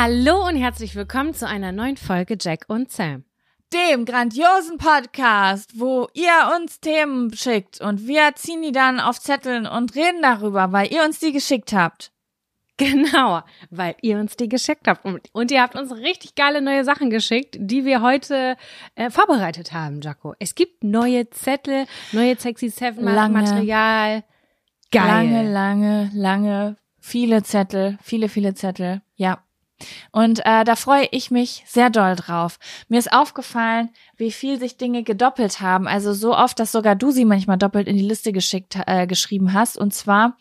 Hallo 0.00 0.46
und 0.46 0.54
herzlich 0.54 0.94
willkommen 0.94 1.34
zu 1.34 1.48
einer 1.48 1.72
neuen 1.72 1.96
Folge 1.96 2.36
Jack 2.40 2.66
und 2.68 2.92
Sam. 2.92 3.24
Dem 3.72 4.04
grandiosen 4.04 4.78
Podcast, 4.78 5.72
wo 5.80 6.06
ihr 6.14 6.52
uns 6.56 6.78
Themen 6.78 7.34
schickt 7.34 7.80
und 7.80 8.06
wir 8.06 8.32
ziehen 8.36 8.62
die 8.62 8.70
dann 8.70 9.00
auf 9.00 9.18
Zetteln 9.18 9.66
und 9.66 9.96
reden 9.96 10.22
darüber, 10.22 10.70
weil 10.70 10.92
ihr 10.92 11.02
uns 11.02 11.18
die 11.18 11.32
geschickt 11.32 11.72
habt. 11.72 12.12
Genau, 12.76 13.42
weil 13.70 13.96
ihr 14.00 14.20
uns 14.20 14.36
die 14.36 14.48
geschickt 14.48 14.86
habt. 14.86 15.04
Und, 15.32 15.50
ihr 15.50 15.62
habt 15.62 15.74
uns 15.74 15.90
richtig 15.90 16.36
geile 16.36 16.62
neue 16.62 16.84
Sachen 16.84 17.10
geschickt, 17.10 17.56
die 17.58 17.84
wir 17.84 18.00
heute 18.00 18.56
äh, 18.94 19.10
vorbereitet 19.10 19.72
haben, 19.72 20.00
Jaco. 20.00 20.32
Es 20.38 20.54
gibt 20.54 20.84
neue 20.84 21.28
Zettel, 21.30 21.86
neue 22.12 22.38
Sexy 22.38 22.68
Seven 22.68 23.02
Lange. 23.02 23.42
Material. 23.42 24.22
Geil. 24.92 25.08
Lange, 25.08 25.52
lange, 25.52 26.10
lange, 26.14 26.76
viele 27.00 27.42
Zettel, 27.42 27.98
viele, 28.00 28.28
viele 28.28 28.54
Zettel. 28.54 29.02
Ja. 29.16 29.42
Und 30.12 30.40
äh, 30.44 30.64
da 30.64 30.76
freue 30.76 31.08
ich 31.10 31.30
mich 31.30 31.62
sehr 31.66 31.90
doll 31.90 32.16
drauf. 32.16 32.58
Mir 32.88 32.98
ist 32.98 33.12
aufgefallen, 33.12 33.90
wie 34.16 34.32
viel 34.32 34.58
sich 34.58 34.76
Dinge 34.76 35.02
gedoppelt 35.02 35.60
haben. 35.60 35.86
Also 35.86 36.12
so 36.12 36.36
oft, 36.36 36.58
dass 36.58 36.72
sogar 36.72 36.96
du 36.96 37.10
sie 37.10 37.24
manchmal 37.24 37.58
doppelt 37.58 37.86
in 37.86 37.96
die 37.96 38.02
Liste 38.02 38.32
geschickt, 38.32 38.78
äh, 38.86 39.06
geschrieben 39.06 39.52
hast. 39.52 39.78
Und 39.78 39.94
zwar, 39.94 40.36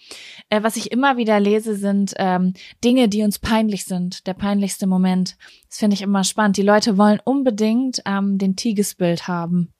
äh, 0.49 0.63
was 0.63 0.75
ich 0.75 0.91
immer 0.91 1.17
wieder 1.17 1.39
lese, 1.39 1.75
sind 1.75 2.13
ähm, 2.17 2.53
Dinge, 2.83 3.09
die 3.09 3.23
uns 3.23 3.39
peinlich 3.39 3.85
sind. 3.85 4.25
Der 4.27 4.33
peinlichste 4.33 4.87
Moment. 4.87 5.37
Das 5.69 5.79
finde 5.79 5.95
ich 5.95 6.01
immer 6.01 6.23
spannend. 6.23 6.57
Die 6.57 6.63
Leute 6.63 6.97
wollen 6.97 7.19
unbedingt 7.23 8.01
ähm, 8.05 8.37
den 8.37 8.55
Tigesbild 8.55 9.27
haben. 9.27 9.73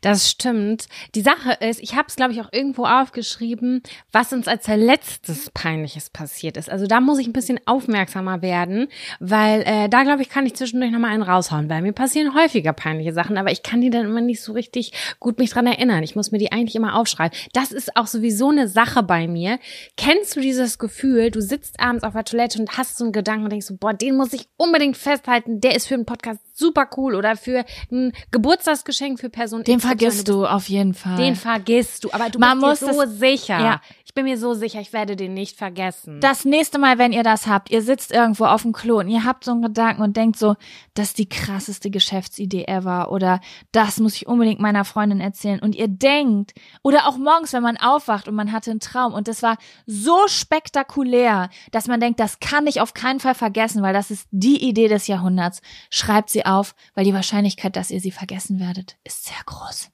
Das 0.00 0.30
stimmt. 0.30 0.86
Die 1.14 1.20
Sache 1.22 1.56
ist, 1.60 1.80
ich 1.80 1.94
habe 1.94 2.06
es, 2.08 2.16
glaube 2.16 2.32
ich, 2.32 2.40
auch 2.40 2.52
irgendwo 2.52 2.84
aufgeschrieben, 2.84 3.82
was 4.10 4.32
uns 4.32 4.48
als 4.48 4.66
letztes 4.66 5.50
Peinliches 5.50 6.10
passiert 6.10 6.56
ist. 6.56 6.70
Also 6.70 6.86
da 6.86 7.00
muss 7.00 7.18
ich 7.18 7.26
ein 7.26 7.32
bisschen 7.32 7.60
aufmerksamer 7.66 8.42
werden, 8.42 8.88
weil 9.20 9.62
äh, 9.62 9.88
da, 9.88 10.02
glaube 10.02 10.22
ich, 10.22 10.28
kann 10.28 10.46
ich 10.46 10.54
zwischendurch 10.54 10.92
nochmal 10.92 11.10
einen 11.10 11.22
raushauen, 11.22 11.68
weil 11.68 11.82
mir 11.82 11.92
passieren 11.92 12.34
häufiger 12.34 12.72
peinliche 12.72 13.12
Sachen, 13.12 13.38
aber 13.38 13.50
ich 13.50 13.62
kann 13.62 13.80
die 13.80 13.90
dann 13.90 14.06
immer 14.06 14.20
nicht 14.20 14.42
so 14.42 14.52
richtig 14.52 14.92
gut 15.20 15.38
mich 15.38 15.50
dran 15.50 15.66
erinnern. 15.66 16.02
Ich 16.02 16.16
muss 16.16 16.32
mir 16.32 16.38
die 16.38 16.52
eigentlich 16.52 16.76
immer 16.76 16.96
aufschreiben. 16.96 17.36
Das 17.52 17.72
ist 17.72 17.96
auch 17.96 18.06
sowieso 18.06 18.50
eine 18.50 18.68
Sache 18.68 19.02
bei 19.02 19.28
mir. 19.28 19.58
Kennst 19.96 20.36
du 20.36 20.40
dieses 20.40 20.78
Gefühl, 20.78 21.30
du 21.30 21.40
sitzt 21.40 21.80
abends 21.80 22.04
auf 22.04 22.12
der 22.12 22.24
Toilette 22.24 22.60
und 22.60 22.76
hast 22.76 22.98
so 22.98 23.04
einen 23.04 23.12
Gedanken 23.12 23.44
und 23.44 23.50
denkst 23.50 23.66
so, 23.66 23.76
boah, 23.76 23.94
den 23.94 24.16
muss 24.16 24.32
ich 24.32 24.48
unbedingt 24.56 24.96
festhalten, 24.96 25.60
der 25.60 25.74
ist 25.74 25.86
für 25.86 25.94
einen 25.94 26.06
Podcast 26.06 26.40
super 26.62 26.88
cool 26.96 27.14
oder 27.14 27.36
für 27.36 27.64
ein 27.90 28.12
Geburtstagsgeschenk 28.30 29.20
für 29.20 29.28
Personen. 29.28 29.64
Den 29.64 29.80
vergisst 29.80 30.28
du 30.28 30.46
auf 30.46 30.68
jeden 30.68 30.94
Fall. 30.94 31.16
Den 31.16 31.36
vergisst 31.36 32.04
du, 32.04 32.12
aber 32.12 32.30
du 32.30 32.38
Man 32.38 32.60
bist 32.60 32.82
dir 32.82 32.94
so 32.94 33.04
sicher. 33.06 33.58
ja. 33.58 33.80
Ich 34.04 34.14
bin 34.14 34.26
mir 34.26 34.36
so 34.36 34.52
sicher, 34.52 34.78
ich 34.78 34.92
werde 34.92 35.16
den 35.16 35.32
nicht 35.32 35.56
vergessen. 35.56 36.20
Das 36.20 36.44
nächste 36.44 36.78
Mal, 36.78 36.98
wenn 36.98 37.14
ihr 37.14 37.22
das 37.22 37.46
habt, 37.46 37.70
ihr 37.70 37.80
sitzt 37.80 38.12
irgendwo 38.12 38.44
auf 38.44 38.60
dem 38.60 38.74
Klo 38.74 38.98
und 38.98 39.08
ihr 39.08 39.24
habt 39.24 39.42
so 39.42 39.52
einen 39.52 39.62
Gedanken 39.62 40.02
und 40.02 40.18
denkt 40.18 40.38
so, 40.38 40.54
das 40.92 41.08
ist 41.08 41.18
die 41.18 41.30
krasseste 41.30 41.88
Geschäftsidee 41.88 42.64
ever 42.66 43.10
oder 43.10 43.40
das 43.72 44.00
muss 44.00 44.14
ich 44.16 44.26
unbedingt 44.26 44.60
meiner 44.60 44.84
Freundin 44.84 45.22
erzählen 45.22 45.60
und 45.60 45.74
ihr 45.74 45.88
denkt 45.88 46.52
oder 46.82 47.08
auch 47.08 47.16
morgens, 47.16 47.54
wenn 47.54 47.62
man 47.62 47.78
aufwacht 47.78 48.28
und 48.28 48.34
man 48.34 48.52
hatte 48.52 48.70
einen 48.70 48.80
Traum 48.80 49.14
und 49.14 49.28
das 49.28 49.42
war 49.42 49.56
so 49.86 50.28
spektakulär, 50.28 51.48
dass 51.70 51.86
man 51.88 51.98
denkt, 51.98 52.20
das 52.20 52.38
kann 52.38 52.66
ich 52.66 52.82
auf 52.82 52.92
keinen 52.92 53.18
Fall 53.18 53.34
vergessen, 53.34 53.82
weil 53.82 53.94
das 53.94 54.10
ist 54.10 54.28
die 54.30 54.62
Idee 54.62 54.88
des 54.88 55.06
Jahrhunderts. 55.06 55.62
Schreibt 55.88 56.28
sie 56.28 56.44
auf, 56.44 56.51
weil 56.94 57.04
die 57.04 57.14
Wahrscheinlichkeit, 57.14 57.76
dass 57.76 57.90
ihr 57.90 58.00
sie 58.00 58.10
vergessen 58.12 58.60
werdet, 58.60 58.96
ist 59.04 59.24
sehr 59.24 59.42
groß. 59.46 59.88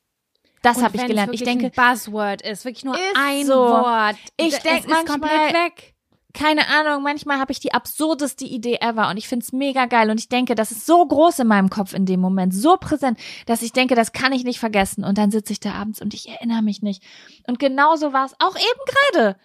Das 0.62 0.82
habe 0.82 0.96
ich 0.96 1.06
gelernt. 1.06 1.32
Ich 1.34 1.44
denke, 1.44 1.66
ein 1.66 1.72
Buzzword 1.72 2.42
ist, 2.42 2.64
wirklich 2.64 2.84
nur 2.84 2.94
Ist 2.96 3.02
ein 3.16 3.46
so. 3.46 3.54
Wort. 3.54 4.16
Ich 4.36 4.54
Es 4.54 4.62
denk 4.62 4.80
ist 4.80 4.88
manchmal- 4.88 5.20
komplett 5.20 5.54
weg. 5.54 5.94
keine 6.34 6.68
Ahnung, 6.68 7.02
manchmal 7.04 7.38
habe 7.38 7.52
ich 7.52 7.60
die 7.60 7.72
absurdeste 7.72 8.44
Idee 8.44 8.78
ever 8.80 9.08
und 9.08 9.16
ich 9.16 9.28
find's 9.28 9.52
mega 9.52 9.86
geil 9.86 10.10
und 10.10 10.18
ich 10.20 10.28
denke, 10.28 10.54
das 10.54 10.70
ist 10.72 10.84
so 10.84 11.04
groß 11.06 11.38
in 11.40 11.46
meinem 11.46 11.70
Kopf 11.70 11.94
in 11.94 12.06
dem 12.06 12.20
Moment, 12.20 12.52
so 12.54 12.76
präsent, 12.76 13.18
dass 13.46 13.62
ich 13.62 13.72
denke, 13.72 13.94
das 13.94 14.12
kann 14.12 14.32
ich 14.32 14.44
nicht 14.44 14.58
vergessen 14.60 15.04
und 15.04 15.16
dann 15.16 15.30
sitze 15.30 15.52
ich 15.52 15.60
da 15.60 15.72
abends 15.72 16.02
und 16.02 16.12
ich 16.14 16.28
erinnere 16.28 16.62
mich 16.62 16.82
nicht. 16.82 17.02
Und 17.46 17.58
genauso 17.58 18.12
war 18.12 18.26
es 18.26 18.34
auch 18.40 18.56
eben 18.56 19.14
gerade. 19.14 19.36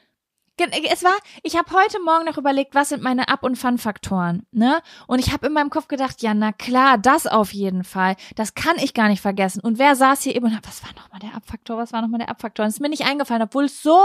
Es 0.91 1.03
war, 1.03 1.15
ich 1.41 1.57
habe 1.57 1.71
heute 1.71 1.99
Morgen 1.99 2.25
noch 2.25 2.37
überlegt, 2.37 2.75
was 2.75 2.89
sind 2.89 3.01
meine 3.01 3.27
Ab- 3.27 3.43
und 3.43 3.55
Fun-Faktoren, 3.55 4.45
ne? 4.51 4.81
Und 5.07 5.17
ich 5.17 5.33
habe 5.33 5.47
in 5.47 5.53
meinem 5.53 5.71
Kopf 5.71 5.87
gedacht, 5.87 6.21
ja, 6.21 6.35
na 6.35 6.51
klar, 6.51 6.99
das 6.99 7.25
auf 7.25 7.53
jeden 7.53 7.83
Fall. 7.83 8.15
Das 8.35 8.53
kann 8.53 8.77
ich 8.77 8.93
gar 8.93 9.07
nicht 9.07 9.21
vergessen. 9.21 9.61
Und 9.61 9.79
wer 9.79 9.95
saß 9.95 10.21
hier 10.21 10.35
eben 10.35 10.45
und 10.45 10.55
hat, 10.55 10.67
was 10.67 10.83
war 10.83 10.93
nochmal 10.93 11.19
der 11.19 11.35
Abfaktor? 11.35 11.77
Was 11.77 11.91
war 11.91 12.03
nochmal 12.03 12.19
der 12.19 12.29
Abfaktor? 12.29 12.65
Und 12.65 12.69
ist 12.69 12.79
mir 12.79 12.89
nicht 12.89 13.05
eingefallen, 13.05 13.41
obwohl 13.41 13.65
es 13.65 13.81
so 13.81 13.97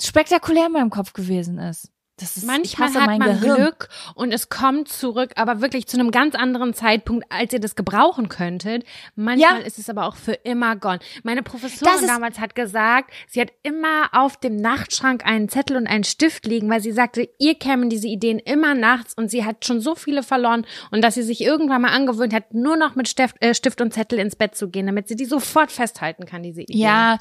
spektakulär 0.00 0.66
in 0.66 0.72
meinem 0.72 0.90
Kopf 0.90 1.12
gewesen 1.12 1.58
ist. 1.58 1.92
Das 2.18 2.38
ist, 2.38 2.46
Manchmal 2.46 2.88
hat 2.94 3.06
mein 3.06 3.18
man 3.18 3.40
Gehirn. 3.40 3.56
Glück 3.56 3.88
und 4.14 4.32
es 4.32 4.48
kommt 4.48 4.88
zurück, 4.88 5.32
aber 5.36 5.60
wirklich 5.60 5.86
zu 5.86 5.98
einem 5.98 6.10
ganz 6.10 6.34
anderen 6.34 6.72
Zeitpunkt, 6.72 7.26
als 7.28 7.52
ihr 7.52 7.60
das 7.60 7.76
gebrauchen 7.76 8.30
könntet. 8.30 8.84
Manchmal 9.16 9.60
Ja. 9.60 9.66
ist 9.66 9.78
es 9.78 9.90
aber 9.90 10.06
auch 10.06 10.16
für 10.16 10.32
immer 10.32 10.76
gone. 10.76 10.98
Meine 11.24 11.42
Professorin 11.42 12.06
damals 12.06 12.40
hat 12.40 12.54
gesagt, 12.54 13.12
sie 13.28 13.38
hat 13.38 13.52
immer 13.62 14.08
auf 14.12 14.38
dem 14.38 14.56
Nachtschrank 14.56 15.26
einen 15.26 15.50
Zettel 15.50 15.76
und 15.76 15.86
einen 15.86 16.04
Stift 16.04 16.46
liegen, 16.46 16.70
weil 16.70 16.80
sie 16.80 16.92
sagte, 16.92 17.28
ihr 17.38 17.54
kämen 17.54 17.90
diese 17.90 18.08
Ideen 18.08 18.38
immer 18.38 18.72
nachts 18.74 19.12
und 19.12 19.30
sie 19.30 19.44
hat 19.44 19.66
schon 19.66 19.80
so 19.82 19.94
viele 19.94 20.22
verloren 20.22 20.64
und 20.90 21.02
dass 21.02 21.16
sie 21.16 21.22
sich 21.22 21.42
irgendwann 21.42 21.82
mal 21.82 21.92
angewöhnt 21.92 22.32
hat, 22.32 22.54
nur 22.54 22.78
noch 22.78 22.94
mit 22.94 23.08
Stift, 23.08 23.36
äh, 23.40 23.52
Stift 23.54 23.82
und 23.82 23.92
Zettel 23.92 24.18
ins 24.18 24.36
Bett 24.36 24.54
zu 24.54 24.70
gehen, 24.70 24.86
damit 24.86 25.06
sie 25.08 25.16
die 25.16 25.26
sofort 25.26 25.70
festhalten 25.70 26.24
kann, 26.24 26.42
diese 26.42 26.62
Ideen. 26.62 26.78
Ja, 26.78 27.18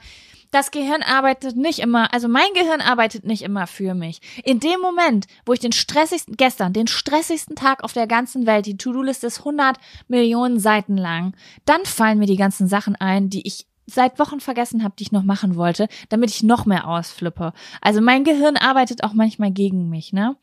das 0.55 0.71
Gehirn 0.71 1.03
arbeitet 1.03 1.57
nicht 1.57 1.79
immer, 1.79 2.13
also 2.13 2.27
mein 2.27 2.47
Gehirn 2.53 2.81
arbeitet 2.81 3.25
nicht 3.25 3.41
immer 3.41 3.67
für 3.67 3.93
mich. 3.93 4.21
In 4.43 4.59
dem 4.59 4.79
Moment, 4.81 5.27
wo 5.45 5.53
ich 5.53 5.59
den 5.59 5.73
stressigsten, 5.73 6.35
gestern, 6.37 6.71
den 6.73 6.87
stressigsten 6.87 7.55
Tag 7.55 7.83
auf 7.83 7.93
der 7.93 8.07
ganzen 8.07 8.45
Welt, 8.45 8.65
die 8.65 8.77
To-Do-Liste 8.77 9.27
ist 9.27 9.39
100 9.39 9.77
Millionen 10.07 10.59
Seiten 10.59 10.97
lang, 10.97 11.35
dann 11.65 11.83
fallen 11.85 12.19
mir 12.19 12.25
die 12.25 12.37
ganzen 12.37 12.67
Sachen 12.67 12.95
ein, 12.95 13.29
die 13.29 13.45
ich 13.45 13.67
seit 13.85 14.17
Wochen 14.17 14.39
vergessen 14.39 14.83
habe, 14.83 14.95
die 14.97 15.03
ich 15.03 15.11
noch 15.11 15.23
machen 15.23 15.55
wollte, 15.57 15.87
damit 16.09 16.31
ich 16.31 16.41
noch 16.41 16.65
mehr 16.65 16.87
ausflippe. 16.87 17.53
Also 17.81 18.01
mein 18.01 18.23
Gehirn 18.23 18.57
arbeitet 18.57 19.03
auch 19.03 19.13
manchmal 19.13 19.51
gegen 19.51 19.89
mich, 19.89 20.11
ne? 20.13 20.37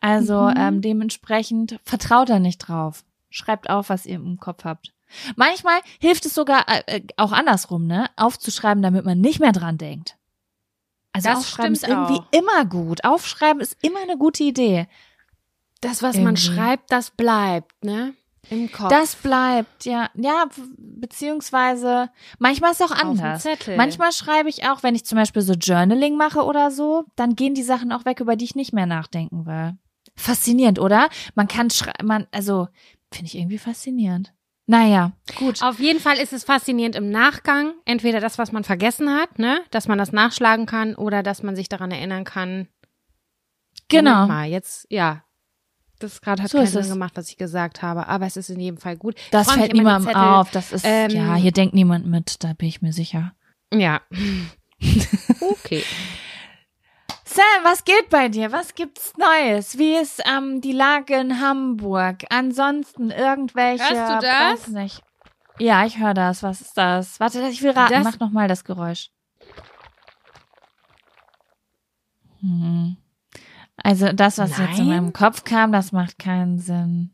Also 0.00 0.48
Mhm. 0.48 0.54
ähm, 0.56 0.80
dementsprechend 0.82 1.78
vertraut 1.84 2.28
da 2.28 2.38
nicht 2.40 2.58
drauf. 2.58 3.04
Schreibt 3.30 3.70
auf, 3.70 3.88
was 3.90 4.06
ihr 4.06 4.16
im 4.16 4.38
Kopf 4.38 4.64
habt. 4.64 4.92
Manchmal 5.36 5.80
hilft 6.00 6.26
es 6.26 6.34
sogar 6.34 6.66
äh, 6.68 6.82
äh, 6.98 7.02
auch 7.16 7.32
andersrum, 7.32 7.86
ne? 7.86 8.10
Aufzuschreiben, 8.16 8.82
damit 8.82 9.04
man 9.04 9.20
nicht 9.20 9.40
mehr 9.40 9.52
dran 9.52 9.78
denkt. 9.78 10.16
Also 11.12 11.28
Das 11.30 11.38
aufschreiben 11.38 11.72
ist 11.72 11.84
stimmt 11.84 12.10
irgendwie 12.10 12.20
auch. 12.20 12.32
immer 12.32 12.64
gut. 12.64 13.04
Aufschreiben 13.04 13.60
ist 13.60 13.76
immer 13.82 14.00
eine 14.02 14.16
gute 14.18 14.44
Idee. 14.44 14.86
Das, 15.80 16.02
was 16.02 16.16
man 16.16 16.34
Irgendwie. 16.36 16.42
schreibt, 16.42 16.92
das 16.92 17.10
bleibt, 17.10 17.84
ne? 17.84 18.14
Im 18.50 18.70
Kopf. 18.72 18.88
Das 18.88 19.14
bleibt, 19.16 19.84
ja, 19.84 20.08
ja, 20.14 20.46
beziehungsweise 20.76 22.10
manchmal 22.38 22.72
ist 22.72 22.80
es 22.80 22.90
auch 22.90 22.96
anders. 22.96 23.44
Manchmal 23.76 24.12
schreibe 24.12 24.48
ich 24.48 24.64
auch, 24.68 24.82
wenn 24.82 24.94
ich 24.94 25.04
zum 25.04 25.16
Beispiel 25.16 25.42
so 25.42 25.52
Journaling 25.52 26.16
mache 26.16 26.44
oder 26.44 26.70
so, 26.70 27.04
dann 27.16 27.36
gehen 27.36 27.54
die 27.54 27.62
Sachen 27.62 27.92
auch 27.92 28.04
weg, 28.04 28.20
über 28.20 28.36
die 28.36 28.44
ich 28.44 28.54
nicht 28.54 28.72
mehr 28.72 28.86
nachdenken 28.86 29.44
will. 29.46 29.76
Faszinierend, 30.16 30.78
oder? 30.78 31.08
Man 31.34 31.46
kann 31.46 31.70
schreiben, 31.70 32.06
man, 32.06 32.26
also, 32.32 32.68
finde 33.12 33.26
ich 33.26 33.36
irgendwie 33.36 33.58
faszinierend. 33.58 34.32
Naja, 34.70 35.12
gut. 35.36 35.62
Auf 35.62 35.80
jeden 35.80 35.98
Fall 35.98 36.18
ist 36.18 36.34
es 36.34 36.44
faszinierend 36.44 36.94
im 36.94 37.08
Nachgang. 37.08 37.72
Entweder 37.86 38.20
das, 38.20 38.36
was 38.36 38.52
man 38.52 38.64
vergessen 38.64 39.08
hat, 39.08 39.38
ne? 39.38 39.62
Dass 39.70 39.88
man 39.88 39.96
das 39.96 40.12
nachschlagen 40.12 40.66
kann 40.66 40.94
oder 40.94 41.22
dass 41.22 41.42
man 41.42 41.56
sich 41.56 41.70
daran 41.70 41.90
erinnern 41.90 42.24
kann. 42.24 42.68
Genau. 43.88 44.26
Mal, 44.26 44.50
jetzt, 44.50 44.86
ja. 44.90 45.24
Das 46.00 46.20
gerade 46.20 46.42
hat 46.42 46.50
So 46.50 46.58
keinen 46.58 46.66
Sinn 46.66 46.90
gemacht, 46.90 47.12
was 47.16 47.30
ich 47.30 47.38
gesagt 47.38 47.80
habe, 47.80 48.08
aber 48.08 48.26
es 48.26 48.36
ist 48.36 48.50
in 48.50 48.60
jedem 48.60 48.76
Fall 48.76 48.98
gut. 48.98 49.14
Das 49.30 49.50
fällt 49.50 49.72
niemandem 49.72 50.14
auf. 50.14 50.50
Das 50.50 50.70
ist, 50.70 50.84
ähm, 50.86 51.10
ja, 51.12 51.34
hier 51.34 51.52
denkt 51.52 51.74
niemand 51.74 52.06
mit, 52.06 52.44
da 52.44 52.52
bin 52.52 52.68
ich 52.68 52.82
mir 52.82 52.92
sicher. 52.92 53.32
Ja. 53.72 54.02
okay. 55.40 55.82
Sam, 57.28 57.64
was 57.64 57.84
geht 57.84 58.08
bei 58.10 58.28
dir? 58.28 58.52
Was 58.52 58.74
gibt's 58.74 59.12
Neues? 59.18 59.76
Wie 59.78 59.94
ist 59.96 60.22
ähm, 60.26 60.60
die 60.62 60.72
Lage 60.72 61.14
in 61.14 61.40
Hamburg? 61.40 62.24
Ansonsten 62.30 63.10
irgendwelche. 63.10 63.84
Hörst 63.84 64.14
du 64.24 64.26
das? 64.26 64.52
Weiß 64.62 64.68
nicht. 64.68 65.02
Ja, 65.58 65.84
ich 65.84 65.98
höre 65.98 66.14
das. 66.14 66.42
Was 66.42 66.60
ist 66.60 66.76
das? 66.78 67.20
Warte, 67.20 67.40
ich 67.48 67.62
will 67.62 67.72
raten. 67.72 67.92
Das- 67.92 68.04
Mach 68.04 68.20
noch 68.20 68.30
mal 68.30 68.48
das 68.48 68.64
Geräusch. 68.64 69.10
Hm. 72.40 72.96
Also 73.82 74.12
das, 74.12 74.38
was 74.38 74.56
jetzt 74.58 74.78
in 74.78 74.88
Nein? 74.88 75.02
meinem 75.02 75.12
Kopf 75.12 75.44
kam, 75.44 75.72
das 75.72 75.92
macht 75.92 76.18
keinen 76.18 76.58
Sinn. 76.58 77.10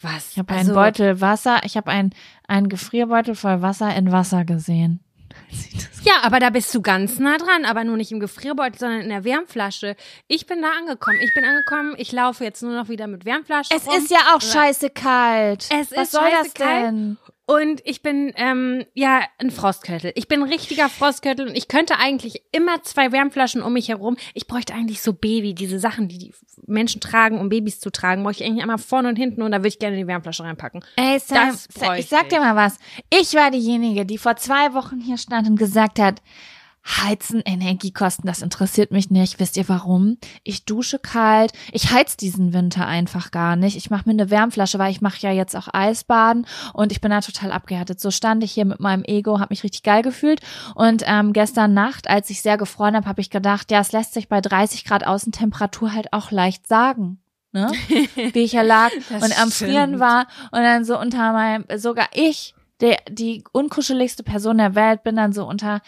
Was? 0.00 0.32
Ich 0.32 0.38
habe 0.38 0.52
Also, 0.52 0.72
einen 0.72 0.74
Beutel 0.74 1.20
Wasser, 1.20 1.60
ich 1.64 1.76
habe 1.76 1.90
einen, 1.90 2.10
einen 2.46 2.68
Gefrierbeutel 2.68 3.34
voll 3.34 3.62
Wasser 3.62 3.94
in 3.94 4.10
Wasser 4.12 4.44
gesehen. 4.44 5.03
Ja, 6.04 6.16
aber 6.22 6.38
da 6.38 6.50
bist 6.50 6.74
du 6.74 6.82
ganz 6.82 7.18
nah 7.18 7.38
dran, 7.38 7.64
aber 7.64 7.82
nur 7.82 7.96
nicht 7.96 8.12
im 8.12 8.20
Gefrierbeutel, 8.20 8.78
sondern 8.78 9.00
in 9.00 9.08
der 9.08 9.24
Wärmflasche. 9.24 9.96
Ich 10.28 10.46
bin 10.46 10.60
da 10.60 10.68
angekommen. 10.78 11.18
Ich 11.22 11.32
bin 11.34 11.44
angekommen. 11.46 11.94
Ich 11.96 12.12
laufe 12.12 12.44
jetzt 12.44 12.62
nur 12.62 12.74
noch 12.74 12.90
wieder 12.90 13.06
mit 13.06 13.24
Wärmflasche 13.24 13.70
Es 13.74 13.86
rum. 13.86 13.96
ist 13.96 14.10
ja 14.10 14.18
auch 14.34 14.40
scheiße 14.42 14.90
kalt. 14.90 15.66
Es 15.72 15.90
Was 15.92 16.02
ist 16.02 16.12
soll 16.12 16.30
scheiße 16.30 16.42
das 16.42 16.54
kalt. 16.54 17.16
Und 17.46 17.82
ich 17.84 18.00
bin, 18.00 18.32
ähm, 18.36 18.84
ja, 18.94 19.20
ein 19.38 19.50
Frostköttel. 19.50 20.12
Ich 20.14 20.28
bin 20.28 20.42
ein 20.42 20.48
richtiger 20.48 20.88
Frostköttel 20.88 21.46
und 21.48 21.54
ich 21.54 21.68
könnte 21.68 21.98
eigentlich 21.98 22.42
immer 22.52 22.82
zwei 22.82 23.12
Wärmflaschen 23.12 23.62
um 23.62 23.74
mich 23.74 23.88
herum. 23.88 24.16
Ich 24.32 24.46
bräuchte 24.46 24.72
eigentlich 24.72 25.02
so 25.02 25.12
Baby, 25.12 25.54
diese 25.54 25.78
Sachen, 25.78 26.08
die 26.08 26.18
die 26.18 26.34
Menschen 26.66 27.02
tragen, 27.02 27.38
um 27.38 27.50
Babys 27.50 27.80
zu 27.80 27.90
tragen, 27.90 28.22
bräuchte 28.22 28.44
ich 28.44 28.48
eigentlich 28.48 28.62
einmal 28.62 28.78
vorne 28.78 29.10
und 29.10 29.16
hinten 29.16 29.42
und 29.42 29.52
da 29.52 29.58
würde 29.58 29.68
ich 29.68 29.78
gerne 29.78 29.96
die 29.96 30.06
Wärmflasche 30.06 30.42
reinpacken. 30.42 30.82
Ey, 30.96 31.18
Sam, 31.18 31.48
Das 31.48 31.68
Sam, 31.70 31.94
ich 31.96 32.08
sag 32.08 32.30
dir 32.30 32.40
mal 32.40 32.56
was. 32.56 32.78
Ich 33.10 33.34
war 33.34 33.50
diejenige, 33.50 34.06
die 34.06 34.16
vor 34.16 34.36
zwei 34.36 34.72
Wochen 34.72 35.00
hier 35.00 35.18
stand 35.18 35.46
und 35.46 35.56
gesagt 35.58 35.98
hat, 35.98 36.22
Heizen, 36.86 37.40
Energiekosten, 37.40 38.26
das 38.26 38.42
interessiert 38.42 38.90
mich 38.90 39.10
nicht. 39.10 39.40
Wisst 39.40 39.56
ihr 39.56 39.68
warum? 39.68 40.18
Ich 40.42 40.66
dusche 40.66 40.98
kalt. 40.98 41.52
Ich 41.72 41.90
heiz 41.90 42.16
diesen 42.16 42.52
Winter 42.52 42.86
einfach 42.86 43.30
gar 43.30 43.56
nicht. 43.56 43.76
Ich 43.76 43.88
mache 43.88 44.02
mir 44.06 44.12
eine 44.12 44.30
Wärmflasche, 44.30 44.78
weil 44.78 44.90
ich 44.90 45.00
mache 45.00 45.20
ja 45.20 45.32
jetzt 45.32 45.56
auch 45.56 45.68
Eisbaden 45.72 46.46
und 46.74 46.92
ich 46.92 47.00
bin 47.00 47.10
da 47.10 47.22
total 47.22 47.52
abgehärtet. 47.52 48.00
So 48.00 48.10
stand 48.10 48.44
ich 48.44 48.52
hier 48.52 48.66
mit 48.66 48.80
meinem 48.80 49.02
Ego, 49.04 49.40
habe 49.40 49.52
mich 49.52 49.64
richtig 49.64 49.82
geil 49.82 50.02
gefühlt. 50.02 50.40
Und 50.74 51.02
ähm, 51.06 51.32
gestern 51.32 51.72
Nacht, 51.72 52.08
als 52.10 52.28
ich 52.28 52.42
sehr 52.42 52.58
gefroren 52.58 52.96
habe, 52.96 53.06
habe 53.06 53.22
ich 53.22 53.30
gedacht, 53.30 53.70
ja, 53.70 53.80
es 53.80 53.92
lässt 53.92 54.12
sich 54.12 54.28
bei 54.28 54.42
30 54.42 54.84
Grad 54.84 55.06
Außentemperatur 55.06 55.94
halt 55.94 56.12
auch 56.12 56.30
leicht 56.30 56.66
sagen. 56.66 57.18
Ne? 57.52 57.72
Wie 58.32 58.40
ich 58.40 58.52
ja 58.52 58.62
lag 58.62 58.90
und 59.10 59.40
am 59.40 59.50
stimmt. 59.50 59.70
Frieren 59.70 60.00
war 60.00 60.26
und 60.50 60.60
dann 60.60 60.84
so 60.84 60.98
unter 60.98 61.32
meinem, 61.32 61.64
sogar 61.76 62.08
ich, 62.12 62.54
der, 62.80 62.98
die 63.08 63.44
unkuscheligste 63.52 64.22
Person 64.22 64.58
der 64.58 64.74
Welt, 64.74 65.02
bin 65.02 65.16
dann 65.16 65.32
so 65.32 65.46
unter 65.46 65.80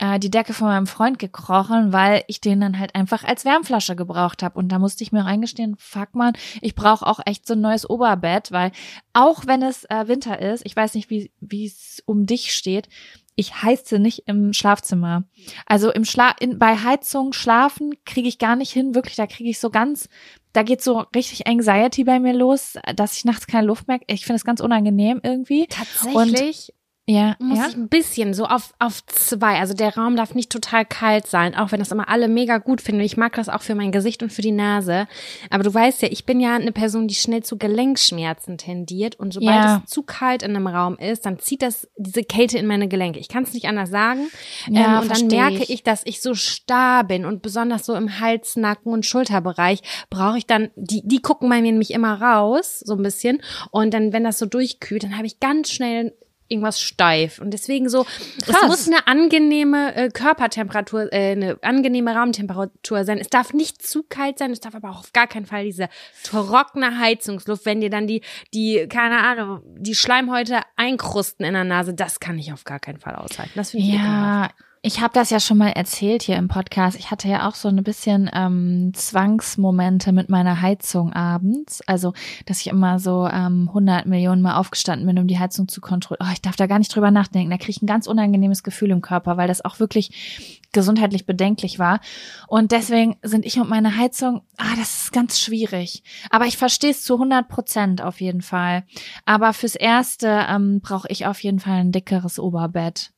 äh, 0.00 0.18
die 0.18 0.30
Decke 0.30 0.54
von 0.54 0.68
meinem 0.68 0.86
Freund 0.86 1.18
gekrochen, 1.18 1.92
weil 1.92 2.24
ich 2.26 2.40
den 2.40 2.60
dann 2.60 2.78
halt 2.78 2.94
einfach 2.94 3.22
als 3.22 3.44
Wärmflasche 3.44 3.94
gebraucht 3.94 4.42
habe. 4.42 4.58
Und 4.58 4.70
da 4.70 4.78
musste 4.78 5.04
ich 5.04 5.12
mir 5.12 5.24
eingestehen, 5.24 5.76
fuck 5.78 6.14
man, 6.14 6.32
ich 6.60 6.74
brauche 6.74 7.06
auch 7.06 7.20
echt 7.26 7.46
so 7.46 7.54
ein 7.54 7.60
neues 7.60 7.88
Oberbett, 7.88 8.50
weil 8.50 8.72
auch 9.12 9.46
wenn 9.46 9.62
es 9.62 9.84
äh, 9.84 10.08
Winter 10.08 10.40
ist, 10.40 10.64
ich 10.64 10.74
weiß 10.74 10.94
nicht, 10.94 11.10
wie 11.10 11.30
wie 11.40 11.66
es 11.66 12.02
um 12.06 12.26
dich 12.26 12.54
steht, 12.54 12.88
ich 13.36 13.62
heize 13.62 13.98
nicht 13.98 14.24
im 14.26 14.52
Schlafzimmer. 14.52 15.24
Also 15.66 15.90
im 15.90 16.04
Schla 16.04 16.34
in, 16.40 16.58
bei 16.58 16.76
Heizung 16.76 17.32
schlafen 17.32 17.94
kriege 18.04 18.28
ich 18.28 18.38
gar 18.38 18.56
nicht 18.56 18.72
hin, 18.72 18.94
wirklich, 18.94 19.16
da 19.16 19.26
kriege 19.26 19.50
ich 19.50 19.60
so 19.60 19.70
ganz, 19.70 20.08
da 20.52 20.62
geht 20.62 20.82
so 20.82 21.04
richtig 21.14 21.46
Anxiety 21.46 22.04
bei 22.04 22.20
mir 22.20 22.32
los, 22.32 22.74
dass 22.96 23.16
ich 23.16 23.24
nachts 23.24 23.46
keine 23.46 23.66
Luft 23.66 23.86
merke. 23.86 24.04
Ich 24.08 24.24
finde 24.24 24.36
es 24.36 24.44
ganz 24.44 24.60
unangenehm 24.60 25.20
irgendwie. 25.22 25.66
Tatsächlich 25.68 26.72
Ja, 27.10 27.34
muss 27.40 27.58
ja. 27.58 27.66
ich 27.68 27.76
ein 27.76 27.88
bisschen 27.88 28.34
so 28.34 28.44
auf, 28.44 28.72
auf 28.78 29.04
zwei. 29.06 29.58
Also 29.58 29.74
der 29.74 29.96
Raum 29.96 30.14
darf 30.14 30.36
nicht 30.36 30.52
total 30.52 30.84
kalt 30.84 31.26
sein, 31.26 31.56
auch 31.56 31.72
wenn 31.72 31.80
das 31.80 31.90
immer 31.90 32.08
alle 32.08 32.28
mega 32.28 32.58
gut 32.58 32.80
finden. 32.80 33.00
Ich 33.00 33.16
mag 33.16 33.34
das 33.34 33.48
auch 33.48 33.62
für 33.62 33.74
mein 33.74 33.90
Gesicht 33.90 34.22
und 34.22 34.32
für 34.32 34.42
die 34.42 34.52
Nase. 34.52 35.08
Aber 35.50 35.64
du 35.64 35.74
weißt 35.74 36.02
ja, 36.02 36.08
ich 36.12 36.24
bin 36.24 36.38
ja 36.38 36.54
eine 36.54 36.70
Person, 36.70 37.08
die 37.08 37.16
schnell 37.16 37.42
zu 37.42 37.58
Gelenkschmerzen 37.58 38.58
tendiert. 38.58 39.16
Und 39.16 39.34
sobald 39.34 39.56
Ja. 39.56 39.82
es 39.84 39.90
zu 39.90 40.04
kalt 40.04 40.44
in 40.44 40.54
einem 40.54 40.68
Raum 40.68 40.96
ist, 40.98 41.26
dann 41.26 41.40
zieht 41.40 41.62
das 41.62 41.88
diese 41.96 42.22
Kälte 42.22 42.58
in 42.58 42.66
meine 42.68 42.86
Gelenke. 42.86 43.18
Ich 43.18 43.28
kann 43.28 43.42
es 43.42 43.54
nicht 43.54 43.66
anders 43.66 43.90
sagen. 43.90 44.28
Ja, 44.68 44.98
ähm, 44.98 45.02
und 45.02 45.10
dann 45.10 45.26
merke 45.26 45.64
ich. 45.64 45.70
ich, 45.70 45.82
dass 45.82 46.02
ich 46.04 46.22
so 46.22 46.34
starr 46.34 47.02
bin 47.02 47.24
und 47.24 47.42
besonders 47.42 47.86
so 47.86 47.94
im 47.96 48.20
Hals, 48.20 48.54
Nacken 48.54 48.92
und 48.92 49.04
Schulterbereich 49.04 49.82
brauche 50.10 50.38
ich 50.38 50.46
dann, 50.46 50.70
die, 50.76 51.02
die 51.04 51.20
gucken 51.20 51.48
bei 51.48 51.60
mir 51.60 51.72
nämlich 51.72 51.90
immer 51.90 52.22
raus, 52.22 52.78
so 52.78 52.94
ein 52.94 53.02
bisschen. 53.02 53.42
Und 53.72 53.92
dann, 53.94 54.12
wenn 54.12 54.22
das 54.22 54.38
so 54.38 54.46
durchkühlt, 54.46 55.02
dann 55.02 55.16
habe 55.16 55.26
ich 55.26 55.40
ganz 55.40 55.72
schnell 55.72 56.14
irgendwas 56.50 56.80
steif. 56.80 57.38
Und 57.38 57.52
deswegen 57.52 57.88
so, 57.88 58.04
es 58.38 58.46
Krass. 58.46 58.66
muss 58.66 58.86
eine 58.86 59.06
angenehme 59.06 59.94
äh, 59.94 60.08
Körpertemperatur, 60.10 61.12
äh, 61.12 61.32
eine 61.32 61.58
angenehme 61.62 62.14
Raumtemperatur 62.14 63.04
sein. 63.04 63.18
Es 63.18 63.28
darf 63.28 63.54
nicht 63.54 63.82
zu 63.86 64.02
kalt 64.02 64.38
sein, 64.38 64.50
es 64.50 64.60
darf 64.60 64.74
aber 64.74 64.90
auch 64.90 65.00
auf 65.00 65.12
gar 65.12 65.26
keinen 65.26 65.46
Fall 65.46 65.64
diese 65.64 65.88
trockene 66.24 66.98
Heizungsluft, 66.98 67.64
wenn 67.66 67.80
dir 67.80 67.90
dann 67.90 68.06
die, 68.06 68.22
die, 68.52 68.86
keine 68.88 69.18
Ahnung, 69.18 69.62
die 69.76 69.94
Schleimhäute 69.94 70.60
einkrusten 70.76 71.46
in 71.46 71.54
der 71.54 71.64
Nase, 71.64 71.94
das 71.94 72.20
kann 72.20 72.38
ich 72.38 72.52
auf 72.52 72.64
gar 72.64 72.80
keinen 72.80 72.98
Fall 72.98 73.14
aushalten. 73.14 73.52
Das 73.54 73.70
finde 73.70 73.86
ich 73.86 73.94
ekelhaft. 73.94 74.54
Ich 74.82 75.02
habe 75.02 75.12
das 75.12 75.28
ja 75.28 75.40
schon 75.40 75.58
mal 75.58 75.72
erzählt 75.72 76.22
hier 76.22 76.36
im 76.36 76.48
Podcast. 76.48 76.98
Ich 76.98 77.10
hatte 77.10 77.28
ja 77.28 77.46
auch 77.46 77.54
so 77.54 77.68
ein 77.68 77.82
bisschen 77.82 78.30
ähm, 78.32 78.92
Zwangsmomente 78.94 80.10
mit 80.10 80.30
meiner 80.30 80.62
Heizung 80.62 81.12
abends. 81.12 81.82
Also, 81.86 82.14
dass 82.46 82.62
ich 82.62 82.68
immer 82.68 82.98
so 82.98 83.28
ähm, 83.30 83.66
100 83.68 84.06
Millionen 84.06 84.40
Mal 84.40 84.56
aufgestanden 84.56 85.06
bin, 85.06 85.18
um 85.18 85.26
die 85.26 85.38
Heizung 85.38 85.68
zu 85.68 85.82
kontrollieren. 85.82 86.26
Oh, 86.26 86.32
ich 86.32 86.40
darf 86.40 86.56
da 86.56 86.66
gar 86.66 86.78
nicht 86.78 86.94
drüber 86.94 87.10
nachdenken. 87.10 87.50
Da 87.50 87.58
kriege 87.58 87.72
ich 87.72 87.82
ein 87.82 87.86
ganz 87.86 88.06
unangenehmes 88.06 88.62
Gefühl 88.62 88.90
im 88.90 89.02
Körper, 89.02 89.36
weil 89.36 89.48
das 89.48 89.62
auch 89.62 89.80
wirklich 89.80 90.64
gesundheitlich 90.72 91.26
bedenklich 91.26 91.78
war. 91.78 92.00
Und 92.48 92.72
deswegen 92.72 93.16
sind 93.20 93.44
ich 93.44 93.60
und 93.60 93.68
meine 93.68 93.98
Heizung, 93.98 94.40
ah, 94.56 94.76
das 94.78 95.02
ist 95.02 95.12
ganz 95.12 95.38
schwierig. 95.38 96.04
Aber 96.30 96.46
ich 96.46 96.56
verstehe 96.56 96.92
es 96.92 97.04
zu 97.04 97.16
100 97.16 97.48
Prozent 97.48 98.00
auf 98.00 98.22
jeden 98.22 98.40
Fall. 98.40 98.84
Aber 99.26 99.52
fürs 99.52 99.74
Erste 99.74 100.46
ähm, 100.48 100.80
brauche 100.80 101.08
ich 101.10 101.26
auf 101.26 101.42
jeden 101.42 101.60
Fall 101.60 101.80
ein 101.80 101.92
dickeres 101.92 102.38
Oberbett. 102.38 103.12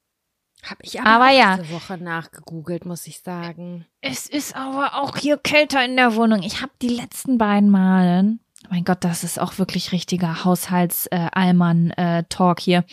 Hab 0.64 0.78
ich 0.82 1.00
aber, 1.00 1.10
Aber 1.10 1.30
ja. 1.30 1.56
diese 1.56 1.70
Woche 1.72 1.98
nachgegoogelt, 1.98 2.84
muss 2.84 3.06
ich 3.06 3.20
sagen. 3.20 3.86
Es 4.00 4.28
ist 4.28 4.54
aber 4.54 4.94
auch 4.94 5.16
hier 5.16 5.36
kälter 5.36 5.84
in 5.84 5.96
der 5.96 6.14
Wohnung. 6.14 6.42
Ich 6.42 6.62
habe 6.62 6.72
die 6.80 6.88
letzten 6.88 7.36
beiden 7.36 7.68
Malen, 7.68 8.40
mein 8.70 8.84
Gott, 8.84 8.98
das 9.00 9.24
ist 9.24 9.40
auch 9.40 9.58
wirklich 9.58 9.92
richtiger 9.92 10.44
Haushalts-Allmann-Talk 10.44 12.60
hier. 12.60 12.84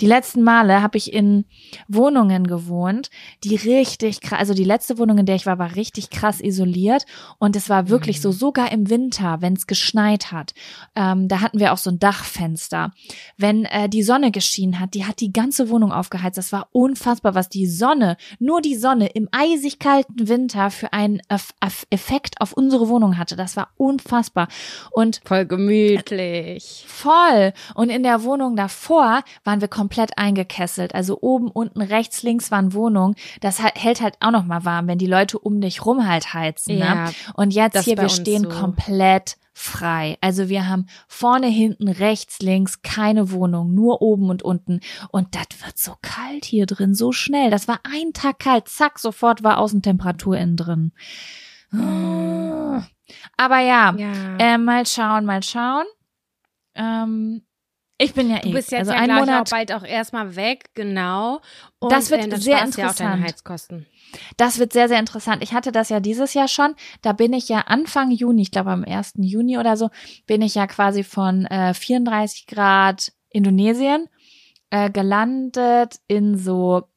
Die 0.00 0.06
letzten 0.06 0.42
Male 0.42 0.82
habe 0.82 0.98
ich 0.98 1.12
in 1.12 1.44
Wohnungen 1.86 2.46
gewohnt, 2.46 3.10
die 3.44 3.56
richtig 3.56 4.20
krass, 4.20 4.38
also 4.38 4.54
die 4.54 4.64
letzte 4.64 4.98
Wohnung, 4.98 5.18
in 5.18 5.26
der 5.26 5.36
ich 5.36 5.46
war, 5.46 5.58
war 5.58 5.76
richtig 5.76 6.10
krass 6.10 6.40
isoliert 6.40 7.04
und 7.38 7.56
es 7.56 7.68
war 7.68 7.88
wirklich 7.88 8.18
mhm. 8.18 8.22
so, 8.22 8.32
sogar 8.32 8.72
im 8.72 8.90
Winter, 8.90 9.40
wenn 9.40 9.52
es 9.52 9.66
geschneit 9.66 10.32
hat, 10.32 10.54
ähm, 10.94 11.28
da 11.28 11.40
hatten 11.40 11.60
wir 11.60 11.72
auch 11.72 11.78
so 11.78 11.90
ein 11.90 11.98
Dachfenster. 11.98 12.92
Wenn 13.36 13.64
äh, 13.66 13.88
die 13.88 14.02
Sonne 14.02 14.30
geschienen 14.30 14.80
hat, 14.80 14.94
die 14.94 15.04
hat 15.04 15.20
die 15.20 15.32
ganze 15.32 15.68
Wohnung 15.68 15.92
aufgeheizt. 15.92 16.38
Das 16.38 16.52
war 16.52 16.68
unfassbar, 16.72 17.34
was 17.34 17.48
die 17.48 17.66
Sonne, 17.66 18.16
nur 18.38 18.60
die 18.60 18.76
Sonne 18.76 19.08
im 19.08 19.28
eisig 19.32 19.78
kalten 19.78 20.28
Winter 20.28 20.70
für 20.70 20.92
einen 20.92 21.20
Effekt 21.90 22.40
auf 22.40 22.52
unsere 22.52 22.88
Wohnung 22.88 23.18
hatte. 23.18 23.36
Das 23.36 23.56
war 23.56 23.70
unfassbar. 23.76 24.48
Und 24.90 25.17
voll 25.24 25.46
gemütlich. 25.46 26.84
Voll. 26.86 27.52
Und 27.74 27.90
in 27.90 28.02
der 28.02 28.22
Wohnung 28.22 28.56
davor 28.56 29.22
waren 29.44 29.60
wir 29.60 29.68
komplett 29.68 30.16
eingekesselt. 30.16 30.94
Also 30.94 31.18
oben, 31.20 31.48
unten, 31.50 31.80
rechts, 31.80 32.22
links 32.22 32.50
waren 32.50 32.72
Wohnungen. 32.72 33.14
Das 33.40 33.62
hält 33.62 34.00
halt 34.00 34.14
auch 34.20 34.30
noch 34.30 34.44
mal 34.44 34.64
warm, 34.64 34.88
wenn 34.88 34.98
die 34.98 35.06
Leute 35.06 35.38
um 35.38 35.60
dich 35.60 35.84
rum 35.84 36.08
halt 36.08 36.34
heizen. 36.34 36.78
Ne? 36.78 36.84
Ja, 36.84 37.10
Und 37.34 37.52
jetzt 37.52 37.84
hier, 37.84 37.98
wir 37.98 38.08
stehen 38.08 38.44
so. 38.44 38.48
komplett 38.48 39.36
frei. 39.58 40.16
Also 40.20 40.48
wir 40.48 40.68
haben 40.68 40.86
vorne, 41.08 41.48
hinten, 41.48 41.88
rechts, 41.88 42.38
links 42.40 42.82
keine 42.82 43.32
Wohnung, 43.32 43.74
nur 43.74 44.00
oben 44.00 44.30
und 44.30 44.42
unten. 44.42 44.80
Und 45.10 45.34
das 45.34 45.64
wird 45.64 45.78
so 45.78 45.94
kalt 46.00 46.44
hier 46.44 46.66
drin, 46.66 46.94
so 46.94 47.12
schnell. 47.12 47.50
Das 47.50 47.66
war 47.66 47.80
ein 47.82 48.12
Tag 48.12 48.38
kalt, 48.38 48.68
zack, 48.68 48.98
sofort 48.98 49.42
war 49.42 49.58
Außentemperatur 49.58 50.36
innen 50.36 50.56
drin. 50.56 50.92
Aber 53.38 53.60
ja, 53.60 53.94
ja. 53.96 54.36
Äh, 54.38 54.58
mal 54.58 54.84
schauen, 54.84 55.24
mal 55.24 55.42
schauen. 55.42 55.86
Ähm, 56.74 57.42
ich 57.96 58.12
bin 58.12 58.30
ja 58.30 58.40
Du 58.40 58.52
bist 58.52 58.70
jetzt 58.70 58.90
also 58.90 58.92
ja 58.92 58.98
ein 58.98 59.14
Monat, 59.14 59.48
auch 59.48 59.50
bald 59.50 59.72
auch 59.72 59.84
erstmal 59.84 60.36
weg, 60.36 60.70
genau. 60.74 61.40
Und 61.78 61.90
das 61.90 62.10
wird 62.10 62.26
äh, 62.26 62.28
das 62.28 62.42
sehr 62.42 62.62
interessant. 62.62 62.98
Ja 62.98 63.06
auch 63.06 63.12
deine 63.12 63.22
Heizkosten. 63.22 63.86
Das 64.36 64.58
wird 64.58 64.72
sehr, 64.72 64.88
sehr 64.88 64.98
interessant. 64.98 65.42
Ich 65.42 65.52
hatte 65.52 65.72
das 65.72 65.88
ja 65.88 66.00
dieses 66.00 66.34
Jahr 66.34 66.48
schon. 66.48 66.74
Da 67.02 67.12
bin 67.12 67.32
ich 67.32 67.48
ja 67.48 67.60
Anfang 67.60 68.10
Juni, 68.10 68.42
ich 68.42 68.50
glaube 68.50 68.70
am 68.70 68.84
1. 68.84 69.14
Juni 69.18 69.58
oder 69.58 69.76
so, 69.76 69.90
bin 70.26 70.42
ich 70.42 70.54
ja 70.54 70.66
quasi 70.66 71.04
von 71.04 71.46
äh, 71.46 71.74
34 71.74 72.46
Grad 72.46 73.12
Indonesien 73.30 74.08
äh, 74.70 74.90
gelandet 74.90 76.00
in 76.08 76.36
so 76.36 76.88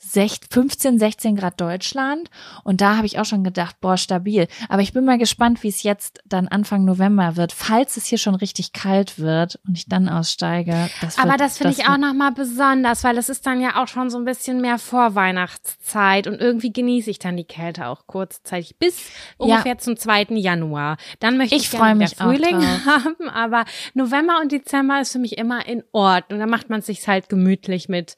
15, 0.00 0.98
16 0.98 1.36
Grad 1.36 1.60
Deutschland. 1.60 2.30
Und 2.64 2.80
da 2.80 2.96
habe 2.96 3.06
ich 3.06 3.18
auch 3.18 3.24
schon 3.24 3.44
gedacht, 3.44 3.76
boah, 3.80 3.96
stabil. 3.96 4.46
Aber 4.68 4.82
ich 4.82 4.92
bin 4.92 5.04
mal 5.04 5.18
gespannt, 5.18 5.62
wie 5.62 5.68
es 5.68 5.82
jetzt 5.82 6.20
dann 6.24 6.48
Anfang 6.48 6.84
November 6.84 7.36
wird, 7.36 7.52
falls 7.52 7.96
es 7.96 8.06
hier 8.06 8.18
schon 8.18 8.34
richtig 8.34 8.72
kalt 8.72 9.18
wird 9.18 9.58
und 9.66 9.76
ich 9.76 9.88
dann 9.88 10.08
aussteige. 10.08 10.88
Das 11.00 11.18
Aber 11.18 11.36
das 11.36 11.58
finde 11.58 11.74
ich 11.74 11.88
auch 11.88 11.98
nochmal 11.98 12.32
besonders, 12.32 13.04
weil 13.04 13.18
es 13.18 13.28
ist 13.28 13.46
dann 13.46 13.60
ja 13.60 13.82
auch 13.82 13.88
schon 13.88 14.10
so 14.10 14.18
ein 14.18 14.24
bisschen 14.24 14.60
mehr 14.60 14.78
Vorweihnachtszeit 14.78 16.26
und 16.26 16.40
irgendwie 16.40 16.72
genieße 16.72 17.10
ich 17.10 17.18
dann 17.18 17.36
die 17.36 17.44
Kälte 17.44 17.88
auch 17.88 18.06
kurzzeitig 18.06 18.78
bis 18.78 19.10
ungefähr 19.36 19.72
ja. 19.72 19.78
zum 19.78 19.96
2. 19.96 20.28
Januar. 20.30 20.96
Dann 21.20 21.36
möchte 21.36 21.56
ich, 21.56 21.64
ich 21.64 21.70
gerne 21.70 21.96
mich 21.96 22.16
Frühling 22.16 22.62
haben, 22.86 23.28
aber 23.28 23.64
November 23.94 24.40
und 24.40 24.52
Dezember 24.52 25.00
ist 25.00 25.12
für 25.12 25.18
mich 25.18 25.38
immer 25.38 25.66
in 25.66 25.82
Ordnung. 25.92 26.38
Und 26.38 26.40
da 26.40 26.46
macht 26.46 26.70
man 26.70 26.80
es 26.80 26.86
sich 26.86 27.06
halt 27.06 27.28
gemütlich 27.28 27.88
mit 27.88 28.16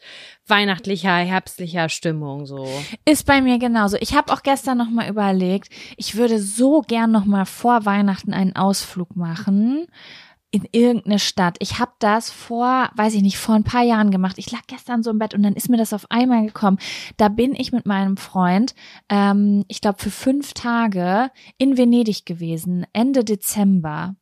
weihnachtlicher, 0.50 1.16
herbstlicher 1.16 1.88
Stimmung 1.88 2.46
so. 2.46 2.68
Ist 3.04 3.26
bei 3.26 3.40
mir 3.40 3.58
genauso. 3.58 3.96
Ich 4.00 4.14
habe 4.14 4.32
auch 4.32 4.42
gestern 4.42 4.78
noch 4.78 4.90
mal 4.90 5.08
überlegt, 5.08 5.72
ich 5.96 6.16
würde 6.16 6.40
so 6.40 6.82
gern 6.82 7.10
noch 7.10 7.24
mal 7.24 7.46
vor 7.46 7.86
Weihnachten 7.86 8.32
einen 8.32 8.56
Ausflug 8.56 9.16
machen 9.16 9.86
in 10.50 10.66
irgendeine 10.72 11.18
Stadt. 11.18 11.56
Ich 11.60 11.78
habe 11.78 11.92
das 12.00 12.30
vor, 12.30 12.90
weiß 12.96 13.14
ich 13.14 13.22
nicht, 13.22 13.38
vor 13.38 13.54
ein 13.54 13.64
paar 13.64 13.82
Jahren 13.82 14.10
gemacht. 14.10 14.36
Ich 14.38 14.50
lag 14.50 14.62
gestern 14.66 15.02
so 15.02 15.10
im 15.10 15.18
Bett 15.18 15.34
und 15.34 15.42
dann 15.42 15.54
ist 15.54 15.68
mir 15.68 15.76
das 15.76 15.92
auf 15.92 16.10
einmal 16.10 16.46
gekommen. 16.46 16.78
Da 17.16 17.28
bin 17.28 17.54
ich 17.54 17.72
mit 17.72 17.86
meinem 17.86 18.16
Freund, 18.16 18.74
ähm, 19.08 19.64
ich 19.68 19.80
glaube 19.80 20.02
für 20.02 20.10
fünf 20.10 20.52
Tage 20.52 21.30
in 21.56 21.76
Venedig 21.76 22.26
gewesen, 22.26 22.84
Ende 22.92 23.24
Dezember. 23.24 24.16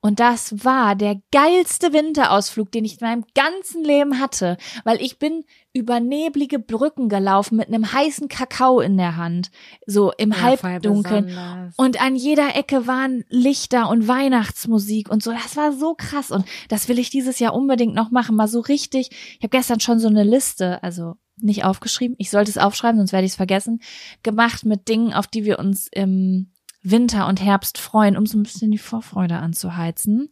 Und 0.00 0.20
das 0.20 0.64
war 0.64 0.96
der 0.96 1.20
geilste 1.32 1.92
Winterausflug, 1.92 2.72
den 2.72 2.84
ich 2.84 3.00
in 3.00 3.06
meinem 3.06 3.24
ganzen 3.34 3.84
Leben 3.84 4.20
hatte, 4.20 4.56
weil 4.84 5.00
ich 5.00 5.18
bin 5.18 5.44
über 5.72 6.00
neblige 6.00 6.58
Brücken 6.58 7.08
gelaufen 7.08 7.56
mit 7.56 7.68
einem 7.68 7.92
heißen 7.92 8.28
Kakao 8.28 8.80
in 8.80 8.96
der 8.96 9.16
Hand, 9.16 9.50
so 9.86 10.12
im 10.12 10.32
ja, 10.32 10.40
Halbdunkeln. 10.40 11.72
Und 11.76 12.02
an 12.02 12.16
jeder 12.16 12.56
Ecke 12.56 12.86
waren 12.86 13.24
Lichter 13.28 13.88
und 13.88 14.08
Weihnachtsmusik 14.08 15.10
und 15.10 15.22
so. 15.22 15.32
Das 15.32 15.56
war 15.56 15.72
so 15.72 15.94
krass 15.94 16.30
und 16.30 16.44
das 16.68 16.88
will 16.88 16.98
ich 16.98 17.10
dieses 17.10 17.38
Jahr 17.38 17.54
unbedingt 17.54 17.94
noch 17.94 18.10
machen, 18.10 18.36
mal 18.36 18.48
so 18.48 18.60
richtig. 18.60 19.10
Ich 19.10 19.42
habe 19.42 19.56
gestern 19.56 19.80
schon 19.80 19.98
so 19.98 20.08
eine 20.08 20.24
Liste, 20.24 20.82
also 20.82 21.14
nicht 21.40 21.64
aufgeschrieben, 21.64 22.16
ich 22.18 22.30
sollte 22.30 22.50
es 22.50 22.58
aufschreiben, 22.58 22.98
sonst 22.98 23.12
werde 23.12 23.26
ich 23.26 23.32
es 23.32 23.36
vergessen, 23.36 23.80
gemacht 24.22 24.64
mit 24.64 24.88
Dingen, 24.88 25.12
auf 25.12 25.28
die 25.28 25.44
wir 25.44 25.58
uns 25.58 25.88
im 25.92 26.50
Winter 26.82 27.26
und 27.26 27.40
Herbst 27.40 27.78
freuen, 27.78 28.16
um 28.16 28.26
so 28.26 28.38
ein 28.38 28.42
bisschen 28.42 28.70
die 28.70 28.78
Vorfreude 28.78 29.36
anzuheizen. 29.36 30.30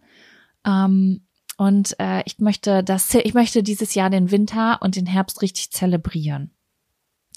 Ähm, 0.64 1.26
und 1.56 1.98
äh, 1.98 2.22
ich 2.26 2.38
möchte 2.38 2.84
das, 2.84 3.14
ich 3.14 3.34
möchte 3.34 3.62
dieses 3.62 3.94
Jahr 3.94 4.10
den 4.10 4.30
Winter 4.30 4.80
und 4.82 4.96
den 4.96 5.06
Herbst 5.06 5.42
richtig 5.42 5.70
zelebrieren. 5.70 6.50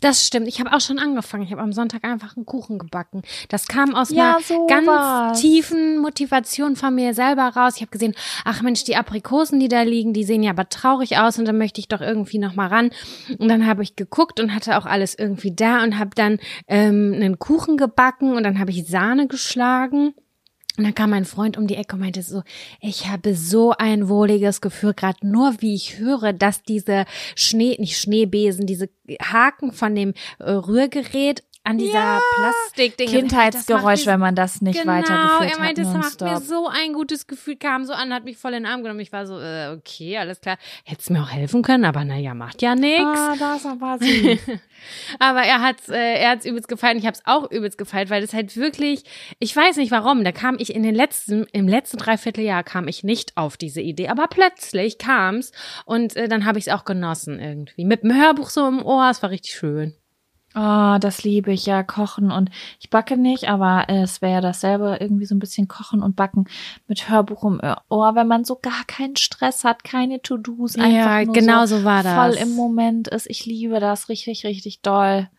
Das 0.02 0.26
stimmt. 0.26 0.48
Ich 0.48 0.60
habe 0.60 0.74
auch 0.74 0.80
schon 0.80 1.00
angefangen. 1.00 1.44
Ich 1.44 1.52
habe 1.52 1.62
am 1.62 1.74
Sonntag 1.74 2.04
einfach 2.04 2.38
einen 2.38 2.46
Kuchen 2.46 2.80
gebacken. 2.80 3.22
Das 3.50 3.68
kam 3.68 3.96
aus 3.96 4.10
ja, 4.10 4.36
einer 4.36 4.42
so 4.42 4.66
ganz 4.68 4.88
was. 4.88 5.42
tiefen 5.42 5.98
Motivation 6.00 6.76
von 6.76 6.96
mir 6.96 7.14
selber 7.14 7.48
raus. 7.50 7.74
Ich 7.76 7.82
habe 7.82 7.92
gesehen, 7.92 8.16
ach 8.46 8.62
Mensch, 8.62 8.84
die 8.84 8.96
Aprikosen, 8.96 9.60
die 9.60 9.68
da 9.68 9.82
liegen, 9.82 10.14
die 10.14 10.24
sehen 10.24 10.44
ja 10.44 10.52
aber 10.52 10.70
traurig 10.70 11.18
aus 11.18 11.38
und 11.38 11.46
da 11.46 11.54
möchte 11.54 11.80
ich 11.82 11.88
doch 11.88 12.02
irgendwie 12.02 12.40
noch 12.40 12.56
mal 12.56 12.68
ran. 12.68 12.92
Und 13.38 13.50
dann 13.50 13.66
habe 13.66 13.84
ich 13.84 13.96
geguckt 13.96 14.40
und 14.40 14.54
hatte 14.54 14.78
auch 14.78 14.86
alles 14.86 15.16
irgendwie 15.18 15.54
da 15.54 15.84
und 15.84 16.00
habe 16.00 16.12
dann 16.16 16.40
ähm, 16.68 17.14
einen 17.16 17.40
Kuchen 17.40 17.78
gebacken 17.78 18.36
und 18.36 18.44
dann 18.44 18.60
habe 18.60 18.72
ich 18.72 18.88
Sahne 18.88 19.28
geschlagen 19.28 20.14
und 20.80 20.86
dann 20.86 20.96
kam 20.96 21.10
mein 21.10 21.26
Freund 21.26 21.58
um 21.58 21.68
die 21.68 21.76
Ecke 21.76 21.98
und 21.98 22.00
meinte 22.00 22.22
so, 22.22 22.42
ich 22.80 23.10
habe 23.10 23.36
so 23.36 23.74
ein 23.78 24.08
wohliges 24.08 24.62
Gefühl, 24.62 24.94
gerade 24.94 25.28
nur 25.28 25.56
wie 25.60 25.76
ich 25.76 26.00
höre, 26.00 26.32
dass 26.32 26.64
diese 26.64 27.04
Schnee, 27.36 27.76
nicht 27.80 27.98
Schneebesen, 28.00 28.66
diese 28.66 28.88
Haken 29.22 29.74
von 29.74 29.94
dem 29.94 30.14
äh, 30.40 30.52
Rührgerät 30.52 31.44
an 31.64 31.78
dieser 31.78 31.94
ja, 31.94 32.20
Plastikding. 32.36 33.10
Kindheitsgeräusch, 33.10 34.06
wenn 34.06 34.20
man 34.20 34.34
das 34.34 34.62
nicht 34.62 34.82
genau, 34.82 34.94
weitergeführt 34.94 35.52
hat. 35.52 35.52
er 35.52 35.60
meinte, 35.60 35.82
es 35.82 35.94
macht 35.94 36.22
mir 36.22 36.40
so 36.40 36.68
ein 36.68 36.94
gutes 36.94 37.28
Gefühl, 37.28 37.58
kam 37.58 37.86
so 37.86 37.94
an, 37.94 38.14
hat 38.14 38.24
mich 38.24 38.38
voll 38.38 38.54
in 38.54 38.64
den 38.64 38.72
Arm 38.72 38.82
genommen. 38.82 39.02
Ich 39.02 39.12
war 39.12 39.28
so, 39.28 39.40
äh, 39.40 39.76
okay, 39.78 40.18
alles 40.18 40.42
klar. 40.42 40.58
Hättest 40.86 41.10
mir 41.12 41.22
auch 41.22 41.30
helfen 41.30 41.62
können, 41.62 41.86
aber 41.86 42.06
naja, 42.06 42.34
macht 42.34 42.62
ja 42.62 42.76
nichts. 42.76 43.04
Ah, 43.04 43.36
das 43.38 43.66
war 43.66 44.00
süß. 44.00 44.40
aber 45.20 45.42
er 45.42 45.62
hat's, 45.62 45.90
äh, 45.90 46.16
er 46.16 46.32
hat's 46.32 46.46
übelst 46.46 46.68
gefallen. 46.68 46.98
Ich 46.98 47.06
hab's 47.06 47.22
auch 47.26 47.52
übelst 47.52 47.78
gefallen, 47.78 48.10
weil 48.10 48.22
das 48.22 48.34
halt 48.34 48.56
wirklich, 48.56 49.04
ich 49.40 49.56
weiß 49.56 49.78
nicht 49.78 49.92
warum, 49.92 50.24
da 50.24 50.32
kam 50.32 50.56
ich 50.60 50.74
in 50.74 50.84
den 50.84 50.96
letzten, 50.96 51.46
im 51.52 51.68
letzten 51.68 51.98
Dreivierteljahr 51.98 52.64
kam 52.64 52.88
ich 52.88 53.04
nicht 53.04 53.36
auf 53.38 53.58
diese 53.58 53.82
Idee, 53.82 54.08
aber 54.08 54.28
plötzlich 54.28 54.98
kam's 54.98 55.52
und 55.86 56.16
äh, 56.16 56.28
dann 56.28 56.46
habe 56.46 56.58
ich 56.58 56.68
es 56.68 56.74
auch 56.74 56.86
genossen 56.86 57.40
irgendwie. 57.40 57.86
Mit 57.86 58.04
dem 58.04 58.16
Hörbuch 58.16 58.50
so 58.50 58.68
im 58.68 58.84
Ohr, 58.84 59.10
es 59.10 59.22
war 59.22 59.30
richtig 59.30 59.54
schön. 59.54 59.96
Oh, 60.56 60.98
das 61.00 61.24
liebe 61.24 61.52
ich 61.52 61.68
ja, 61.68 61.84
kochen 61.84 62.32
und 62.32 62.50
ich 62.80 62.90
backe 62.90 63.18
nicht, 63.18 63.48
aber 63.48 63.86
es 63.88 64.22
wäre 64.22 64.34
ja 64.34 64.42
dasselbe, 64.42 64.98
irgendwie 65.00 65.26
so 65.26 65.36
ein 65.36 65.40
bisschen 65.40 65.68
kochen 65.68 66.02
und 66.02 66.16
backen 66.16 66.46
mit 66.88 67.08
Hörbuch 67.08 67.44
im 67.44 67.62
Ohr, 67.90 68.16
wenn 68.16 68.28
man 68.28 68.44
so 68.46 68.56
gar 68.56 68.84
keinen 68.88 69.16
Stress 69.16 69.64
hat, 69.64 69.84
keine 69.84 70.24
To-Dos, 70.24 70.76
einfach 70.76 70.90
ja, 70.92 71.26
nur 71.26 71.34
genau 71.36 71.66
so, 71.68 71.80
so 71.80 71.84
war 71.84 72.02
das. 72.02 72.16
voll 72.16 72.42
im 72.42 72.56
Moment 72.56 73.08
ist. 73.10 73.30
Ich 73.30 73.46
liebe 73.46 73.80
das 73.80 74.10
richtig, 74.10 74.44
richtig 74.44 74.82
doll. 74.82 75.30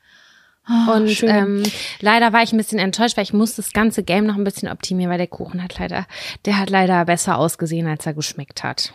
Oh, 0.68 0.92
und 0.92 1.22
ähm, 1.24 1.64
leider 2.00 2.32
war 2.32 2.44
ich 2.44 2.52
ein 2.52 2.58
bisschen 2.58 2.78
enttäuscht, 2.78 3.16
weil 3.16 3.24
ich 3.24 3.32
musste 3.32 3.62
das 3.62 3.72
ganze 3.72 4.04
Game 4.04 4.26
noch 4.26 4.36
ein 4.36 4.44
bisschen 4.44 4.68
optimieren, 4.68 5.10
weil 5.10 5.18
der 5.18 5.26
Kuchen 5.26 5.60
hat 5.60 5.78
leider, 5.80 6.06
der 6.44 6.58
hat 6.58 6.70
leider 6.70 7.04
besser 7.04 7.36
ausgesehen, 7.36 7.88
als 7.88 8.06
er 8.06 8.14
geschmeckt 8.14 8.62
hat. 8.62 8.94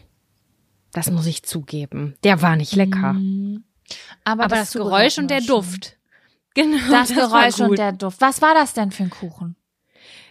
Das 0.93 1.11
muss 1.11 1.25
ich 1.25 1.43
zugeben. 1.43 2.15
Der 2.23 2.41
war 2.41 2.55
nicht 2.55 2.73
lecker. 2.73 3.13
Mhm. 3.13 3.65
Aber, 4.23 4.45
Aber 4.45 4.55
das, 4.55 4.71
das 4.71 4.81
Geräusch 4.81 5.17
und 5.17 5.29
der. 5.29 5.41
Duft. 5.41 5.97
Genau. 6.55 6.77
Das, 6.89 7.09
das 7.09 7.17
Geräusch 7.17 7.59
und 7.59 7.77
der 7.77 7.91
Duft. 7.91 8.19
Was 8.21 8.41
war 8.41 8.55
das 8.55 8.73
denn 8.73 8.91
für 8.91 9.03
ein 9.03 9.09
Kuchen? 9.11 9.55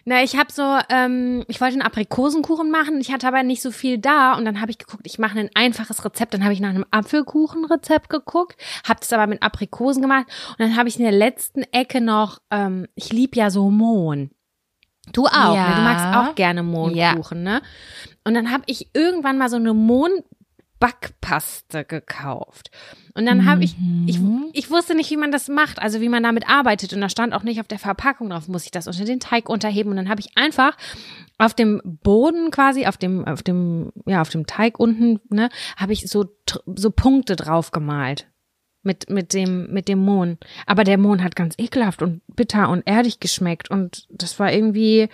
Na, 0.06 0.22
ich 0.22 0.36
habe 0.36 0.52
so, 0.52 0.78
ähm, 0.90 1.44
ich 1.48 1.62
wollte 1.62 1.74
einen 1.74 1.82
Aprikosenkuchen 1.82 2.70
machen, 2.70 3.00
ich 3.00 3.10
hatte 3.10 3.26
aber 3.26 3.42
nicht 3.42 3.62
so 3.62 3.70
viel 3.70 3.96
da 3.96 4.34
und 4.34 4.44
dann 4.44 4.60
habe 4.60 4.70
ich 4.70 4.76
geguckt, 4.76 5.06
ich 5.06 5.18
mache 5.18 5.38
ein 5.38 5.48
einfaches 5.54 6.04
Rezept, 6.04 6.34
dann 6.34 6.44
habe 6.44 6.52
ich 6.52 6.60
nach 6.60 6.68
einem 6.68 6.84
Apfelkuchenrezept 6.90 8.10
geguckt, 8.10 8.60
habe 8.86 9.00
das 9.00 9.14
aber 9.14 9.26
mit 9.26 9.42
Aprikosen 9.42 10.02
gemacht 10.02 10.26
und 10.50 10.60
dann 10.60 10.76
habe 10.76 10.90
ich 10.90 10.98
in 10.98 11.04
der 11.04 11.12
letzten 11.12 11.62
Ecke 11.72 12.02
noch, 12.02 12.38
ähm, 12.50 12.86
ich 12.94 13.14
lieb 13.14 13.34
ja 13.34 13.48
so 13.50 13.70
Mohn. 13.70 14.30
Du 15.12 15.24
auch, 15.24 15.54
ja. 15.54 15.70
ne? 15.70 15.74
du 15.76 15.82
magst 15.82 16.16
auch 16.16 16.34
gerne 16.34 16.62
Mohnkuchen, 16.62 17.46
ja. 17.46 17.54
ne? 17.54 17.62
Und 18.24 18.34
dann 18.34 18.50
habe 18.50 18.64
ich 18.66 18.90
irgendwann 18.94 19.38
mal 19.38 19.48
so 19.48 19.56
eine 19.56 19.72
Mohn 19.72 20.22
Backpaste 20.80 21.84
gekauft. 21.84 22.70
Und 23.14 23.26
dann 23.26 23.46
habe 23.46 23.64
ich, 23.64 23.76
ich, 24.06 24.18
Mhm. 24.18 24.50
ich 24.52 24.70
wusste 24.70 24.94
nicht, 24.94 25.10
wie 25.10 25.16
man 25.16 25.32
das 25.32 25.48
macht, 25.48 25.78
also 25.78 26.00
wie 26.00 26.08
man 26.08 26.22
damit 26.22 26.48
arbeitet. 26.48 26.92
Und 26.92 27.00
da 27.00 27.08
stand 27.08 27.32
auch 27.32 27.42
nicht 27.42 27.60
auf 27.60 27.68
der 27.68 27.78
Verpackung 27.78 28.30
drauf, 28.30 28.48
muss 28.48 28.64
ich 28.64 28.70
das 28.70 28.86
unter 28.86 29.04
den 29.04 29.20
Teig 29.20 29.48
unterheben. 29.48 29.90
Und 29.90 29.96
dann 29.96 30.08
habe 30.08 30.20
ich 30.20 30.36
einfach 30.36 30.76
auf 31.38 31.54
dem 31.54 31.80
Boden 31.84 32.50
quasi, 32.50 32.86
auf 32.86 32.96
dem, 32.96 33.24
auf 33.26 33.42
dem, 33.42 33.92
ja, 34.06 34.20
auf 34.20 34.30
dem 34.30 34.46
Teig 34.46 34.78
unten, 34.78 35.20
ne, 35.30 35.48
habe 35.76 35.92
ich 35.92 36.08
so, 36.08 36.26
so 36.74 36.90
Punkte 36.90 37.36
drauf 37.36 37.70
gemalt. 37.70 38.28
Mit, 38.86 39.08
mit 39.08 39.32
dem, 39.32 39.72
mit 39.72 39.88
dem 39.88 40.00
Mohn. 40.00 40.36
Aber 40.66 40.84
der 40.84 40.98
Mohn 40.98 41.24
hat 41.24 41.36
ganz 41.36 41.54
ekelhaft 41.56 42.02
und 42.02 42.20
bitter 42.26 42.68
und 42.68 42.86
erdig 42.86 43.18
geschmeckt. 43.18 43.70
Und 43.70 44.06
das 44.10 44.38
war 44.38 44.52
irgendwie 44.52 45.08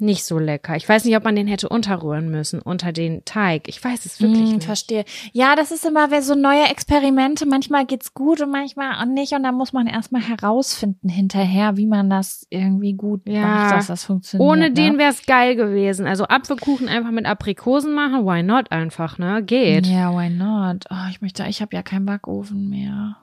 nicht 0.00 0.24
so 0.24 0.38
lecker. 0.38 0.76
Ich 0.76 0.88
weiß 0.88 1.04
nicht, 1.04 1.16
ob 1.16 1.24
man 1.24 1.36
den 1.36 1.46
hätte 1.46 1.68
unterrühren 1.68 2.30
müssen 2.30 2.60
unter 2.60 2.92
den 2.92 3.24
Teig. 3.24 3.68
Ich 3.68 3.82
weiß 3.82 4.04
es 4.06 4.20
wirklich 4.20 4.48
Hm, 4.48 4.54
nicht. 4.56 4.64
verstehe. 4.64 5.04
Ja, 5.32 5.56
das 5.56 5.70
ist 5.70 5.84
immer 5.84 6.10
wer 6.10 6.22
so 6.22 6.34
neue 6.34 6.64
Experimente. 6.70 7.46
Manchmal 7.46 7.86
geht's 7.86 8.14
gut 8.14 8.40
und 8.40 8.50
manchmal 8.50 8.94
auch 9.00 9.06
nicht. 9.06 9.32
Und 9.32 9.42
da 9.42 9.52
muss 9.52 9.72
man 9.72 9.86
erstmal 9.86 10.22
herausfinden 10.22 11.08
hinterher, 11.08 11.76
wie 11.76 11.86
man 11.86 12.10
das 12.10 12.46
irgendwie 12.50 12.94
gut 12.94 13.22
Ja. 13.26 13.40
macht, 13.42 13.72
dass 13.72 13.86
das 13.88 14.04
funktioniert. 14.04 14.48
Ohne 14.50 14.68
ne? 14.68 14.72
den 14.72 14.98
wäre 14.98 15.10
es 15.10 15.26
geil 15.26 15.56
gewesen. 15.56 16.06
Also 16.06 16.24
Apfelkuchen 16.24 16.88
einfach 16.88 17.10
mit 17.10 17.26
Aprikosen 17.26 17.92
machen, 17.94 18.24
why 18.26 18.42
not 18.42 18.72
einfach, 18.72 19.18
ne? 19.18 19.42
Geht. 19.42 19.86
Ja, 19.86 20.12
why 20.16 20.28
not? 20.30 20.84
Oh, 20.90 21.08
ich 21.10 21.20
möchte, 21.20 21.44
ich 21.48 21.60
habe 21.62 21.74
ja 21.76 21.82
keinen 21.82 22.06
Backofen 22.06 22.68
mehr. 22.68 23.16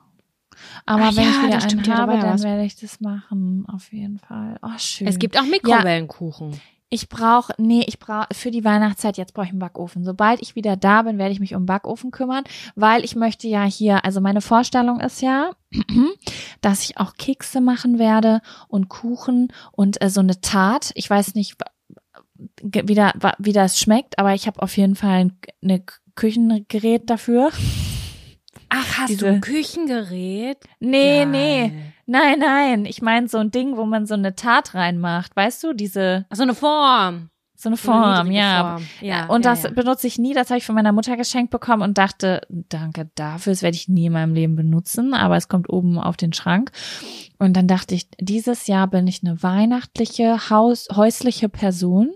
Aber 0.86 1.06
Ach 1.06 1.16
wenn 1.16 1.24
ja, 1.24 1.30
ich 1.30 1.48
wieder 1.48 1.64
einen 1.64 1.84
ja, 1.84 1.98
habe, 1.98 2.14
ja 2.14 2.22
dann 2.22 2.34
was. 2.34 2.44
werde 2.44 2.64
ich 2.64 2.76
das 2.76 3.00
machen. 3.00 3.66
Auf 3.68 3.92
jeden 3.92 4.20
Fall. 4.20 4.58
Oh, 4.62 4.78
schön. 4.78 5.08
Es 5.08 5.20
gibt 5.20 5.38
auch 5.40 5.46
Mikrowellenkuchen. 5.46 6.60
Ich 6.94 7.08
brauche, 7.08 7.54
nee, 7.58 7.86
ich 7.88 8.00
brauche 8.00 8.28
für 8.34 8.52
die 8.52 8.66
Weihnachtszeit, 8.66 9.16
jetzt 9.16 9.34
brauche 9.34 9.46
ich 9.46 9.52
einen 9.52 9.60
Backofen. 9.60 10.04
Sobald 10.04 10.42
ich 10.42 10.56
wieder 10.56 10.76
da 10.76 11.04
bin, 11.04 11.18
werde 11.18 11.32
ich 11.32 11.40
mich 11.40 11.56
um 11.56 11.66
Backofen 11.66 12.12
kümmern, 12.12 12.44
weil 12.76 13.06
ich 13.06 13.16
möchte 13.16 13.48
ja 13.48 13.64
hier, 13.64 14.04
also 14.04 14.20
meine 14.20 14.42
Vorstellung 14.42 15.00
ist 15.00 15.22
ja, 15.22 15.52
dass 16.62 16.84
ich 16.84 16.98
auch 16.98 17.14
Kekse 17.14 17.62
machen 17.62 17.98
werde 17.98 18.42
und 18.68 18.90
Kuchen 18.90 19.54
und 19.72 20.02
äh, 20.02 20.10
so 20.10 20.20
eine 20.20 20.42
Tat. 20.42 20.92
Ich 20.96 21.10
weiß 21.10 21.34
nicht, 21.34 21.56
wie, 22.62 22.96
da, 22.96 23.14
wie 23.38 23.54
das 23.54 23.80
schmeckt, 23.80 24.20
aber 24.20 24.34
ich 24.34 24.48
habe 24.48 24.62
auf 24.62 24.76
jeden 24.76 24.96
Fall 24.96 25.12
ein 25.12 25.38
eine 25.64 25.84
Küchengerät 26.16 27.10
dafür. 27.10 27.52
Ach, 28.74 29.00
hast 29.00 29.10
Diese- 29.10 29.26
du 29.26 29.32
ein 29.32 29.42
Küchengerät? 29.42 30.58
Nee, 30.80 31.20
Geil. 31.24 31.28
nee. 31.28 31.74
Nein, 32.06 32.40
nein. 32.40 32.86
Ich 32.86 33.02
meine 33.02 33.28
so 33.28 33.38
ein 33.38 33.52
Ding, 33.52 33.76
wo 33.78 33.86
man 33.86 34.06
so 34.06 34.14
eine 34.14 34.36
Tat 34.36 34.74
reinmacht. 34.74 35.36
Weißt 35.36 35.64
du, 35.64 35.74
diese, 35.74 36.26
Ach, 36.30 36.36
so 36.38 36.44
eine 36.44 36.56
Form. 36.56 37.30
so 37.56 37.70
eine 37.70 37.76
So 37.78 37.92
eine 37.92 38.02
Form, 38.16 38.32
ja. 38.32 38.72
Form. 38.78 38.88
ja. 39.02 39.26
Und 39.28 39.46
ja, 39.46 39.52
das 39.52 39.64
ja. 39.64 39.70
benutze 39.72 40.08
ich 40.08 40.18
nie, 40.18 40.34
das 40.34 40.50
habe 40.50 40.58
ich 40.58 40.66
von 40.66 40.74
meiner 40.76 40.94
Mutter 40.94 41.16
geschenkt 41.18 41.52
bekommen 41.52 41.84
und 41.84 41.98
dachte, 41.98 42.42
danke 42.50 43.10
dafür, 43.16 43.54
das 43.54 43.62
werde 43.62 43.76
ich 43.76 43.88
nie 43.90 44.06
in 44.08 44.14
meinem 44.14 44.34
Leben 44.34 44.56
benutzen, 44.56 45.14
aber 45.14 45.36
es 45.38 45.48
kommt 45.48 45.70
oben 45.70 45.98
auf 46.00 46.18
den 46.18 46.34
Schrank. 46.34 46.72
Und 47.40 47.56
dann 47.58 47.68
dachte 47.68 47.94
ich, 47.94 48.08
dieses 48.20 48.68
Jahr 48.68 48.88
bin 48.88 49.06
ich 49.08 49.22
eine 49.24 49.42
weihnachtliche, 49.44 50.50
haus 50.50 50.88
häusliche 50.96 51.50
Person 51.50 52.14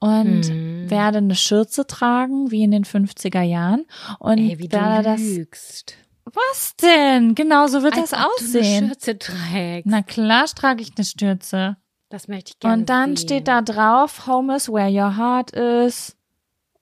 und 0.00 0.46
Hm. 0.46 0.90
werde 0.90 1.18
eine 1.18 1.34
Schürze 1.36 1.86
tragen, 1.86 2.50
wie 2.50 2.62
in 2.64 2.72
den 2.72 2.84
50er 2.84 3.42
Jahren. 3.42 3.86
Und 4.18 4.38
Ey, 4.38 4.58
wie 4.58 4.66
du 4.68 4.76
werde 4.76 5.10
das. 5.10 5.20
lügst. 5.20 5.94
Was 6.24 6.74
denn? 6.76 7.34
Genau 7.34 7.66
so 7.68 7.82
wird 7.82 7.96
Als 7.96 8.10
das 8.10 8.10
Du 8.10 8.16
eine 8.16 8.26
aussehen. 8.34 8.88
Schürze 8.88 9.18
trägst. 9.18 9.86
Na 9.90 10.02
klar 10.02 10.46
trage 10.46 10.82
ich 10.82 10.92
eine 10.96 11.04
Stürze. 11.04 11.76
das 12.08 12.26
möchte 12.28 12.52
ich 12.52 12.58
gerne 12.58 12.76
Und 12.82 12.88
dann 12.90 13.16
sehen. 13.16 13.26
steht 13.26 13.48
da 13.48 13.62
drauf, 13.62 14.26
Home 14.26 14.56
is 14.56 14.68
where 14.68 14.90
your 14.90 15.16
heart 15.16 15.52
is. 15.52 16.16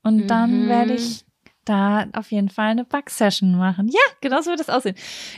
Und 0.02 0.28
dann 0.28 0.64
Mhm. 0.64 0.68
werde 0.68 0.94
ich 0.94 1.24
da 1.68 2.06
auf 2.12 2.30
jeden 2.30 2.48
Fall 2.48 2.70
eine 2.70 2.84
Backsession 2.84 3.56
machen. 3.56 3.88
Ja, 3.88 4.00
genau 4.20 4.40
so 4.40 4.50
wird 4.50 4.60
es 4.60 4.68
aussehen. 4.68 4.96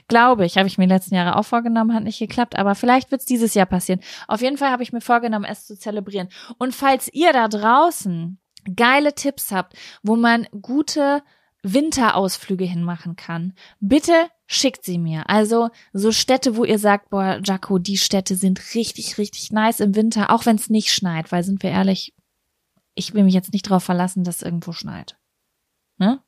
Glaube 0.09 0.45
ich, 0.45 0.57
habe 0.57 0.69
ich 0.69 0.79
mir 0.79 0.87
letzten 0.87 1.15
Jahre 1.15 1.37
auch 1.37 1.45
vorgenommen, 1.45 1.95
hat 1.95 2.05
nicht 2.05 2.19
geklappt, 2.19 2.57
aber 2.57 2.75
vielleicht 2.75 3.11
wird 3.11 3.23
es 3.23 3.27
dieses 3.27 3.55
Jahr 3.55 3.67
passieren. 3.67 4.01
Auf 4.29 4.41
jeden 4.41 4.57
Fall 4.57 4.71
habe 4.71 4.83
ich 4.83 4.93
mir 4.93 5.01
vorgenommen, 5.01 5.45
es 5.45 5.67
zu 5.67 5.79
zelebrieren. 5.79 6.29
Und 6.59 6.75
falls 6.75 7.13
ihr 7.13 7.33
da 7.33 7.49
draußen 7.49 8.39
geile 8.77 9.15
Tipps 9.15 9.53
habt, 9.53 9.75
wo 10.03 10.17
man 10.17 10.47
gute 10.61 11.23
Winterausflüge 11.63 12.65
hinmachen 12.65 13.17
kann, 13.17 13.55
bitte 13.81 14.29
schickt 14.47 14.85
sie 14.85 14.99
mir. 14.99 15.29
Also 15.29 15.71
so 15.93 16.11
Städte, 16.11 16.57
wo 16.57 16.65
ihr 16.65 16.79
sagt, 16.79 17.11
boah, 17.11 17.41
Jaco, 17.45 17.79
die 17.79 17.99
Städte 17.99 18.35
sind 18.35 18.75
richtig, 18.75 19.19
richtig 19.19 19.53
nice 19.53 19.81
im 19.81 19.95
Winter, 19.95 20.31
auch 20.31 20.47
wenn 20.47 20.57
es 20.57 20.71
nicht 20.71 20.93
schneit, 20.93 21.33
weil 21.33 21.43
sind 21.43 21.63
wir 21.63 21.71
ehrlich, 21.71 22.15
ich 22.95 23.15
will 23.15 23.25
mich 23.25 23.35
jetzt 23.35 23.53
nicht 23.53 23.67
darauf 23.67 23.85
verlassen, 23.85 24.25
dass 24.25 24.43
irgendwo 24.43 24.73
schneit. 24.73 25.17
Ne? 26.01 26.19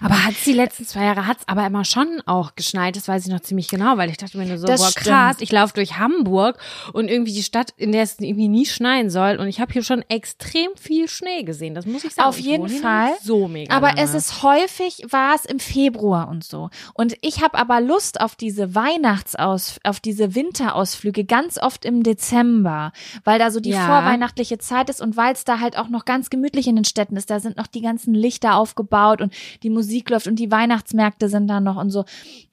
Aber 0.00 0.24
hat's 0.24 0.42
die 0.44 0.52
letzten 0.54 0.84
zwei 0.86 1.04
Jahre 1.04 1.26
hat's 1.28 1.44
aber 1.46 1.64
immer 1.64 1.84
schon 1.84 2.20
auch 2.26 2.56
geschneit, 2.56 2.96
das 2.96 3.06
weiß 3.06 3.26
ich 3.26 3.32
noch 3.32 3.40
ziemlich 3.40 3.68
genau, 3.68 3.96
weil 3.96 4.10
ich 4.10 4.16
dachte 4.16 4.36
mir 4.36 4.44
nur 4.46 4.58
so, 4.58 4.66
Das 4.66 4.80
boah, 4.80 4.90
stimmt. 4.90 5.06
krass, 5.06 5.36
ich 5.38 5.52
laufe 5.52 5.72
durch 5.74 5.98
Hamburg 5.98 6.58
und 6.92 7.08
irgendwie 7.08 7.32
die 7.32 7.44
Stadt, 7.44 7.72
in 7.76 7.92
der 7.92 8.02
es 8.02 8.18
irgendwie 8.18 8.48
nie 8.48 8.66
schneien 8.66 9.08
soll 9.08 9.36
und 9.36 9.46
ich 9.46 9.60
habe 9.60 9.72
hier 9.72 9.84
schon 9.84 10.02
extrem 10.08 10.70
viel 10.76 11.08
Schnee 11.08 11.44
gesehen, 11.44 11.74
das 11.76 11.86
muss 11.86 12.02
ich 12.02 12.12
sagen. 12.14 12.28
Auf 12.28 12.38
Ich 12.40 12.44
jeden 12.46 12.68
Fall. 12.68 13.12
So 13.22 13.46
mega. 13.46 13.72
Aber 13.76 13.88
lange. 13.88 14.00
es 14.02 14.14
ist 14.14 14.42
häufig, 14.42 15.04
war 15.10 15.36
es 15.36 15.44
im 15.44 15.60
Februar 15.60 16.28
und 16.28 16.42
so. 16.42 16.68
Und 16.94 17.14
ich 17.20 17.40
habe 17.40 17.56
aber 17.56 17.80
Lust 17.80 18.20
auf 18.20 18.34
diese 18.34 18.74
Weihnachtsaus, 18.74 19.78
auf 19.84 20.00
diese 20.00 20.34
Winterausflüge 20.34 21.24
ganz 21.24 21.58
oft 21.58 21.84
im 21.84 22.02
Dezember, 22.02 22.92
weil 23.24 23.38
da 23.38 23.50
so 23.52 23.60
die 23.60 23.70
Ja. 23.70 23.86
vorweihnachtliche 23.86 24.58
Zeit 24.58 24.90
ist 24.90 25.00
und 25.00 25.16
weil 25.16 25.34
es 25.34 25.44
da 25.44 25.60
halt 25.60 25.78
auch 25.78 25.88
noch 25.88 26.04
ganz 26.04 26.30
gemütlich 26.30 26.66
in 26.66 26.74
den 26.76 26.84
Städten 26.84 27.16
ist. 27.16 27.30
Da 27.30 27.38
sind 27.40 27.56
noch 27.56 27.68
die 27.68 27.80
ganzen 27.80 28.12
Lichter 28.14 28.56
aufgebaut 28.56 29.20
und 29.20 29.32
die 29.62 29.70
Musik 29.70 30.10
läuft 30.10 30.26
und 30.26 30.36
die 30.36 30.50
Weihnachtsmärkte 30.50 31.28
sind 31.28 31.48
da 31.48 31.60
noch 31.60 31.76
und 31.76 31.90
so. 31.90 32.04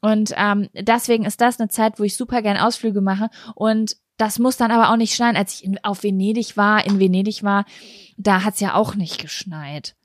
Und 0.02 0.34
ähm, 0.38 0.70
deswegen 0.74 1.26
ist 1.26 1.42
das 1.42 1.60
eine 1.60 1.70
Zeit, 1.70 2.00
wo 2.00 2.04
ich 2.04 2.16
super 2.16 2.42
gern 2.42 2.58
Ausflüge 2.58 3.02
mache 3.02 3.30
und 3.56 3.96
das 4.18 4.38
muss 4.38 4.58
dann 4.58 4.72
aber 4.72 4.92
auch 4.92 4.98
nicht 4.98 5.16
schneien. 5.16 5.38
Als 5.38 5.54
ich 5.56 5.64
in, 5.64 5.84
auf 5.84 6.04
Venedig 6.04 6.58
war, 6.58 6.86
in 6.86 7.00
Venedig 7.00 7.42
war, 7.44 7.66
da 8.18 8.44
hat's 8.44 8.60
ja 8.60 8.76
auch 8.76 8.96
nicht 8.96 9.20
geschneit. 9.22 9.96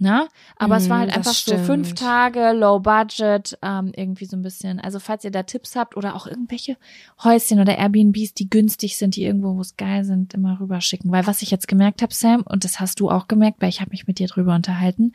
Ne? 0.00 0.28
Aber 0.56 0.76
es 0.76 0.88
war 0.88 0.98
Mm, 0.98 1.00
halt 1.00 1.10
das 1.10 1.16
einfach 1.16 1.34
so 1.34 1.58
fünf 1.58 1.88
stimmt. 1.88 1.98
Tage, 1.98 2.52
low 2.52 2.78
budget, 2.78 3.58
ähm, 3.62 3.92
irgendwie 3.96 4.26
so 4.26 4.36
ein 4.36 4.42
bisschen. 4.42 4.78
Also 4.78 5.00
falls 5.00 5.24
ihr 5.24 5.32
da 5.32 5.42
Tipps 5.42 5.74
habt 5.74 5.96
oder 5.96 6.14
auch 6.14 6.28
irgendwelche 6.28 6.76
Häuschen 7.24 7.58
oder 7.58 7.76
Airbnbs, 7.76 8.32
die 8.34 8.48
günstig 8.48 8.96
sind, 8.96 9.16
die 9.16 9.24
irgendwo, 9.24 9.56
wo 9.56 9.60
es 9.60 9.76
geil 9.76 10.04
sind, 10.04 10.34
immer 10.34 10.60
rüberschicken. 10.60 11.10
Weil 11.10 11.26
was 11.26 11.42
ich 11.42 11.50
jetzt 11.50 11.66
gemerkt 11.66 12.00
habe, 12.00 12.14
Sam, 12.14 12.42
und 12.42 12.62
das 12.62 12.78
hast 12.78 13.00
du 13.00 13.10
auch 13.10 13.26
gemerkt, 13.26 13.60
weil 13.60 13.70
ich 13.70 13.80
habe 13.80 13.90
mich 13.90 14.06
mit 14.06 14.20
dir 14.20 14.28
drüber 14.28 14.54
unterhalten, 14.54 15.12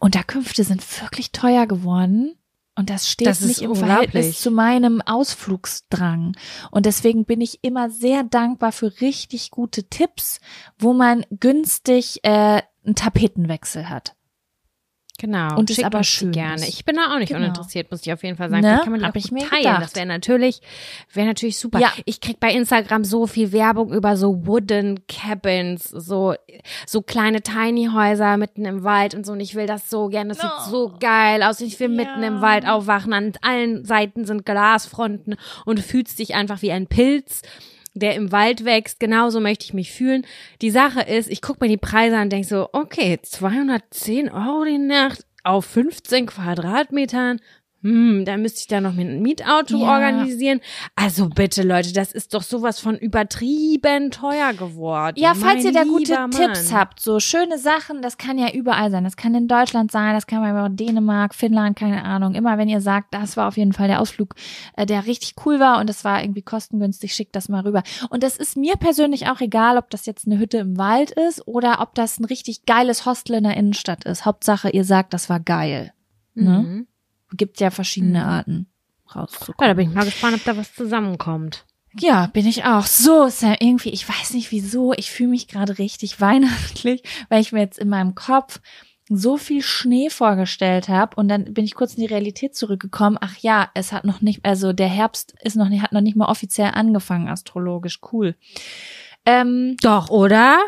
Unterkünfte 0.00 0.64
sind 0.64 0.82
wirklich 1.00 1.32
teuer 1.32 1.66
geworden. 1.66 2.34
Und 2.74 2.90
das 2.90 3.08
steht 3.10 3.26
Das 3.26 3.40
nicht 3.40 3.60
im. 3.60 3.74
Verhältnis 3.74 4.40
zu 4.40 4.52
meinem 4.52 5.02
Ausflugsdrang. 5.02 6.36
Und 6.70 6.86
deswegen 6.86 7.24
bin 7.24 7.40
ich 7.40 7.58
immer 7.62 7.90
sehr 7.90 8.22
dankbar 8.22 8.70
für 8.70 9.00
richtig 9.00 9.50
gute 9.50 9.88
Tipps, 9.88 10.40
wo 10.78 10.92
man 10.92 11.26
günstig 11.30 12.20
äh, 12.22 12.62
einen 12.84 12.94
Tapetenwechsel 12.94 13.88
hat. 13.88 14.14
Genau. 15.20 15.56
Und 15.56 15.68
schickt 15.68 15.84
aber 15.84 16.04
schön 16.04 16.30
gerne. 16.30 16.62
ist. 16.62 16.68
Ich 16.68 16.84
bin 16.84 16.94
da 16.94 17.12
auch 17.12 17.18
nicht 17.18 17.28
Genau. 17.30 17.40
uninteressiert, 17.40 17.90
muss 17.90 18.06
ich 18.06 18.12
auf 18.12 18.22
jeden 18.22 18.36
Fall 18.36 18.50
sagen. 18.50 18.62
Ne? 18.62 18.78
Kann 18.84 18.92
man 18.92 19.00
die 19.00 19.06
Hab 19.06 19.14
auch 19.14 19.18
ich 19.18 19.32
mir 19.32 19.40
teilen. 19.48 19.64
gedacht. 19.64 19.82
Das 19.82 19.96
wäre 19.96 20.06
natürlich, 20.06 20.60
wäre 21.12 21.26
natürlich 21.26 21.58
super. 21.58 21.80
Ja. 21.80 21.92
Ich 22.04 22.20
krieg 22.20 22.38
bei 22.38 22.52
Instagram 22.52 23.02
so 23.02 23.26
viel 23.26 23.50
Werbung 23.50 23.92
über 23.92 24.16
so 24.16 24.46
Wooden 24.46 25.00
Cabins, 25.08 25.88
so, 25.88 26.34
so 26.86 27.02
kleine 27.02 27.42
Tiny 27.42 27.90
Häuser 27.92 28.36
mitten 28.36 28.64
im 28.64 28.84
Wald 28.84 29.14
und 29.16 29.26
so. 29.26 29.32
Und 29.32 29.40
ich 29.40 29.56
will 29.56 29.66
das 29.66 29.90
so 29.90 30.06
gerne. 30.08 30.34
Das 30.34 30.38
Oh. 30.38 30.48
sieht 30.62 30.70
so 30.70 30.92
geil 31.00 31.42
aus. 31.42 31.60
Ich 31.60 31.80
will 31.80 31.88
mitten 31.88 32.22
im 32.22 32.40
Wald 32.40 32.64
aufwachen. 32.66 33.12
An 33.12 33.32
allen 33.42 33.84
Seiten 33.84 34.24
sind 34.24 34.46
Glasfronten 34.46 35.34
und 35.64 35.78
du 35.80 35.82
fühlst 35.82 36.20
dich 36.20 36.36
einfach 36.36 36.62
wie 36.62 36.70
ein 36.70 36.86
Pilz 36.86 37.42
der 37.94 38.14
im 38.14 38.32
Wald 38.32 38.64
wächst, 38.64 39.00
genauso 39.00 39.40
möchte 39.40 39.64
ich 39.64 39.74
mich 39.74 39.92
fühlen. 39.92 40.26
Die 40.62 40.70
Sache 40.70 41.00
ist, 41.02 41.30
ich 41.30 41.42
gucke 41.42 41.64
mir 41.64 41.68
die 41.70 41.76
Preise 41.76 42.16
an 42.16 42.24
und 42.24 42.32
denke 42.32 42.48
so, 42.48 42.68
okay, 42.72 43.18
210 43.22 44.30
Euro 44.30 44.64
die 44.64 44.78
Nacht 44.78 45.24
auf 45.44 45.64
15 45.66 46.26
Quadratmetern. 46.26 47.40
Hm, 47.82 48.24
da 48.24 48.36
müsste 48.36 48.60
ich 48.60 48.66
da 48.66 48.80
noch 48.80 48.92
mit 48.92 49.06
einem 49.06 49.22
Mietauto 49.22 49.76
Ja. 49.76 49.92
organisieren. 49.92 50.60
Also 50.96 51.28
bitte, 51.28 51.62
Leute, 51.62 51.92
das 51.92 52.10
ist 52.12 52.34
doch 52.34 52.42
sowas 52.42 52.80
von 52.80 52.96
übertrieben 52.96 54.10
teuer 54.10 54.52
geworden. 54.52 55.14
Ja, 55.16 55.34
falls 55.34 55.64
ihr 55.64 55.72
da 55.72 55.84
gute 55.84 56.12
Mann. 56.14 56.32
Tipps 56.32 56.72
habt, 56.72 56.98
so 56.98 57.20
schöne 57.20 57.56
Sachen, 57.56 58.02
das 58.02 58.18
kann 58.18 58.36
ja 58.36 58.50
überall 58.52 58.90
sein. 58.90 59.04
Das 59.04 59.16
kann 59.16 59.32
in 59.36 59.46
Deutschland 59.46 59.92
sein, 59.92 60.14
das 60.14 60.26
kann 60.26 60.44
auch 60.44 60.68
Dänemark, 60.68 61.36
Finnland, 61.36 61.78
keine 61.78 62.04
Ahnung. 62.04 62.34
Immer 62.34 62.58
wenn 62.58 62.68
ihr 62.68 62.80
sagt, 62.80 63.14
das 63.14 63.36
war 63.36 63.46
auf 63.46 63.56
jeden 63.56 63.72
Fall 63.72 63.86
der 63.86 64.00
Ausflug, 64.00 64.34
äh, 64.76 64.84
der 64.84 65.06
richtig 65.06 65.34
cool 65.46 65.60
war 65.60 65.78
und 65.78 65.88
das 65.88 66.04
war 66.04 66.20
irgendwie 66.20 66.42
kostengünstig, 66.42 67.14
schickt 67.14 67.36
das 67.36 67.48
mal 67.48 67.60
rüber. 67.60 67.84
Und 68.10 68.24
das 68.24 68.36
ist 68.36 68.56
mir 68.56 68.74
persönlich 68.74 69.28
auch 69.28 69.40
egal, 69.40 69.78
ob 69.78 69.88
das 69.90 70.04
jetzt 70.04 70.26
eine 70.26 70.38
Hütte 70.38 70.58
im 70.58 70.78
Wald 70.78 71.12
ist 71.12 71.46
oder 71.46 71.80
ob 71.80 71.94
das 71.94 72.18
ein 72.18 72.24
richtig 72.24 72.66
geiles 72.66 73.06
Hostel 73.06 73.36
in 73.36 73.44
der 73.44 73.56
Innenstadt 73.56 74.02
ist. 74.04 74.24
Hauptsache, 74.24 74.70
ihr 74.70 74.84
sagt, 74.84 75.14
das 75.14 75.28
war 75.30 75.38
geil. 75.38 75.92
Ne? 76.34 76.58
Mhm. 76.58 76.86
Gibt 77.32 77.60
ja 77.60 77.70
verschiedene 77.70 78.20
Mhm. 78.20 78.24
Arten 78.24 78.66
Ja, 79.14 79.20
rauszukommen. 79.20 79.68
da 79.70 79.74
bin 79.74 79.88
ich 79.90 79.94
mal 79.94 80.04
gespannt, 80.04 80.36
ob 80.36 80.44
da 80.44 80.56
was 80.56 80.74
zusammenkommt. 80.74 81.64
Ja, 81.98 82.26
bin 82.26 82.46
ich 82.46 82.64
auch. 82.64 82.86
So, 82.86 83.28
Sam, 83.28 83.56
irgendwie, 83.60 83.88
ich 83.90 84.08
weiß 84.08 84.34
nicht 84.34 84.50
wieso, 84.52 84.92
ich 84.92 85.10
fühle 85.10 85.30
mich 85.30 85.48
gerade 85.48 85.78
richtig 85.78 86.20
weihnachtlich, 86.20 87.02
weil 87.28 87.40
ich 87.40 87.52
mir 87.52 87.60
jetzt 87.60 87.78
in 87.78 87.88
meinem 87.88 88.14
Kopf 88.14 88.60
so 89.10 89.38
viel 89.38 89.62
Schnee 89.62 90.10
vorgestellt 90.10 90.88
habe 90.90 91.16
und 91.16 91.28
dann 91.28 91.54
bin 91.54 91.64
ich 91.64 91.74
kurz 91.74 91.94
in 91.94 92.00
die 92.02 92.06
Realität 92.12 92.54
zurückgekommen. 92.54 93.16
Ach 93.20 93.36
ja, 93.38 93.70
es 93.72 93.90
hat 93.92 94.04
noch 94.04 94.20
nicht, 94.20 94.44
also 94.44 94.74
der 94.74 94.88
Herbst 94.88 95.34
ist 95.42 95.56
noch 95.56 95.70
nicht, 95.70 95.82
hat 95.82 95.92
noch 95.92 96.02
nicht 96.02 96.14
mal 96.16 96.26
offiziell 96.28 96.72
angefangen 96.74 97.26
astrologisch. 97.28 98.00
Cool. 98.12 98.36
Ähm, 99.24 99.76
Doch, 99.80 100.10
oder? 100.10 100.58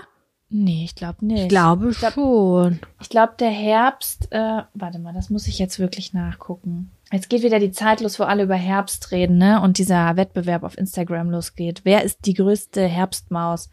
Nee, 0.51 0.85
ich 0.85 0.95
glaube 0.95 1.25
nicht. 1.25 1.43
Ich 1.45 1.49
glaube 1.49 1.95
schon. 1.95 2.81
Ich 3.01 3.09
glaube, 3.09 3.33
der 3.39 3.51
Herbst, 3.51 4.29
äh, 4.31 4.63
warte 4.75 4.99
mal, 4.99 5.15
das 5.15 5.31
muss 5.31 5.47
ich 5.47 5.59
jetzt 5.59 5.79
wirklich 5.79 6.13
nachgucken. 6.13 6.91
Jetzt 7.13 7.29
geht 7.29 7.43
wieder 7.43 7.59
die 7.59 7.73
Zeit 7.73 8.01
los, 8.01 8.21
wo 8.21 8.25
alle 8.25 8.45
über 8.45 8.55
Herbst 8.55 9.11
reden, 9.11 9.39
ne? 9.39 9.61
Und 9.61 9.79
dieser 9.79 10.17
Wettbewerb 10.17 10.63
auf 10.63 10.79
Instagram 10.79 11.31
losgeht. 11.31 11.81
Wer 11.85 12.05
ist 12.05 12.27
die 12.27 12.35
größte 12.35 12.87
Herbstmaus? 12.87 13.71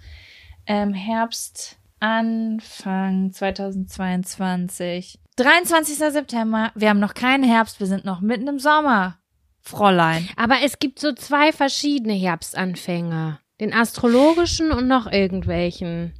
Ähm, 0.65 0.93
Herbst 0.93 1.77
Anfang 1.99 3.31
2022. 3.31 5.19
23. 5.35 5.97
September. 5.97 6.71
Wir 6.75 6.89
haben 6.89 6.99
noch 6.99 7.13
keinen 7.13 7.43
Herbst, 7.43 7.79
wir 7.79 7.87
sind 7.87 8.05
noch 8.05 8.21
mitten 8.21 8.47
im 8.47 8.59
Sommer. 8.59 9.17
Fräulein. 9.61 10.27
Aber 10.35 10.55
es 10.63 10.79
gibt 10.79 10.99
so 10.99 11.13
zwei 11.13 11.51
verschiedene 11.51 12.13
Herbstanfänge. 12.13 13.39
Den 13.59 13.73
astrologischen 13.73 14.71
und 14.71 14.87
noch 14.87 15.11
irgendwelchen. 15.11 16.13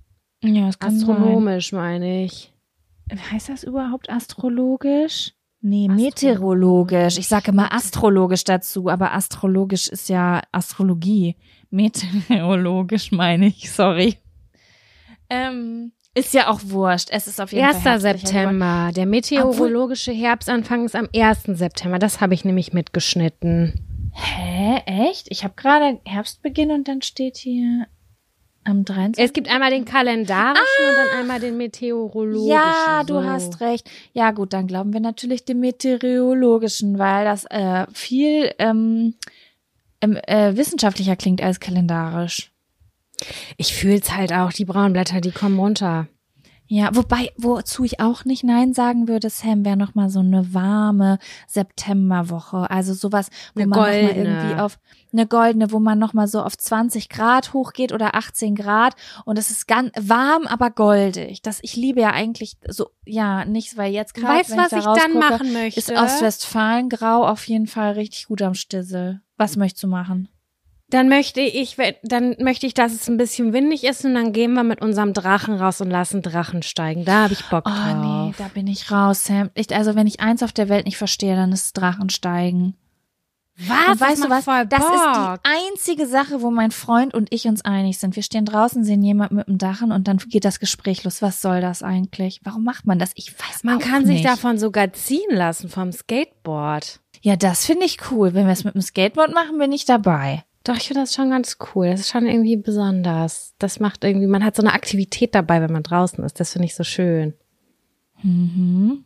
Ja, 0.43 0.67
das 0.67 0.81
Astronomisch 0.81 1.71
meine 1.71 2.23
ich. 2.25 2.53
Heißt 3.31 3.49
das 3.49 3.63
überhaupt 3.63 4.09
astrologisch? 4.09 5.33
Nee, 5.61 5.87
meteorologisch. 5.87 7.17
Ich 7.17 7.27
sage 7.27 7.51
immer 7.51 7.73
astrologisch 7.73 8.43
dazu, 8.43 8.89
aber 8.89 9.13
astrologisch 9.13 9.87
ist 9.87 10.07
ja 10.09 10.41
Astrologie. 10.51 11.35
Meteorologisch 11.69 13.11
meine 13.11 13.47
ich, 13.47 13.71
sorry. 13.71 14.17
Ähm, 15.29 15.91
ist 16.13 16.33
ja 16.33 16.49
auch 16.49 16.61
wurscht. 16.63 17.09
Es 17.11 17.27
ist 17.27 17.41
auf 17.41 17.51
jeden 17.51 17.65
1. 17.65 17.77
Fall 17.77 18.01
herbstlich, 18.01 18.21
September. 18.21 18.91
Der 18.95 19.05
meteorologische 19.05 20.11
Herbstanfang 20.11 20.85
ist 20.85 20.95
am 20.95 21.09
1. 21.15 21.43
September. 21.45 21.99
Das 21.99 22.21
habe 22.21 22.33
ich 22.33 22.45
nämlich 22.45 22.73
mitgeschnitten. 22.73 24.11
Hä, 24.13 24.81
echt? 24.85 25.27
Ich 25.29 25.43
habe 25.43 25.53
gerade 25.55 25.99
Herbstbeginn 26.05 26.71
und 26.71 26.87
dann 26.87 27.01
steht 27.01 27.37
hier 27.37 27.87
am 28.67 28.83
23. 28.85 29.23
Es 29.23 29.33
gibt 29.33 29.49
einmal 29.49 29.69
den 29.69 29.85
kalendarischen 29.85 30.89
und 30.89 30.95
dann 30.97 31.19
einmal 31.19 31.39
den 31.39 31.57
meteorologischen. 31.57 32.49
Ja, 32.49 33.03
du 33.05 33.15
so. 33.15 33.23
hast 33.23 33.61
recht. 33.61 33.89
Ja, 34.13 34.31
gut, 34.31 34.53
dann 34.53 34.67
glauben 34.67 34.93
wir 34.93 34.99
natürlich 34.99 35.45
dem 35.45 35.59
meteorologischen, 35.59 36.99
weil 36.99 37.25
das 37.25 37.45
äh, 37.45 37.85
viel 37.93 38.53
ähm, 38.59 39.15
ähm, 40.01 40.17
äh, 40.27 40.55
wissenschaftlicher 40.55 41.15
klingt 41.15 41.41
als 41.41 41.59
kalendarisch. 41.59 42.51
Ich 43.57 43.73
fühl's 43.73 44.15
halt 44.15 44.31
auch, 44.33 44.51
die 44.51 44.65
braunen 44.65 44.93
Blätter, 44.93 45.21
die 45.21 45.31
kommen 45.31 45.57
runter. 45.57 46.07
Ja, 46.69 46.89
wobei, 46.93 47.31
wozu 47.37 47.85
ich 47.85 48.01
auch 48.01 48.25
nicht 48.25 48.43
Nein 48.43 48.73
sagen 48.73 49.07
würde, 49.07 49.29
Sam, 49.29 49.63
wäre 49.63 49.77
noch 49.77 49.95
mal 49.95 50.09
so 50.09 50.19
eine 50.19 50.53
warme 50.53 51.17
Septemberwoche. 51.47 52.69
Also 52.69 52.93
sowas, 52.93 53.29
wo 53.53 53.61
Eine 53.61 53.67
man 53.69 53.79
noch 53.79 53.85
mal 53.85 54.01
goldene. 54.01 54.41
irgendwie 54.41 54.61
auf 54.61 54.79
eine 55.13 55.27
goldene, 55.27 55.71
wo 55.71 55.79
man 55.79 55.97
noch 55.97 56.13
mal 56.13 56.27
so 56.27 56.41
auf 56.41 56.57
20 56.57 57.07
Grad 57.07 57.53
hochgeht 57.53 57.93
oder 57.93 58.15
18 58.15 58.55
Grad 58.55 58.95
und 59.23 59.39
es 59.39 59.49
ist 59.49 59.67
ganz 59.67 59.91
warm, 59.97 60.45
aber 60.45 60.69
goldig. 60.69 61.41
Das 61.41 61.59
ich 61.61 61.75
liebe 61.77 62.01
ja 62.01 62.11
eigentlich 62.11 62.57
so, 62.67 62.89
ja, 63.05 63.45
nicht, 63.45 63.77
weil 63.77 63.93
jetzt 63.93 64.13
gerade, 64.13 64.39
Weißt 64.39 64.51
du, 64.51 64.57
was 64.57 64.69
da 64.69 64.79
ich 64.79 65.01
dann 65.01 65.13
machen 65.17 65.53
möchte? 65.53 65.79
ist 65.79 65.89
Ostwestfalen 65.91 66.89
grau 66.89 67.25
auf 67.25 67.47
jeden 67.47 67.67
Fall 67.67 67.93
richtig 67.93 68.27
gut 68.27 68.41
am 68.41 68.53
Stissel. 68.53 69.21
Was 69.37 69.55
möchtest 69.55 69.83
du 69.83 69.87
machen? 69.87 70.27
Dann 70.89 71.09
möchte 71.09 71.41
ich, 71.41 71.75
dann 72.03 72.35
möchte 72.39 72.65
ich, 72.65 72.73
dass 72.73 72.93
es 72.93 73.09
ein 73.09 73.17
bisschen 73.17 73.51
windig 73.51 73.83
ist 73.83 74.05
und 74.05 74.13
dann 74.13 74.31
gehen 74.31 74.53
wir 74.53 74.63
mit 74.63 74.81
unserem 74.81 75.11
Drachen 75.13 75.55
raus 75.55 75.81
und 75.81 75.89
lassen 75.89 76.21
Drachen 76.21 76.63
steigen. 76.63 77.03
Da 77.03 77.23
habe 77.23 77.33
ich 77.33 77.43
Bock 77.49 77.65
Oh 77.67 77.69
drauf. 77.69 78.27
nee, 78.27 78.33
da 78.37 78.47
bin 78.53 78.67
ich 78.67 78.89
raus, 78.89 79.25
Sam. 79.25 79.49
Ich, 79.53 79.75
also 79.75 79.95
wenn 79.95 80.07
ich 80.07 80.21
eins 80.21 80.43
auf 80.43 80.53
der 80.53 80.69
Welt 80.69 80.85
nicht 80.85 80.95
verstehe, 80.97 81.35
dann 81.35 81.51
ist 81.51 81.65
es 81.65 81.73
Drachensteigen. 81.73 82.75
Was? 83.59 83.89
Und 83.93 84.01
weißt 84.01 84.23
du 84.23 84.29
was? 84.29 84.45
Das 84.45 84.83
ist 84.83 85.03
die 85.03 85.49
einzige 85.71 86.05
Sache, 86.07 86.41
wo 86.43 86.51
mein 86.51 86.69
Freund 86.71 87.13
und 87.15 87.33
ich 87.33 87.47
uns 87.47 87.65
einig 87.65 87.97
sind. 87.97 88.15
Wir 88.15 88.21
stehen 88.23 88.45
draußen, 88.45 88.83
sehen 88.83 89.01
jemand 89.03 89.31
mit 89.31 89.47
dem 89.47 89.57
Drachen 89.57 89.91
und 89.91 90.07
dann 90.07 90.17
geht 90.19 90.45
das 90.45 90.59
Gespräch 90.59 91.03
los. 91.03 91.23
Was 91.23 91.41
soll 91.41 91.59
das 91.59 91.81
eigentlich? 91.81 92.39
Warum 92.43 92.63
macht 92.63 92.85
man 92.85 92.99
das? 92.99 93.11
Ich 93.15 93.33
weiß 93.33 93.63
Man 93.63 93.77
auch 93.77 93.81
kann 93.81 94.03
nicht. 94.03 94.17
sich 94.17 94.21
davon 94.25 94.59
sogar 94.59 94.93
ziehen 94.93 95.31
lassen 95.31 95.69
vom 95.69 95.91
Skateboard. 95.91 96.99
Ja, 97.23 97.35
das 97.35 97.65
finde 97.65 97.85
ich 97.85 97.97
cool. 98.11 98.35
Wenn 98.35 98.45
wir 98.45 98.53
es 98.53 98.63
mit 98.63 98.75
dem 98.75 98.81
Skateboard 98.81 99.33
machen, 99.33 99.57
bin 99.57 99.71
ich 99.71 99.85
dabei. 99.85 100.43
Doch, 100.67 100.75
ich 100.75 100.87
finde 100.87 101.01
das 101.01 101.13
schon 101.15 101.29
ganz 101.29 101.57
cool. 101.73 101.87
Das 101.89 102.01
ist 102.01 102.09
schon 102.09 102.25
irgendwie 102.27 102.57
besonders. 102.57 103.53
Das 103.57 103.79
macht 103.79 104.03
irgendwie, 104.03 104.27
man 104.27 104.43
hat 104.43 104.55
so 104.55 104.61
eine 104.61 104.73
Aktivität 104.73 105.33
dabei, 105.33 105.61
wenn 105.61 105.71
man 105.71 105.83
draußen 105.83 106.23
ist. 106.23 106.39
Das 106.39 106.51
finde 106.53 106.65
ich 106.65 106.75
so 106.75 106.83
schön. 106.83 107.33
Mhm. 108.21 109.03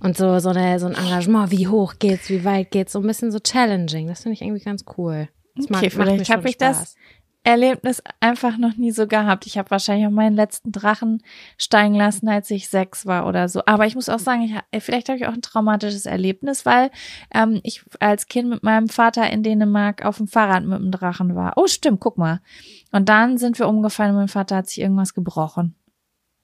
Und 0.00 0.16
so, 0.16 0.38
so, 0.38 0.48
eine, 0.48 0.78
so 0.80 0.86
ein 0.86 0.94
Engagement, 0.94 1.50
wie 1.50 1.68
hoch 1.68 1.94
geht's, 1.98 2.30
wie 2.30 2.44
weit 2.44 2.70
geht's, 2.70 2.92
so 2.92 3.00
ein 3.00 3.06
bisschen 3.06 3.30
so 3.30 3.38
challenging. 3.38 4.08
Das 4.08 4.22
finde 4.22 4.34
ich 4.34 4.42
irgendwie 4.42 4.64
ganz 4.64 4.84
cool. 4.96 5.28
Das 5.54 5.66
Okay, 5.66 5.72
macht- 5.74 5.92
vielleicht 5.92 6.30
habe 6.30 6.48
ich 6.48 6.56
das. 6.58 6.94
Erlebnis 7.42 8.02
einfach 8.20 8.58
noch 8.58 8.76
nie 8.76 8.90
so 8.90 9.06
gehabt. 9.06 9.46
Ich 9.46 9.56
habe 9.56 9.70
wahrscheinlich 9.70 10.06
auch 10.06 10.12
meinen 10.12 10.36
letzten 10.36 10.72
Drachen 10.72 11.22
steigen 11.56 11.94
lassen, 11.94 12.28
als 12.28 12.50
ich 12.50 12.68
sechs 12.68 13.06
war 13.06 13.26
oder 13.26 13.48
so. 13.48 13.62
Aber 13.64 13.86
ich 13.86 13.94
muss 13.94 14.10
auch 14.10 14.18
sagen, 14.18 14.42
ich, 14.42 14.82
vielleicht 14.82 15.08
habe 15.08 15.18
ich 15.18 15.26
auch 15.26 15.32
ein 15.32 15.40
traumatisches 15.40 16.04
Erlebnis, 16.04 16.66
weil 16.66 16.90
ähm, 17.32 17.60
ich 17.62 17.82
als 17.98 18.26
Kind 18.26 18.50
mit 18.50 18.62
meinem 18.62 18.88
Vater 18.88 19.30
in 19.30 19.42
Dänemark 19.42 20.04
auf 20.04 20.18
dem 20.18 20.28
Fahrrad 20.28 20.64
mit 20.64 20.78
dem 20.78 20.90
Drachen 20.90 21.34
war. 21.34 21.54
Oh, 21.56 21.66
stimmt, 21.66 22.00
guck 22.00 22.18
mal. 22.18 22.40
Und 22.92 23.08
dann 23.08 23.38
sind 23.38 23.58
wir 23.58 23.68
umgefallen 23.68 24.12
und 24.12 24.18
mein 24.18 24.28
Vater 24.28 24.56
hat 24.56 24.68
sich 24.68 24.80
irgendwas 24.80 25.14
gebrochen. 25.14 25.74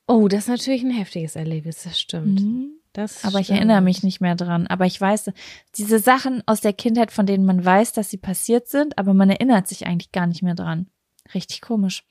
Oh, 0.07 0.29
das 0.29 0.45
ist 0.45 0.49
natürlich 0.49 0.83
ein 0.83 0.91
heftiges 0.91 1.37
Erlebnis, 1.37 1.83
das 1.83 2.01
stimmt. 2.01 2.41
Mhm. 2.41 2.76
Das 2.97 3.27
Aber 3.27 3.41
ich 3.41 3.47
stimmt. 3.49 3.59
erinnere 3.59 3.83
mich 3.83 4.03
nicht 4.03 4.23
mehr 4.23 4.37
dran. 4.37 4.67
Aber 4.69 4.87
ich 4.87 4.99
weiß, 4.99 5.31
diese 5.77 5.99
Sachen 5.99 6.43
aus 6.47 6.63
der 6.63 6.73
Kindheit, 6.73 7.13
von 7.13 7.27
denen 7.27 7.45
man 7.45 7.63
weiß, 7.63 7.93
dass 7.93 8.09
sie 8.09 8.17
passiert 8.17 8.69
sind, 8.69 8.97
aber 8.97 9.13
man 9.13 9.29
erinnert 9.29 9.69
sich 9.69 9.87
eigentlich 9.87 10.13
gar 10.13 10.27
nicht 10.27 10.43
mehr 10.43 10.55
dran. 10.55 10.87
Richtig 11.35 11.61
komisch. 11.61 12.05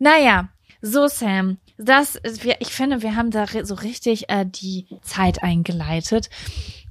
Naja, 0.00 0.48
so 0.82 1.06
Sam, 1.06 1.58
das 1.78 2.18
ich 2.24 2.72
finde, 2.72 3.02
wir 3.02 3.14
haben 3.14 3.30
da 3.30 3.46
so 3.62 3.74
richtig 3.74 4.28
äh, 4.30 4.44
die 4.44 4.88
Zeit 5.02 5.44
eingeleitet. 5.44 6.28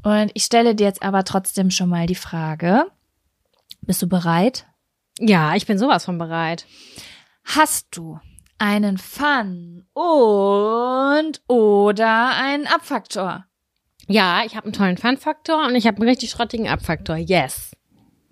Und 0.02 0.32
ich 0.34 0.44
stelle 0.44 0.74
dir 0.74 0.86
jetzt 0.86 1.04
aber 1.04 1.26
trotzdem 1.26 1.72
schon 1.72 1.90
mal 1.90 2.06
die 2.06 2.16
Frage. 2.16 2.86
Bist 3.82 4.02
du 4.02 4.08
bereit? 4.08 4.66
Ja, 5.20 5.56
ich 5.56 5.66
bin 5.66 5.78
sowas 5.78 6.06
von 6.06 6.18
bereit. 6.18 6.66
Hast 7.44 7.88
du 7.92 8.18
einen 8.60 8.98
Fun 8.98 9.86
und 9.94 11.42
oder 11.48 12.36
einen 12.36 12.68
Abfaktor? 12.68 13.46
Ja, 14.08 14.44
ich 14.46 14.56
habe 14.56 14.66
einen 14.66 14.74
tollen 14.74 14.98
Fun-Faktor 14.98 15.66
und 15.68 15.76
ich 15.76 15.86
habe 15.88 15.98
einen 15.98 16.10
richtig 16.10 16.32
schrottigen 16.32 16.68
Abfaktor. 16.68 17.16
Yes. 17.16 17.72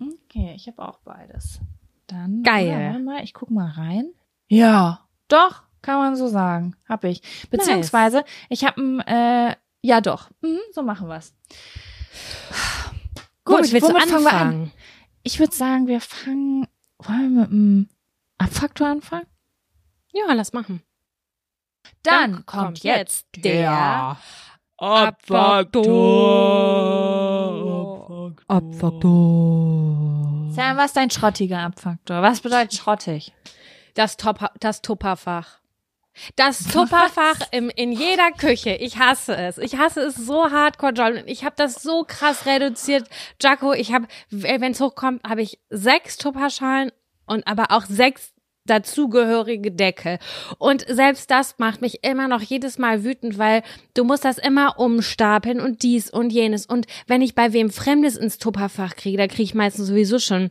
Okay, 0.00 0.52
ich 0.56 0.66
habe 0.66 0.86
auch 0.86 0.98
beides. 1.00 1.60
Dann 2.06 2.42
Geil. 2.42 2.98
Mal, 3.00 3.22
ich 3.22 3.34
guck 3.34 3.50
mal 3.50 3.70
rein. 3.70 4.12
Ja, 4.48 5.06
doch, 5.28 5.62
kann 5.82 5.98
man 5.98 6.16
so 6.16 6.26
sagen, 6.28 6.74
hab 6.88 7.04
ich. 7.04 7.22
Beziehungsweise 7.50 8.24
ich 8.48 8.64
habe 8.64 8.80
äh, 9.06 9.54
ja 9.82 10.00
doch. 10.00 10.30
Mhm, 10.40 10.58
so 10.72 10.82
machen 10.82 11.08
wir's. 11.08 11.34
Gut, 13.44 13.58
Womit 13.58 13.72
willst 13.72 13.88
du 13.88 13.92
womit 13.94 14.08
fangen 14.08 14.24
wir 14.24 14.32
an? 14.32 14.36
anfangen? 14.38 14.72
Ich 15.22 15.38
würde 15.38 15.54
sagen, 15.54 15.86
wir 15.86 16.00
fangen 16.00 16.66
wollen 16.98 17.34
wir 17.34 17.40
mit 17.42 17.50
dem 17.50 17.88
Abfaktor 18.38 18.88
anfangen. 18.88 19.26
Ja, 20.12 20.32
lass 20.32 20.52
machen. 20.52 20.82
Dann, 22.02 22.32
Dann 22.32 22.46
kommt 22.46 22.64
kommt 22.64 22.84
jetzt 22.84 23.26
der 23.36 24.16
Abfaktor. 24.76 25.88
Abfaktor. 28.46 30.52
Sam, 30.52 30.76
was 30.76 30.86
ist 30.86 30.96
dein 30.96 31.10
schrottiger 31.10 31.60
Abfaktor? 31.60 32.22
Was 32.22 32.40
bedeutet 32.40 32.74
schrottig? 32.74 33.32
Das, 33.94 34.16
Top 34.16 34.50
das 34.60 34.82
Tupperfach. 34.82 35.58
Das 36.36 36.64
Tupperfach 36.64 37.40
im, 37.52 37.70
in 37.70 37.92
jeder 37.92 38.32
Küche. 38.32 38.70
Ich 38.70 38.98
hasse 38.98 39.36
es. 39.36 39.58
Ich 39.58 39.76
hasse 39.76 40.00
es 40.02 40.16
so 40.16 40.50
hardcore, 40.50 40.92
John. 40.92 41.22
Ich 41.26 41.44
habe 41.44 41.54
das 41.56 41.82
so 41.82 42.04
krass 42.04 42.46
reduziert. 42.46 43.08
Jaco, 43.40 43.72
ich 43.72 43.92
habe, 43.92 44.06
wenn 44.30 44.72
es 44.72 44.80
hochkommt, 44.80 45.22
habe 45.28 45.42
ich 45.42 45.60
sechs 45.70 46.16
Tupperschalen 46.16 46.90
und 47.26 47.46
aber 47.46 47.70
auch 47.70 47.84
sechs 47.84 48.32
dazugehörige 48.68 49.72
Deckel. 49.72 50.18
Und 50.58 50.84
selbst 50.88 51.30
das 51.30 51.58
macht 51.58 51.80
mich 51.80 52.04
immer 52.04 52.28
noch 52.28 52.42
jedes 52.42 52.78
Mal 52.78 53.04
wütend, 53.04 53.38
weil 53.38 53.62
du 53.94 54.04
musst 54.04 54.24
das 54.24 54.38
immer 54.38 54.78
umstapeln 54.78 55.60
und 55.60 55.82
dies 55.82 56.10
und 56.10 56.30
jenes. 56.30 56.66
Und 56.66 56.86
wenn 57.06 57.22
ich 57.22 57.34
bei 57.34 57.52
wem 57.52 57.70
Fremdes 57.70 58.16
ins 58.16 58.38
Tupperfach 58.38 58.96
kriege, 58.96 59.18
da 59.18 59.26
kriege 59.26 59.42
ich 59.42 59.54
meistens 59.54 59.88
sowieso 59.88 60.18
schon 60.18 60.50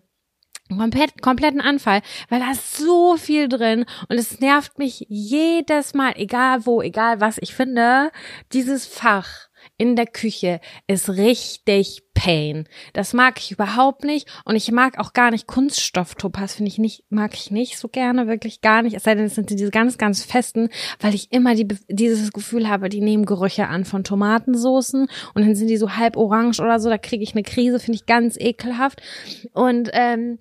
komplett, 0.69 1.21
kompletten 1.21 1.61
Anfall, 1.61 2.01
weil 2.29 2.39
da 2.39 2.51
ist 2.51 2.77
so 2.77 3.17
viel 3.17 3.47
drin 3.47 3.85
und 4.09 4.17
es 4.17 4.39
nervt 4.39 4.77
mich 4.77 5.05
jedes 5.07 5.93
Mal, 5.93 6.13
egal 6.15 6.65
wo, 6.65 6.81
egal 6.81 7.21
was 7.21 7.37
ich 7.39 7.55
finde, 7.55 8.11
dieses 8.51 8.85
Fach 8.85 9.46
in 9.77 9.95
der 9.95 10.07
Küche 10.07 10.59
ist 10.87 11.09
richtig 11.09 12.03
Pain. 12.13 12.67
Das 12.93 13.13
mag 13.13 13.39
ich 13.39 13.51
überhaupt 13.51 14.03
nicht 14.03 14.27
und 14.43 14.55
ich 14.55 14.71
mag 14.71 14.97
auch 14.97 15.13
gar 15.13 15.29
nicht 15.29 15.45
Kunststofftopaz, 15.45 16.55
finde 16.55 16.69
ich 16.69 16.79
nicht, 16.79 17.03
mag 17.09 17.35
ich 17.35 17.51
nicht 17.51 17.77
so 17.77 17.87
gerne, 17.87 18.27
wirklich 18.27 18.61
gar 18.61 18.81
nicht. 18.81 18.95
Es 18.95 19.03
sei 19.03 19.13
denn, 19.13 19.25
es 19.25 19.35
sind 19.35 19.51
diese 19.51 19.69
ganz, 19.69 19.99
ganz 19.99 20.23
festen, 20.23 20.69
weil 20.99 21.13
ich 21.13 21.31
immer 21.31 21.53
die, 21.53 21.67
dieses 21.87 22.33
Gefühl 22.33 22.67
habe, 22.67 22.89
die 22.89 23.01
nehmen 23.01 23.27
Gerüche 23.27 23.67
an 23.67 23.85
von 23.85 24.03
Tomatensoßen 24.03 25.07
und 25.35 25.41
dann 25.45 25.55
sind 25.55 25.67
die 25.67 25.77
so 25.77 25.95
halb 25.95 26.17
orange 26.17 26.59
oder 26.59 26.79
so, 26.79 26.89
da 26.89 26.97
kriege 26.97 27.23
ich 27.23 27.33
eine 27.33 27.43
Krise, 27.43 27.79
finde 27.79 27.97
ich 27.97 28.07
ganz 28.07 28.35
ekelhaft. 28.39 29.03
Und 29.53 29.91
ähm, 29.93 30.39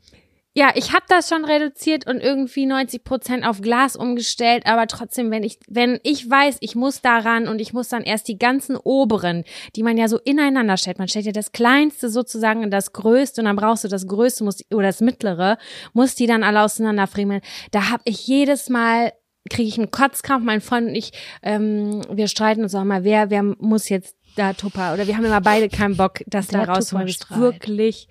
ja, 0.56 0.70
ich 0.74 0.94
habe 0.94 1.04
das 1.06 1.28
schon 1.28 1.44
reduziert 1.44 2.06
und 2.06 2.22
irgendwie 2.22 2.64
90 2.64 3.04
Prozent 3.04 3.46
auf 3.46 3.60
Glas 3.60 3.94
umgestellt, 3.94 4.64
aber 4.64 4.86
trotzdem, 4.86 5.30
wenn 5.30 5.42
ich, 5.42 5.58
wenn 5.68 6.00
ich 6.02 6.30
weiß, 6.30 6.56
ich 6.60 6.74
muss 6.74 7.02
daran 7.02 7.46
und 7.46 7.60
ich 7.60 7.74
muss 7.74 7.88
dann 7.88 8.02
erst 8.02 8.26
die 8.26 8.38
ganzen 8.38 8.74
oberen, 8.74 9.44
die 9.76 9.82
man 9.82 9.98
ja 9.98 10.08
so 10.08 10.18
ineinander 10.18 10.78
stellt, 10.78 10.98
man 10.98 11.08
stellt 11.08 11.26
ja 11.26 11.32
das 11.32 11.52
kleinste 11.52 12.08
sozusagen 12.08 12.62
in 12.62 12.70
das 12.70 12.94
größte 12.94 13.42
und 13.42 13.44
dann 13.44 13.56
brauchst 13.56 13.84
du 13.84 13.88
das 13.88 14.06
größte 14.06 14.44
muss, 14.44 14.64
oder 14.72 14.86
das 14.86 15.02
mittlere, 15.02 15.58
muss 15.92 16.14
die 16.14 16.26
dann 16.26 16.42
alle 16.42 16.62
auseinanderfriemeln. 16.62 17.42
Da 17.72 17.90
habe 17.90 18.02
ich 18.06 18.26
jedes 18.26 18.70
Mal 18.70 19.12
kriege 19.50 19.68
ich 19.68 19.76
einen 19.76 19.90
Kotzkampf, 19.90 20.42
mein 20.42 20.62
Freund 20.62 20.88
und 20.88 20.94
ich, 20.94 21.12
ähm, 21.42 22.00
wir 22.10 22.28
streiten 22.28 22.62
uns 22.62 22.74
auch 22.74 22.82
mal, 22.82 23.04
wer, 23.04 23.28
wer 23.28 23.42
muss 23.42 23.90
jetzt 23.90 24.16
da 24.36 24.54
Tupper 24.54 24.94
oder 24.94 25.06
wir 25.06 25.18
haben 25.18 25.24
immer 25.26 25.42
beide 25.42 25.68
keinen 25.68 25.98
Bock, 25.98 26.22
das 26.26 26.48
da 26.48 26.64
rauszuholen. 26.64 27.14
Wirklich 27.36 28.08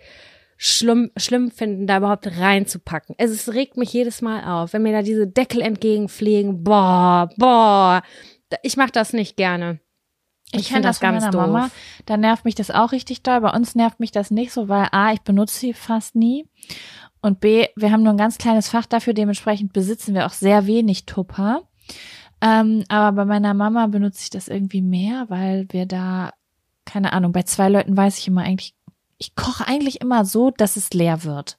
schlimm, 0.57 1.11
schlimm 1.17 1.51
finden, 1.51 1.87
da 1.87 1.97
überhaupt 1.97 2.27
reinzupacken. 2.27 3.15
Es, 3.17 3.31
es 3.31 3.53
regt 3.53 3.77
mich 3.77 3.91
jedes 3.93 4.21
Mal 4.21 4.43
auf, 4.43 4.73
wenn 4.73 4.83
mir 4.83 4.93
da 4.93 5.01
diese 5.01 5.27
Deckel 5.27 5.61
entgegenfliegen. 5.61 6.63
Boah, 6.63 7.29
boah. 7.37 8.03
Ich 8.63 8.77
mache 8.77 8.91
das 8.91 9.13
nicht 9.13 9.37
gerne. 9.37 9.79
Ich, 10.51 10.61
ich 10.61 10.67
finde 10.67 10.83
das 10.83 10.99
ganz 10.99 11.25
doof. 11.25 11.47
Mama, 11.47 11.69
da 12.05 12.17
nervt 12.17 12.45
mich 12.45 12.55
das 12.55 12.71
auch 12.71 12.91
richtig 12.91 13.23
doll. 13.23 13.41
Bei 13.41 13.49
uns 13.51 13.75
nervt 13.75 13.99
mich 13.99 14.11
das 14.11 14.31
nicht 14.31 14.51
so, 14.51 14.69
weil 14.69 14.87
A, 14.91 15.11
ich 15.11 15.21
benutze 15.21 15.59
sie 15.59 15.73
fast 15.73 16.15
nie. 16.15 16.47
Und 17.21 17.39
B, 17.39 17.67
wir 17.75 17.91
haben 17.91 18.03
nur 18.03 18.13
ein 18.13 18.17
ganz 18.17 18.37
kleines 18.37 18.69
Fach 18.69 18.85
dafür, 18.85 19.13
dementsprechend 19.13 19.73
besitzen 19.73 20.13
wir 20.13 20.27
auch 20.27 20.31
sehr 20.31 20.67
wenig 20.67 21.05
Tupper. 21.05 21.63
Ähm, 22.39 22.83
aber 22.87 23.15
bei 23.15 23.25
meiner 23.25 23.53
Mama 23.53 23.87
benutze 23.87 24.21
ich 24.21 24.29
das 24.29 24.47
irgendwie 24.47 24.83
mehr, 24.83 25.25
weil 25.29 25.65
wir 25.71 25.87
da, 25.87 26.33
keine 26.85 27.13
Ahnung, 27.13 27.31
bei 27.31 27.43
zwei 27.43 27.69
Leuten 27.69 27.97
weiß 27.97 28.19
ich 28.19 28.27
immer 28.27 28.43
eigentlich 28.43 28.74
ich 29.17 29.35
koche 29.35 29.67
eigentlich 29.67 30.01
immer 30.01 30.25
so, 30.25 30.51
dass 30.51 30.75
es 30.75 30.91
leer 30.91 31.23
wird. 31.23 31.57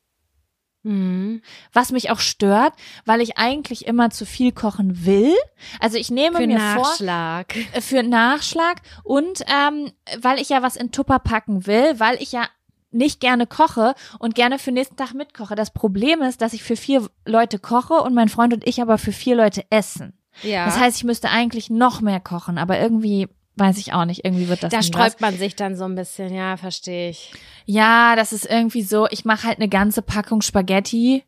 Mhm. 0.86 1.42
Was 1.72 1.90
mich 1.90 2.10
auch 2.10 2.20
stört, 2.20 2.72
weil 3.04 3.20
ich 3.20 3.38
eigentlich 3.38 3.86
immer 3.86 4.10
zu 4.10 4.24
viel 4.24 4.52
kochen 4.52 5.04
will. 5.04 5.34
Also 5.80 5.98
ich 5.98 6.12
nehme 6.12 6.36
für 6.36 6.46
mir 6.46 6.58
Nachschlag. 6.58 7.52
vor 7.52 7.62
äh, 7.72 7.80
für 7.80 8.02
Nachschlag 8.04 8.82
und 9.02 9.42
ähm, 9.48 9.90
weil 10.20 10.38
ich 10.38 10.48
ja 10.48 10.62
was 10.62 10.76
in 10.76 10.92
Tupper 10.92 11.18
packen 11.18 11.66
will, 11.66 11.98
weil 11.98 12.22
ich 12.22 12.30
ja 12.30 12.46
nicht 12.92 13.20
gerne 13.20 13.48
koche 13.48 13.94
und 14.20 14.36
gerne 14.36 14.60
für 14.60 14.70
nächsten 14.70 14.96
Tag 14.96 15.12
mitkoche. 15.12 15.56
Das 15.56 15.72
Problem 15.72 16.22
ist, 16.22 16.40
dass 16.40 16.52
ich 16.52 16.62
für 16.62 16.76
vier 16.76 17.08
Leute 17.24 17.58
koche 17.58 17.94
und 17.94 18.14
mein 18.14 18.28
Freund 18.28 18.54
und 18.54 18.64
ich 18.66 18.80
aber 18.80 18.96
für 18.96 19.12
vier 19.12 19.34
Leute 19.34 19.64
essen. 19.70 20.16
Ja. 20.42 20.66
Das 20.66 20.78
heißt, 20.78 20.96
ich 20.96 21.04
müsste 21.04 21.30
eigentlich 21.30 21.68
noch 21.68 22.00
mehr 22.00 22.20
kochen, 22.20 22.58
aber 22.58 22.78
irgendwie 22.78 23.28
weiß 23.56 23.78
ich 23.78 23.92
auch 23.92 24.04
nicht, 24.04 24.24
irgendwie 24.24 24.48
wird 24.48 24.62
das 24.62 24.70
Da 24.70 24.82
sträubt 24.82 25.14
was. 25.14 25.20
man 25.20 25.36
sich 25.36 25.56
dann 25.56 25.76
so 25.76 25.84
ein 25.84 25.94
bisschen, 25.94 26.32
ja, 26.32 26.56
verstehe 26.56 27.10
ich. 27.10 27.32
Ja, 27.64 28.14
das 28.14 28.32
ist 28.32 28.46
irgendwie 28.46 28.82
so, 28.82 29.08
ich 29.10 29.24
mache 29.24 29.46
halt 29.46 29.58
eine 29.58 29.68
ganze 29.68 30.02
Packung 30.02 30.42
Spaghetti. 30.42 31.24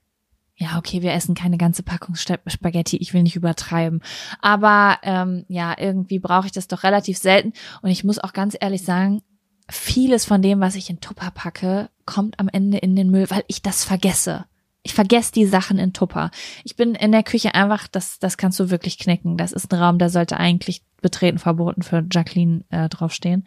Ja, 0.56 0.76
okay, 0.76 1.02
wir 1.02 1.12
essen 1.12 1.34
keine 1.34 1.56
ganze 1.56 1.82
Packung 1.82 2.16
Spaghetti, 2.16 2.96
ich 2.96 3.14
will 3.14 3.22
nicht 3.22 3.36
übertreiben. 3.36 4.02
Aber 4.40 4.98
ähm, 5.02 5.44
ja, 5.48 5.74
irgendwie 5.78 6.18
brauche 6.18 6.46
ich 6.46 6.52
das 6.52 6.68
doch 6.68 6.82
relativ 6.82 7.16
selten. 7.16 7.52
Und 7.80 7.90
ich 7.90 8.04
muss 8.04 8.18
auch 8.18 8.32
ganz 8.32 8.56
ehrlich 8.60 8.82
sagen, 8.82 9.22
vieles 9.70 10.24
von 10.24 10.42
dem, 10.42 10.60
was 10.60 10.74
ich 10.74 10.90
in 10.90 11.00
Tupper 11.00 11.30
packe, 11.30 11.90
kommt 12.06 12.40
am 12.40 12.48
Ende 12.48 12.78
in 12.78 12.96
den 12.96 13.10
Müll, 13.10 13.30
weil 13.30 13.44
ich 13.46 13.62
das 13.62 13.84
vergesse. 13.84 14.46
Ich 14.82 14.94
vergesse 14.94 15.32
die 15.32 15.46
Sachen 15.46 15.78
in 15.78 15.92
Tupper. 15.92 16.30
Ich 16.64 16.76
bin 16.76 16.94
in 16.94 17.12
der 17.12 17.22
Küche 17.22 17.54
einfach, 17.54 17.88
das, 17.88 18.18
das 18.18 18.36
kannst 18.36 18.58
du 18.60 18.70
wirklich 18.70 18.98
knicken. 18.98 19.36
Das 19.36 19.52
ist 19.52 19.72
ein 19.72 19.78
Raum, 19.78 19.98
der 19.98 20.08
sollte 20.08 20.36
eigentlich 20.36 20.82
betreten 21.00 21.38
verboten 21.38 21.82
für 21.82 22.04
Jacqueline 22.10 22.64
äh, 22.70 22.88
draufstehen. 22.88 23.46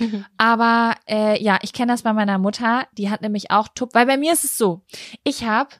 Aber 0.38 0.94
äh, 1.08 1.42
ja, 1.42 1.58
ich 1.62 1.72
kenne 1.72 1.92
das 1.92 2.02
bei 2.02 2.12
meiner 2.12 2.38
Mutter. 2.38 2.86
Die 2.96 3.10
hat 3.10 3.22
nämlich 3.22 3.50
auch 3.50 3.68
Tupper. 3.68 4.00
Weil 4.00 4.06
bei 4.06 4.16
mir 4.16 4.32
ist 4.32 4.44
es 4.44 4.58
so, 4.58 4.82
ich 5.22 5.44
habe 5.44 5.70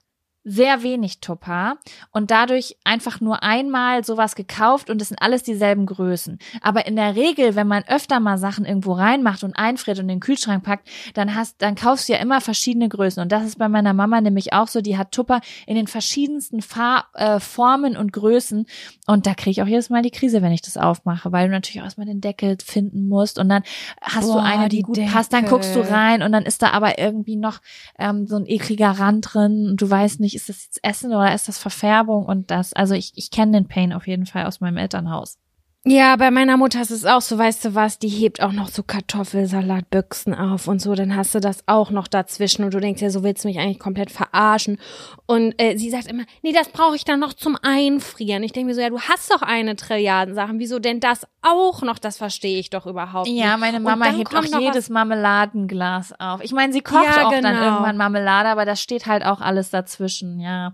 sehr 0.44 0.83
wenig 0.83 1.20
Tupper 1.20 1.78
und 2.12 2.30
dadurch 2.30 2.76
einfach 2.85 3.20
nur 3.20 3.42
einmal 3.42 4.04
sowas 4.04 4.35
gekauft 4.35 4.90
und 4.90 5.00
es 5.00 5.09
sind 5.09 5.22
alles 5.22 5.42
dieselben 5.42 5.87
Größen. 5.87 6.38
Aber 6.61 6.87
in 6.87 6.96
der 6.96 7.16
Regel, 7.16 7.57
wenn 7.57 7.66
man 7.66 7.83
öfter 7.88 8.20
mal 8.20 8.37
Sachen 8.37 8.66
irgendwo 8.66 8.92
reinmacht 8.92 9.42
und 9.42 9.57
einfriert 9.57 9.98
und 9.98 10.04
in 10.04 10.16
den 10.16 10.20
Kühlschrank 10.20 10.62
packt, 10.62 10.88
dann 11.14 11.35
hast, 11.35 11.62
dann 11.62 11.74
kaufst 11.74 12.09
du 12.09 12.12
ja 12.12 12.18
immer 12.18 12.42
verschiedene 12.42 12.88
Größen. 12.90 13.22
Und 13.22 13.33
das 13.33 13.44
ist 13.44 13.59
bei 13.59 13.68
meiner 13.68 13.94
Mama 13.94 14.20
nämlich 14.20 14.52
auch 14.52 14.68
so. 14.68 14.83
Die 14.83 14.98
hat 14.98 15.12
Tupper 15.12 15.40
in 15.66 15.76
den 15.76 15.87
verschiedensten 15.87 16.61
Farb, 16.61 17.07
äh, 17.14 17.40
Formen 17.40 17.96
und 17.96 18.12
Größen. 18.12 18.66
Und 19.07 19.26
da 19.26 19.35
kriege 19.35 19.50
ich 19.50 19.62
auch 19.62 19.66
jedes 19.66 19.88
Mal 19.88 20.02
die 20.02 20.11
Krise, 20.11 20.42
wenn 20.42 20.52
ich 20.52 20.62
das 20.62 20.76
aufmache, 20.76 21.33
weil 21.33 21.48
du 21.48 21.52
natürlich 21.52 21.80
auch 21.80 21.87
erstmal 21.87 22.07
den 22.07 22.20
Deckel 22.20 22.59
finden 22.62 23.09
musst. 23.09 23.38
Und 23.38 23.48
dann 23.48 23.62
hast 24.02 24.26
Boah, 24.26 24.35
du 24.35 24.38
eine, 24.40 24.68
die, 24.68 24.76
die 24.76 24.83
gut 24.83 24.96
Deckel. 24.98 25.12
passt, 25.12 25.33
dann 25.33 25.46
guckst 25.46 25.74
du 25.74 25.80
rein 25.80 26.22
und 26.22 26.33
dann 26.33 26.44
ist 26.44 26.61
da 26.61 26.70
aber 26.70 26.98
irgendwie 26.98 27.37
noch 27.37 27.61
ähm, 27.98 28.26
so 28.26 28.37
ein 28.37 28.46
ekliger 28.46 28.90
Rand 28.90 29.33
drin 29.33 29.68
und 29.70 29.80
du 29.80 29.88
weißt 29.88 30.20
nicht, 30.20 30.33
ist 30.34 30.48
das 30.48 30.64
jetzt 30.64 30.80
Essen 30.82 31.12
oder 31.12 31.34
ist 31.34 31.48
das 31.48 31.58
Verfärbung 31.58 32.26
und 32.26 32.50
das, 32.50 32.72
also 32.72 32.94
ich, 32.94 33.12
ich 33.16 33.30
kenne 33.30 33.52
den 33.52 33.68
Pain 33.68 33.92
auf 33.92 34.06
jeden 34.06 34.26
Fall 34.26 34.46
aus 34.46 34.60
meinem 34.60 34.76
Elternhaus. 34.76 35.38
Ja, 35.86 36.16
bei 36.16 36.30
meiner 36.30 36.56
Mutter 36.56 36.80
ist 36.80 36.90
es 36.90 37.04
auch 37.04 37.20
so, 37.20 37.36
weißt 37.36 37.66
du 37.66 37.74
was, 37.74 37.98
die 37.98 38.08
hebt 38.08 38.42
auch 38.42 38.52
noch 38.52 38.68
so 38.68 38.82
Kartoffelsalatbüchsen 38.82 40.34
auf 40.34 40.66
und 40.66 40.80
so, 40.80 40.94
dann 40.94 41.14
hast 41.14 41.34
du 41.34 41.40
das 41.40 41.62
auch 41.66 41.90
noch 41.90 42.08
dazwischen 42.08 42.64
und 42.64 42.72
du 42.72 42.80
denkst 42.80 43.02
ja, 43.02 43.10
so 43.10 43.22
willst 43.22 43.44
du 43.44 43.48
mich 43.48 43.58
eigentlich 43.58 43.78
komplett 43.78 44.10
verarschen. 44.10 44.78
Und 45.26 45.54
äh, 45.58 45.76
sie 45.76 45.90
sagt 45.90 46.06
immer, 46.06 46.22
nee, 46.40 46.52
das 46.52 46.70
brauche 46.70 46.96
ich 46.96 47.04
dann 47.04 47.20
noch 47.20 47.34
zum 47.34 47.58
Einfrieren. 47.60 48.42
Ich 48.44 48.52
denke 48.52 48.68
mir 48.68 48.74
so, 48.74 48.80
ja, 48.80 48.88
du 48.88 48.98
hast 48.98 49.30
doch 49.30 49.42
eine 49.42 49.76
Trilliarden 49.76 50.34
Sachen, 50.34 50.58
wieso 50.58 50.78
denn 50.78 51.00
das 51.00 51.26
auch 51.42 51.82
noch? 51.82 51.98
Das 51.98 52.16
verstehe 52.16 52.58
ich 52.58 52.70
doch 52.70 52.86
überhaupt 52.86 53.28
nicht. 53.28 53.38
Ja, 53.38 53.58
meine 53.58 53.78
Mama 53.78 54.06
hebt 54.06 54.34
auch 54.34 54.58
jedes 54.58 54.88
Marmeladenglas 54.88 56.14
auf. 56.18 56.42
Ich 56.42 56.52
meine, 56.52 56.72
sie 56.72 56.80
kocht 56.80 57.04
ja, 57.04 57.26
auch 57.26 57.30
genau. 57.30 57.42
dann 57.42 57.62
irgendwann 57.62 57.98
Marmelade, 57.98 58.48
aber 58.48 58.64
das 58.64 58.80
steht 58.80 59.04
halt 59.04 59.22
auch 59.22 59.42
alles 59.42 59.68
dazwischen, 59.68 60.40
ja. 60.40 60.72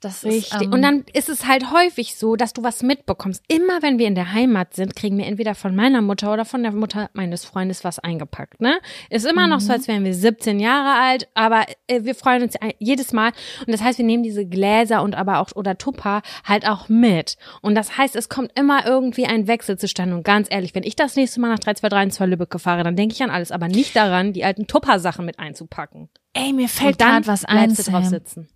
Das 0.00 0.24
Richtig. 0.24 0.52
Ist, 0.52 0.62
ähm, 0.62 0.72
und 0.72 0.82
dann 0.82 1.04
ist 1.12 1.28
es 1.28 1.46
halt 1.46 1.72
häufig 1.72 2.16
so, 2.16 2.36
dass 2.36 2.52
du 2.52 2.62
was 2.62 2.84
mitbekommst. 2.84 3.42
Immer 3.48 3.82
wenn 3.82 3.98
wir 3.98 4.06
in 4.06 4.14
der 4.14 4.32
Heimat 4.32 4.74
sind, 4.74 4.94
kriegen 4.94 5.18
wir 5.18 5.26
entweder 5.26 5.56
von 5.56 5.74
meiner 5.74 6.02
Mutter 6.02 6.32
oder 6.32 6.44
von 6.44 6.62
der 6.62 6.70
Mutter 6.70 7.10
meines 7.14 7.44
Freundes 7.44 7.82
was 7.82 7.98
eingepackt. 7.98 8.60
Ne? 8.60 8.78
Ist 9.10 9.26
immer 9.26 9.44
mhm. 9.44 9.50
noch 9.50 9.60
so, 9.60 9.66
mhm. 9.66 9.72
als 9.72 9.88
wären 9.88 10.04
wir 10.04 10.14
17 10.14 10.60
Jahre 10.60 11.00
alt, 11.02 11.28
aber 11.34 11.64
äh, 11.88 12.04
wir 12.04 12.14
freuen 12.14 12.42
uns 12.42 12.54
jedes 12.78 13.12
Mal. 13.12 13.32
Und 13.66 13.72
das 13.72 13.82
heißt, 13.82 13.98
wir 13.98 14.04
nehmen 14.04 14.22
diese 14.22 14.46
Gläser 14.46 15.02
und 15.02 15.16
aber 15.16 15.40
auch 15.40 15.48
oder 15.56 15.76
Tupper 15.76 16.22
halt 16.44 16.68
auch 16.68 16.88
mit. 16.88 17.36
Und 17.60 17.74
das 17.74 17.98
heißt, 17.98 18.14
es 18.14 18.28
kommt 18.28 18.56
immer 18.56 18.86
irgendwie 18.86 19.26
ein 19.26 19.48
Wechsel 19.48 19.78
zustande. 19.78 20.14
Und 20.14 20.22
ganz 20.22 20.46
ehrlich, 20.48 20.76
wenn 20.76 20.84
ich 20.84 20.94
das 20.94 21.16
nächste 21.16 21.40
Mal 21.40 21.48
nach 21.48 21.58
3232 21.58 22.26
Lübeck 22.28 22.60
fahre, 22.60 22.84
dann 22.84 22.94
denke 22.94 23.14
ich 23.14 23.22
an 23.22 23.30
alles, 23.30 23.50
aber 23.50 23.66
nicht 23.66 23.96
daran, 23.96 24.32
die 24.32 24.44
alten 24.44 24.68
Tupper-Sachen 24.68 25.24
mit 25.24 25.40
einzupacken. 25.40 26.08
Ey, 26.34 26.52
mir 26.52 26.68
fällt 26.68 26.98
gerade 26.98 27.26
was 27.26 27.44
ein. 27.44 27.74
Drauf 27.74 28.04
sitzen. 28.04 28.48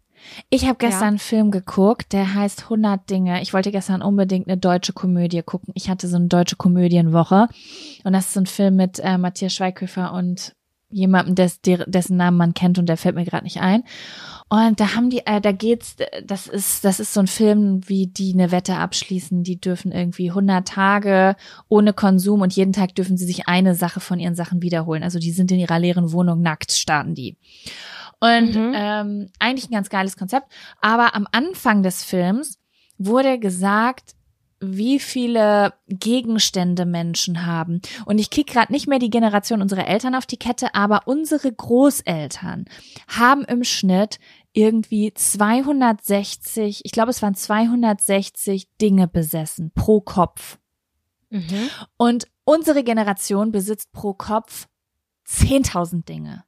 Ich 0.51 0.67
habe 0.67 0.77
gestern 0.79 1.01
ja. 1.01 1.09
einen 1.09 1.19
Film 1.19 1.51
geguckt, 1.51 2.13
der 2.13 2.35
heißt 2.35 2.65
100 2.65 3.09
Dinge. 3.09 3.43
Ich 3.43 3.53
wollte 3.53 3.73
gestern 3.73 4.03
unbedingt 4.03 4.49
eine 4.49 4.57
deutsche 4.57 4.93
Komödie 4.93 5.43
gucken. 5.43 5.73
Ich 5.75 5.89
hatte 5.89 6.09
so 6.09 6.17
eine 6.17 6.29
deutsche 6.29 6.57
Komödienwoche 6.57 7.49
und 8.05 8.13
das 8.13 8.27
ist 8.27 8.35
so 8.35 8.41
ein 8.41 8.47
Film 8.47 8.77
mit 8.77 8.99
äh, 9.01 9.19
Matthias 9.19 9.55
Schweighöfer 9.55 10.13
und 10.13 10.55
jemandem, 10.93 11.35
des, 11.35 11.61
dessen 11.63 12.17
Namen 12.17 12.37
man 12.37 12.55
kennt 12.55 12.79
und 12.79 12.87
der 12.87 12.97
fällt 12.97 13.15
mir 13.15 13.25
gerade 13.25 13.45
nicht 13.45 13.61
ein. 13.61 13.83
Und 14.49 14.81
da 14.81 14.95
haben 14.95 15.09
die, 15.09 15.27
äh, 15.27 15.41
da 15.41 15.53
geht's, 15.53 15.97
das 16.25 16.47
ist, 16.47 16.85
das 16.85 17.01
ist 17.01 17.15
so 17.15 17.21
ein 17.21 17.27
Film, 17.27 17.81
wie 17.87 18.07
die 18.07 18.35
eine 18.35 18.53
Wette 18.53 18.77
abschließen. 18.77 19.43
Die 19.43 19.59
dürfen 19.59 19.93
irgendwie 19.93 20.29
100 20.29 20.69
Tage 20.69 21.37
ohne 21.69 21.95
Konsum 21.95 22.43
und 22.43 22.55
jeden 22.55 22.75
Tag 22.75 22.95
dürfen 22.95 23.17
sie 23.17 23.25
sich 23.25 23.49
eine 23.49 23.75
Sache 23.75 24.01
von 24.01 24.21
ihren 24.21 24.35
Sachen 24.35 24.61
wiederholen. 24.61 25.03
Also 25.03 25.19
die 25.19 25.33
sind 25.33 25.51
in 25.51 25.59
ihrer 25.59 25.79
leeren 25.79 26.13
Wohnung 26.13 26.43
nackt, 26.43 26.73
starten 26.73 27.15
die. 27.15 27.39
Und 28.23 28.55
mhm. 28.55 28.73
ähm, 28.73 29.31
eigentlich 29.41 29.69
ein 29.69 29.75
ganz 29.75 29.89
geiles 29.89 30.17
Konzept. 30.17 30.47
Aber 30.81 31.17
am 31.17 31.27
Anfang 31.33 31.83
des 31.83 32.05
Films 32.05 32.61
wurde 32.97 33.41
gesagt, 33.41 34.15
wie 34.61 35.01
viele 35.01 35.75
Gegenstände 35.89 36.87
Menschen 36.87 37.47
haben. 37.47 37.81
Und 38.05 38.19
ich 38.19 38.31
krieg 38.31 38.47
gerade 38.47 38.71
nicht 38.71 38.87
mehr 38.87 39.01
die 39.01 39.11
Generation 39.11 39.61
unserer 39.61 39.89
Eltern 39.89 40.15
auf 40.15 40.25
die 40.25 40.37
Kette, 40.37 40.73
aber 40.73 41.01
unsere 41.07 41.53
Großeltern 41.53 42.67
haben 43.09 43.45
im 43.47 43.65
Schnitt 43.65 44.21
irgendwie 44.53 45.13
260, 45.13 46.83
ich 46.85 46.93
glaube 46.93 47.11
es 47.11 47.23
waren 47.23 47.35
260 47.35 48.69
Dinge 48.81 49.09
besessen 49.09 49.73
pro 49.75 50.01
Kopf. 50.01 50.61
Mhm. 51.31 51.71
Und 51.97 52.29
unsere 52.45 52.85
Generation 52.85 53.51
besitzt 53.51 53.91
pro 53.91 54.15
Kopf 54.15 54.69
10.000 55.27 56.05
Dinge. 56.05 56.45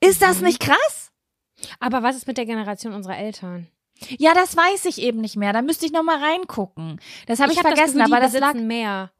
Ist 0.00 0.22
das 0.22 0.40
mhm. 0.40 0.46
nicht 0.46 0.60
krass? 0.60 1.10
Aber 1.78 2.02
was 2.02 2.16
ist 2.16 2.26
mit 2.26 2.38
der 2.38 2.46
Generation 2.46 2.94
unserer 2.94 3.18
Eltern? 3.18 3.68
Ja, 4.18 4.32
das 4.34 4.56
weiß 4.56 4.86
ich 4.86 5.02
eben 5.02 5.20
nicht 5.20 5.36
mehr. 5.36 5.52
Da 5.52 5.62
müsste 5.62 5.84
ich 5.84 5.92
noch 5.92 6.02
mal 6.02 6.22
reingucken. 6.22 7.00
Das 7.26 7.38
habe 7.38 7.52
ich, 7.52 7.58
ich 7.58 7.64
hab 7.64 7.68
vergessen, 7.68 7.98
das 7.98 8.08
Gefühl, 8.08 8.16
aber 8.16 8.24
das 8.24 8.40
lag 8.40 8.54
mehr. 8.54 9.10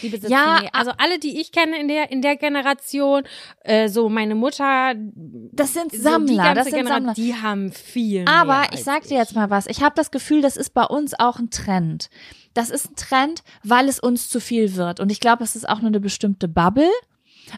Die 0.00 0.10
besitzen 0.10 0.30
Ja, 0.30 0.60
die. 0.60 0.72
Also 0.72 0.92
alle, 0.96 1.18
die 1.18 1.40
ich 1.40 1.50
kenne 1.50 1.76
in 1.78 1.88
der 1.88 2.10
in 2.10 2.22
der 2.22 2.36
Generation, 2.36 3.24
äh, 3.62 3.88
so 3.88 4.08
meine 4.08 4.36
Mutter, 4.36 4.94
Das 4.94 5.72
sind 5.72 5.90
so 5.90 6.02
Sammler, 6.02 6.36
ganze 6.36 6.54
das 6.54 6.64
sind 6.66 6.74
Generation, 6.74 7.06
Sammler. 7.06 7.14
die 7.14 7.34
haben 7.34 7.72
viel. 7.72 8.24
Aber 8.28 8.60
mehr 8.60 8.72
ich 8.74 8.84
sag 8.84 9.02
dir 9.04 9.18
jetzt 9.18 9.34
mal 9.34 9.50
was. 9.50 9.66
Ich 9.66 9.82
habe 9.82 9.94
das 9.96 10.12
Gefühl, 10.12 10.40
das 10.40 10.56
ist 10.56 10.70
bei 10.70 10.84
uns 10.84 11.18
auch 11.18 11.38
ein 11.38 11.50
Trend. 11.50 12.10
Das 12.54 12.70
ist 12.70 12.90
ein 12.90 12.96
Trend, 12.96 13.42
weil 13.64 13.88
es 13.88 13.98
uns 13.98 14.28
zu 14.28 14.40
viel 14.40 14.76
wird. 14.76 15.00
Und 15.00 15.10
ich 15.10 15.18
glaube, 15.18 15.42
es 15.42 15.56
ist 15.56 15.68
auch 15.68 15.80
nur 15.80 15.88
eine 15.88 16.00
bestimmte 16.00 16.46
Bubble. 16.46 16.90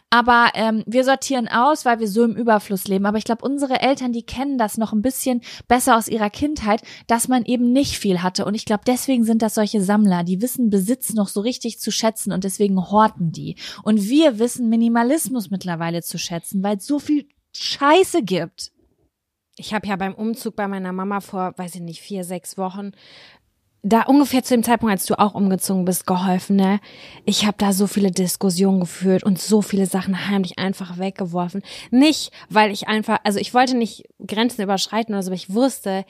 Aber 0.09 0.51
ähm, 0.55 0.83
wir 0.85 1.03
sortieren 1.03 1.47
aus, 1.47 1.85
weil 1.85 1.99
wir 1.99 2.07
so 2.07 2.23
im 2.23 2.35
Überfluss 2.35 2.87
leben. 2.87 3.05
Aber 3.05 3.17
ich 3.17 3.23
glaube, 3.23 3.45
unsere 3.45 3.81
Eltern, 3.81 4.13
die 4.13 4.25
kennen 4.25 4.57
das 4.57 4.77
noch 4.77 4.93
ein 4.93 5.01
bisschen 5.01 5.41
besser 5.67 5.97
aus 5.97 6.07
ihrer 6.07 6.29
Kindheit, 6.29 6.81
dass 7.07 7.27
man 7.27 7.45
eben 7.45 7.71
nicht 7.71 7.97
viel 7.97 8.21
hatte. 8.21 8.45
Und 8.45 8.55
ich 8.55 8.65
glaube, 8.65 8.83
deswegen 8.85 9.23
sind 9.23 9.41
das 9.41 9.55
solche 9.55 9.81
Sammler, 9.81 10.23
die 10.23 10.41
wissen 10.41 10.69
Besitz 10.69 11.13
noch 11.13 11.27
so 11.27 11.41
richtig 11.41 11.79
zu 11.79 11.91
schätzen 11.91 12.31
und 12.31 12.43
deswegen 12.43 12.89
horten 12.89 13.31
die. 13.31 13.55
Und 13.83 14.09
wir 14.09 14.39
wissen 14.39 14.69
Minimalismus 14.69 15.49
mittlerweile 15.49 16.01
zu 16.01 16.17
schätzen, 16.17 16.63
weil 16.63 16.77
es 16.77 16.85
so 16.85 16.99
viel 16.99 17.27
Scheiße 17.55 18.23
gibt. 18.23 18.71
Ich 19.57 19.73
habe 19.73 19.87
ja 19.87 19.95
beim 19.95 20.13
Umzug 20.13 20.55
bei 20.55 20.67
meiner 20.67 20.91
Mama 20.91 21.21
vor, 21.21 21.53
weiß 21.55 21.75
ich 21.75 21.81
nicht, 21.81 22.01
vier, 22.01 22.25
sechs 22.25 22.57
Wochen, 22.57 22.91
da 23.87 24.01
ungefähr 24.01 24.43
zu 24.43 24.55
dem 24.55 24.63
Zeitpunkt, 24.63 24.91
als 24.91 25.05
du 25.05 25.19
auch 25.19 25.35
umgezogen 25.35 25.85
bist, 25.85 26.07
geholfen, 26.07 26.55
ne? 26.55 26.79
Ich 27.23 27.45
habe 27.45 27.55
da 27.59 27.71
so 27.71 27.85
viele 27.85 28.09
Diskussionen 28.09 28.79
geführt 28.79 29.23
und 29.23 29.39
so 29.39 29.61
viele 29.61 29.85
Sachen 29.85 30.27
heimlich 30.27 30.57
einfach 30.57 30.97
weggeworfen. 30.97 31.61
Nicht, 31.91 32.31
weil 32.49 32.71
ich 32.71 32.87
einfach, 32.87 33.19
also 33.23 33.37
ich 33.37 33.53
wollte 33.53 33.77
nicht 33.77 34.05
Grenzen 34.25 34.63
überschreiten 34.63 35.13
oder 35.13 35.21
so, 35.21 35.27
aber 35.29 35.35
ich 35.35 35.53
wusste, 35.53 36.03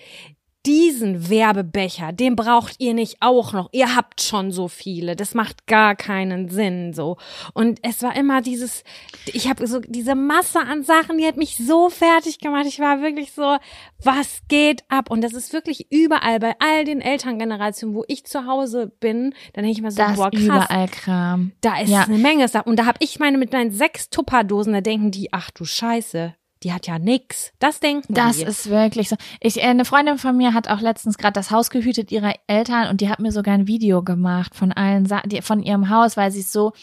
diesen 0.66 1.30
Werbebecher, 1.30 2.12
den 2.12 2.36
braucht 2.36 2.76
ihr 2.80 2.94
nicht 2.94 3.18
auch 3.22 3.54
noch. 3.54 3.70
Ihr 3.72 3.96
habt 3.96 4.22
schon 4.22 4.52
so 4.52 4.68
viele. 4.68 5.16
Das 5.16 5.34
macht 5.34 5.68
gar 5.68 5.96
keinen 5.96 6.50
Sinn 6.50 6.94
so. 6.94 7.18
Und 7.54 7.80
es 7.84 8.02
war 8.02 8.16
immer 8.16 8.42
dieses, 8.42 8.84
ich 9.28 9.48
habe 9.50 9.66
so 9.68 9.80
diese 9.80 10.16
Masse 10.16 10.60
an 10.60 10.84
Sachen, 10.84 11.18
die 11.18 11.26
hat 11.26 11.38
mich 11.38 11.58
so 11.58 11.90
fertig 11.90 12.40
gemacht. 12.40 12.66
Ich 12.68 12.80
war 12.80 13.02
wirklich 13.02 13.32
so, 13.34 13.58
was 14.04 14.42
geht 14.48 14.84
ab? 14.90 15.12
Und 15.12 15.22
das 15.24 15.34
ist 15.34 15.54
wirklich 15.54 15.92
überall 15.92 16.40
bei 16.40 16.56
all 16.60 16.84
den 16.86 17.02
Elterngenerationen, 17.02 17.96
wo 17.96 18.04
ich 18.08 18.26
zu 18.26 18.46
Hause 18.48 18.92
bin, 19.00 19.34
dann 19.54 19.64
denke 19.64 19.72
ich 19.78 19.82
mal 19.82 19.92
so, 19.92 19.98
Das 19.98 20.16
boah, 20.16 20.32
krass. 20.32 20.42
überall 20.42 20.88
Kram. 20.88 21.52
Da 21.62 21.80
ist 21.80 21.90
Ja. 21.90 22.04
eine 22.04 22.18
Menge 22.18 22.48
Sachen. 22.48 22.70
Und 22.70 22.78
da 22.80 22.86
habe 22.86 22.98
ich 23.02 23.20
meine 23.20 23.38
mit 23.38 23.52
meinen 23.54 23.72
sechs 23.72 24.10
Tupperdosen, 24.10 24.74
da 24.74 24.82
denken 24.82 25.12
die, 25.12 25.32
ach 25.32 25.52
du 25.52 25.66
Scheiße, 25.66 26.36
die 26.66 26.74
hat 26.74 26.88
ja 26.88 26.98
nix. 26.98 27.54
Das 27.60 27.80
denken 27.80 28.14
Das 28.16 28.38
die. 28.38 28.44
ist 28.44 28.70
wirklich 28.72 29.08
so. 29.08 29.16
Ich, 29.40 29.58
äh, 29.58 29.68
eine 29.68 29.86
Freundin 29.86 30.18
von 30.18 30.36
mir 30.36 30.54
hat 30.56 30.68
auch 30.68 30.82
letztens 30.82 31.18
gerade 31.18 31.34
das 31.34 31.52
Haus 31.52 31.70
gehütet 31.70 32.12
ihrer 32.12 32.34
Eltern 32.48 32.90
und 32.90 33.02
die 33.02 33.10
hat 33.10 33.20
mir 33.20 33.32
sogar 33.32 33.54
ein 33.54 33.68
Video 33.68 34.02
gemacht 34.02 34.56
von 34.56 34.72
allen 34.72 35.06
Sa 35.06 35.22
die, 35.26 35.44
von 35.44 35.62
ihrem 35.62 35.90
Haus, 35.90 36.18
weil 36.18 36.32
sie 36.32 36.40
es 36.40 36.52
so 36.52 36.74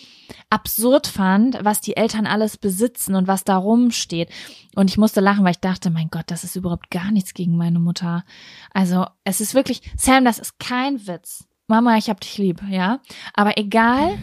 absurd 0.50 1.08
fand, 1.08 1.58
was 1.64 1.80
die 1.80 1.96
Eltern 1.96 2.26
alles 2.26 2.56
besitzen 2.56 3.16
und 3.16 3.26
was 3.26 3.42
da 3.42 3.56
rumsteht. 3.56 4.30
Und 4.76 4.88
ich 4.88 4.98
musste 4.98 5.20
lachen, 5.20 5.44
weil 5.44 5.50
ich 5.52 5.60
dachte, 5.60 5.90
mein 5.90 6.08
Gott, 6.10 6.26
das 6.28 6.44
ist 6.44 6.54
überhaupt 6.54 6.90
gar 6.90 7.10
nichts 7.10 7.34
gegen 7.34 7.56
meine 7.56 7.80
Mutter. 7.80 8.24
Also 8.72 9.04
es 9.24 9.40
ist 9.40 9.52
wirklich, 9.54 9.82
Sam, 9.96 10.24
das 10.24 10.38
ist 10.38 10.60
kein 10.60 11.06
Witz. 11.08 11.44
Mama, 11.66 11.96
ich 11.96 12.08
hab 12.08 12.20
dich 12.20 12.38
lieb, 12.38 12.62
ja. 12.70 13.00
Aber 13.34 13.58
egal, 13.58 14.16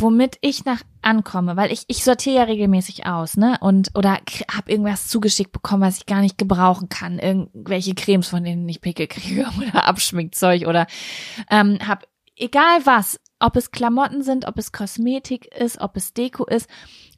womit 0.00 0.38
ich 0.40 0.64
nach 0.64 0.82
ankomme, 1.02 1.56
weil 1.56 1.72
ich 1.72 1.84
ich 1.88 2.04
sortiere 2.04 2.36
ja 2.36 2.42
regelmäßig 2.44 3.06
aus, 3.06 3.36
ne? 3.36 3.56
Und 3.60 3.90
oder 3.94 4.18
habe 4.50 4.70
irgendwas 4.70 5.08
zugeschickt 5.08 5.52
bekommen, 5.52 5.82
was 5.82 5.98
ich 5.98 6.06
gar 6.06 6.20
nicht 6.20 6.38
gebrauchen 6.38 6.88
kann, 6.88 7.18
irgendwelche 7.18 7.94
Cremes, 7.94 8.28
von 8.28 8.44
denen 8.44 8.68
ich 8.68 8.80
Pickel 8.80 9.06
kriege 9.06 9.46
oder 9.58 9.86
Abschminkzeug 9.86 10.66
oder 10.66 10.86
ähm, 11.50 11.78
hab 11.86 12.06
egal 12.36 12.84
was, 12.84 13.20
ob 13.38 13.56
es 13.56 13.70
Klamotten 13.70 14.22
sind, 14.22 14.46
ob 14.46 14.58
es 14.58 14.72
Kosmetik 14.72 15.54
ist, 15.54 15.80
ob 15.80 15.96
es 15.96 16.14
Deko 16.14 16.44
ist. 16.44 16.68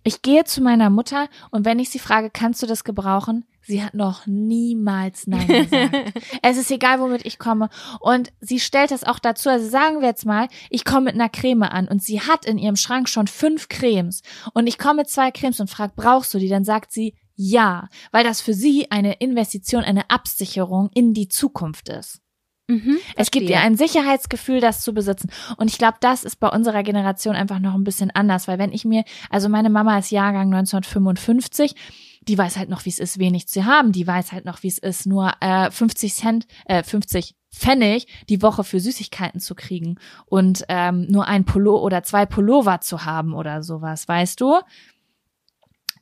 Ich 0.09 0.23
gehe 0.23 0.45
zu 0.45 0.63
meiner 0.63 0.89
Mutter 0.89 1.29
und 1.51 1.67
wenn 1.67 1.79
ich 1.79 1.91
sie 1.91 1.99
frage, 1.99 2.31
kannst 2.33 2.63
du 2.63 2.67
das 2.67 2.83
gebrauchen? 2.83 3.45
Sie 3.61 3.85
hat 3.85 3.93
noch 3.93 4.27
niemals 4.27 5.27
Nein 5.27 5.47
gesagt. 5.47 5.95
es 6.43 6.57
ist 6.57 6.71
egal, 6.71 6.99
womit 6.99 7.27
ich 7.27 7.39
komme. 7.39 7.69
Und 8.01 8.33
sie 8.41 8.59
stellt 8.59 8.91
das 8.91 9.05
auch 9.05 9.19
dazu. 9.19 9.51
Also 9.51 9.69
sagen 9.69 10.01
wir 10.01 10.09
jetzt 10.09 10.25
mal, 10.25 10.49
ich 10.71 10.87
komme 10.87 11.03
mit 11.03 11.15
einer 11.15 11.29
Creme 11.29 11.65
an 11.65 11.89
und 11.89 12.03
sie 12.03 12.23
hat 12.23 12.47
in 12.47 12.57
ihrem 12.57 12.77
Schrank 12.77 13.11
schon 13.11 13.27
fünf 13.27 13.69
Cremes. 13.69 14.23
Und 14.55 14.67
ich 14.67 14.79
komme 14.79 15.03
mit 15.03 15.11
zwei 15.11 15.31
Cremes 15.31 15.61
und 15.61 15.69
frage, 15.69 15.93
brauchst 15.95 16.33
du 16.33 16.39
die? 16.39 16.49
Dann 16.49 16.65
sagt 16.65 16.91
sie, 16.91 17.15
ja, 17.35 17.91
weil 18.11 18.25
das 18.25 18.41
für 18.41 18.55
sie 18.55 18.91
eine 18.91 19.13
Investition, 19.17 19.85
eine 19.85 20.09
Absicherung 20.09 20.89
in 20.95 21.13
die 21.13 21.29
Zukunft 21.29 21.91
ist. 21.91 22.23
Mhm, 22.69 22.99
Es 23.17 23.31
gibt 23.31 23.49
ihr 23.49 23.61
ein 23.61 23.77
Sicherheitsgefühl, 23.77 24.61
das 24.61 24.83
zu 24.83 24.93
besitzen. 24.93 25.31
Und 25.57 25.69
ich 25.71 25.79
glaube, 25.79 25.97
das 26.01 26.23
ist 26.23 26.37
bei 26.37 26.49
unserer 26.49 26.83
Generation 26.83 27.35
einfach 27.35 27.61
noch 27.61 27.75
ein 27.75 27.83
bisschen 27.83 28.11
anders, 28.11 28.47
weil 28.47 28.59
wenn 28.59 28.73
ich 28.73 28.85
mir, 28.85 29.05
also 29.31 29.49
meine 29.49 29.71
Mama 29.71 29.99
ist 29.99 30.11
Jahrgang 30.11 30.53
1955, 30.53 31.75
die 32.23 32.37
weiß 32.37 32.59
halt 32.59 32.69
noch, 32.69 32.85
wie 32.85 32.91
es 32.91 32.99
ist, 32.99 33.19
wenig 33.19 33.49
zu 33.49 33.65
haben. 33.65 33.93
Die 33.93 34.07
weiß 34.07 34.33
halt 34.33 34.45
noch, 34.45 34.63
wie 34.63 34.69
es 34.69 34.77
ist, 34.77 35.07
nur 35.07 35.33
äh, 35.41 35.71
50 35.71 36.15
Cent, 36.15 36.47
äh, 36.67 36.83
50 36.83 37.35
Pfennig 37.51 38.07
die 38.29 38.43
Woche 38.43 38.63
für 38.65 38.79
Süßigkeiten 38.81 39.41
zu 39.41 39.55
kriegen 39.55 39.97
und 40.27 40.65
ähm, 40.69 41.07
nur 41.09 41.27
ein 41.27 41.47
Pullo 41.47 41.79
oder 41.79 42.03
zwei 42.03 42.27
Pullover 42.27 42.83
zu 42.83 43.07
haben 43.07 43.33
oder 43.33 43.63
sowas, 43.63 44.07
weißt 44.07 44.43
du? 44.43 44.61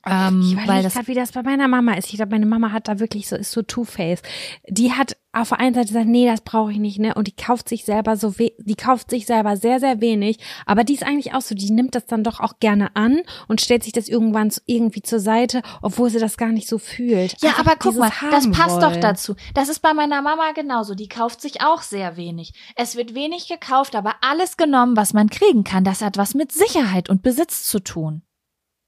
Ähm, 0.05 0.41
Ich 0.41 0.65
das 0.83 0.93
gerade, 0.93 1.07
wie 1.07 1.13
das 1.13 1.31
bei 1.31 1.43
meiner 1.43 1.67
Mama 1.67 1.93
ist. 1.93 2.09
Ich 2.09 2.15
glaube, 2.17 2.31
meine 2.31 2.45
Mama 2.45 2.71
hat 2.71 2.87
da 2.87 2.99
wirklich 2.99 3.27
so, 3.27 3.35
ist 3.35 3.51
so 3.51 3.61
Two-Face. 3.61 4.21
Die 4.67 4.91
hat 4.91 5.17
auf 5.41 5.49
der 5.49 5.59
einen 5.59 5.73
Seite 5.75 5.87
gesagt, 5.87 6.07
nee, 6.07 6.25
das 6.25 6.41
brauche 6.41 6.71
ich 6.71 6.77
nicht, 6.77 6.99
ne? 6.99 7.13
Und 7.15 7.27
die 7.27 7.35
kauft 7.35 7.69
sich 7.69 7.85
selber 7.85 8.17
so, 8.17 8.37
we 8.39 8.51
die 8.59 8.75
kauft 8.75 9.09
sich 9.09 9.25
selber 9.25 9.57
sehr, 9.57 9.79
sehr 9.79 10.01
wenig. 10.01 10.37
Aber 10.65 10.83
die 10.83 10.93
ist 10.93 11.03
eigentlich 11.03 11.33
auch 11.33 11.41
so, 11.41 11.55
die 11.55 11.71
nimmt 11.71 11.95
das 11.95 12.05
dann 12.05 12.23
doch 12.23 12.39
auch 12.39 12.59
gerne 12.59 12.95
an 12.95 13.21
und 13.47 13.61
stellt 13.61 13.83
sich 13.83 13.93
das 13.93 14.07
irgendwann 14.09 14.51
irgendwie 14.65 15.01
zur 15.01 15.19
Seite, 15.19 15.61
obwohl 15.81 16.09
sie 16.09 16.19
das 16.19 16.37
gar 16.37 16.49
nicht 16.49 16.67
so 16.67 16.77
fühlt. 16.77 17.41
Ja, 17.41 17.49
Einfach 17.49 17.65
aber 17.65 17.75
guck 17.77 17.95
mal, 17.95 18.11
das 18.31 18.49
passt 18.51 18.81
doch 18.81 18.91
wollen. 18.91 19.01
dazu. 19.01 19.35
Das 19.53 19.69
ist 19.69 19.79
bei 19.79 19.93
meiner 19.93 20.21
Mama 20.21 20.51
genauso. 20.53 20.95
Die 20.95 21.07
kauft 21.07 21.41
sich 21.41 21.61
auch 21.61 21.81
sehr 21.81 22.17
wenig. 22.17 22.53
Es 22.75 22.95
wird 22.95 23.13
wenig 23.13 23.47
gekauft, 23.47 23.95
aber 23.95 24.15
alles 24.21 24.57
genommen, 24.57 24.95
was 24.97 25.13
man 25.13 25.29
kriegen 25.29 25.63
kann. 25.63 25.83
Das 25.83 26.01
hat 26.01 26.17
was 26.17 26.33
mit 26.33 26.51
Sicherheit 26.51 27.09
und 27.09 27.21
Besitz 27.21 27.67
zu 27.67 27.79
tun. 27.79 28.21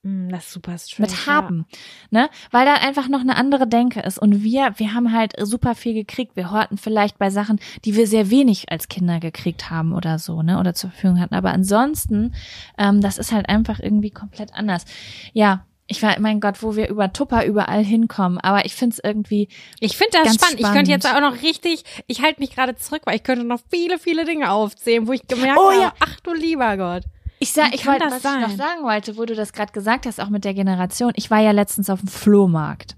Mm, 0.04 0.30
Das 0.30 0.46
ist 0.46 0.52
super 0.54 0.78
strange. 0.78 1.10
Mit 1.10 1.28
haben. 1.28 1.66
Ne? 2.10 2.30
Weil 2.52 2.66
da 2.66 2.76
einfach 2.76 3.08
noch 3.10 3.20
eine 3.22 3.36
andere 3.36 3.68
Denke 3.68 4.00
ist. 4.02 4.18
Und 4.20 4.44
wir, 4.44 4.74
wir 4.78 4.94
haben 4.94 5.12
halt 5.14 5.34
super 5.42 5.76
viel 5.76 5.94
gekriegt. 5.94 6.36
Wir 6.36 6.52
horten 6.52 6.78
vielleicht 6.78 7.18
bei 7.18 7.30
Sachen, 7.30 7.60
die 7.86 7.96
wir 7.96 8.08
sehr 8.08 8.30
wenig 8.30 8.72
als 8.72 8.88
Kinder 8.88 9.20
gekriegt 9.20 9.70
haben 9.70 9.94
oder 9.94 10.18
so, 10.20 10.42
ne? 10.42 10.60
Oder 10.60 10.74
zur 10.74 10.92
Verfügung 10.92 11.20
hatten. 11.20 11.36
Aber 11.36 11.52
ansonsten, 11.52 12.34
ähm, 12.78 13.02
das 13.02 13.18
ist 13.18 13.32
halt 13.32 13.50
einfach 13.50 13.80
irgendwie 13.80 14.12
komplett 14.12 14.54
anders. 14.54 14.86
Ja. 15.34 15.66
Ich 15.92 16.04
war, 16.04 16.20
mein 16.20 16.40
Gott, 16.40 16.62
wo 16.62 16.76
wir 16.76 16.88
über 16.88 17.12
Tupper 17.14 17.46
überall 17.46 17.84
hinkommen. 17.84 18.38
Aber 18.38 18.64
ich 18.64 18.76
find's 18.76 19.00
irgendwie, 19.04 19.50
Ich 19.80 19.98
finde 19.98 20.12
das 20.14 20.24
Ganz 20.26 20.36
spannend. 20.36 20.54
Ich 20.60 20.60
spannend. 20.68 20.76
könnte 20.78 20.92
jetzt 20.92 21.08
auch 21.08 21.20
noch 21.20 21.42
richtig, 21.42 21.84
ich 22.06 22.22
halte 22.22 22.40
mich 22.42 22.52
gerade 22.54 22.76
zurück, 22.76 23.02
weil 23.06 23.16
ich 23.16 23.24
könnte 23.24 23.44
noch 23.44 23.60
viele, 23.72 23.98
viele 23.98 24.24
Dinge 24.24 24.52
aufzählen, 24.52 25.08
wo 25.08 25.14
ich 25.14 25.28
gemerkt 25.28 25.58
Oh 25.60 25.72
habe, 25.72 25.82
ja. 25.82 25.94
ach 26.00 26.20
du 26.20 26.32
lieber 26.34 26.78
Gott. 26.78 27.06
Ich 27.40 27.52
sag, 27.54 27.74
ich 27.74 27.86
wollte, 27.88 28.06
was 28.06 28.18
ich 28.18 28.24
noch 28.24 28.48
sein? 28.50 28.58
sagen 28.58 28.84
wollte, 28.84 29.18
wo 29.18 29.26
du 29.26 29.34
das 29.36 29.54
gerade 29.54 29.72
gesagt 29.72 30.06
hast, 30.06 30.20
auch 30.20 30.30
mit 30.30 30.44
der 30.44 30.54
Generation. 30.54 31.14
Ich 31.16 31.32
war 31.32 31.40
ja 31.40 31.52
letztens 31.52 31.90
auf 31.90 32.00
dem 32.02 32.10
Flohmarkt 32.10 32.96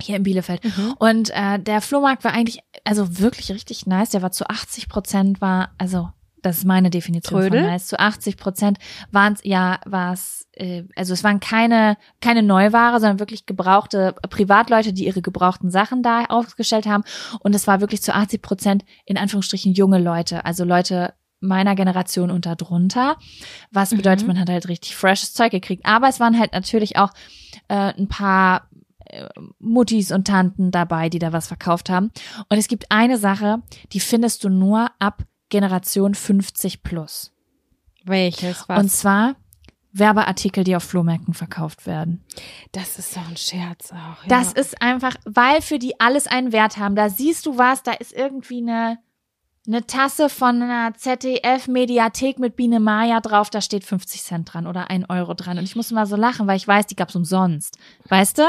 hier 0.00 0.16
in 0.16 0.24
Bielefeld 0.24 0.62
Mhm. 0.64 0.94
und 0.98 1.30
äh, 1.30 1.58
der 1.58 1.80
Flohmarkt 1.80 2.22
war 2.24 2.32
eigentlich, 2.32 2.60
also 2.84 3.18
wirklich 3.18 3.50
richtig 3.50 3.86
nice. 3.86 4.10
Der 4.10 4.20
war 4.22 4.30
zu 4.30 4.46
80 4.48 4.88
Prozent 4.90 5.40
war, 5.40 5.70
also 5.78 6.10
das 6.42 6.58
ist 6.58 6.64
meine 6.64 6.90
Definition 6.90 7.40
Trödel? 7.40 7.60
von 7.62 7.70
nice. 7.70 7.86
Zu 7.86 7.98
80 7.98 8.36
Prozent 8.36 8.78
waren 9.10 9.32
es, 9.32 9.40
ja, 9.42 9.80
war 9.86 10.12
es, 10.12 10.46
äh, 10.52 10.84
also 10.96 11.14
es 11.14 11.24
waren 11.24 11.40
keine 11.40 11.96
keine 12.20 12.42
Neuware, 12.42 13.00
sondern 13.00 13.20
wirklich 13.20 13.46
gebrauchte 13.46 14.14
Privatleute, 14.28 14.92
die 14.92 15.06
ihre 15.06 15.22
gebrauchten 15.22 15.70
Sachen 15.70 16.02
da 16.02 16.24
aufgestellt 16.26 16.86
haben. 16.86 17.04
Und 17.40 17.54
es 17.54 17.66
war 17.66 17.80
wirklich 17.80 18.02
zu 18.02 18.14
80 18.14 18.42
Prozent 18.42 18.84
in 19.06 19.16
Anführungsstrichen 19.16 19.72
junge 19.72 19.98
Leute, 19.98 20.44
also 20.44 20.64
Leute 20.64 21.14
meiner 21.40 21.74
Generation 21.74 22.30
und 22.30 22.46
darunter. 22.46 23.16
Was 23.70 23.90
bedeutet, 23.90 24.22
Mhm. 24.22 24.28
man 24.34 24.40
hat 24.40 24.48
halt 24.48 24.68
richtig 24.68 24.96
freshes 24.96 25.34
Zeug 25.34 25.50
gekriegt. 25.52 25.84
Aber 25.86 26.08
es 26.08 26.18
waren 26.20 26.38
halt 26.38 26.52
natürlich 26.52 26.96
auch 26.96 27.10
äh, 27.68 27.92
ein 27.94 28.08
paar 28.08 28.68
äh, 29.06 29.28
Muttis 29.58 30.10
und 30.12 30.26
Tanten 30.26 30.70
dabei, 30.70 31.08
die 31.08 31.18
da 31.18 31.32
was 31.32 31.46
verkauft 31.46 31.90
haben. 31.90 32.10
Und 32.48 32.58
es 32.58 32.68
gibt 32.68 32.86
eine 32.90 33.18
Sache, 33.18 33.62
die 33.92 34.00
findest 34.00 34.42
du 34.44 34.48
nur 34.48 34.90
ab 34.98 35.22
Generation 35.48 36.14
50 36.14 36.82
plus. 36.82 37.32
Welches 38.04 38.68
was? 38.68 38.78
Und 38.82 38.90
zwar 38.90 39.36
Werbeartikel, 39.92 40.62
die 40.64 40.76
auf 40.76 40.84
Flohmärkten 40.84 41.32
verkauft 41.34 41.86
werden. 41.86 42.22
das 42.72 42.98
ist 42.98 43.16
doch 43.16 43.26
ein 43.28 43.36
Scherz 43.36 43.92
auch. 43.92 44.22
Ja. 44.24 44.28
Das 44.28 44.52
ist 44.52 44.82
einfach, 44.82 45.16
weil 45.24 45.62
für 45.62 45.78
die 45.78 45.98
alles 46.00 46.26
einen 46.26 46.52
Wert 46.52 46.76
haben. 46.76 46.96
Da 46.96 47.08
siehst 47.08 47.46
du 47.46 47.56
was, 47.56 47.82
da 47.82 47.92
ist 47.92 48.12
irgendwie 48.12 48.58
eine, 48.58 48.98
eine 49.66 49.86
Tasse 49.86 50.28
von 50.28 50.62
einer 50.62 50.94
ZDF-Mediathek 50.94 52.38
mit 52.38 52.56
Biene 52.56 52.80
Maya 52.80 53.20
drauf, 53.20 53.50
da 53.50 53.60
steht 53.60 53.84
50 53.84 54.22
Cent 54.22 54.52
dran 54.54 54.66
oder 54.66 54.90
ein 54.90 55.04
Euro 55.08 55.34
dran. 55.34 55.58
Und 55.58 55.64
ich 55.64 55.76
muss 55.76 55.90
mal 55.90 56.06
so 56.06 56.16
lachen, 56.16 56.46
weil 56.46 56.56
ich 56.56 56.66
weiß, 56.68 56.86
die 56.86 56.96
gab's 56.96 57.16
umsonst. 57.16 57.78
Weißt 58.08 58.38
du? 58.38 58.42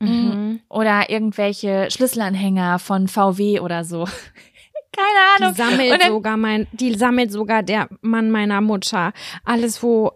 Mhm. 0.00 0.60
Oder 0.68 1.10
irgendwelche 1.10 1.88
Schlüsselanhänger 1.90 2.78
von 2.78 3.08
VW 3.08 3.60
oder 3.60 3.84
so. 3.84 4.04
Keine 4.94 5.46
Ahnung. 5.48 5.54
Die 5.54 5.62
sammelt 5.62 6.02
dann- 6.02 6.12
sogar 6.12 6.36
mein, 6.36 6.66
die 6.72 6.94
sammelt 6.94 7.32
sogar 7.32 7.62
der 7.62 7.88
Mann 8.02 8.30
meiner 8.30 8.60
Mutter. 8.60 9.12
Alles, 9.44 9.82
wo 9.82 10.12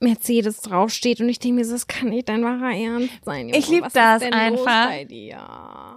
Mercedes 0.00 0.60
draufsteht 0.60 1.20
und 1.20 1.28
ich 1.28 1.38
denke 1.38 1.56
mir, 1.56 1.64
so, 1.64 1.72
das 1.72 1.86
kann 1.86 2.08
nicht 2.10 2.28
dein 2.28 2.44
wahrer 2.44 2.74
Ernst 2.74 3.24
sein. 3.24 3.48
Junge. 3.48 3.58
Ich 3.58 3.68
lieb 3.68 3.84
Was 3.84 3.92
das 3.92 4.22
einfach. 4.22 4.90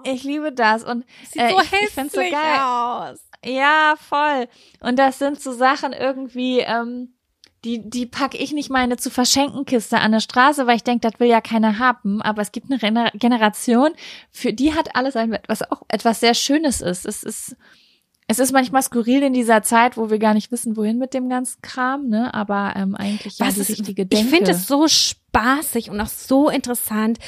Ich 0.03 0.23
liebe 0.23 0.51
das 0.51 0.83
und 0.83 1.05
Sieht 1.29 1.41
äh, 1.41 1.49
so 1.51 1.59
ich, 1.61 1.71
ich 1.83 1.89
find's 1.89 2.13
so 2.13 2.21
hässlich 2.21 2.31
geil. 2.31 2.59
aus. 2.59 3.19
Ja, 3.45 3.95
voll. 3.97 4.47
Und 4.81 4.97
das 4.97 5.19
sind 5.19 5.39
so 5.39 5.51
Sachen 5.51 5.93
irgendwie, 5.93 6.59
ähm, 6.59 7.13
die, 7.63 7.87
die 7.87 8.07
pack 8.07 8.33
ich 8.33 8.53
nicht 8.53 8.71
mal 8.71 8.79
in 8.79 8.85
eine 8.85 8.97
zu 8.97 9.11
verschenken 9.11 9.65
Kiste 9.65 9.99
an 9.99 10.11
der 10.11 10.19
Straße, 10.19 10.65
weil 10.65 10.77
ich 10.77 10.83
denke, 10.83 11.07
das 11.07 11.19
will 11.19 11.27
ja 11.27 11.41
keiner 11.41 11.77
haben. 11.77 12.19
Aber 12.23 12.41
es 12.41 12.51
gibt 12.51 12.71
eine 12.71 12.79
Gener- 12.79 13.11
Generation, 13.15 13.91
für 14.31 14.51
die 14.51 14.73
hat 14.73 14.95
alles 14.95 15.15
ein, 15.15 15.37
was 15.47 15.61
auch 15.69 15.83
etwas 15.89 16.19
sehr 16.21 16.33
Schönes 16.33 16.81
ist. 16.81 17.05
Es 17.05 17.21
ist, 17.21 17.55
es 18.31 18.39
ist 18.39 18.51
manchmal 18.51 18.81
skurril 18.81 19.21
in 19.23 19.33
dieser 19.33 19.61
Zeit, 19.63 19.97
wo 19.97 20.09
wir 20.09 20.17
gar 20.19 20.33
nicht 20.33 20.51
wissen, 20.51 20.75
wohin 20.77 20.97
mit 20.97 21.13
dem 21.13 21.29
ganzen 21.29 21.61
Kram, 21.61 22.07
ne? 22.07 22.33
Aber 22.33 22.73
ähm, 22.75 22.95
eigentlich 22.95 23.37
ja 23.37 23.47
Was 23.47 23.55
die 23.55 23.61
ist- 23.61 23.69
richtige 23.69 24.03
Ich 24.03 24.09
Denke. 24.09 24.29
finde 24.29 24.51
es 24.51 24.67
so 24.67 24.87
spaßig 24.87 25.89
und 25.89 25.99
auch 26.01 26.07
so 26.07 26.49
interessant, 26.49 27.19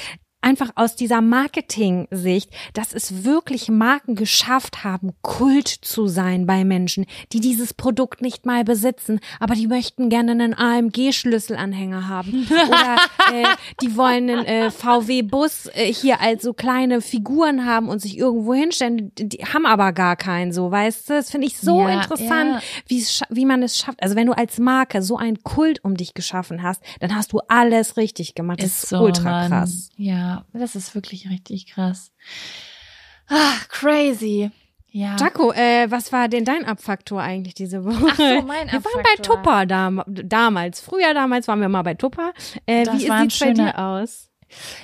einfach 0.43 0.71
aus 0.75 0.95
dieser 0.95 1.21
Marketing-Sicht, 1.21 2.49
dass 2.73 2.93
es 2.93 3.23
wirklich 3.23 3.69
Marken 3.69 4.15
geschafft 4.15 4.83
haben, 4.83 5.13
Kult 5.21 5.67
zu 5.67 6.07
sein 6.07 6.45
bei 6.45 6.63
Menschen, 6.65 7.05
die 7.31 7.39
dieses 7.39 7.73
Produkt 7.73 8.21
nicht 8.21 8.45
mal 8.45 8.63
besitzen, 8.63 9.19
aber 9.39 9.55
die 9.55 9.67
möchten 9.67 10.09
gerne 10.09 10.31
einen 10.31 10.53
AMG-Schlüsselanhänger 10.53 12.07
haben. 12.07 12.47
Oder 12.67 12.97
äh, 13.33 13.45
die 13.81 13.95
wollen 13.95 14.29
einen 14.29 14.45
äh, 14.45 14.71
VW-Bus 14.71 15.67
äh, 15.73 15.91
hier 15.93 16.21
als 16.21 16.43
so 16.43 16.53
kleine 16.53 17.01
Figuren 17.01 17.65
haben 17.65 17.87
und 17.89 17.99
sich 17.99 18.17
irgendwo 18.17 18.53
hinstellen, 18.53 19.11
die, 19.17 19.37
haben 19.45 19.65
aber 19.65 19.93
gar 19.93 20.15
keinen 20.15 20.51
so, 20.51 20.71
weißt 20.71 21.09
du? 21.09 21.13
Das 21.13 21.31
finde 21.31 21.47
ich 21.47 21.57
so 21.57 21.81
Ja, 21.81 22.01
interessant, 22.01 22.51
ja. 22.55 22.61
wie, 22.87 23.03
wie 23.29 23.45
man 23.45 23.63
es 23.63 23.77
schafft. 23.77 24.01
Also 24.01 24.15
wenn 24.15 24.27
du 24.27 24.33
als 24.33 24.59
Marke 24.59 25.01
so 25.01 25.17
einen 25.17 25.43
Kult 25.43 25.83
um 25.83 25.95
dich 25.95 26.13
geschaffen 26.13 26.63
hast, 26.63 26.81
dann 26.99 27.15
hast 27.15 27.33
du 27.33 27.39
alles 27.47 27.97
richtig 27.97 28.35
gemacht. 28.35 28.61
Das 28.61 28.83
ist, 28.83 28.93
ultra 28.93 29.29
Mann. 29.29 29.49
krass. 29.49 29.89
Ja, 29.97 30.32
das 30.53 30.75
ist 30.75 30.95
wirklich 30.95 31.29
richtig 31.29 31.67
krass. 31.67 32.11
Ah, 33.27 33.55
crazy. 33.69 34.51
Ja. 34.89 35.15
Jaco, 35.19 35.51
äh, 35.53 35.89
was 35.89 36.11
war 36.11 36.27
denn 36.27 36.45
dein 36.45 36.65
Abfaktor 36.65 37.19
eigentlich 37.21 37.55
diese 37.55 37.83
Woche? 37.83 38.05
Ach 38.11 38.15
so, 38.15 38.23
mein 38.23 38.67
Wir 38.67 38.73
waren 38.73 38.83
bei 38.93 38.99
Abfaktor. 38.99 39.35
Tupper 39.37 39.65
dam 39.65 40.03
damals. 40.07 40.81
Früher 40.81 41.13
damals 41.15 41.47
waren 41.47 41.61
wir 41.61 41.69
mal 41.69 41.81
bei 41.81 41.95
Tupper. 41.95 42.31
Äh, 42.67 42.83
Das 42.83 42.95
wie 42.95 43.09
sieht's 43.09 43.39
bei 43.39 43.53
dir 43.53 43.79
aus? 43.79 44.29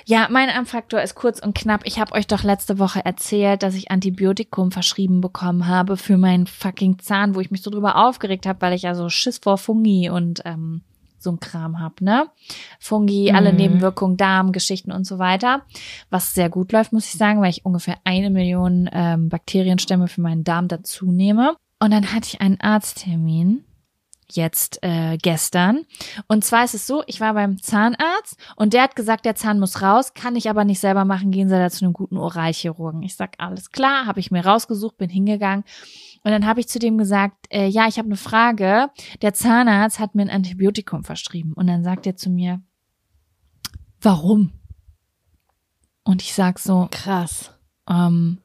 Ja, 0.04 0.26
mein 0.30 0.50
Am-Faktor 0.50 1.00
ist 1.00 1.14
kurz 1.14 1.38
und 1.38 1.54
knapp. 1.56 1.82
Ich 1.84 2.00
habe 2.00 2.12
euch 2.16 2.26
doch 2.26 2.42
letzte 2.42 2.80
Woche 2.80 3.04
erzählt, 3.04 3.62
dass 3.62 3.76
ich 3.76 3.92
Antibiotikum 3.92 4.72
verschrieben 4.72 5.20
bekommen 5.20 5.68
habe 5.68 5.96
für 5.96 6.16
meinen 6.16 6.48
fucking 6.48 6.98
Zahn, 6.98 7.36
wo 7.36 7.40
ich 7.40 7.52
mich 7.52 7.62
so 7.62 7.70
drüber 7.70 7.94
aufgeregt 7.94 8.46
habe, 8.46 8.60
weil 8.62 8.72
ich 8.72 8.82
ja 8.82 8.96
so 8.96 9.08
Schiss 9.08 9.38
vor 9.38 9.58
Fungi 9.58 10.10
und 10.10 10.42
ähm, 10.44 10.82
so 11.22 11.30
ein 11.30 11.40
Kram 11.40 11.80
hab, 11.80 12.00
ne? 12.00 12.26
Fungi, 12.78 13.32
alle 13.32 13.52
Mhm. 13.52 13.56
Nebenwirkungen, 13.58 14.16
Darmgeschichten 14.16 14.92
und 14.92 15.04
so 15.06 15.18
weiter. 15.18 15.62
Was 16.10 16.34
sehr 16.34 16.48
gut 16.48 16.72
läuft, 16.72 16.92
muss 16.92 17.06
ich 17.06 17.18
sagen, 17.18 17.40
weil 17.40 17.50
ich 17.50 17.64
ungefähr 17.64 17.96
eine 18.04 18.30
Million 18.30 18.88
ähm, 18.92 19.28
Bakterienstämme 19.28 20.08
für 20.08 20.20
meinen 20.20 20.44
Darm 20.44 20.68
dazu 20.68 21.10
nehme. 21.12 21.56
Und 21.78 21.92
dann 21.92 22.12
hatte 22.12 22.28
ich 22.32 22.40
einen 22.40 22.60
Arzttermin 22.60 23.64
jetzt 24.36 24.78
äh, 24.82 25.18
gestern. 25.18 25.86
Und 26.28 26.44
zwar 26.44 26.64
ist 26.64 26.74
es 26.74 26.86
so, 26.86 27.02
ich 27.06 27.20
war 27.20 27.34
beim 27.34 27.60
Zahnarzt 27.60 28.36
und 28.56 28.72
der 28.72 28.82
hat 28.82 28.96
gesagt, 28.96 29.24
der 29.24 29.34
Zahn 29.34 29.58
muss 29.58 29.82
raus, 29.82 30.14
kann 30.14 30.36
ich 30.36 30.48
aber 30.48 30.64
nicht 30.64 30.80
selber 30.80 31.04
machen, 31.04 31.30
gehen 31.30 31.48
Sie 31.48 31.56
da 31.56 31.70
zu 31.70 31.84
einem 31.84 31.94
guten 31.94 32.16
Oralchirurgen. 32.16 33.02
Ich 33.02 33.16
sag, 33.16 33.34
alles 33.38 33.70
klar, 33.70 34.06
habe 34.06 34.20
ich 34.20 34.30
mir 34.30 34.44
rausgesucht, 34.44 34.98
bin 34.98 35.10
hingegangen. 35.10 35.64
Und 36.22 36.32
dann 36.32 36.46
habe 36.46 36.60
ich 36.60 36.68
zu 36.68 36.78
dem 36.78 36.98
gesagt, 36.98 37.46
äh, 37.50 37.66
ja, 37.66 37.88
ich 37.88 37.98
habe 37.98 38.06
eine 38.06 38.16
Frage. 38.16 38.90
Der 39.22 39.32
Zahnarzt 39.32 39.98
hat 39.98 40.14
mir 40.14 40.22
ein 40.22 40.30
Antibiotikum 40.30 41.04
verschrieben. 41.04 41.52
Und 41.54 41.66
dann 41.66 41.82
sagt 41.82 42.06
er 42.06 42.16
zu 42.16 42.30
mir, 42.30 42.60
warum? 44.00 44.52
Und 46.04 46.22
ich 46.22 46.34
sag 46.34 46.58
so, 46.58 46.88
Krass. 46.90 47.52
ähm, 47.88 48.38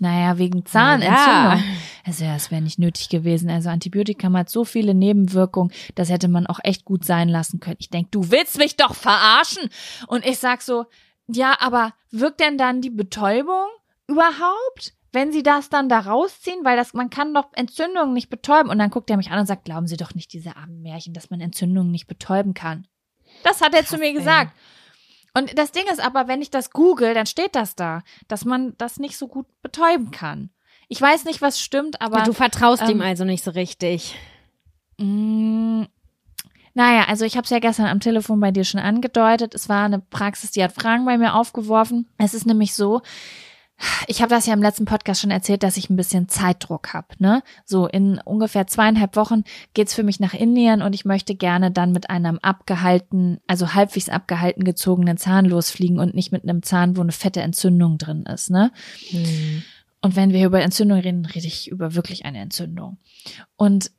naja, 0.00 0.38
wegen 0.38 0.64
Zahnentzündung. 0.64 1.16
Ja. 1.16 1.62
Also 2.06 2.24
ja, 2.24 2.34
es 2.34 2.50
wäre 2.50 2.62
nicht 2.62 2.78
nötig 2.78 3.10
gewesen. 3.10 3.50
Also 3.50 3.68
Antibiotikum 3.68 4.34
hat 4.36 4.48
so 4.48 4.64
viele 4.64 4.94
Nebenwirkungen, 4.94 5.72
das 5.94 6.08
hätte 6.08 6.28
man 6.28 6.46
auch 6.46 6.58
echt 6.62 6.86
gut 6.86 7.04
sein 7.04 7.28
lassen 7.28 7.60
können. 7.60 7.76
Ich 7.78 7.90
denk, 7.90 8.10
du 8.10 8.30
willst 8.30 8.56
mich 8.56 8.76
doch 8.76 8.94
verarschen. 8.94 9.68
Und 10.06 10.24
ich 10.24 10.38
sag 10.38 10.62
so, 10.62 10.86
ja, 11.28 11.54
aber 11.60 11.92
wirkt 12.10 12.40
denn 12.40 12.56
dann 12.56 12.80
die 12.80 12.90
Betäubung 12.90 13.66
überhaupt? 14.08 14.94
Wenn 15.12 15.32
sie 15.32 15.42
das 15.42 15.68
dann 15.68 15.88
da 15.88 16.00
rausziehen, 16.00 16.64
weil 16.64 16.76
das, 16.76 16.94
man 16.94 17.10
kann 17.10 17.34
doch 17.34 17.48
Entzündungen 17.52 18.12
nicht 18.12 18.30
betäuben. 18.30 18.70
Und 18.70 18.78
dann 18.78 18.90
guckt 18.90 19.10
er 19.10 19.16
mich 19.16 19.30
an 19.30 19.40
und 19.40 19.46
sagt, 19.46 19.64
glauben 19.64 19.88
Sie 19.88 19.96
doch 19.96 20.14
nicht 20.14 20.32
diese 20.32 20.56
armen 20.56 20.82
Märchen, 20.82 21.14
dass 21.14 21.30
man 21.30 21.40
Entzündungen 21.40 21.90
nicht 21.90 22.06
betäuben 22.06 22.54
kann. 22.54 22.86
Das 23.42 23.60
hat 23.60 23.74
er 23.74 23.84
zu 23.84 23.90
Krass, 23.90 24.00
mir 24.00 24.06
ey. 24.06 24.12
gesagt. 24.12 24.52
Und 25.34 25.56
das 25.58 25.72
Ding 25.72 25.84
ist 25.90 26.00
aber, 26.00 26.28
wenn 26.28 26.42
ich 26.42 26.50
das 26.50 26.70
google, 26.70 27.14
dann 27.14 27.26
steht 27.26 27.54
das 27.54 27.76
da, 27.76 28.02
dass 28.28 28.44
man 28.44 28.74
das 28.78 28.98
nicht 28.98 29.16
so 29.16 29.28
gut 29.28 29.46
betäuben 29.62 30.10
kann. 30.10 30.50
Ich 30.88 31.00
weiß 31.00 31.24
nicht, 31.24 31.40
was 31.40 31.60
stimmt, 31.60 32.00
aber. 32.00 32.22
du 32.22 32.32
vertraust 32.32 32.82
ihm 32.88 33.00
ähm, 33.00 33.02
also 33.02 33.24
nicht 33.24 33.44
so 33.44 33.52
richtig. 33.52 34.16
Mm, 34.98 35.84
naja, 36.74 37.04
also 37.08 37.24
ich 37.24 37.36
habe 37.36 37.44
es 37.44 37.50
ja 37.50 37.60
gestern 37.60 37.86
am 37.86 38.00
Telefon 38.00 38.40
bei 38.40 38.50
dir 38.50 38.64
schon 38.64 38.80
angedeutet. 38.80 39.54
Es 39.54 39.68
war 39.68 39.84
eine 39.84 40.00
Praxis, 40.00 40.50
die 40.50 40.64
hat 40.64 40.72
Fragen 40.72 41.04
bei 41.04 41.16
mir 41.16 41.34
aufgeworfen. 41.34 42.08
Es 42.18 42.34
ist 42.34 42.46
nämlich 42.46 42.74
so, 42.74 43.02
ich 44.06 44.20
habe 44.22 44.30
das 44.30 44.46
ja 44.46 44.54
im 44.54 44.62
letzten 44.62 44.84
Podcast 44.84 45.20
schon 45.20 45.30
erzählt, 45.30 45.62
dass 45.62 45.76
ich 45.76 45.90
ein 45.90 45.96
bisschen 45.96 46.28
Zeitdruck 46.28 46.92
habe. 46.92 47.08
Ne? 47.18 47.42
So 47.64 47.86
in 47.86 48.18
ungefähr 48.18 48.66
zweieinhalb 48.66 49.16
Wochen 49.16 49.44
geht's 49.74 49.94
für 49.94 50.02
mich 50.02 50.20
nach 50.20 50.34
Indien 50.34 50.82
und 50.82 50.94
ich 50.94 51.04
möchte 51.04 51.34
gerne 51.34 51.70
dann 51.70 51.92
mit 51.92 52.10
einem 52.10 52.38
abgehalten, 52.38 53.38
also 53.46 53.74
halbwegs 53.74 54.08
abgehalten 54.08 54.64
gezogenen 54.64 55.16
Zahn 55.16 55.44
losfliegen 55.44 55.98
und 55.98 56.14
nicht 56.14 56.32
mit 56.32 56.42
einem 56.42 56.62
Zahn, 56.62 56.96
wo 56.96 57.00
eine 57.00 57.12
fette 57.12 57.40
Entzündung 57.40 57.98
drin 57.98 58.24
ist. 58.24 58.50
Ne? 58.50 58.72
Hm. 59.08 59.62
Und 60.02 60.16
wenn 60.16 60.32
wir 60.32 60.46
über 60.46 60.62
Entzündung 60.62 60.98
reden, 60.98 61.26
rede 61.26 61.46
ich 61.46 61.68
über 61.68 61.94
wirklich 61.94 62.24
eine 62.24 62.38
Entzündung. 62.38 62.98
Und 63.56 63.90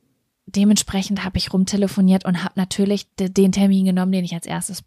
dementsprechend 0.46 1.24
habe 1.24 1.38
ich 1.38 1.52
rumtelefoniert 1.52 2.24
und 2.24 2.42
habe 2.42 2.54
natürlich 2.56 3.14
de- 3.14 3.28
den 3.28 3.52
Termin 3.52 3.84
genommen, 3.84 4.12
den 4.12 4.24
ich 4.24 4.34
als 4.34 4.46
erstes 4.46 4.82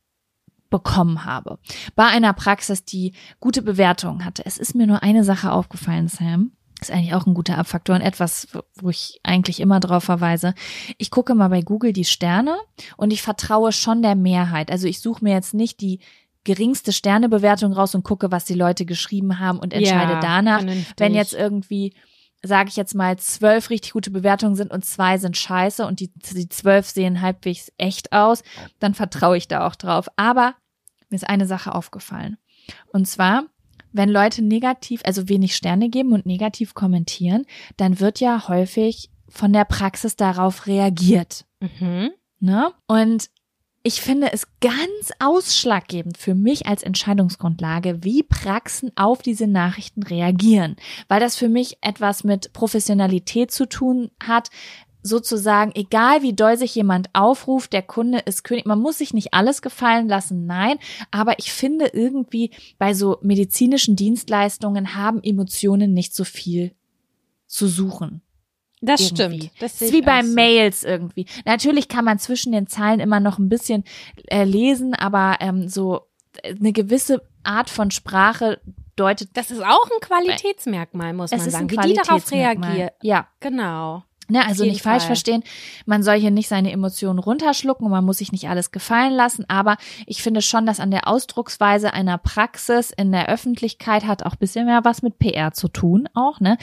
bekommen 0.75 1.23
habe. 1.25 1.57
Bei 1.95 2.05
einer 2.07 2.33
Praxis, 2.33 2.83
die 2.83 3.13
gute 3.39 3.61
Bewertungen 3.61 4.25
hatte. 4.25 4.45
Es 4.45 4.57
ist 4.57 4.75
mir 4.75 4.87
nur 4.87 5.03
eine 5.03 5.23
Sache 5.23 5.51
aufgefallen, 5.51 6.07
Sam. 6.07 6.51
Ist 6.81 6.91
eigentlich 6.91 7.13
auch 7.13 7.25
ein 7.25 7.33
guter 7.33 7.57
Abfaktor 7.57 7.95
und 7.95 8.01
etwas, 8.01 8.49
wo 8.81 8.89
ich 8.89 9.19
eigentlich 9.23 9.61
immer 9.61 9.79
drauf 9.79 10.03
verweise. 10.03 10.53
Ich 10.97 11.09
gucke 11.09 11.33
mal 11.33 11.47
bei 11.47 11.61
Google 11.61 11.93
die 11.93 12.03
Sterne 12.03 12.57
und 12.97 13.13
ich 13.13 13.21
vertraue 13.21 13.71
schon 13.71 14.01
der 14.01 14.15
Mehrheit. 14.15 14.69
Also 14.69 14.85
ich 14.87 14.99
suche 14.99 15.23
mir 15.23 15.31
jetzt 15.33 15.53
nicht 15.53 15.79
die 15.79 15.99
geringste 16.43 16.91
Sternebewertung 16.91 17.71
raus 17.71 17.95
und 17.95 18.03
gucke, 18.03 18.29
was 18.31 18.43
die 18.43 18.53
Leute 18.53 18.85
geschrieben 18.85 19.39
haben 19.39 19.57
und 19.59 19.73
entscheide 19.73 20.13
Ja, 20.13 20.19
danach. 20.19 20.57
vernünftig. 20.59 20.93
Wenn 20.97 21.15
jetzt 21.15 21.33
irgendwie, 21.33 21.93
sage 22.43 22.69
ich 22.69 22.75
jetzt 22.75 22.93
mal, 22.93 23.17
zwölf 23.17 23.69
richtig 23.69 23.93
gute 23.93 24.11
Bewertungen 24.11 24.55
sind 24.55 24.71
und 24.71 24.83
zwei 24.85 25.17
sind 25.17 25.37
scheiße 25.37 25.87
und 25.87 26.01
die, 26.01 26.11
die 26.13 26.49
zwölf 26.49 26.87
sehen 26.87 27.21
halbwegs 27.21 27.71
echt 27.77 28.11
aus, 28.11 28.43
dann 28.79 28.93
vertraue 28.93 29.37
ich 29.37 29.47
da 29.47 29.65
auch 29.65 29.75
drauf. 29.75 30.07
Aber 30.17 30.53
mir 31.15 31.21
ist 31.21 31.29
eine 31.29 31.47
Sache 31.47 31.73
aufgefallen. 31.73 32.37
Und 32.91 33.07
zwar, 33.07 33.45
wenn 33.93 34.09
Leute 34.09 34.41
negativ, 34.41 35.01
also 35.05 35.29
wenig 35.29 35.55
Sterne 35.55 35.89
geben 35.89 36.11
und 36.11 36.25
negativ 36.25 36.73
kommentieren, 36.73 37.45
dann 37.77 38.01
wird 38.01 38.19
ja 38.19 38.49
häufig 38.49 39.09
von 39.29 39.53
der 39.53 39.63
Praxis 39.63 40.17
darauf 40.17 40.67
reagiert. 40.67 41.45
Mhm. 41.61 42.11
Ne? 42.41 42.73
Und 42.87 43.29
ich 43.81 44.01
finde 44.01 44.33
es 44.33 44.47
ganz 44.61 45.11
ausschlaggebend 45.19 46.17
für 46.17 46.33
mich 46.33 46.65
als 46.65 46.83
Entscheidungsgrundlage, 46.83 48.03
wie 48.03 48.23
Praxen 48.23 48.91
auf 48.95 49.21
diese 49.21 49.47
Nachrichten 49.47 50.03
reagieren, 50.03 50.75
weil 51.07 51.19
das 51.19 51.35
für 51.37 51.49
mich 51.49 51.77
etwas 51.81 52.23
mit 52.23 52.51
Professionalität 52.51 53.51
zu 53.51 53.69
tun 53.69 54.09
hat. 54.21 54.49
Sozusagen, 55.07 55.71
egal 55.75 56.23
wie 56.23 56.33
doll 56.33 56.57
sich 56.57 56.73
jemand 56.73 57.09
aufruft, 57.13 57.73
der 57.73 57.83
Kunde 57.83 58.17
ist 58.25 58.43
König. 58.43 58.65
Man 58.65 58.79
muss 58.79 58.97
sich 58.97 59.13
nicht 59.13 59.35
alles 59.35 59.61
gefallen 59.61 60.07
lassen, 60.07 60.47
nein. 60.47 60.79
Aber 61.11 61.37
ich 61.37 61.51
finde 61.51 61.85
irgendwie 61.93 62.49
bei 62.79 62.95
so 62.95 63.19
medizinischen 63.21 63.95
Dienstleistungen 63.95 64.95
haben 64.95 65.21
Emotionen 65.21 65.93
nicht 65.93 66.15
so 66.15 66.23
viel 66.23 66.73
zu 67.45 67.67
suchen. 67.67 68.23
Das 68.81 68.99
Irgendwie. 68.99 69.41
stimmt. 69.41 69.51
Das 69.59 69.79
ist 69.79 69.93
wie 69.93 70.01
bei 70.01 70.23
so. 70.23 70.33
Mails 70.33 70.83
irgendwie. 70.83 71.27
Natürlich 71.45 71.87
kann 71.87 72.05
man 72.05 72.17
zwischen 72.17 72.51
den 72.51 72.65
Zeilen 72.65 72.99
immer 72.99 73.19
noch 73.19 73.37
ein 73.37 73.47
bisschen 73.47 73.83
äh, 74.27 74.43
lesen, 74.43 74.95
aber 74.95 75.37
ähm, 75.39 75.67
so 75.67 76.01
äh, 76.41 76.55
eine 76.55 76.73
gewisse 76.73 77.21
Art 77.43 77.69
von 77.69 77.91
Sprache 77.91 78.59
deutet. 78.95 79.29
Das 79.33 79.51
ist 79.51 79.61
auch 79.61 79.89
ein 79.91 79.99
Qualitätsmerkmal, 80.01 81.13
muss 81.13 81.31
es 81.31 81.37
man 81.37 81.47
ist 81.47 81.53
sagen, 81.53 81.65
ein 81.65 81.83
wie 81.83 81.89
die 81.89 81.93
darauf 81.93 82.31
reagieren. 82.31 82.89
Ja, 83.03 83.27
Genau. 83.39 84.03
Ne, 84.27 84.43
also 84.45 84.63
nicht 84.65 84.81
falsch 84.81 85.03
Fall. 85.03 85.09
verstehen. 85.09 85.43
Man 85.85 86.01
soll 86.01 86.19
hier 86.19 86.31
nicht 86.31 86.47
seine 86.47 86.71
Emotionen 86.71 87.19
runterschlucken 87.19 87.85
und 87.85 87.91
man 87.91 88.03
muss 88.03 88.17
sich 88.17 88.31
nicht 88.31 88.49
alles 88.49 88.71
gefallen 88.71 89.13
lassen. 89.13 89.45
Aber 89.47 89.77
ich 90.07 90.23
finde 90.23 90.41
schon, 90.41 90.65
dass 90.65 90.79
an 90.79 90.89
der 90.89 91.07
Ausdrucksweise 91.07 91.93
einer 91.93 92.17
Praxis 92.17 92.91
in 92.91 93.11
der 93.11 93.29
Öffentlichkeit 93.29 94.05
hat 94.05 94.23
auch 94.23 94.33
ein 94.33 94.39
bisschen 94.39 94.65
mehr 94.65 94.83
was 94.83 95.03
mit 95.03 95.19
PR 95.19 95.53
zu 95.53 95.67
tun, 95.67 96.09
auch, 96.15 96.39
ne? 96.39 96.57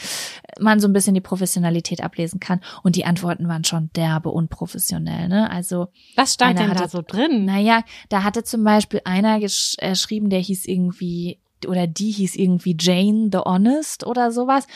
Man 0.59 0.81
so 0.81 0.89
ein 0.89 0.93
bisschen 0.93 1.15
die 1.15 1.21
Professionalität 1.21 2.03
ablesen 2.03 2.41
kann. 2.41 2.61
Und 2.83 2.97
die 2.97 3.05
Antworten 3.05 3.47
waren 3.47 3.65
schon 3.65 3.91
derbe 3.95 4.31
unprofessionell, 4.31 5.29
ne? 5.29 5.49
Also, 5.51 5.87
Was 6.17 6.35
stand 6.35 6.59
denn 6.59 6.69
hat 6.69 6.81
da 6.81 6.89
so 6.89 7.03
drin? 7.03 7.45
naja, 7.45 7.83
da 8.09 8.25
hatte 8.25 8.43
zum 8.43 8.65
Beispiel 8.65 9.01
einer 9.05 9.37
äh, 9.37 9.41
geschrieben, 9.41 10.31
der 10.31 10.41
hieß 10.41 10.67
irgendwie, 10.67 11.39
oder 11.67 11.87
die 11.87 12.11
hieß 12.11 12.37
irgendwie 12.37 12.77
Jane 12.79 13.31
the 13.33 13.39
Honest 13.39 14.07
oder 14.07 14.33
sowas. 14.33 14.67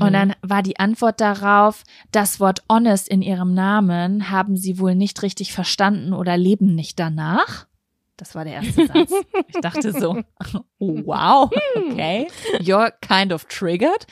Und 0.00 0.12
dann 0.12 0.34
war 0.42 0.62
die 0.62 0.78
Antwort 0.78 1.20
darauf, 1.20 1.84
das 2.12 2.40
Wort 2.40 2.62
honest 2.70 3.08
in 3.08 3.22
ihrem 3.22 3.54
Namen 3.54 4.30
haben 4.30 4.56
sie 4.56 4.78
wohl 4.78 4.94
nicht 4.94 5.22
richtig 5.22 5.52
verstanden 5.52 6.12
oder 6.12 6.36
leben 6.36 6.74
nicht 6.74 6.98
danach. 6.98 7.66
Das 8.20 8.34
war 8.34 8.44
der 8.44 8.54
erste 8.54 8.86
Satz. 8.86 9.12
Ich 9.48 9.60
dachte 9.62 9.92
so, 9.92 10.22
wow, 10.78 11.50
okay, 11.74 12.28
you're 12.58 12.92
kind 13.00 13.32
of 13.32 13.46
triggered. 13.46 14.06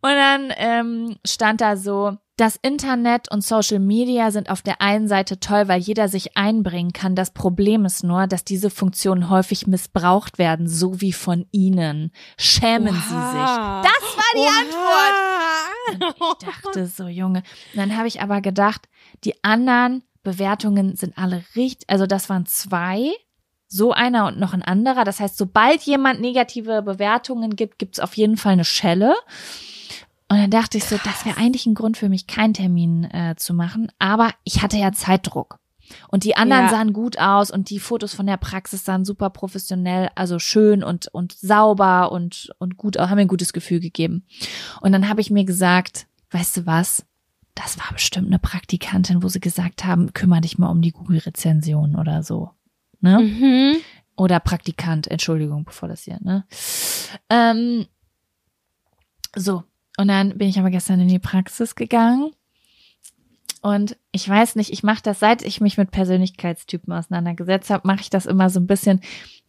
Und 0.00 0.12
dann 0.12 0.52
ähm, 0.56 1.16
stand 1.26 1.60
da 1.60 1.76
so, 1.76 2.16
das 2.36 2.58
Internet 2.62 3.30
und 3.30 3.44
Social 3.44 3.78
Media 3.78 4.30
sind 4.30 4.48
auf 4.48 4.62
der 4.62 4.80
einen 4.80 5.06
Seite 5.06 5.38
toll, 5.38 5.68
weil 5.68 5.80
jeder 5.80 6.08
sich 6.08 6.36
einbringen 6.36 6.92
kann. 6.92 7.14
Das 7.14 7.32
Problem 7.32 7.84
ist 7.84 8.04
nur, 8.04 8.26
dass 8.26 8.44
diese 8.44 8.70
Funktionen 8.70 9.28
häufig 9.28 9.66
missbraucht 9.66 10.38
werden, 10.38 10.66
so 10.66 11.00
wie 11.00 11.12
von 11.12 11.46
Ihnen. 11.52 12.10
Schämen 12.38 12.94
Sie 12.94 13.00
sich. 13.00 13.10
Das 13.10 14.02
war 14.16 14.32
die 14.34 14.48
Antwort. 14.48 15.12
Und 16.18 16.42
ich 16.42 16.48
dachte 16.48 16.86
so, 16.86 17.06
Junge. 17.06 17.42
Und 17.74 17.80
dann 17.80 17.96
habe 17.96 18.08
ich 18.08 18.22
aber 18.22 18.40
gedacht, 18.40 18.88
die 19.24 19.42
anderen 19.44 20.02
Bewertungen 20.22 20.96
sind 20.96 21.18
alle 21.18 21.44
richtig, 21.56 21.90
also 21.90 22.06
das 22.06 22.30
waren 22.30 22.46
zwei, 22.46 23.12
so 23.68 23.92
einer 23.92 24.26
und 24.26 24.38
noch 24.38 24.54
ein 24.54 24.62
anderer. 24.62 25.04
Das 25.04 25.20
heißt, 25.20 25.36
sobald 25.36 25.82
jemand 25.82 26.20
negative 26.20 26.82
Bewertungen 26.82 27.56
gibt, 27.56 27.78
gibt's 27.78 28.00
auf 28.00 28.16
jeden 28.16 28.36
Fall 28.36 28.52
eine 28.52 28.64
Schelle. 28.64 29.14
Und 30.32 30.38
dann 30.38 30.50
dachte 30.50 30.78
ich 30.78 30.84
so, 30.84 30.96
das 31.04 31.26
wäre 31.26 31.36
eigentlich 31.36 31.66
ein 31.66 31.74
Grund 31.74 31.98
für 31.98 32.08
mich, 32.08 32.26
keinen 32.26 32.54
Termin 32.54 33.04
äh, 33.04 33.34
zu 33.36 33.52
machen. 33.52 33.92
Aber 33.98 34.30
ich 34.44 34.62
hatte 34.62 34.78
ja 34.78 34.90
Zeitdruck. 34.92 35.58
Und 36.08 36.24
die 36.24 36.38
anderen 36.38 36.64
Ja. 36.64 36.70
sahen 36.70 36.94
gut 36.94 37.18
aus 37.18 37.50
und 37.50 37.68
die 37.68 37.78
Fotos 37.78 38.14
von 38.14 38.26
der 38.26 38.38
Praxis 38.38 38.82
sahen 38.82 39.04
super 39.04 39.28
professionell, 39.28 40.08
also 40.14 40.38
schön 40.38 40.82
und, 40.82 41.08
und 41.08 41.32
sauber 41.32 42.12
und, 42.12 42.50
und 42.58 42.78
gut, 42.78 42.96
haben 42.96 43.16
mir 43.16 43.22
ein 43.22 43.28
gutes 43.28 43.52
Gefühl 43.52 43.80
gegeben. 43.80 44.24
Und 44.80 44.92
dann 44.92 45.06
habe 45.06 45.20
ich 45.20 45.30
mir 45.30 45.44
gesagt, 45.44 46.06
weißt 46.30 46.56
du 46.56 46.66
was? 46.66 47.04
Das 47.54 47.78
war 47.78 47.92
bestimmt 47.92 48.28
eine 48.28 48.38
Praktikantin, 48.38 49.22
wo 49.22 49.28
sie 49.28 49.40
gesagt 49.40 49.84
haben, 49.84 50.14
kümmere 50.14 50.40
dich 50.40 50.56
mal 50.56 50.70
um 50.70 50.80
die 50.80 50.92
Google-Rezension 50.92 51.94
oder 51.96 52.22
so. 52.22 52.52
Ne? 53.00 53.18
Mhm. 53.18 53.76
Oder 54.16 54.40
Praktikant, 54.40 55.08
Entschuldigung, 55.08 55.64
bevor 55.64 55.90
das 55.90 56.04
hier, 56.04 56.18
ne? 56.22 56.46
Ähm, 57.28 57.84
so, 59.36 59.64
und 59.98 60.08
dann 60.08 60.38
bin 60.38 60.48
ich 60.48 60.58
aber 60.58 60.70
gestern 60.70 61.00
in 61.00 61.08
die 61.08 61.18
Praxis 61.18 61.74
gegangen. 61.74 62.30
Und 63.60 63.96
ich 64.10 64.28
weiß 64.28 64.56
nicht, 64.56 64.72
ich 64.72 64.82
mache 64.82 65.02
das, 65.04 65.20
seit 65.20 65.42
ich 65.42 65.60
mich 65.60 65.78
mit 65.78 65.92
Persönlichkeitstypen 65.92 66.92
auseinandergesetzt 66.92 67.70
habe, 67.70 67.86
mache 67.86 68.00
ich 68.00 68.10
das 68.10 68.26
immer 68.26 68.50
so 68.50 68.58
ein 68.58 68.66
bisschen, 68.66 69.00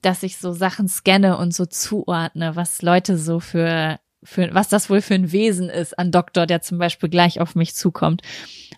dass 0.04 0.22
ich 0.22 0.38
so 0.38 0.54
Sachen 0.54 0.88
scanne 0.88 1.38
und 1.38 1.54
so 1.54 1.66
zuordne, 1.66 2.56
was 2.56 2.84
Leute 2.84 3.18
so 3.18 3.40
für, 3.40 4.00
für 4.24 4.54
was 4.54 4.70
das 4.70 4.90
wohl 4.90 5.02
für 5.02 5.16
ein 5.16 5.32
Wesen 5.32 5.70
ist 5.70 5.98
an 5.98 6.12
Doktor, 6.12 6.46
der 6.46 6.62
zum 6.62 6.78
Beispiel 6.78 7.10
gleich 7.10 7.40
auf 7.40 7.56
mich 7.56 7.76
zukommt. 7.76 8.22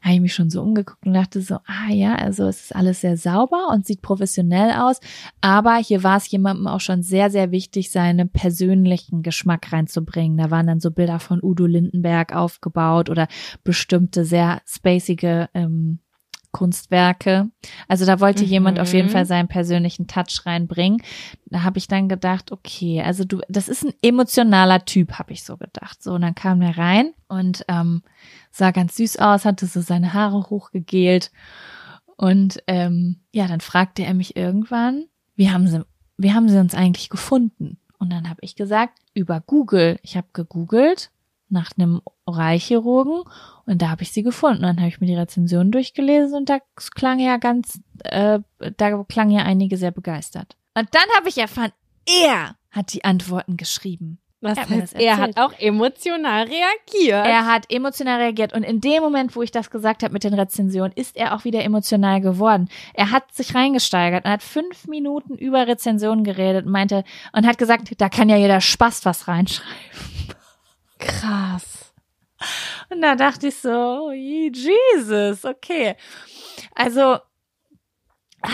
Habe 0.01 0.15
ich 0.15 0.21
mich 0.21 0.35
schon 0.35 0.49
so 0.49 0.61
umgeguckt 0.61 1.05
und 1.05 1.13
dachte 1.13 1.41
so, 1.41 1.55
ah 1.65 1.89
ja, 1.89 2.15
also 2.15 2.47
es 2.47 2.65
ist 2.65 2.75
alles 2.75 3.01
sehr 3.01 3.17
sauber 3.17 3.69
und 3.71 3.85
sieht 3.85 4.01
professionell 4.01 4.71
aus, 4.71 4.99
aber 5.41 5.77
hier 5.77 6.03
war 6.03 6.17
es 6.17 6.29
jemandem 6.29 6.67
auch 6.67 6.81
schon 6.81 7.01
sehr, 7.01 7.29
sehr 7.29 7.51
wichtig, 7.51 7.91
seinen 7.91 8.29
persönlichen 8.29 9.23
Geschmack 9.23 9.71
reinzubringen. 9.71 10.37
Da 10.37 10.51
waren 10.51 10.67
dann 10.67 10.79
so 10.79 10.91
Bilder 10.91 11.19
von 11.19 11.41
Udo 11.41 11.65
Lindenberg 11.65 12.35
aufgebaut 12.35 13.09
oder 13.09 13.27
bestimmte 13.63 14.25
sehr 14.25 14.61
spacige 14.65 15.49
ähm, 15.53 15.99
Kunstwerke. 16.55 17.49
Also 17.89 18.05
da 18.05 18.21
wollte 18.21 18.45
Mhm. 18.45 18.49
jemand 18.49 18.79
auf 18.79 18.93
jeden 18.93 19.09
Fall 19.09 19.25
seinen 19.25 19.49
persönlichen 19.49 20.07
Touch 20.07 20.45
reinbringen. 20.45 21.01
Da 21.47 21.63
habe 21.63 21.79
ich 21.79 21.89
dann 21.89 22.07
gedacht, 22.07 22.53
okay, 22.53 23.01
also 23.01 23.25
du, 23.25 23.41
das 23.49 23.67
ist 23.67 23.83
ein 23.83 23.93
emotionaler 24.01 24.85
Typ, 24.85 25.19
habe 25.19 25.33
ich 25.33 25.43
so 25.43 25.57
gedacht. 25.57 26.01
So, 26.01 26.13
und 26.13 26.21
dann 26.21 26.33
kam 26.33 26.61
er 26.61 26.77
rein 26.77 27.13
und 27.27 27.65
ähm, 27.67 28.03
sah 28.51 28.71
ganz 28.71 28.95
süß 28.95 29.17
aus, 29.19 29.43
hatte 29.43 29.65
so 29.65 29.81
seine 29.81 30.13
Haare 30.13 30.49
hochgegelt. 30.49 31.29
Und 32.15 32.63
ähm, 32.67 33.17
ja, 33.33 33.47
dann 33.47 33.59
fragte 33.59 34.05
er 34.05 34.13
mich 34.13 34.37
irgendwann, 34.37 35.07
wie 35.35 35.51
haben 35.51 35.67
sie, 35.67 35.83
wie 36.15 36.31
haben 36.31 36.47
sie 36.47 36.57
uns 36.57 36.73
eigentlich 36.73 37.09
gefunden? 37.09 37.79
Und 37.99 38.13
dann 38.13 38.29
habe 38.29 38.39
ich 38.43 38.55
gesagt, 38.55 38.99
über 39.13 39.41
Google. 39.41 39.99
Ich 40.03 40.15
habe 40.15 40.27
gegoogelt 40.31 41.11
nach 41.49 41.71
einem 41.77 42.01
Oralchirurgen 42.25 43.23
und 43.65 43.81
da 43.81 43.89
habe 43.89 44.03
ich 44.03 44.11
sie 44.11 44.23
gefunden. 44.23 44.63
Dann 44.63 44.77
habe 44.77 44.87
ich 44.87 44.99
mir 44.99 45.07
die 45.07 45.15
Rezension 45.15 45.71
durchgelesen 45.71 46.37
und 46.37 46.49
da 46.49 46.59
klang 46.95 47.19
ja 47.19 47.37
ganz, 47.37 47.79
äh, 48.03 48.39
da 48.77 49.03
klang 49.03 49.29
ja 49.29 49.43
einige 49.43 49.77
sehr 49.77 49.91
begeistert. 49.91 50.55
Und 50.73 50.89
dann 50.93 51.05
habe 51.15 51.29
ich 51.29 51.37
erfahren, 51.37 51.71
er 52.07 52.55
hat 52.71 52.93
die 52.93 53.03
Antworten 53.03 53.57
geschrieben. 53.57 54.19
Das 54.41 54.57
Er 54.57 54.69
heißt, 54.69 54.93
das 54.93 55.01
er 55.01 55.17
hat 55.17 55.37
auch 55.37 55.53
emotional 55.59 56.43
reagiert. 56.43 57.25
Er 57.25 57.47
hat 57.47 57.71
emotional 57.71 58.19
reagiert 58.19 58.53
und 58.53 58.63
in 58.63 58.79
dem 58.79 59.01
Moment, 59.01 59.35
wo 59.35 59.41
ich 59.41 59.51
das 59.51 59.71
gesagt 59.71 60.03
habe 60.03 60.13
mit 60.13 60.23
den 60.23 60.35
Rezensionen, 60.35 60.91
ist 60.95 61.15
er 61.15 61.35
auch 61.35 61.45
wieder 61.45 61.63
emotional 61.63 62.21
geworden. 62.21 62.69
Er 62.93 63.11
hat 63.11 63.33
sich 63.33 63.55
reingesteigert 63.55 64.25
und 64.25 64.31
hat 64.31 64.43
fünf 64.43 64.87
Minuten 64.87 65.35
über 65.35 65.65
Rezensionen 65.65 66.23
geredet 66.23 66.65
und 66.65 66.71
meinte 66.71 67.03
und 67.33 67.47
hat 67.47 67.57
gesagt, 67.57 67.89
da 67.97 68.09
kann 68.09 68.29
ja 68.29 68.37
jeder 68.37 68.61
Spaß 68.61 69.05
was 69.05 69.27
reinschreiben. 69.27 70.34
Krass. 71.07 71.93
Und 72.89 73.01
da 73.01 73.15
dachte 73.15 73.47
ich 73.47 73.55
so, 73.55 73.69
oh, 73.69 74.11
Jesus, 74.11 75.45
okay. 75.45 75.95
Also 76.73 77.17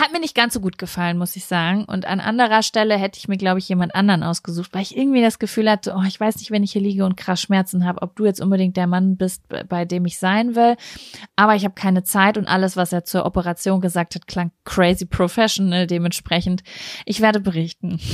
hat 0.00 0.12
mir 0.12 0.20
nicht 0.20 0.34
ganz 0.34 0.54
so 0.54 0.60
gut 0.60 0.78
gefallen, 0.78 1.18
muss 1.18 1.36
ich 1.36 1.44
sagen. 1.44 1.84
Und 1.84 2.06
an 2.06 2.20
anderer 2.20 2.62
Stelle 2.62 2.96
hätte 2.96 3.18
ich 3.18 3.28
mir, 3.28 3.36
glaube 3.36 3.58
ich, 3.58 3.68
jemand 3.68 3.94
anderen 3.94 4.22
ausgesucht, 4.22 4.70
weil 4.72 4.82
ich 4.82 4.96
irgendwie 4.96 5.20
das 5.20 5.38
Gefühl 5.38 5.70
hatte, 5.70 5.94
oh, 5.96 6.02
ich 6.06 6.18
weiß 6.18 6.36
nicht, 6.36 6.50
wenn 6.50 6.62
ich 6.62 6.72
hier 6.72 6.80
liege 6.80 7.04
und 7.04 7.16
krass 7.16 7.42
Schmerzen 7.42 7.84
habe, 7.84 8.00
ob 8.00 8.16
du 8.16 8.24
jetzt 8.24 8.40
unbedingt 8.40 8.76
der 8.76 8.86
Mann 8.86 9.16
bist, 9.16 9.42
bei 9.68 9.84
dem 9.84 10.06
ich 10.06 10.18
sein 10.18 10.54
will. 10.54 10.76
Aber 11.36 11.56
ich 11.56 11.64
habe 11.64 11.74
keine 11.74 12.04
Zeit 12.04 12.38
und 12.38 12.46
alles, 12.46 12.76
was 12.76 12.92
er 12.92 13.04
zur 13.04 13.26
Operation 13.26 13.80
gesagt 13.80 14.14
hat, 14.14 14.26
klang 14.26 14.52
crazy 14.64 15.04
professional. 15.04 15.86
Dementsprechend, 15.86 16.62
ich 17.04 17.20
werde 17.20 17.40
berichten. 17.40 18.00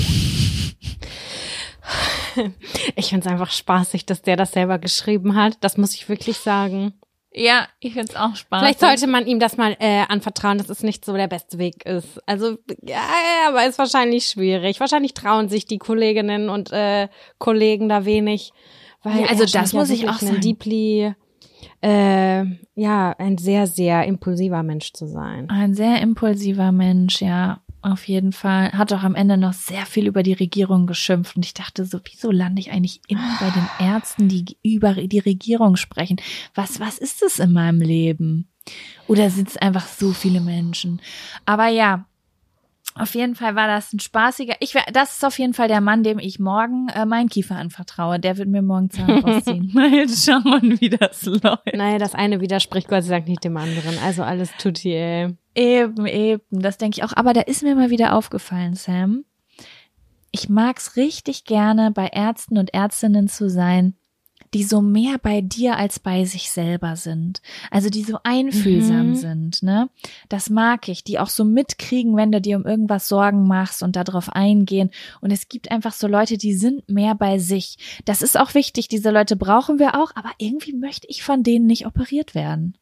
Ich 2.97 3.11
finde 3.11 3.26
es 3.26 3.33
einfach 3.33 3.51
spaßig, 3.51 4.07
dass 4.07 4.22
der 4.22 4.37
das 4.37 4.53
selber 4.53 4.79
geschrieben 4.79 5.35
hat. 5.35 5.59
Das 5.61 5.76
muss 5.76 5.95
ich 5.95 6.09
wirklich 6.09 6.39
sagen. 6.39 6.95
Ja, 7.33 7.68
ich 7.81 7.93
finde 7.93 8.09
es 8.11 8.16
auch 8.16 8.35
spannend. 8.37 8.64
Vielleicht 8.64 8.81
sollte 8.81 9.07
man 9.07 9.26
ihm 9.26 9.39
das 9.39 9.57
mal 9.57 9.76
äh, 9.79 10.05
anvertrauen, 10.09 10.59
dass 10.59 10.70
es 10.70 10.83
nicht 10.83 11.05
so 11.05 11.14
der 11.14 11.29
beste 11.29 11.59
Weg 11.59 11.85
ist. 11.85 12.20
Also, 12.26 12.57
ja, 12.83 13.01
aber 13.47 13.66
ist 13.66 13.79
wahrscheinlich 13.79 14.26
schwierig. 14.26 14.81
Wahrscheinlich 14.81 15.14
trauen 15.14 15.49
sich 15.49 15.66
die 15.66 15.79
Kolleginnen 15.79 16.49
und 16.49 16.72
äh, 16.72 17.09
Kollegen 17.39 17.89
da 17.89 18.05
wenig. 18.05 18.53
Weil 19.03 19.20
Ja, 19.20 19.26
also 19.29 19.45
das 19.45 19.72
ja 19.72 19.79
muss 19.79 19.91
ich 19.91 20.03
wirklich 20.03 20.16
auch 20.16 20.22
ein 20.22 20.29
sagen. 20.29 20.41
Deeply, 20.41 21.14
äh, 21.83 22.45
ja, 22.74 23.14
ein 23.18 23.39
sehr, 23.39 23.66
sehr 23.66 24.05
impulsiver 24.05 24.62
Mensch 24.62 24.93
zu 24.93 25.07
sein. 25.07 25.49
Ein 25.51 25.74
sehr 25.74 26.01
impulsiver 26.01 26.72
Mensch, 26.72 27.20
ja, 27.20 27.61
auf 27.89 28.07
jeden 28.09 28.32
Fall. 28.32 28.72
Hat 28.72 28.93
auch 28.93 29.03
am 29.03 29.14
Ende 29.14 29.36
noch 29.36 29.53
sehr 29.53 29.86
viel 29.86 30.07
über 30.07 30.22
die 30.22 30.32
Regierung 30.32 30.86
geschimpft. 30.86 31.36
Und 31.36 31.45
ich 31.45 31.55
dachte 31.55 31.84
so, 31.84 32.01
wieso 32.05 32.30
lande 32.30 32.61
ich 32.61 32.70
eigentlich 32.70 33.01
immer 33.09 33.36
bei 33.41 33.51
den 33.51 33.68
Ärzten, 33.78 34.28
die 34.28 34.57
über 34.62 34.95
die 34.95 35.18
Regierung 35.18 35.76
sprechen? 35.76 36.20
Was, 36.55 36.80
was 36.80 36.99
ist 36.99 37.22
das 37.22 37.39
in 37.39 37.53
meinem 37.53 37.80
Leben? 37.80 38.49
Oder 39.07 39.30
sind 39.30 39.49
es 39.49 39.57
einfach 39.57 39.86
so 39.86 40.12
viele 40.12 40.41
Menschen? 40.41 41.01
Aber 41.47 41.68
ja, 41.68 42.05
auf 42.99 43.14
jeden 43.14 43.34
Fall 43.34 43.55
war 43.55 43.68
das 43.68 43.93
ein 43.93 44.01
spaßiger. 44.01 44.57
Ich 44.61 44.74
wär, 44.74 44.82
das 44.93 45.12
ist 45.14 45.24
auf 45.24 45.39
jeden 45.39 45.55
Fall 45.55 45.68
der 45.68 45.80
Mann, 45.80 46.03
dem 46.03 46.18
ich 46.18 46.39
morgen 46.39 46.89
äh, 46.89 47.07
meinen 47.07 47.28
Kiefer 47.28 47.57
anvertraue. 47.57 48.18
Der 48.18 48.36
wird 48.39 48.49
mir 48.49 48.62
morgen 48.62 48.91
Zahn 48.91 49.11
rausziehen. 49.24 49.70
Mal 49.72 50.09
schauen, 50.09 50.80
wie 50.80 50.91
das 50.91 51.22
läuft. 51.24 51.74
Naja, 51.74 51.99
das 51.99 52.14
eine 52.14 52.41
widerspricht 52.41 52.89
Gott 52.89 53.05
sei 53.05 53.16
Dank 53.16 53.28
nicht 53.28 53.45
dem 53.45 53.57
anderen. 53.57 53.99
Also 54.05 54.22
alles 54.22 54.51
tutti, 54.59 54.93
ey. 54.93 55.36
Eben, 55.59 56.06
eben, 56.06 56.42
das 56.50 56.78
denke 56.78 56.98
ich 56.98 57.04
auch. 57.04 57.12
Aber 57.16 57.32
da 57.32 57.40
ist 57.40 57.64
mir 57.64 57.74
mal 57.74 57.90
wieder 57.90 58.14
aufgefallen, 58.14 58.74
Sam. 58.74 59.24
Ich 60.30 60.48
mag's 60.48 60.94
richtig 60.96 61.44
gerne, 61.44 61.90
bei 61.90 62.06
Ärzten 62.06 62.59
und 62.59 62.72
Ärztinnen 62.74 63.26
zu 63.26 63.50
sein, 63.50 63.94
die 64.54 64.62
so 64.62 64.80
mehr 64.80 65.18
bei 65.18 65.40
dir 65.40 65.76
als 65.76 65.98
bei 65.98 66.24
sich 66.24 66.50
selber 66.50 66.94
sind. 66.96 67.42
Also 67.72 67.90
die 67.90 68.04
so 68.04 68.18
einfühlsam 68.22 69.11
Mhm. 69.11 69.14
sind, 69.16 69.62
ne? 69.62 69.90
Das 70.28 70.48
mag 70.48 70.88
ich, 70.88 71.02
die 71.02 71.18
auch 71.18 71.28
so 71.28 71.44
mitkriegen, 71.44 72.14
wenn 72.16 72.30
du 72.30 72.40
dir 72.40 72.56
um 72.56 72.64
irgendwas 72.64 73.09
Sorgen 73.09 73.48
machst 73.48 73.82
und 73.82 73.96
darauf 73.96 74.30
eingehen. 74.30 74.90
Und 75.20 75.32
es 75.32 75.48
gibt 75.48 75.70
einfach 75.72 75.92
so 75.92 76.06
Leute, 76.06 76.38
die 76.38 76.54
sind 76.54 76.88
mehr 76.88 77.14
bei 77.16 77.38
sich. 77.38 77.78
Das 78.04 78.22
ist 78.22 78.38
auch 78.38 78.54
wichtig, 78.54 78.86
diese 78.86 79.11
Leute 79.11 79.34
brauchen 79.34 79.78
wir 79.80 80.00
auch, 80.00 80.12
aber 80.14 80.30
irgendwie 80.38 80.72
möchte 80.74 81.09
ich 81.09 81.22
von 81.24 81.42
denen 81.42 81.66
nicht 81.66 81.84
operiert 81.86 82.34
werden. 82.36 82.78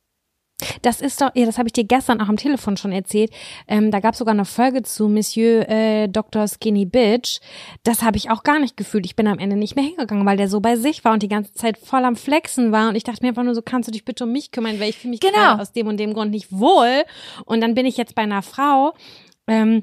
Das 0.80 1.02
ist 1.02 1.20
doch, 1.20 1.30
ja, 1.34 1.44
das 1.44 1.58
habe 1.58 1.68
ich 1.68 1.74
dir 1.74 1.84
gestern 1.84 2.18
auch 2.22 2.28
am 2.28 2.38
Telefon 2.38 2.78
schon 2.78 2.90
erzählt. 2.90 3.30
Ähm, 3.68 3.90
da 3.90 4.00
gab 4.00 4.12
es 4.14 4.18
sogar 4.18 4.32
eine 4.32 4.46
Folge 4.46 4.82
zu 4.82 5.06
Monsieur 5.08 5.68
äh, 5.68 6.08
Dr. 6.08 6.48
Skinny 6.48 6.86
Bitch. 6.86 7.40
Das 7.82 8.02
habe 8.02 8.16
ich 8.16 8.30
auch 8.30 8.42
gar 8.42 8.58
nicht 8.58 8.74
gefühlt. 8.76 9.04
Ich 9.04 9.16
bin 9.16 9.26
am 9.26 9.38
Ende 9.38 9.56
nicht 9.56 9.76
mehr 9.76 9.84
hingegangen, 9.84 10.24
weil 10.24 10.38
der 10.38 10.48
so 10.48 10.60
bei 10.60 10.76
sich 10.76 11.04
war 11.04 11.12
und 11.12 11.22
die 11.22 11.28
ganze 11.28 11.52
Zeit 11.52 11.76
voll 11.76 12.04
am 12.06 12.16
Flexen 12.16 12.72
war. 12.72 12.88
Und 12.88 12.94
ich 12.96 13.04
dachte 13.04 13.22
mir 13.22 13.28
einfach 13.28 13.42
nur 13.42 13.54
so, 13.54 13.60
kannst 13.60 13.88
du 13.88 13.92
dich 13.92 14.06
bitte 14.06 14.24
um 14.24 14.32
mich 14.32 14.50
kümmern, 14.50 14.80
weil 14.80 14.88
ich 14.88 14.96
fühle 14.98 15.10
mich 15.10 15.20
Genau. 15.20 15.34
gerade 15.34 15.60
aus 15.60 15.72
dem 15.72 15.88
und 15.88 15.98
dem 15.98 16.14
Grund 16.14 16.30
nicht 16.30 16.50
wohl. 16.50 17.04
Und 17.44 17.60
dann 17.60 17.74
bin 17.74 17.84
ich 17.84 17.98
jetzt 17.98 18.14
bei 18.14 18.22
einer 18.22 18.40
Frau. 18.42 18.94
Ähm, 19.46 19.82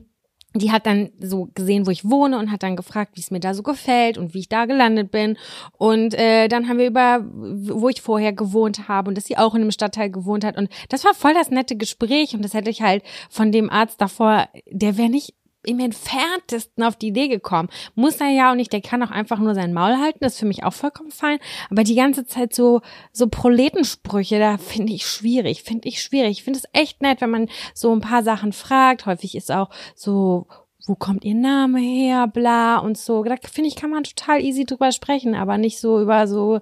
die 0.55 0.71
hat 0.71 0.85
dann 0.85 1.09
so 1.19 1.49
gesehen, 1.55 1.87
wo 1.87 1.91
ich 1.91 2.09
wohne 2.09 2.37
und 2.37 2.51
hat 2.51 2.63
dann 2.63 2.75
gefragt, 2.75 3.11
wie 3.15 3.21
es 3.21 3.31
mir 3.31 3.39
da 3.39 3.53
so 3.53 3.63
gefällt 3.63 4.17
und 4.17 4.33
wie 4.33 4.39
ich 4.39 4.49
da 4.49 4.65
gelandet 4.65 5.11
bin. 5.11 5.37
Und 5.77 6.13
äh, 6.13 6.47
dann 6.47 6.69
haben 6.69 6.77
wir 6.77 6.87
über, 6.87 7.25
wo 7.25 7.89
ich 7.89 8.01
vorher 8.01 8.33
gewohnt 8.33 8.87
habe 8.87 9.09
und 9.09 9.17
dass 9.17 9.25
sie 9.25 9.37
auch 9.37 9.55
in 9.55 9.61
einem 9.61 9.71
Stadtteil 9.71 10.09
gewohnt 10.09 10.45
hat. 10.45 10.57
Und 10.57 10.69
das 10.89 11.03
war 11.05 11.13
voll 11.13 11.33
das 11.33 11.49
nette 11.49 11.75
Gespräch 11.75 12.35
und 12.35 12.43
das 12.43 12.53
hätte 12.53 12.69
ich 12.69 12.81
halt 12.81 13.03
von 13.29 13.51
dem 13.51 13.69
Arzt 13.69 13.99
davor, 13.99 14.47
der 14.69 14.97
wäre 14.97 15.09
nicht 15.09 15.33
im 15.65 15.79
entferntesten 15.79 16.83
auf 16.83 16.95
die 16.95 17.07
Idee 17.07 17.27
gekommen. 17.27 17.69
Muss 17.95 18.19
er 18.21 18.29
ja 18.29 18.51
und 18.51 18.57
nicht, 18.57 18.73
der 18.73 18.81
kann 18.81 19.03
auch 19.03 19.11
einfach 19.11 19.39
nur 19.39 19.55
sein 19.55 19.73
Maul 19.73 19.97
halten, 19.97 20.19
das 20.21 20.33
ist 20.33 20.39
für 20.39 20.45
mich 20.45 20.63
auch 20.63 20.73
vollkommen 20.73 21.11
fein. 21.11 21.39
Aber 21.69 21.83
die 21.83 21.95
ganze 21.95 22.25
Zeit 22.25 22.53
so, 22.53 22.81
so 23.11 23.27
Proletensprüche, 23.27 24.39
da 24.39 24.57
finde 24.57 24.93
ich 24.93 25.05
schwierig, 25.05 25.63
finde 25.63 25.87
ich 25.87 26.01
schwierig. 26.01 26.31
Ich 26.31 26.43
finde 26.43 26.59
es 26.59 26.69
echt 26.73 27.01
nett, 27.01 27.21
wenn 27.21 27.29
man 27.29 27.49
so 27.73 27.93
ein 27.93 28.01
paar 28.01 28.23
Sachen 28.23 28.53
fragt. 28.53 29.05
Häufig 29.05 29.35
ist 29.35 29.51
auch 29.51 29.69
so, 29.95 30.47
wo 30.85 30.95
kommt 30.95 31.23
ihr 31.23 31.35
Name 31.35 31.79
her, 31.79 32.27
bla 32.27 32.77
und 32.77 32.97
so. 32.97 33.23
Da 33.23 33.35
finde 33.49 33.69
ich, 33.69 33.75
kann 33.75 33.89
man 33.89 34.03
total 34.03 34.41
easy 34.41 34.65
drüber 34.65 34.91
sprechen, 34.91 35.35
aber 35.35 35.57
nicht 35.57 35.79
so 35.79 36.01
über 36.01 36.27
so, 36.27 36.59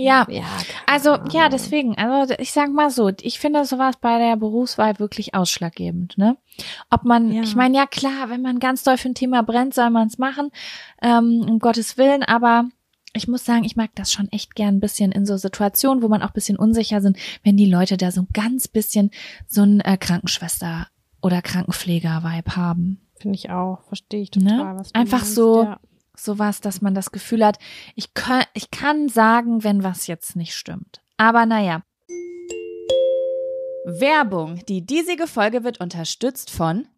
Ja, 0.00 0.26
ja. 0.28 0.44
Also 0.86 1.16
ja, 1.30 1.48
deswegen, 1.48 1.96
also 1.96 2.34
ich 2.38 2.52
sag 2.52 2.72
mal 2.72 2.90
so, 2.90 3.10
ich 3.20 3.38
finde 3.38 3.64
sowas 3.64 3.96
bei 4.00 4.18
der 4.18 4.36
Berufswahl 4.36 4.98
wirklich 4.98 5.34
ausschlaggebend, 5.34 6.18
ne? 6.18 6.36
Ob 6.90 7.04
man, 7.04 7.32
Ja. 7.32 7.42
ich 7.42 7.54
meine, 7.54 7.76
ja 7.76 7.86
klar, 7.86 8.28
wenn 8.28 8.42
man 8.42 8.58
ganz 8.58 8.82
doll 8.82 8.96
für 8.96 9.08
ein 9.08 9.14
Thema 9.14 9.42
brennt, 9.42 9.74
soll 9.74 9.90
man 9.90 10.08
es 10.08 10.18
machen, 10.18 10.50
ähm, 11.02 11.44
um 11.48 11.58
Gottes 11.58 11.96
Willen, 11.98 12.22
aber 12.22 12.64
ich 13.12 13.26
muss 13.28 13.44
sagen, 13.44 13.64
ich 13.64 13.76
mag 13.76 13.90
das 13.94 14.12
schon 14.12 14.30
echt 14.30 14.54
gern 14.54 14.76
ein 14.76 14.80
bisschen 14.80 15.10
in 15.12 15.26
so 15.26 15.36
Situationen, 15.36 16.02
wo 16.02 16.08
man 16.08 16.22
auch 16.22 16.28
ein 16.28 16.34
bisschen 16.34 16.56
unsicher 16.56 17.00
sind, 17.00 17.16
wenn 17.42 17.56
die 17.56 17.66
Leute 17.70 17.96
da 17.96 18.10
so 18.12 18.22
ein 18.22 18.28
ganz 18.32 18.68
bisschen 18.68 19.10
so 19.48 19.62
ein 19.62 19.80
äh, 19.80 19.96
Krankenschwester 19.96 20.86
oder 21.20 21.42
Krankenpfleger-Vibe 21.42 22.56
haben. 22.56 23.00
Finde 23.16 23.36
ich 23.36 23.50
auch, 23.50 23.82
verstehe 23.82 24.22
ich 24.22 24.30
total. 24.30 24.56
Ne? 24.56 24.78
Was 24.78 24.92
du 24.92 24.98
Einfach 24.98 25.24
so, 25.24 25.64
ja. 25.64 25.80
Sowas, 26.24 26.60
dass 26.60 26.80
man 26.80 26.94
das 26.94 27.12
Gefühl 27.12 27.44
hat, 27.44 27.58
ich 27.94 28.14
kann, 28.14 28.44
ich 28.54 28.70
kann 28.70 29.08
sagen, 29.08 29.64
wenn 29.64 29.82
was 29.82 30.06
jetzt 30.06 30.36
nicht 30.36 30.54
stimmt. 30.54 31.00
Aber 31.16 31.46
naja. 31.46 31.82
Werbung. 33.84 34.64
Die 34.68 34.84
diesige 34.84 35.26
Folge 35.26 35.64
wird 35.64 35.80
unterstützt 35.80 36.50
von 36.50 36.86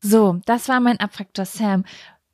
So, 0.00 0.40
das 0.46 0.68
war 0.68 0.80
mein 0.80 1.00
Abfaktor 1.00 1.44
Sam. 1.44 1.84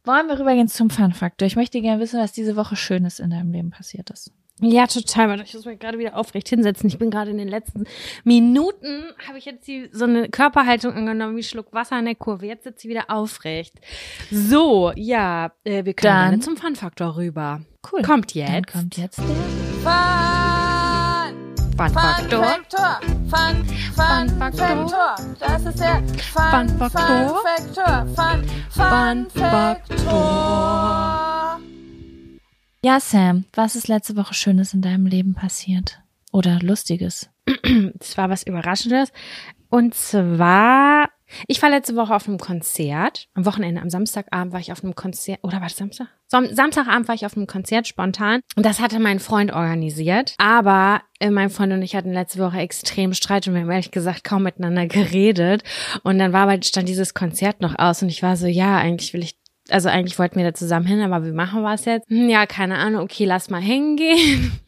Wollen 0.05 0.27
wir 0.27 0.39
rübergehen 0.39 0.69
zum 0.69 0.91
Fun-Faktor? 0.91 1.47
Ich 1.47 1.55
möchte 1.57 1.81
gerne 1.81 2.01
wissen, 2.01 2.21
was 2.21 2.33
diese 2.33 2.57
Woche 2.57 2.75
Schönes 2.77 3.21
in 3.21 3.31
deinem 3.31 3.53
Leben 3.53 3.71
passiert 3.71 4.11
ist. 4.11 4.33
Ja, 4.61 4.87
total. 4.87 5.41
Ich 5.41 5.55
muss 5.55 5.65
mich 5.65 5.79
gerade 5.79 5.99
wieder 5.99 6.17
aufrecht 6.17 6.49
hinsetzen. 6.49 6.89
Ich 6.89 6.99
bin 6.99 7.11
gerade 7.11 7.31
in 7.31 7.39
den 7.39 7.49
letzten 7.49 7.85
Minuten, 8.23 9.05
habe 9.27 9.39
ich 9.39 9.45
jetzt 9.45 9.67
die, 9.67 9.89
so 9.93 10.05
eine 10.05 10.29
Körperhaltung 10.29 10.93
angenommen 10.93 11.37
wie 11.37 11.43
Schluck 11.43 11.73
Wasser 11.73 11.99
in 11.99 12.05
der 12.05 12.15
Kurve. 12.15 12.47
Jetzt 12.47 12.65
sitze 12.65 12.87
ich 12.87 12.91
wieder 12.95 13.11
aufrecht. 13.11 13.75
So, 14.31 14.93
ja, 14.95 15.53
äh, 15.65 15.85
wir 15.85 15.95
können 15.95 16.13
Dann- 16.15 16.31
gerne 16.31 16.41
zum 16.41 16.57
Fun-Faktor 16.57 17.17
rüber. 17.17 17.63
Cool. 17.91 18.03
Kommt 18.03 18.35
Dann 18.37 18.55
jetzt. 18.55 18.73
kommt 18.73 18.97
jetzt 18.97 19.19
der 19.19 19.25
Fun! 19.83 21.55
Fun-Faktor. 21.77 22.45
Faktor. 22.45 23.01
Fun, 23.33 23.65
Fun, 23.95 24.29
Fun 24.29 24.39
Faktor. 24.39 24.89
Faktor. 24.89 25.17
Das 25.41 25.65
ist 25.65 25.81
der 25.81 26.03
Fun, 26.19 26.69
Fun 26.69 26.69
Faktor. 26.79 27.29
Fun 27.29 27.41
Faktor. 27.47 28.07
Fun, 28.15 28.45
Fun 28.69 29.27
Fun 29.31 29.31
Faktor. 29.31 31.03
Ja, 32.85 33.01
Sam, 33.01 33.47
was 33.55 33.75
ist 33.75 33.89
letzte 33.89 34.17
Woche 34.17 34.35
Schönes 34.35 34.75
in 34.75 34.83
deinem 34.83 35.07
Leben 35.07 35.33
passiert? 35.33 36.03
Oder 36.31 36.59
Lustiges? 36.61 37.31
Es 37.99 38.19
war 38.19 38.29
was 38.29 38.43
Überraschendes. 38.43 39.13
Und 39.71 39.95
zwar, 39.95 41.09
ich 41.47 41.61
war 41.63 41.71
letzte 41.71 41.97
Woche 41.97 42.15
auf 42.15 42.29
einem 42.29 42.39
Konzert. 42.39 43.29
Am 43.35 43.47
Wochenende, 43.47 43.81
am 43.81 43.91
Samstagabend 43.91 44.53
war 44.53 44.61
ich 44.61 44.73
auf 44.73 44.83
einem 44.83 44.95
Konzert. 44.95 45.39
Oder 45.43 45.55
war 45.55 45.69
das 45.69 45.77
Samstag? 45.77 46.09
Sam 46.29 46.55
Samstagabend 46.55 47.09
war 47.09 47.15
ich 47.15 47.27
auf 47.27 47.37
einem 47.37 47.47
Konzert 47.47 47.87
spontan. 47.87 48.41
Und 48.57 48.65
das 48.65 48.81
hatte 48.81 48.99
mein 48.99 49.21
Freund 49.21 49.53
organisiert. 49.53 50.35
Aber 50.39 51.03
äh, 51.21 51.31
mein 51.31 51.51
Freund 51.51 51.73
und 51.73 51.83
ich 51.83 51.95
hatten 51.97 52.13
letzte 52.13 52.39
Woche 52.39 52.59
extrem 52.59 53.15
Streit 53.15 53.47
und 53.47 53.55
wir 53.55 53.63
haben 53.63 53.71
ehrlich 53.71 53.91
gesagt 53.91 54.25
kaum 54.25 54.43
miteinander 54.43 54.87
geredet. 54.87 55.63
Und 56.03 56.19
dann 56.19 56.33
war 56.33 56.49
aber, 56.49 56.63
stand 56.63 56.89
dieses 56.89 57.15
Konzert 57.15 57.61
noch 57.61 57.79
aus 57.79 58.03
und 58.03 58.09
ich 58.09 58.23
war 58.23 58.37
so, 58.37 58.47
ja, 58.47 58.79
eigentlich 58.79 59.13
will 59.13 59.23
ich 59.23 59.37
also 59.71 59.89
eigentlich 59.89 60.19
wollten 60.19 60.37
wir 60.37 60.45
da 60.45 60.55
zusammen 60.55 60.87
hin, 60.87 61.01
aber 61.01 61.25
wie 61.25 61.31
machen 61.31 61.63
wir 61.63 61.75
es 61.75 61.85
jetzt? 61.85 62.09
Hm, 62.09 62.29
ja, 62.29 62.47
keine 62.47 62.79
Ahnung, 62.79 63.03
okay, 63.03 63.25
lass 63.25 63.49
mal 63.49 63.63
hingehen. 63.63 64.61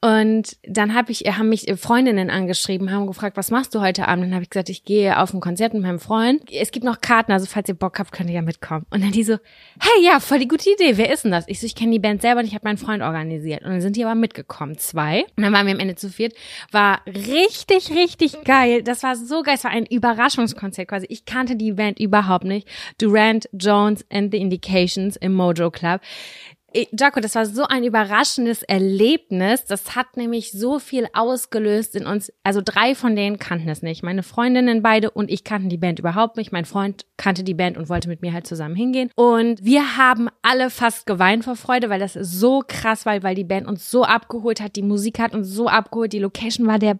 Und 0.00 0.56
dann 0.64 0.94
habe 0.94 1.12
ich, 1.12 1.20
haben 1.20 1.48
mich 1.48 1.66
Freundinnen 1.76 2.30
angeschrieben, 2.30 2.90
haben 2.90 3.06
gefragt, 3.06 3.36
was 3.36 3.50
machst 3.50 3.74
du 3.74 3.80
heute 3.80 4.08
Abend? 4.08 4.24
Dann 4.24 4.34
habe 4.34 4.42
ich 4.42 4.50
gesagt, 4.50 4.68
ich 4.68 4.84
gehe 4.84 5.18
auf 5.18 5.32
ein 5.34 5.40
Konzert 5.40 5.74
mit 5.74 5.82
meinem 5.82 6.00
Freund. 6.00 6.42
Es 6.52 6.70
gibt 6.70 6.84
noch 6.84 7.00
Karten, 7.00 7.32
also 7.32 7.46
falls 7.46 7.68
ihr 7.68 7.74
Bock 7.74 7.98
habt, 7.98 8.12
könnt 8.12 8.30
ihr 8.30 8.36
ja 8.36 8.42
mitkommen. 8.42 8.86
Und 8.90 9.02
dann 9.02 9.12
die 9.12 9.24
so, 9.24 9.38
hey, 9.80 10.04
ja, 10.04 10.20
voll 10.20 10.38
die 10.38 10.48
gute 10.48 10.70
Idee. 10.70 10.96
Wer 10.96 11.12
ist 11.12 11.24
denn 11.24 11.32
das? 11.32 11.44
Ich 11.48 11.60
so, 11.60 11.66
ich 11.66 11.74
kenne 11.74 11.92
die 11.92 11.98
Band 11.98 12.22
selber 12.22 12.40
und 12.40 12.46
ich 12.46 12.54
habe 12.54 12.66
meinen 12.66 12.78
Freund 12.78 13.02
organisiert. 13.02 13.62
Und 13.62 13.70
dann 13.70 13.80
sind 13.80 13.96
die 13.96 14.04
aber 14.04 14.14
mitgekommen, 14.14 14.78
zwei. 14.78 15.24
Und 15.36 15.42
dann 15.42 15.52
waren 15.52 15.66
wir 15.66 15.74
am 15.74 15.80
Ende 15.80 15.96
zu 15.96 16.10
viert. 16.10 16.34
War 16.70 17.00
richtig, 17.06 17.90
richtig 17.90 18.44
geil. 18.44 18.82
Das 18.82 19.02
war 19.02 19.16
so 19.16 19.42
geil. 19.42 19.54
Es 19.56 19.64
war 19.64 19.70
ein 19.70 19.86
Überraschungskonzert 19.86 20.88
quasi. 20.88 21.06
Ich 21.08 21.24
kannte 21.24 21.56
die 21.56 21.72
Band 21.72 21.98
überhaupt 22.00 22.44
nicht. 22.44 22.68
Durant, 22.98 23.48
Jones 23.52 24.04
and 24.10 24.32
the 24.32 24.38
Indications 24.38 25.16
im 25.16 25.34
Mojo 25.34 25.70
Club. 25.70 26.00
Eh, 26.72 26.86
Jaco, 26.98 27.20
das 27.20 27.34
war 27.34 27.46
so 27.46 27.64
ein 27.64 27.84
überraschendes 27.84 28.62
Erlebnis. 28.62 29.64
Das 29.64 29.94
hat 29.94 30.16
nämlich 30.16 30.52
so 30.52 30.78
viel 30.78 31.06
ausgelöst 31.14 31.94
in 31.94 32.06
uns. 32.06 32.32
Also 32.42 32.60
drei 32.62 32.94
von 32.94 33.14
denen 33.14 33.38
kannten 33.38 33.68
es 33.68 33.82
nicht. 33.82 34.02
Meine 34.02 34.22
Freundinnen 34.22 34.82
beide 34.82 35.10
und 35.10 35.30
ich 35.30 35.44
kannten 35.44 35.68
die 35.68 35.78
Band 35.78 35.98
überhaupt 35.98 36.36
nicht. 36.36 36.52
Mein 36.52 36.64
Freund 36.64 37.06
kannte 37.16 37.44
die 37.44 37.54
Band 37.54 37.78
und 37.78 37.88
wollte 37.88 38.08
mit 38.08 38.20
mir 38.20 38.32
halt 38.32 38.46
zusammen 38.46 38.74
hingehen. 38.74 39.10
Und 39.14 39.64
wir 39.64 39.96
haben 39.96 40.28
alle 40.42 40.70
fast 40.70 41.06
geweint 41.06 41.44
vor 41.44 41.56
Freude, 41.56 41.88
weil 41.88 42.00
das 42.00 42.14
so 42.14 42.62
krass 42.66 43.06
war, 43.06 43.22
weil 43.22 43.34
die 43.34 43.44
Band 43.44 43.66
uns 43.66 43.90
so 43.90 44.04
abgeholt 44.04 44.60
hat. 44.60 44.76
Die 44.76 44.82
Musik 44.82 45.18
hat 45.18 45.34
uns 45.34 45.48
so 45.48 45.68
abgeholt. 45.68 46.12
Die 46.12 46.18
Location 46.18 46.66
war 46.66 46.78
der 46.78 46.98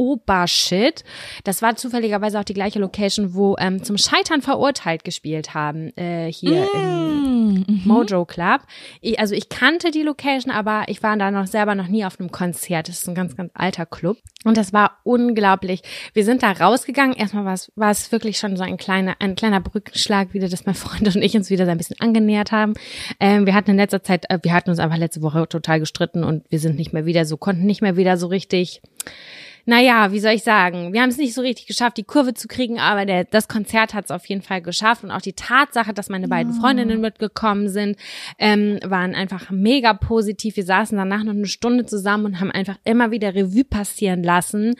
Obershit. 0.00 1.04
Das 1.44 1.60
war 1.60 1.76
zufälligerweise 1.76 2.40
auch 2.40 2.44
die 2.44 2.54
gleiche 2.54 2.78
Location, 2.78 3.34
wo 3.34 3.54
ähm, 3.58 3.84
zum 3.84 3.98
Scheitern 3.98 4.40
verurteilt 4.40 5.04
gespielt 5.04 5.52
haben, 5.52 5.94
äh, 5.96 6.32
hier 6.32 6.66
im 6.72 7.30
Mhm. 7.50 7.82
Mojo 7.84 8.24
Club. 8.24 8.62
Ich, 9.00 9.18
also 9.18 9.34
ich 9.34 9.48
kannte 9.48 9.90
die 9.90 10.02
Location, 10.02 10.52
aber 10.52 10.84
ich 10.86 11.02
war 11.02 11.16
da 11.16 11.30
noch 11.30 11.46
selber 11.46 11.74
noch 11.74 11.88
nie 11.88 12.04
auf 12.04 12.18
einem 12.20 12.30
Konzert. 12.30 12.88
Das 12.88 13.00
ist 13.00 13.08
ein 13.08 13.14
ganz, 13.14 13.36
ganz 13.36 13.50
alter 13.54 13.86
Club. 13.86 14.18
Und 14.44 14.56
das 14.56 14.72
war 14.72 14.98
unglaublich. 15.04 15.82
Wir 16.14 16.24
sind 16.24 16.42
da 16.42 16.52
rausgegangen. 16.52 17.14
Erstmal 17.14 17.44
war 17.44 17.54
es, 17.54 17.72
war 17.76 17.90
es 17.90 18.10
wirklich 18.12 18.38
schon 18.38 18.56
so 18.56 18.62
ein 18.62 18.76
kleiner, 18.76 19.16
ein 19.18 19.34
kleiner 19.34 19.60
Brückenschlag 19.60 20.32
wieder, 20.34 20.48
dass 20.48 20.66
mein 20.66 20.74
Freund 20.76 21.14
und 21.14 21.22
ich 21.22 21.36
uns 21.36 21.50
wieder 21.50 21.64
so 21.64 21.70
ein 21.70 21.78
bisschen 21.78 22.00
angenähert 22.00 22.52
haben. 22.52 22.74
Ähm, 23.18 23.46
wir 23.46 23.54
hatten 23.54 23.70
in 23.70 23.76
letzter 23.76 24.02
Zeit, 24.02 24.28
äh, 24.30 24.38
wir 24.42 24.52
hatten 24.52 24.70
uns 24.70 24.78
einfach 24.78 24.98
letzte 24.98 25.22
Woche 25.22 25.48
total 25.48 25.80
gestritten 25.80 26.24
und 26.24 26.44
wir 26.50 26.60
sind 26.60 26.76
nicht 26.76 26.92
mehr 26.92 27.06
wieder 27.06 27.24
so, 27.24 27.36
konnten 27.36 27.66
nicht 27.66 27.82
mehr 27.82 27.96
wieder 27.96 28.16
so 28.16 28.26
richtig 28.26 28.82
naja, 29.66 30.12
wie 30.12 30.20
soll 30.20 30.32
ich 30.32 30.42
sagen, 30.42 30.92
wir 30.92 31.02
haben 31.02 31.10
es 31.10 31.16
nicht 31.16 31.34
so 31.34 31.40
richtig 31.40 31.66
geschafft, 31.66 31.96
die 31.96 32.04
Kurve 32.04 32.34
zu 32.34 32.48
kriegen, 32.48 32.78
aber 32.78 33.06
der, 33.06 33.24
das 33.24 33.48
Konzert 33.48 33.94
hat 33.94 34.06
es 34.06 34.10
auf 34.10 34.26
jeden 34.26 34.42
Fall 34.42 34.62
geschafft. 34.62 35.04
Und 35.04 35.10
auch 35.10 35.20
die 35.20 35.32
Tatsache, 35.32 35.92
dass 35.92 36.08
meine 36.08 36.28
beiden 36.28 36.52
Freundinnen 36.54 37.00
mitgekommen 37.00 37.68
sind, 37.68 37.96
ähm, 38.38 38.78
waren 38.84 39.14
einfach 39.14 39.50
mega 39.50 39.94
positiv. 39.94 40.56
Wir 40.56 40.64
saßen 40.64 40.96
danach 40.96 41.24
noch 41.24 41.32
eine 41.32 41.46
Stunde 41.46 41.86
zusammen 41.86 42.26
und 42.26 42.40
haben 42.40 42.50
einfach 42.50 42.78
immer 42.84 43.10
wieder 43.10 43.34
Revue 43.34 43.64
passieren 43.64 44.22
lassen, 44.22 44.74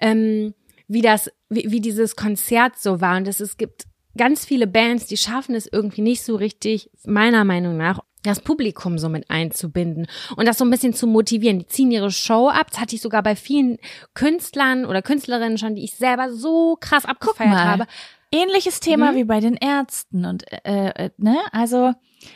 ähm, 0.00 0.54
wie 0.88 1.02
das, 1.02 1.30
wie, 1.48 1.70
wie 1.70 1.80
dieses 1.80 2.16
Konzert 2.16 2.78
so 2.78 3.00
war. 3.00 3.16
Und 3.16 3.28
es, 3.28 3.40
es 3.40 3.56
gibt 3.56 3.84
ganz 4.16 4.44
viele 4.44 4.66
Bands, 4.66 5.06
die 5.06 5.16
schaffen 5.16 5.54
es 5.54 5.68
irgendwie 5.70 6.02
nicht 6.02 6.22
so 6.22 6.36
richtig, 6.36 6.90
meiner 7.04 7.44
Meinung 7.44 7.76
nach, 7.76 8.00
das 8.26 8.40
Publikum 8.40 8.98
so 8.98 9.08
mit 9.08 9.30
einzubinden 9.30 10.06
und 10.36 10.46
das 10.46 10.58
so 10.58 10.64
ein 10.64 10.70
bisschen 10.70 10.92
zu 10.94 11.06
motivieren. 11.06 11.58
Die 11.60 11.66
ziehen 11.66 11.90
ihre 11.90 12.10
Show 12.10 12.48
ab. 12.48 12.70
Das 12.70 12.80
hatte 12.80 12.94
ich 12.94 13.02
sogar 13.02 13.22
bei 13.22 13.36
vielen 13.36 13.78
Künstlern 14.14 14.84
oder 14.84 15.02
Künstlerinnen 15.02 15.58
schon, 15.58 15.74
die 15.74 15.84
ich 15.84 15.94
selber 15.94 16.32
so 16.32 16.76
krass 16.80 17.04
abgefeiert 17.04 17.52
habe. 17.56 17.86
Ähnliches 18.32 18.80
Thema 18.80 19.12
Mhm. 19.12 19.16
wie 19.16 19.24
bei 19.24 19.40
den 19.40 19.54
Ärzten 19.54 20.24
und 20.24 20.44
äh, 20.64 20.88
äh, 20.88 21.10
ne, 21.16 21.36
also 21.52 21.92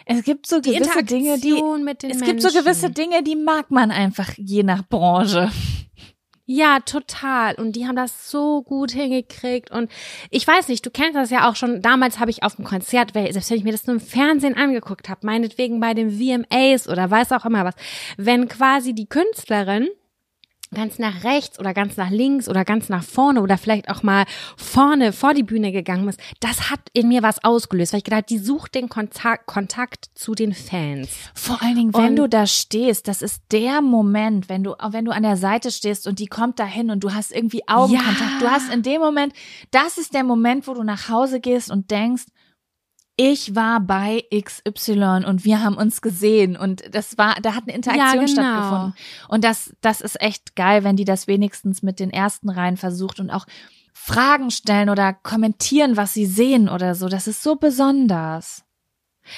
es 0.07 0.23
gibt 0.23 0.47
so 0.47 0.61
Die 0.61 0.73
gewisse 0.73 1.03
Dinge, 1.03 1.39
die 1.39 1.51
es 1.53 1.61
Menschen. 1.83 2.25
gibt 2.25 2.43
so 2.43 2.49
gewisse 2.57 2.91
Dinge, 2.91 3.23
die 3.25 3.35
mag 3.35 3.71
man 3.73 3.91
einfach 3.91 4.31
je 4.37 4.63
nach 4.63 4.87
Branche. 4.89 5.51
Ja, 6.53 6.81
total. 6.81 7.55
Und 7.55 7.77
die 7.77 7.87
haben 7.87 7.95
das 7.95 8.29
so 8.29 8.63
gut 8.63 8.91
hingekriegt. 8.91 9.71
Und 9.71 9.89
ich 10.31 10.45
weiß 10.45 10.67
nicht, 10.67 10.85
du 10.85 10.91
kennst 10.91 11.15
das 11.15 11.31
ja 11.31 11.49
auch 11.49 11.55
schon. 11.55 11.81
Damals 11.81 12.19
habe 12.19 12.33
ich 12.33 12.43
auf 12.43 12.57
dem 12.57 12.65
Konzert, 12.65 13.13
selbst 13.13 13.51
wenn 13.51 13.59
ich 13.59 13.63
mir 13.63 13.71
das 13.71 13.87
nur 13.87 13.95
im 13.95 14.03
Fernsehen 14.03 14.57
angeguckt 14.57 15.09
habe, 15.09 15.25
meinetwegen 15.25 15.79
bei 15.79 15.95
den 15.95 16.11
VMAs 16.11 16.89
oder 16.89 17.09
weiß 17.09 17.31
auch 17.31 17.45
immer 17.45 17.65
was, 17.65 17.77
wenn 18.17 18.49
quasi 18.49 18.97
die 18.97 19.07
Künstlerin 19.07 19.91
ganz 20.73 20.99
nach 20.99 21.25
rechts 21.25 21.59
oder 21.59 21.75
ganz 21.75 21.97
nach 21.97 22.11
links 22.11 22.49
oder 22.49 22.65
ganz 22.65 22.89
nach 22.89 23.03
vorne 23.03 23.43
oder 23.43 23.59
vielleicht 23.59 23.89
auch 23.89 24.03
mal 24.03 24.25
vorne 24.57 25.13
vor 25.13 25.35
die 25.35 25.43
Bühne 25.43 25.73
gegangen 25.73 26.09
ist, 26.09 26.21
das 26.39 26.71
hat 26.71 26.81
in 26.93 27.09
mir 27.09 27.23
was 27.23 27.43
ausgelöst, 27.43 27.93
weil 27.93 27.99
ich 27.99 28.05
gedacht, 28.05 28.31
die 28.31 28.39
sucht 28.39 28.75
den 28.77 28.89
Kontakt, 28.89 29.47
Kontakt 29.47 30.11
zu 30.15 30.35
den 30.35 30.55
Fans. 30.55 31.09
Vor 31.35 31.61
allen 31.63 31.75
Dingen, 31.75 31.95
wenn 31.95 32.11
Und- 32.11 32.17
du 32.17 32.29
da 32.29 32.47
stehst, 32.47 33.09
das 33.09 33.21
ist 33.23 33.43
der 33.51 33.83
Moment, 33.83 34.49
wenn 34.49 34.63
du, 34.63 34.75
wenn 34.91 35.05
du 35.05 35.11
an 35.13 35.23
der 35.25 35.37
Seite 35.37 35.71
stehst 35.73 36.07
und 36.07 36.19
die 36.21 36.27
kommt 36.27 36.59
dahin 36.61 36.91
und 36.91 37.01
du 37.03 37.13
hast 37.13 37.33
irgendwie 37.33 37.67
Augenkontakt. 37.67 38.21
Ja. 38.35 38.39
Du 38.41 38.51
hast 38.51 38.73
in 38.73 38.83
dem 38.83 39.01
Moment, 39.01 39.33
das 39.73 39.99
ist 39.99 40.15
der 40.15 40.23
Moment, 40.25 40.69
wo 40.69 40.75
du 40.75 40.85
nach 40.85 41.09
Hause 41.09 41.41
gehst 41.41 41.71
und 41.71 41.91
denkst, 41.91 42.25
ich 43.23 43.55
war 43.55 43.81
bei 43.81 44.25
XY 44.35 45.27
und 45.27 45.45
wir 45.45 45.63
haben 45.63 45.77
uns 45.77 46.01
gesehen 46.01 46.57
und 46.57 46.83
das 46.91 47.19
war, 47.19 47.35
da 47.43 47.55
hat 47.55 47.65
eine 47.67 47.77
Interaktion 47.77 48.07
Ja, 48.07 48.15
genau. 48.15 48.33
stattgefunden. 48.33 48.95
Und 49.29 49.45
das, 49.45 49.77
das 49.83 50.01
ist 50.01 50.19
echt 50.23 50.57
geil, 50.57 50.85
wenn 50.85 50.97
die 50.97 51.05
das 51.05 51.27
wenigstens 51.27 51.83
mit 51.83 52.01
den 52.01 52.09
ersten 52.09 52.49
Reihen 52.49 52.79
versucht 52.79 53.21
und 53.21 53.29
auch 53.29 53.45
Fragen 53.93 54.51
stellen 54.51 54.89
oder 54.89 55.13
kommentieren, 55.13 55.99
was 55.99 56.15
sie 56.15 56.25
sehen 56.25 56.71
oder 56.71 56.95
so. 56.95 57.11
Das 57.11 57.27
ist 57.27 57.43
so 57.43 57.57
besonders. 57.57 58.65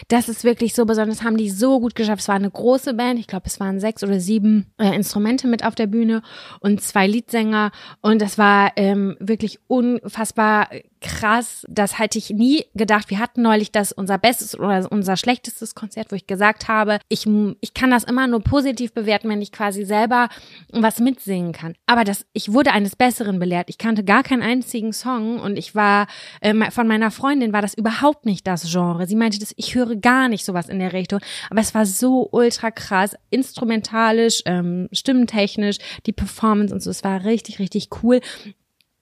Das 0.06 0.28
ist 0.28 0.44
wirklich 0.44 0.76
so 0.76 0.86
besonders, 0.86 1.24
haben 1.24 1.36
die 1.36 1.50
so 1.50 1.80
gut 1.80 1.96
geschafft. 1.96 2.20
Es 2.20 2.28
war 2.28 2.36
eine 2.36 2.52
große 2.52 2.94
Band, 2.94 3.18
ich 3.18 3.26
glaube, 3.26 3.46
es 3.48 3.58
waren 3.58 3.80
sechs 3.80 4.04
oder 4.04 4.20
sieben 4.20 4.72
äh, 4.78 4.94
Instrumente 4.94 5.48
mit 5.48 5.64
auf 5.64 5.74
der 5.74 5.88
Bühne 5.88 6.22
und 6.60 6.80
zwei 6.80 7.08
Liedsänger. 7.08 7.72
Und 8.00 8.22
das 8.22 8.38
war 8.38 8.70
ähm, 8.76 9.16
wirklich 9.18 9.58
unfassbar 9.66 10.68
krass. 11.02 11.66
Das 11.68 11.98
hätte 11.98 12.18
ich 12.18 12.30
nie 12.30 12.64
gedacht. 12.74 13.10
Wir 13.10 13.18
hatten 13.18 13.42
neulich 13.42 13.72
das 13.72 13.92
unser 13.92 14.16
bestes 14.18 14.58
oder 14.58 14.90
unser 14.90 15.16
schlechtestes 15.16 15.74
Konzert, 15.74 16.10
wo 16.10 16.16
ich 16.16 16.26
gesagt 16.26 16.68
habe, 16.68 16.98
ich, 17.08 17.26
ich 17.60 17.74
kann 17.74 17.90
das 17.90 18.04
immer 18.04 18.26
nur 18.26 18.40
positiv 18.40 18.94
bewerten, 18.94 19.28
wenn 19.28 19.42
ich 19.42 19.52
quasi 19.52 19.84
selber 19.84 20.28
was 20.72 21.00
mitsingen 21.00 21.52
kann. 21.52 21.74
Aber 21.86 22.04
das, 22.04 22.24
ich 22.32 22.52
wurde 22.52 22.72
eines 22.72 22.96
Besseren 22.96 23.38
belehrt. 23.38 23.68
Ich 23.68 23.78
kannte 23.78 24.04
gar 24.04 24.22
keinen 24.22 24.42
einzigen 24.42 24.92
Song 24.92 25.40
und 25.40 25.58
ich 25.58 25.74
war, 25.74 26.06
ähm, 26.40 26.64
von 26.70 26.86
meiner 26.86 27.10
Freundin 27.10 27.52
war 27.52 27.62
das 27.62 27.74
überhaupt 27.74 28.24
nicht 28.24 28.46
das 28.46 28.70
Genre. 28.70 29.06
Sie 29.06 29.16
meinte, 29.16 29.38
das, 29.38 29.52
ich 29.56 29.74
höre 29.74 29.96
gar 29.96 30.28
nicht 30.28 30.44
sowas 30.44 30.68
in 30.68 30.78
der 30.78 30.92
Richtung. 30.92 31.20
Aber 31.50 31.60
es 31.60 31.74
war 31.74 31.84
so 31.84 32.28
ultra 32.30 32.70
krass, 32.70 33.16
instrumentalisch, 33.30 34.42
ähm, 34.46 34.88
stimmentechnisch, 34.92 35.78
die 36.06 36.12
Performance 36.12 36.72
und 36.72 36.82
so. 36.82 36.90
Es 36.90 37.04
war 37.04 37.24
richtig, 37.24 37.58
richtig 37.58 37.88
cool. 38.02 38.20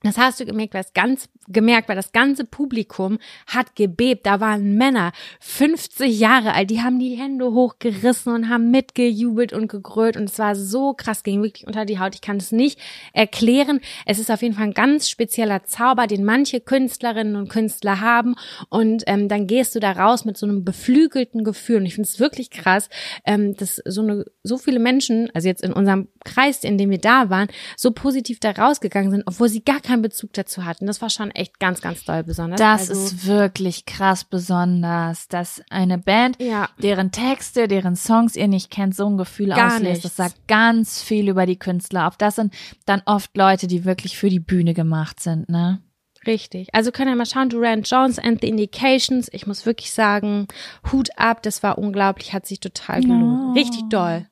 Das 0.03 0.17
hast 0.17 0.39
du 0.39 0.45
gemerkt, 0.45 0.73
weil 0.73 0.81
das 0.81 0.93
ganz, 0.93 1.29
gemerkt, 1.47 1.87
weil 1.87 1.95
das 1.95 2.11
ganze 2.11 2.43
Publikum 2.43 3.19
hat 3.45 3.75
gebebt. 3.75 4.25
Da 4.25 4.39
waren 4.39 4.75
Männer, 4.75 5.11
50 5.41 6.19
Jahre 6.19 6.53
alt, 6.53 6.71
die 6.71 6.81
haben 6.81 6.97
die 6.97 7.15
Hände 7.15 7.51
hochgerissen 7.51 8.33
und 8.33 8.49
haben 8.49 8.71
mitgejubelt 8.71 9.53
und 9.53 9.67
gegrölt. 9.67 10.17
Und 10.17 10.23
es 10.23 10.39
war 10.39 10.55
so 10.55 10.93
krass, 10.93 11.21
ging 11.21 11.43
wirklich 11.43 11.67
unter 11.67 11.85
die 11.85 11.99
Haut. 11.99 12.15
Ich 12.15 12.21
kann 12.21 12.37
es 12.37 12.51
nicht 12.51 12.79
erklären. 13.13 13.79
Es 14.07 14.17
ist 14.17 14.31
auf 14.31 14.41
jeden 14.41 14.55
Fall 14.55 14.65
ein 14.65 14.73
ganz 14.73 15.07
spezieller 15.07 15.63
Zauber, 15.65 16.07
den 16.07 16.23
manche 16.23 16.61
Künstlerinnen 16.61 17.35
und 17.35 17.49
Künstler 17.49 18.01
haben. 18.01 18.35
Und 18.69 19.03
ähm, 19.05 19.27
dann 19.27 19.45
gehst 19.45 19.75
du 19.75 19.79
da 19.79 19.91
raus 19.91 20.25
mit 20.25 20.35
so 20.35 20.47
einem 20.47 20.65
beflügelten 20.65 21.43
Gefühl. 21.43 21.77
Und 21.77 21.85
ich 21.85 21.93
finde 21.93 22.09
es 22.09 22.19
wirklich 22.19 22.49
krass, 22.49 22.89
ähm, 23.25 23.55
dass 23.55 23.75
so 23.85 24.01
eine, 24.01 24.25
so 24.41 24.57
viele 24.57 24.79
Menschen, 24.79 25.29
also 25.35 25.47
jetzt 25.47 25.63
in 25.63 25.73
unserem 25.73 26.07
Kreis, 26.23 26.63
in 26.63 26.79
dem 26.79 26.89
wir 26.89 26.97
da 26.97 27.29
waren, 27.29 27.49
so 27.77 27.91
positiv 27.91 28.39
da 28.39 28.51
rausgegangen 28.51 29.11
sind, 29.11 29.23
obwohl 29.27 29.49
sie 29.49 29.63
gar 29.63 29.79
keinen 29.91 30.01
Bezug 30.01 30.31
dazu 30.33 30.65
hatten. 30.65 30.87
Das 30.87 31.01
war 31.01 31.09
schon 31.09 31.31
echt 31.31 31.59
ganz, 31.59 31.81
ganz 31.81 32.05
doll 32.05 32.23
besonders. 32.23 32.59
Das 32.59 32.89
also, 32.89 32.93
ist 32.93 33.27
wirklich 33.27 33.85
krass 33.85 34.23
besonders, 34.23 35.27
dass 35.27 35.61
eine 35.69 35.97
Band, 35.97 36.41
ja. 36.41 36.69
deren 36.81 37.11
Texte, 37.11 37.67
deren 37.67 37.95
Songs 37.95 38.35
ihr 38.35 38.47
nicht 38.47 38.71
kennt, 38.71 38.95
so 38.95 39.07
ein 39.07 39.17
Gefühl 39.17 39.49
Gar 39.49 39.67
auslöst. 39.67 39.83
nichts. 39.83 40.03
Das 40.03 40.15
sagt 40.15 40.47
ganz 40.47 41.01
viel 41.01 41.27
über 41.27 41.45
die 41.45 41.59
Künstler 41.59 42.07
auf. 42.07 42.15
Das 42.17 42.35
sind 42.35 42.53
dann 42.85 43.01
oft 43.05 43.35
Leute, 43.35 43.67
die 43.67 43.83
wirklich 43.83 44.17
für 44.17 44.29
die 44.29 44.39
Bühne 44.39 44.73
gemacht 44.73 45.19
sind, 45.19 45.49
ne? 45.49 45.81
Richtig. 46.25 46.69
Also 46.73 46.91
können 46.91 47.09
wir 47.09 47.15
mal 47.15 47.25
schauen, 47.25 47.49
Durant 47.49 47.89
Jones 47.89 48.19
and 48.19 48.41
the 48.41 48.47
Indications. 48.47 49.27
Ich 49.31 49.47
muss 49.47 49.65
wirklich 49.65 49.91
sagen, 49.91 50.47
Hut 50.91 51.09
ab, 51.17 51.41
das 51.41 51.63
war 51.63 51.79
unglaublich, 51.79 52.31
hat 52.31 52.45
sich 52.45 52.59
total 52.59 53.01
gelohnt. 53.01 53.49
Oh. 53.49 53.53
Richtig 53.53 53.89
doll. 53.89 54.27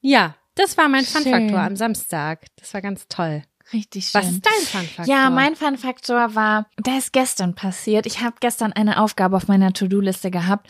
Ja, 0.00 0.36
das 0.54 0.78
war 0.78 0.88
mein. 0.88 1.04
Fun-Faktor 1.04 1.58
am 1.58 1.76
Samstag. 1.76 2.46
Das 2.56 2.72
war 2.72 2.80
ganz 2.80 3.08
toll. 3.08 3.42
Richtig 3.74 4.06
schön. 4.06 4.20
Was 4.22 4.30
ist 4.30 4.46
dein 4.46 4.52
Fun-Faktor? 4.82 5.14
Ja, 5.14 5.28
mein 5.30 5.56
Fun-Faktor 5.56 6.34
war, 6.34 6.66
der 6.78 6.96
ist 6.98 7.12
gestern 7.12 7.54
passiert. 7.54 8.06
Ich 8.06 8.20
habe 8.22 8.36
gestern 8.40 8.72
eine 8.72 9.00
Aufgabe 9.02 9.36
auf 9.36 9.48
meiner 9.48 9.72
To-Do-Liste 9.72 10.30
gehabt, 10.30 10.68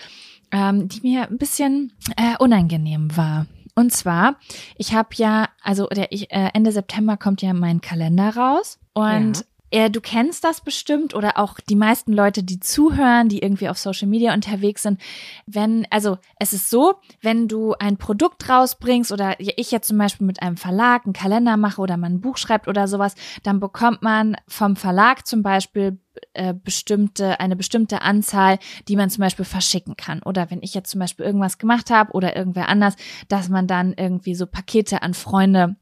ähm, 0.50 0.88
die 0.88 1.00
mir 1.02 1.28
ein 1.28 1.38
bisschen 1.38 1.92
äh, 2.16 2.36
unangenehm 2.38 3.14
war. 3.16 3.46
Und 3.74 3.92
zwar, 3.92 4.36
ich 4.76 4.94
habe 4.94 5.10
ja, 5.16 5.48
also 5.62 5.86
der, 5.88 6.12
ich, 6.12 6.30
äh, 6.32 6.50
Ende 6.54 6.72
September 6.72 7.16
kommt 7.16 7.42
ja 7.42 7.52
mein 7.52 7.80
Kalender 7.80 8.34
raus 8.36 8.78
und 8.94 9.36
Ja. 9.38 9.42
Du 9.74 10.00
kennst 10.00 10.44
das 10.44 10.60
bestimmt 10.60 11.14
oder 11.14 11.38
auch 11.38 11.58
die 11.68 11.74
meisten 11.74 12.12
Leute, 12.12 12.42
die 12.42 12.60
zuhören, 12.60 13.28
die 13.28 13.40
irgendwie 13.40 13.68
auf 13.68 13.78
Social 13.78 14.08
Media 14.08 14.32
unterwegs 14.32 14.82
sind. 14.82 15.00
Wenn, 15.46 15.86
also 15.90 16.18
es 16.38 16.52
ist 16.52 16.70
so, 16.70 16.94
wenn 17.22 17.48
du 17.48 17.74
ein 17.78 17.96
Produkt 17.96 18.48
rausbringst 18.48 19.10
oder 19.10 19.40
ich 19.40 19.70
jetzt 19.70 19.88
zum 19.88 19.98
Beispiel 19.98 20.26
mit 20.26 20.42
einem 20.42 20.56
Verlag 20.56 21.04
einen 21.04 21.12
Kalender 21.12 21.56
mache 21.56 21.80
oder 21.80 21.96
man 21.96 22.14
ein 22.14 22.20
Buch 22.20 22.36
schreibt 22.36 22.68
oder 22.68 22.86
sowas, 22.86 23.14
dann 23.42 23.58
bekommt 23.58 24.02
man 24.02 24.36
vom 24.46 24.76
Verlag 24.76 25.26
zum 25.26 25.42
Beispiel 25.42 25.98
äh, 26.34 26.54
bestimmte, 26.54 27.40
eine 27.40 27.56
bestimmte 27.56 28.02
Anzahl, 28.02 28.58
die 28.86 28.96
man 28.96 29.10
zum 29.10 29.22
Beispiel 29.22 29.44
verschicken 29.44 29.96
kann. 29.96 30.22
Oder 30.22 30.50
wenn 30.50 30.62
ich 30.62 30.74
jetzt 30.74 30.90
zum 30.90 31.00
Beispiel 31.00 31.26
irgendwas 31.26 31.58
gemacht 31.58 31.90
habe 31.90 32.12
oder 32.12 32.36
irgendwer 32.36 32.68
anders, 32.68 32.94
dass 33.28 33.48
man 33.48 33.66
dann 33.66 33.92
irgendwie 33.92 34.36
so 34.36 34.46
Pakete 34.46 35.02
an 35.02 35.14
Freunde 35.14 35.76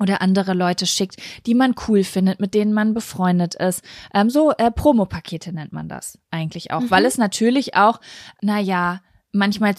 oder 0.00 0.22
andere 0.22 0.54
Leute 0.54 0.86
schickt, 0.86 1.16
die 1.46 1.54
man 1.54 1.74
cool 1.86 2.04
findet, 2.04 2.40
mit 2.40 2.54
denen 2.54 2.72
man 2.72 2.94
befreundet 2.94 3.54
ist. 3.54 3.84
Ähm, 4.14 4.30
so 4.30 4.52
äh, 4.52 4.70
Promopakete 4.70 5.52
nennt 5.52 5.72
man 5.72 5.88
das 5.88 6.18
eigentlich 6.30 6.70
auch, 6.70 6.80
mhm. 6.80 6.90
weil 6.90 7.04
es 7.04 7.18
natürlich 7.18 7.76
auch, 7.76 8.00
na 8.40 8.58
ja, 8.58 9.00
manchmal, 9.32 9.74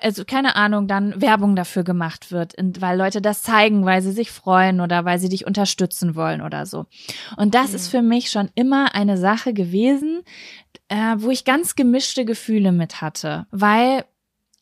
also 0.00 0.24
keine 0.24 0.56
Ahnung, 0.56 0.86
dann 0.86 1.20
Werbung 1.20 1.56
dafür 1.56 1.82
gemacht 1.82 2.30
wird, 2.30 2.54
weil 2.80 2.96
Leute 2.96 3.20
das 3.20 3.42
zeigen, 3.42 3.84
weil 3.84 4.00
sie 4.00 4.12
sich 4.12 4.30
freuen 4.30 4.80
oder 4.80 5.04
weil 5.04 5.18
sie 5.18 5.28
dich 5.28 5.46
unterstützen 5.46 6.14
wollen 6.14 6.40
oder 6.40 6.66
so. 6.66 6.86
Und 7.36 7.54
das 7.54 7.70
ja. 7.70 7.76
ist 7.76 7.88
für 7.88 8.02
mich 8.02 8.30
schon 8.30 8.50
immer 8.54 8.94
eine 8.94 9.18
Sache 9.18 9.52
gewesen, 9.52 10.22
äh, 10.88 11.16
wo 11.16 11.30
ich 11.30 11.44
ganz 11.44 11.74
gemischte 11.74 12.24
Gefühle 12.24 12.72
mit 12.72 13.00
hatte, 13.00 13.46
weil 13.50 14.04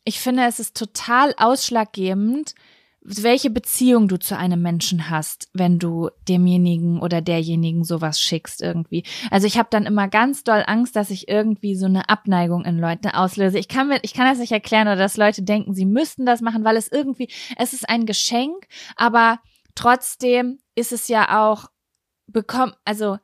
ich 0.04 0.20
finde, 0.20 0.44
es 0.44 0.60
ist 0.60 0.76
total 0.76 1.34
ausschlaggebend, 1.36 2.54
welche 3.04 3.50
Beziehung 3.50 4.08
du 4.08 4.18
zu 4.18 4.36
einem 4.36 4.62
Menschen 4.62 5.10
hast, 5.10 5.48
wenn 5.52 5.78
du 5.78 6.08
demjenigen 6.26 7.00
oder 7.00 7.20
derjenigen 7.20 7.84
sowas 7.84 8.18
schickst 8.18 8.62
irgendwie. 8.62 9.04
Also 9.30 9.46
ich 9.46 9.58
habe 9.58 9.68
dann 9.70 9.84
immer 9.84 10.08
ganz 10.08 10.42
doll 10.42 10.64
Angst, 10.66 10.96
dass 10.96 11.10
ich 11.10 11.28
irgendwie 11.28 11.76
so 11.76 11.84
eine 11.84 12.08
Abneigung 12.08 12.64
in 12.64 12.78
Leuten 12.78 13.08
auslöse. 13.08 13.58
Ich 13.58 13.68
kann 13.68 13.88
mir, 13.88 13.98
ich 14.02 14.14
kann 14.14 14.26
das 14.26 14.38
nicht 14.38 14.52
erklären 14.52 14.88
oder 14.88 14.96
dass 14.96 15.18
Leute 15.18 15.42
denken, 15.42 15.74
sie 15.74 15.84
müssten 15.84 16.24
das 16.24 16.40
machen, 16.40 16.64
weil 16.64 16.76
es 16.76 16.90
irgendwie, 16.90 17.28
es 17.58 17.74
ist 17.74 17.88
ein 17.88 18.06
Geschenk, 18.06 18.66
aber 18.96 19.38
trotzdem 19.74 20.58
ist 20.74 20.92
es 20.92 21.08
ja 21.08 21.44
auch 21.44 21.66
bekommt, 22.26 22.74
also 22.86 23.18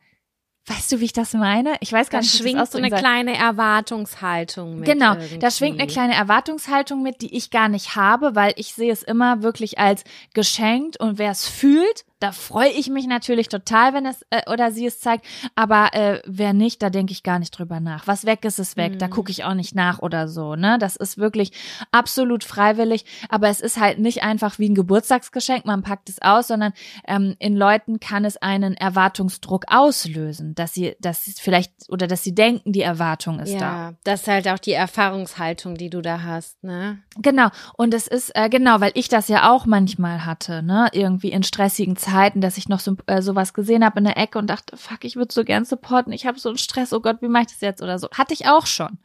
Weißt 0.66 0.92
du, 0.92 1.00
wie 1.00 1.06
ich 1.06 1.12
das 1.12 1.32
meine? 1.32 1.74
Ich 1.80 1.92
weiß 1.92 2.10
gar 2.10 2.20
da 2.20 2.22
nicht, 2.22 2.34
wie 2.34 2.50
schwingt 2.50 2.70
so 2.70 2.78
eine 2.78 2.90
sagt. 2.90 3.02
kleine 3.02 3.36
Erwartungshaltung 3.36 4.80
mit. 4.80 4.88
Genau, 4.88 5.14
irgendwie. 5.14 5.38
da 5.38 5.50
schwingt 5.50 5.80
eine 5.80 5.88
kleine 5.88 6.14
Erwartungshaltung 6.14 7.02
mit, 7.02 7.22
die 7.22 7.36
ich 7.36 7.50
gar 7.50 7.68
nicht 7.68 7.96
habe, 7.96 8.34
weil 8.34 8.52
ich 8.56 8.74
sehe 8.74 8.92
es 8.92 9.02
immer 9.02 9.42
wirklich 9.42 9.78
als 9.78 10.04
geschenkt 10.34 10.98
und 11.00 11.18
wer 11.18 11.30
es 11.30 11.48
fühlt, 11.48 12.04
da 12.20 12.32
freue 12.32 12.68
ich 12.68 12.90
mich 12.90 13.06
natürlich 13.06 13.48
total, 13.48 13.94
wenn 13.94 14.04
es 14.04 14.22
äh, 14.28 14.42
oder 14.50 14.70
sie 14.70 14.84
es 14.84 15.00
zeigt. 15.00 15.24
Aber 15.54 15.94
äh, 15.94 16.20
wer 16.26 16.52
nicht, 16.52 16.82
da 16.82 16.90
denke 16.90 17.12
ich 17.12 17.22
gar 17.22 17.38
nicht 17.38 17.50
drüber 17.50 17.80
nach. 17.80 18.06
Was 18.06 18.26
weg 18.26 18.44
ist, 18.44 18.58
ist 18.58 18.76
weg. 18.76 18.92
Mhm. 18.92 18.98
Da 18.98 19.08
gucke 19.08 19.30
ich 19.30 19.44
auch 19.44 19.54
nicht 19.54 19.74
nach 19.74 20.00
oder 20.00 20.28
so. 20.28 20.54
Ne, 20.54 20.76
das 20.78 20.96
ist 20.96 21.16
wirklich 21.16 21.52
absolut 21.90 22.44
freiwillig. 22.44 23.06
Aber 23.30 23.48
es 23.48 23.62
ist 23.62 23.80
halt 23.80 23.98
nicht 23.98 24.22
einfach 24.22 24.58
wie 24.58 24.68
ein 24.68 24.74
Geburtstagsgeschenk. 24.74 25.64
Man 25.64 25.82
packt 25.82 26.10
es 26.10 26.20
aus, 26.20 26.48
sondern 26.48 26.74
ähm, 27.08 27.36
in 27.38 27.56
Leuten 27.56 28.00
kann 28.00 28.26
es 28.26 28.36
einen 28.36 28.74
Erwartungsdruck 28.74 29.64
auslösen, 29.68 30.54
dass 30.54 30.74
sie, 30.74 30.96
dass 31.00 31.24
sie 31.24 31.32
vielleicht 31.32 31.72
oder 31.88 32.06
dass 32.06 32.22
sie 32.22 32.34
denken, 32.34 32.72
die 32.72 32.82
Erwartung 32.82 33.40
ist 33.40 33.54
ja, 33.54 33.58
da. 33.58 33.66
Ja, 33.66 33.94
das 34.04 34.22
ist 34.22 34.28
halt 34.28 34.46
auch 34.48 34.58
die 34.58 34.72
Erfahrungshaltung, 34.72 35.74
die 35.74 35.88
du 35.88 36.02
da 36.02 36.22
hast. 36.22 36.62
Ne? 36.62 36.98
Genau. 37.16 37.48
Und 37.78 37.94
es 37.94 38.06
ist 38.06 38.30
äh, 38.34 38.50
genau, 38.50 38.80
weil 38.80 38.92
ich 38.92 39.08
das 39.08 39.28
ja 39.28 39.50
auch 39.50 39.64
manchmal 39.64 40.26
hatte. 40.26 40.62
Ne, 40.62 40.88
irgendwie 40.92 41.32
in 41.32 41.42
stressigen 41.42 41.96
Zeiten 41.96 42.09
Zeiten, 42.10 42.40
dass 42.40 42.56
ich 42.56 42.68
noch 42.68 42.80
so 42.80 42.96
äh, 43.06 43.22
sowas 43.22 43.54
gesehen 43.54 43.84
habe 43.84 43.98
in 43.98 44.04
der 44.04 44.16
Ecke 44.16 44.38
und 44.38 44.48
dachte, 44.48 44.76
fuck, 44.76 45.04
ich 45.04 45.16
würde 45.16 45.32
so 45.32 45.44
gern 45.44 45.64
supporten, 45.64 46.12
ich 46.12 46.26
habe 46.26 46.38
so 46.38 46.48
einen 46.48 46.58
Stress, 46.58 46.92
oh 46.92 47.00
Gott, 47.00 47.22
wie 47.22 47.28
mache 47.28 47.44
ich 47.44 47.52
das 47.52 47.60
jetzt 47.60 47.82
oder 47.82 47.98
so. 47.98 48.08
Hatte 48.10 48.34
ich 48.34 48.46
auch 48.46 48.66
schon. 48.66 48.98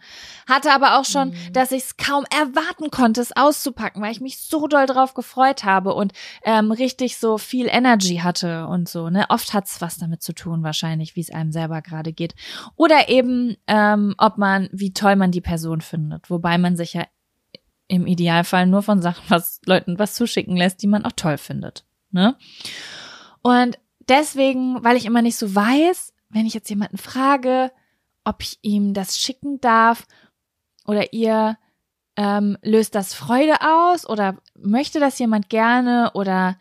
Hatte 0.47 0.71
aber 0.71 0.99
auch 0.99 1.05
schon, 1.05 1.29
mhm. 1.29 1.53
dass 1.53 1.71
ich 1.71 1.83
es 1.83 1.97
kaum 1.97 2.25
erwarten 2.25 2.91
konnte, 2.91 3.21
es 3.21 3.35
auszupacken, 3.35 4.01
weil 4.01 4.11
ich 4.11 4.21
mich 4.21 4.39
so 4.39 4.67
doll 4.67 4.85
drauf 4.85 5.13
gefreut 5.13 5.63
habe 5.63 5.93
und 5.93 6.13
ähm, 6.43 6.71
richtig 6.71 7.17
so 7.17 7.37
viel 7.37 7.67
Energy 7.69 8.17
hatte 8.17 8.67
und 8.67 8.89
so. 8.89 9.09
Ne? 9.09 9.25
Oft 9.29 9.53
hat's 9.53 9.81
was 9.81 9.97
damit 9.97 10.21
zu 10.21 10.33
tun, 10.33 10.63
wahrscheinlich, 10.63 11.15
wie 11.15 11.21
es 11.21 11.31
einem 11.31 11.51
selber 11.51 11.81
gerade 11.81 12.13
geht. 12.13 12.35
Oder 12.75 13.09
eben, 13.09 13.55
ähm, 13.67 14.15
ob 14.17 14.37
man, 14.37 14.69
wie 14.71 14.93
toll 14.93 15.15
man 15.15 15.31
die 15.31 15.41
Person 15.41 15.81
findet. 15.81 16.29
Wobei 16.29 16.57
man 16.57 16.75
sich 16.75 16.93
ja 16.93 17.05
im 17.87 18.07
Idealfall 18.07 18.65
nur 18.65 18.81
von 18.81 19.01
Sachen 19.01 19.23
was 19.29 19.61
Leuten 19.65 19.99
was 19.99 20.15
zuschicken 20.15 20.57
lässt, 20.57 20.81
die 20.81 20.87
man 20.87 21.05
auch 21.05 21.11
toll 21.15 21.37
findet. 21.37 21.85
Ne? 22.15 22.37
Und 23.41 23.77
deswegen, 24.07 24.81
weil 24.85 24.95
ich 24.95 25.05
immer 25.05 25.21
nicht 25.21 25.35
so 25.35 25.53
weiß, 25.53 26.13
wenn 26.29 26.45
ich 26.45 26.53
jetzt 26.53 26.69
jemanden 26.69 26.97
frage, 26.97 27.71
ob 28.23 28.41
ich 28.41 28.57
ihm 28.61 28.93
das 28.93 29.19
schicken 29.19 29.59
darf 29.59 30.07
oder 30.87 31.11
ihr, 31.11 31.57
ähm, 32.15 32.57
löst 32.61 32.95
das 32.95 33.13
Freude 33.13 33.55
aus 33.59 34.07
oder 34.07 34.37
möchte 34.57 35.01
das 35.01 35.19
jemand 35.19 35.49
gerne 35.49 36.11
oder 36.13 36.57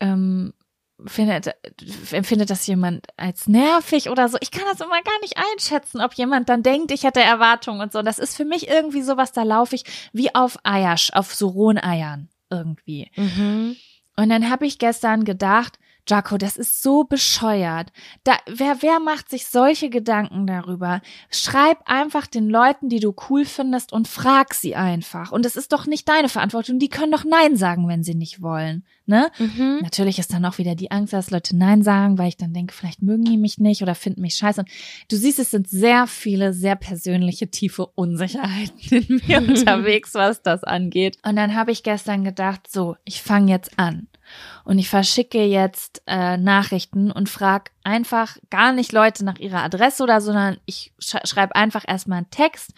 ähm, 0.00 0.54
findet, 1.04 1.54
empfindet 2.10 2.48
das 2.48 2.66
jemand 2.66 3.06
als 3.18 3.46
nervig 3.46 4.08
oder 4.08 4.30
so. 4.30 4.38
Ich 4.40 4.50
kann 4.50 4.64
das 4.64 4.80
immer 4.80 5.02
gar 5.02 5.20
nicht 5.20 5.36
einschätzen, 5.36 6.00
ob 6.00 6.14
jemand 6.14 6.48
dann 6.48 6.62
denkt, 6.62 6.90
ich 6.90 7.04
hätte 7.04 7.20
Erwartungen 7.20 7.82
und 7.82 7.92
so. 7.92 8.00
Das 8.00 8.18
ist 8.18 8.34
für 8.34 8.46
mich 8.46 8.68
irgendwie 8.68 9.02
sowas, 9.02 9.32
da 9.32 9.42
laufe 9.42 9.74
ich 9.74 9.84
wie 10.14 10.34
auf 10.34 10.56
Eier, 10.62 10.96
auf 11.12 11.34
so 11.34 11.48
rohen 11.48 11.78
Eiern 11.78 12.30
irgendwie. 12.48 13.10
Mhm. 13.16 13.76
Und 14.20 14.28
dann 14.28 14.50
habe 14.50 14.66
ich 14.66 14.78
gestern 14.78 15.24
gedacht, 15.24 15.78
Jaco, 16.06 16.36
das 16.36 16.58
ist 16.58 16.82
so 16.82 17.04
bescheuert. 17.04 17.90
Da, 18.22 18.36
wer, 18.46 18.82
wer 18.82 19.00
macht 19.00 19.30
sich 19.30 19.46
solche 19.46 19.88
Gedanken 19.88 20.46
darüber? 20.46 21.00
Schreib 21.30 21.78
einfach 21.86 22.26
den 22.26 22.50
Leuten, 22.50 22.90
die 22.90 23.00
du 23.00 23.14
cool 23.30 23.46
findest 23.46 23.94
und 23.94 24.08
frag 24.08 24.52
sie 24.52 24.76
einfach. 24.76 25.32
Und 25.32 25.46
es 25.46 25.56
ist 25.56 25.72
doch 25.72 25.86
nicht 25.86 26.06
deine 26.06 26.28
Verantwortung. 26.28 26.78
Die 26.78 26.90
können 26.90 27.12
doch 27.12 27.24
Nein 27.24 27.56
sagen, 27.56 27.88
wenn 27.88 28.02
sie 28.02 28.14
nicht 28.14 28.42
wollen. 28.42 28.84
Ne? 29.10 29.28
Mhm. 29.40 29.80
Natürlich 29.82 30.20
ist 30.20 30.32
dann 30.32 30.44
auch 30.44 30.58
wieder 30.58 30.76
die 30.76 30.92
Angst, 30.92 31.12
dass 31.12 31.32
Leute 31.32 31.56
Nein 31.56 31.82
sagen, 31.82 32.16
weil 32.16 32.28
ich 32.28 32.36
dann 32.36 32.54
denke, 32.54 32.72
vielleicht 32.72 33.02
mögen 33.02 33.24
die 33.24 33.38
mich 33.38 33.58
nicht 33.58 33.82
oder 33.82 33.96
finden 33.96 34.20
mich 34.20 34.36
scheiße. 34.36 34.60
Und 34.60 34.70
du 35.10 35.16
siehst, 35.16 35.40
es 35.40 35.50
sind 35.50 35.68
sehr 35.68 36.06
viele, 36.06 36.52
sehr 36.52 36.76
persönliche, 36.76 37.50
tiefe 37.50 37.86
Unsicherheiten 37.86 38.78
in 38.88 39.20
mir 39.26 39.38
unterwegs, 39.38 40.14
was 40.14 40.42
das 40.42 40.62
angeht. 40.62 41.18
Und 41.26 41.34
dann 41.34 41.56
habe 41.56 41.72
ich 41.72 41.82
gestern 41.82 42.22
gedacht, 42.22 42.70
so, 42.70 42.94
ich 43.04 43.20
fange 43.20 43.50
jetzt 43.50 43.80
an. 43.80 44.06
Und 44.62 44.78
ich 44.78 44.88
verschicke 44.88 45.44
jetzt 45.44 46.02
äh, 46.06 46.36
Nachrichten 46.36 47.10
und 47.10 47.28
frage 47.28 47.72
einfach 47.82 48.36
gar 48.48 48.72
nicht 48.72 48.92
Leute 48.92 49.24
nach 49.24 49.40
ihrer 49.40 49.64
Adresse 49.64 50.04
oder, 50.04 50.20
sondern 50.20 50.58
ich 50.66 50.92
sch 51.00 51.16
schreibe 51.24 51.56
einfach 51.56 51.82
erstmal 51.84 52.18
einen 52.18 52.30
Text, 52.30 52.74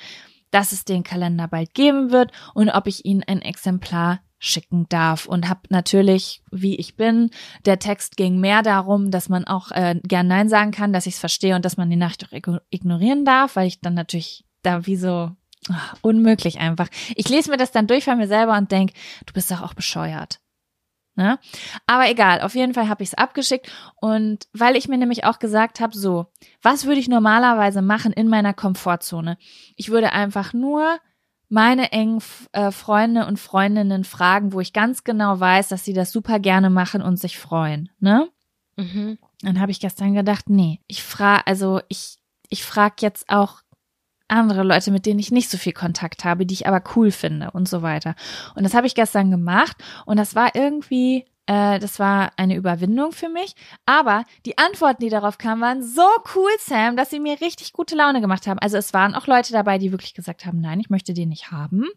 dass 0.51 0.72
es 0.72 0.87
den 0.87 1.03
Kalender 1.03 1.47
bald 1.47 1.74
geben 1.74 2.11
wird 2.11 2.33
und 2.55 2.70
ob 2.70 2.87
ich 2.87 3.05
ihnen 3.05 3.22
ein 3.22 3.43
Exemplar 3.43 4.20
schicken 4.45 4.88
darf 4.88 5.26
und 5.26 5.49
habe 5.49 5.61
natürlich, 5.68 6.43
wie 6.51 6.74
ich 6.74 6.97
bin, 6.97 7.30
der 7.64 7.78
Text 7.78 8.16
ging 8.16 8.40
mehr 8.40 8.62
darum, 8.62 9.12
dass 9.12 9.28
man 9.28 9.45
auch 9.45 9.70
äh, 9.70 9.95
gern 10.03 10.26
Nein 10.26 10.49
sagen 10.49 10.72
kann, 10.72 10.93
dass 10.93 11.07
ich 11.07 11.14
es 11.14 11.20
verstehe 11.20 11.55
und 11.55 11.64
dass 11.64 11.76
man 11.76 11.88
die 11.88 11.97
Nachricht 11.97 12.26
auch 12.26 12.59
ignorieren 12.70 13.24
darf, 13.24 13.55
weil 13.55 13.68
ich 13.68 13.80
dann 13.80 13.95
natürlich 13.95 14.45
da 14.62 14.84
wie 14.84 14.97
so 14.97 15.30
ach, 15.70 15.95
unmöglich 16.03 16.59
einfach. 16.59 16.88
Ich 17.14 17.28
lese 17.28 17.51
mir 17.53 17.57
das 17.57 17.70
dann 17.70 17.86
durch 17.86 18.05
von 18.05 18.18
mir 18.18 18.26
selber 18.26 18.59
und 18.59 18.72
denk, 18.72 18.90
du 19.26 19.32
bist 19.32 19.49
doch 19.49 19.62
auch 19.62 19.74
bescheuert. 19.74 20.40
Ne? 21.14 21.38
Aber 21.86 22.11
egal, 22.11 22.40
auf 22.40 22.57
jeden 22.57 22.74
Fall 22.74 22.88
habe 22.88 23.05
ich 23.05 23.11
es 23.11 23.14
abgeschickt 23.14 23.70
und 24.01 24.49
weil 24.53 24.74
ich 24.74 24.88
mir 24.88 24.99
nämlich 24.99 25.22
auch 25.22 25.38
gesagt 25.38 25.78
habe, 25.78 25.97
so, 25.97 26.26
was 26.62 26.86
würde 26.86 26.99
ich 26.99 27.07
normalerweise 27.07 27.80
machen 27.80 28.12
in 28.12 28.26
meiner 28.26 28.55
Komfortzone? 28.55 29.38
Ich 29.76 29.90
würde 29.90 30.12
einfach 30.12 30.53
nur 30.53 30.99
meine 31.53 31.93
engen 31.93 32.23
äh, 32.53 32.71
Freunde 32.71 33.27
und 33.27 33.39
Freundinnen 33.39 34.05
fragen, 34.05 34.55
wo 34.55 34.61
ich 34.61 34.73
ganz 34.73 35.05
genau 35.05 35.39
weiß, 35.39 35.69
dass 35.69 35.85
sie 35.85 35.93
das 35.93 36.11
super 36.11 36.39
gerne 36.39 36.71
machen 36.71 37.03
und 37.03 37.19
sich 37.19 37.39
freuen, 37.39 37.91
ne? 38.01 38.29
Mhm. 38.77 39.19
Dann 39.43 39.61
habe 39.61 39.71
ich 39.71 39.79
gestern 39.79 40.15
gedacht, 40.15 40.49
nee, 40.49 40.81
ich 40.87 41.03
frage, 41.03 41.47
also 41.47 41.81
ich 41.89 42.17
ich 42.49 42.65
frage 42.65 42.97
jetzt 43.01 43.29
auch 43.29 43.61
andere 44.29 44.63
Leute, 44.63 44.91
mit 44.91 45.05
denen 45.05 45.21
ich 45.21 45.31
nicht 45.31 45.51
so 45.51 45.59
viel 45.59 45.75
Kontakt 45.75 46.25
habe, 46.25 46.47
die 46.47 46.55
ich 46.55 46.67
aber 46.67 46.83
cool 46.97 47.11
finde 47.11 47.51
und 47.51 47.69
so 47.69 47.83
weiter. 47.83 48.15
Und 48.55 48.63
das 48.65 48.73
habe 48.73 48.87
ich 48.87 48.95
gestern 48.95 49.31
gemacht 49.31 49.77
und 50.07 50.17
das 50.17 50.35
war 50.35 50.55
irgendwie, 50.55 51.27
äh, 51.53 51.79
das 51.79 51.99
war 51.99 52.33
eine 52.37 52.57
Überwindung 52.57 53.13
für 53.13 53.29
mich. 53.29 53.55
Aber 53.85 54.25
die 54.47 54.57
Antworten, 54.57 55.03
die 55.03 55.11
darauf 55.11 55.37
kamen, 55.37 55.61
waren 55.61 55.83
so 55.83 56.07
cool, 56.35 56.51
Sam, 56.59 56.97
dass 56.97 57.11
sie 57.11 57.21
mir 57.21 57.41
richtig 57.43 57.75
gute 57.75 57.95
Laune 57.95 58.23
gemacht 58.23 58.47
haben. 58.47 58.59
Also 58.59 58.79
es 58.79 58.95
waren 58.95 59.15
auch 59.15 59.27
Leute 59.27 59.53
dabei, 59.53 59.77
die 59.77 59.93
wirklich 59.93 60.15
gesagt 60.15 60.47
haben, 60.47 60.61
nein, 60.61 60.81
ich 60.81 60.89
möchte 60.89 61.13
den 61.13 61.29
nicht 61.29 61.51
haben. 61.51 61.89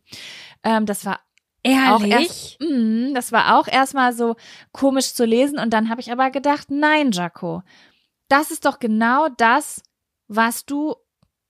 Ähm, 0.64 0.86
das 0.86 1.06
war 1.06 1.22
Ehrlich? 1.64 1.90
Auch 1.90 2.04
erst, 2.04 2.62
mh, 2.62 3.14
das 3.16 3.32
war 3.32 3.58
auch 3.58 3.68
erstmal 3.68 4.14
so 4.14 4.36
komisch 4.72 5.16
zu 5.16 5.26
lesen 5.26 5.58
und 5.58 5.72
dann 5.74 5.90
habe 5.90 6.00
ich 6.00 6.12
aber 6.12 6.30
gedacht, 6.30 6.70
nein, 6.70 7.10
Jaco, 7.12 7.64
das 8.28 8.52
ist 8.52 8.66
doch 8.66 8.78
genau 8.78 9.30
das, 9.30 9.82
was 10.28 10.68
du 10.68 10.96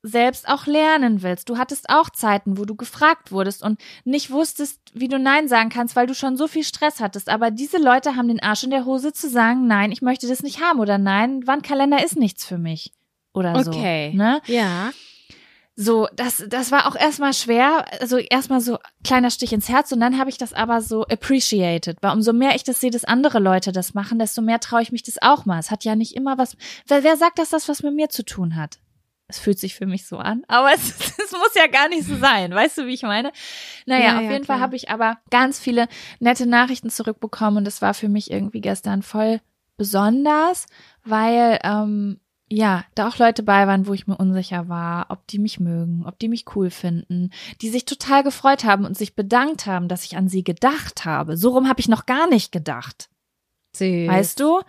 selbst 0.06 0.48
auch 0.48 0.68
lernen 0.68 1.24
willst. 1.24 1.50
Du 1.50 1.58
hattest 1.58 1.90
auch 1.90 2.10
Zeiten, 2.10 2.58
wo 2.58 2.66
du 2.66 2.76
gefragt 2.76 3.32
wurdest 3.32 3.64
und 3.64 3.80
nicht 4.04 4.32
wusstest, 4.32 4.80
wie 4.94 5.08
du 5.08 5.18
Nein 5.18 5.48
sagen 5.48 5.70
kannst, 5.70 5.96
weil 5.96 6.08
du 6.08 6.14
schon 6.14 6.38
so 6.38 6.48
viel 6.48 6.64
Stress 6.64 7.00
hattest. 7.00 7.30
Aber 7.30 7.52
diese 7.52 7.78
Leute 7.78 8.16
haben 8.16 8.28
den 8.28 8.42
Arsch 8.42 8.64
in 8.64 8.70
der 8.70 8.86
Hose 8.86 9.14
zu 9.14 9.30
sagen, 9.30 9.68
nein, 9.68 9.92
ich 9.92 10.02
möchte 10.02 10.28
das 10.28 10.44
nicht 10.44 10.62
haben 10.62 10.80
oder 10.80 10.98
nein, 10.98 11.46
Wandkalender 11.48 12.04
ist 12.04 12.18
nichts 12.18 12.46
für 12.46 12.58
mich. 12.58 12.94
Oder 13.34 13.64
so. 13.64 13.72
Okay. 13.72 14.14
Ne? 14.14 14.42
Ja. 14.46 14.92
So, 15.78 16.08
das, 16.16 16.46
das 16.48 16.72
war 16.72 16.88
auch 16.88 16.96
erstmal 16.96 17.34
schwer. 17.34 17.86
Also 18.00 18.18
erstmal 18.18 18.62
so 18.62 18.78
kleiner 19.04 19.30
Stich 19.30 19.52
ins 19.52 19.68
Herz 19.68 19.92
und 19.92 20.00
dann 20.00 20.18
habe 20.18 20.30
ich 20.30 20.38
das 20.38 20.54
aber 20.54 20.82
so 20.82 21.04
appreciated. 21.04 21.98
Weil 22.02 22.14
umso 22.14 22.32
mehr 22.32 22.56
ich 22.56 22.64
das 22.64 22.80
sehe, 22.80 22.92
dass 22.92 23.04
andere 23.04 23.40
Leute 23.40 23.74
das 23.74 23.94
machen, 23.94 24.18
desto 24.18 24.42
mehr 24.42 24.62
traue 24.62 24.84
ich 24.84 24.94
mich 24.94 25.04
das 25.04 25.22
auch 25.22 25.46
mal. 25.46 25.60
Es 25.60 25.72
hat 25.72 25.84
ja 25.84 25.96
nicht 25.96 26.16
immer 26.16 26.38
was. 26.38 26.56
Wer, 26.88 27.04
wer 27.04 27.18
sagt, 27.18 27.40
dass 27.40 27.50
das 27.50 27.68
was 27.68 27.84
mit 27.84 27.94
mir 27.94 28.08
zu 28.08 28.24
tun 28.24 28.56
hat? 28.56 28.80
Es 29.28 29.40
fühlt 29.40 29.58
sich 29.60 29.74
für 29.76 29.86
mich 29.88 30.06
so 30.08 30.18
an, 30.18 30.44
aber 30.48 30.72
es, 30.74 30.90
es 30.90 31.32
muss 31.32 31.56
ja 31.56 31.68
gar 31.68 31.90
nicht 31.90 32.06
so 32.08 32.16
sein. 32.18 32.54
Weißt 32.54 32.78
du, 32.78 32.86
wie 32.86 32.94
ich 32.94 33.04
meine? 33.04 33.32
Naja, 33.86 34.12
Ja, 34.12 34.18
auf 34.18 34.24
ja, 34.26 34.32
jeden 34.32 34.46
klar. 34.46 34.58
Fall 34.58 34.64
habe 34.64 34.76
ich 34.76 34.90
aber 34.90 35.18
ganz 35.32 35.60
viele 35.60 35.88
nette 36.20 36.46
Nachrichten 36.46 36.90
zurückbekommen 36.90 37.58
und 37.58 37.68
es 37.68 37.82
war 37.82 37.94
für 37.94 38.10
mich 38.10 38.30
irgendwie 38.32 38.62
gestern 38.62 39.02
voll 39.02 39.42
besonders, 39.78 40.68
weil 41.04 41.60
ähm, 41.64 42.20
ja, 42.48 42.86
da 42.94 43.08
auch 43.08 43.18
Leute 43.18 43.42
bei 43.42 43.66
waren, 43.66 43.88
wo 43.88 43.94
ich 43.94 44.06
mir 44.06 44.16
unsicher 44.18 44.70
war, 44.70 45.08
ob 45.10 45.26
die 45.28 45.40
mich 45.40 45.60
mögen, 45.60 46.06
ob 46.06 46.20
die 46.20 46.28
mich 46.30 46.46
cool 46.56 46.70
finden, 46.70 47.32
die 47.62 47.70
sich 47.70 47.86
total 47.86 48.22
gefreut 48.24 48.64
haben 48.64 48.86
und 48.86 48.96
sich 48.96 49.16
bedankt 49.16 49.66
haben, 49.66 49.88
dass 49.88 50.06
ich 50.06 50.16
an 50.16 50.30
sie 50.30 50.44
gedacht 50.44 51.06
habe. 51.06 51.38
So 51.38 51.50
rum 51.50 51.68
habe 51.68 51.80
ich 51.80 51.88
noch 51.88 52.06
gar 52.06 52.28
nicht 52.30 52.52
gedacht, 52.52 53.10
Süß. 53.76 54.08
weißt 54.08 54.40
du? 54.40 54.62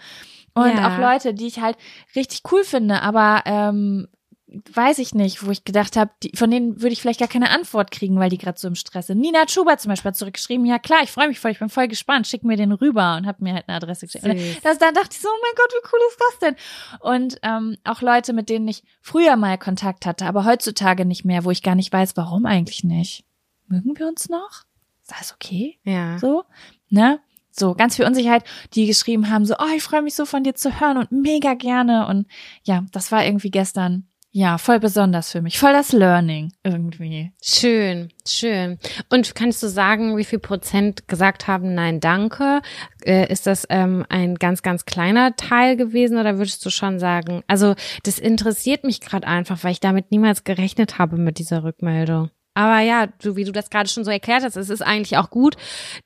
Und 0.54 0.78
Ja. 0.78 0.88
auch 0.88 0.98
Leute, 0.98 1.34
die 1.34 1.46
ich 1.46 1.60
halt 1.60 1.76
richtig 2.14 2.40
cool 2.50 2.64
finde, 2.64 3.02
aber 3.02 3.42
ähm, 3.44 4.08
weiß 4.48 4.98
ich 5.00 5.14
nicht, 5.14 5.44
wo 5.44 5.50
ich 5.50 5.64
gedacht 5.64 5.96
habe, 5.96 6.12
von 6.34 6.50
denen 6.50 6.80
würde 6.80 6.92
ich 6.92 7.00
vielleicht 7.00 7.18
gar 7.18 7.28
keine 7.28 7.50
Antwort 7.50 7.90
kriegen, 7.90 8.18
weil 8.18 8.30
die 8.30 8.38
gerade 8.38 8.58
so 8.58 8.68
im 8.68 8.76
Stress 8.76 9.08
sind. 9.08 9.18
Nina 9.18 9.48
Schubert 9.48 9.80
zum 9.80 9.90
Beispiel 9.90 10.10
hat 10.10 10.16
zurückgeschrieben, 10.16 10.64
ja 10.66 10.78
klar, 10.78 11.00
ich 11.02 11.10
freue 11.10 11.28
mich 11.28 11.40
voll, 11.40 11.50
ich 11.50 11.58
bin 11.58 11.68
voll 11.68 11.88
gespannt, 11.88 12.28
schick 12.28 12.44
mir 12.44 12.56
den 12.56 12.70
rüber 12.70 13.16
und 13.16 13.26
hat 13.26 13.40
mir 13.40 13.54
halt 13.54 13.68
eine 13.68 13.76
Adresse 13.76 14.06
geschickt. 14.06 14.24
Das, 14.62 14.78
dann 14.78 14.94
dachte 14.94 15.10
ich 15.12 15.20
so, 15.20 15.28
oh 15.28 15.42
mein 15.42 15.54
Gott, 15.56 15.72
wie 15.72 15.88
cool 15.92 16.00
ist 16.08 16.20
das 16.20 16.38
denn? 16.38 16.56
Und 17.00 17.38
ähm, 17.42 17.76
auch 17.84 18.02
Leute, 18.02 18.32
mit 18.32 18.48
denen 18.48 18.68
ich 18.68 18.84
früher 19.00 19.36
mal 19.36 19.58
Kontakt 19.58 20.06
hatte, 20.06 20.26
aber 20.26 20.44
heutzutage 20.44 21.04
nicht 21.04 21.24
mehr, 21.24 21.44
wo 21.44 21.50
ich 21.50 21.62
gar 21.62 21.74
nicht 21.74 21.92
weiß, 21.92 22.16
warum 22.16 22.46
eigentlich 22.46 22.84
nicht. 22.84 23.24
Mögen 23.66 23.98
wir 23.98 24.06
uns 24.06 24.28
noch? 24.28 24.62
Ist 25.02 25.14
alles 25.14 25.34
okay? 25.34 25.78
Ja. 25.82 26.18
So, 26.18 26.44
ne? 26.88 27.20
So, 27.50 27.74
ganz 27.74 27.96
viel 27.96 28.04
Unsicherheit, 28.04 28.44
die 28.74 28.86
geschrieben 28.86 29.30
haben, 29.30 29.46
so, 29.46 29.54
oh, 29.58 29.74
ich 29.74 29.82
freue 29.82 30.02
mich 30.02 30.14
so 30.14 30.26
von 30.26 30.44
dir 30.44 30.54
zu 30.54 30.78
hören 30.78 30.98
und 30.98 31.10
mega 31.10 31.54
gerne. 31.54 32.06
Und 32.06 32.26
ja, 32.64 32.84
das 32.92 33.10
war 33.10 33.24
irgendwie 33.24 33.50
gestern, 33.50 34.06
ja, 34.38 34.58
voll 34.58 34.80
besonders 34.80 35.32
für 35.32 35.40
mich. 35.40 35.58
Voll 35.58 35.72
das 35.72 35.92
Learning 35.92 36.52
irgendwie. 36.62 37.32
Schön, 37.42 38.12
schön. 38.28 38.78
Und 39.08 39.34
kannst 39.34 39.62
du 39.62 39.68
sagen, 39.68 40.18
wie 40.18 40.24
viel 40.24 40.40
Prozent 40.40 41.08
gesagt 41.08 41.46
haben, 41.46 41.72
nein, 41.72 42.00
danke? 42.00 42.60
Äh, 43.02 43.32
ist 43.32 43.46
das 43.46 43.66
ähm, 43.70 44.04
ein 44.10 44.34
ganz, 44.34 44.60
ganz 44.60 44.84
kleiner 44.84 45.36
Teil 45.36 45.78
gewesen 45.78 46.18
oder 46.18 46.36
würdest 46.36 46.62
du 46.66 46.68
schon 46.68 46.98
sagen, 46.98 47.44
also 47.46 47.76
das 48.02 48.18
interessiert 48.18 48.84
mich 48.84 49.00
gerade 49.00 49.26
einfach, 49.26 49.64
weil 49.64 49.72
ich 49.72 49.80
damit 49.80 50.10
niemals 50.10 50.44
gerechnet 50.44 50.98
habe 50.98 51.16
mit 51.16 51.38
dieser 51.38 51.64
Rückmeldung. 51.64 52.28
Aber 52.56 52.80
ja, 52.80 53.08
so 53.18 53.36
wie 53.36 53.44
du 53.44 53.52
das 53.52 53.68
gerade 53.68 53.86
schon 53.88 54.02
so 54.02 54.10
erklärt 54.10 54.42
hast, 54.42 54.56
es 54.56 54.70
ist 54.70 54.80
eigentlich 54.80 55.18
auch 55.18 55.28
gut, 55.28 55.56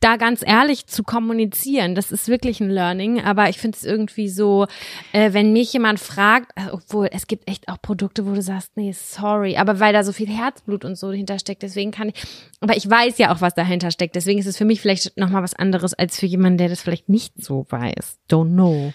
da 0.00 0.16
ganz 0.16 0.42
ehrlich 0.44 0.86
zu 0.86 1.04
kommunizieren. 1.04 1.94
Das 1.94 2.10
ist 2.10 2.26
wirklich 2.26 2.60
ein 2.60 2.70
Learning. 2.70 3.22
Aber 3.22 3.48
ich 3.48 3.58
finde 3.58 3.78
es 3.78 3.84
irgendwie 3.84 4.28
so, 4.28 4.66
äh, 5.12 5.32
wenn 5.32 5.52
mich 5.52 5.72
jemand 5.72 6.00
fragt, 6.00 6.50
äh, 6.56 6.72
obwohl 6.72 7.08
es 7.12 7.28
gibt 7.28 7.48
echt 7.48 7.68
auch 7.68 7.80
Produkte, 7.80 8.26
wo 8.26 8.34
du 8.34 8.42
sagst, 8.42 8.76
nee, 8.76 8.92
sorry, 8.92 9.56
aber 9.58 9.78
weil 9.78 9.92
da 9.92 10.02
so 10.02 10.12
viel 10.12 10.28
Herzblut 10.28 10.84
und 10.84 10.98
so 10.98 11.10
dahinter 11.10 11.38
steckt, 11.38 11.62
deswegen 11.62 11.92
kann 11.92 12.08
ich, 12.08 12.14
aber 12.60 12.76
ich 12.76 12.90
weiß 12.90 13.18
ja 13.18 13.32
auch, 13.32 13.40
was 13.40 13.54
dahinter 13.54 13.92
steckt. 13.92 14.16
Deswegen 14.16 14.40
ist 14.40 14.46
es 14.46 14.56
für 14.56 14.64
mich 14.64 14.80
vielleicht 14.80 15.16
nochmal 15.16 15.44
was 15.44 15.54
anderes 15.54 15.94
als 15.94 16.18
für 16.18 16.26
jemanden, 16.26 16.58
der 16.58 16.68
das 16.68 16.82
vielleicht 16.82 17.08
nicht 17.08 17.40
so 17.40 17.64
weiß. 17.70 18.18
Don't 18.28 18.54
know. 18.54 18.92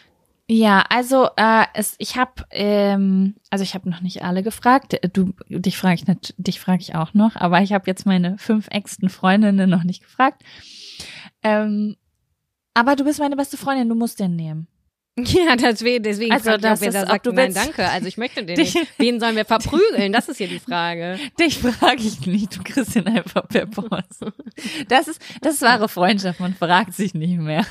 Ja, 0.47 0.83
also 0.89 1.27
äh, 1.37 1.65
es, 1.73 1.95
ich 1.97 2.17
habe, 2.17 2.43
ähm, 2.51 3.35
also 3.49 3.63
ich 3.63 3.73
habe 3.73 3.89
noch 3.89 4.01
nicht 4.01 4.23
alle 4.23 4.43
gefragt. 4.43 4.93
Äh, 4.93 5.09
Du, 5.09 5.33
dich 5.49 5.75
frage 5.77 5.95
ich, 5.95 6.05
nat- 6.07 6.35
dich 6.37 6.59
frage 6.59 6.81
ich 6.81 6.93
auch 6.93 7.13
noch, 7.15 7.35
aber 7.35 7.61
ich 7.61 7.73
habe 7.73 7.85
jetzt 7.87 8.05
meine 8.05 8.37
fünf 8.37 8.67
engsten 8.69 9.09
Freundinnen 9.09 9.67
noch 9.69 9.83
nicht 9.83 10.03
gefragt. 10.03 10.43
Ähm, 11.41 11.95
aber 12.75 12.95
du 12.95 13.03
bist 13.05 13.19
meine 13.19 13.35
beste 13.35 13.57
Freundin, 13.57 13.89
du 13.89 13.95
musst 13.95 14.19
den 14.19 14.35
nehmen. 14.35 14.67
Ja, 15.17 15.55
deswegen, 15.55 16.03
deswegen 16.03 16.33
Also, 16.33 16.49
frag 16.49 16.57
ich, 16.57 16.61
das 16.63 16.81
ob 16.81 16.87
ist- 16.89 16.93
da 16.93 17.05
sagt, 17.07 17.25
du 17.25 17.31
nein, 17.31 17.53
danke. 17.53 17.87
Also 17.89 18.05
ich 18.07 18.17
möchte 18.17 18.43
den 18.43 18.57
nicht. 18.59 18.77
Wen 18.97 19.19
sollen 19.21 19.37
wir 19.37 19.45
verprügeln? 19.45 20.11
Das 20.11 20.27
ist 20.27 20.37
hier 20.37 20.49
die 20.49 20.59
Frage. 20.59 21.17
Dich 21.39 21.57
frage 21.57 22.01
ich 22.03 22.25
nicht, 22.27 22.55
du 22.57 22.61
kriegst 22.63 22.95
ihn 22.97 23.07
einfach 23.07 23.47
per 23.47 23.65
Post. 23.65 24.25
Das 24.89 25.07
ist, 25.07 25.21
das 25.41 25.55
ist 25.55 25.61
wahre 25.61 25.87
Freundschaft, 25.89 26.39
man 26.41 26.53
fragt 26.53 26.93
sich 26.93 27.13
nicht 27.13 27.39
mehr. 27.39 27.65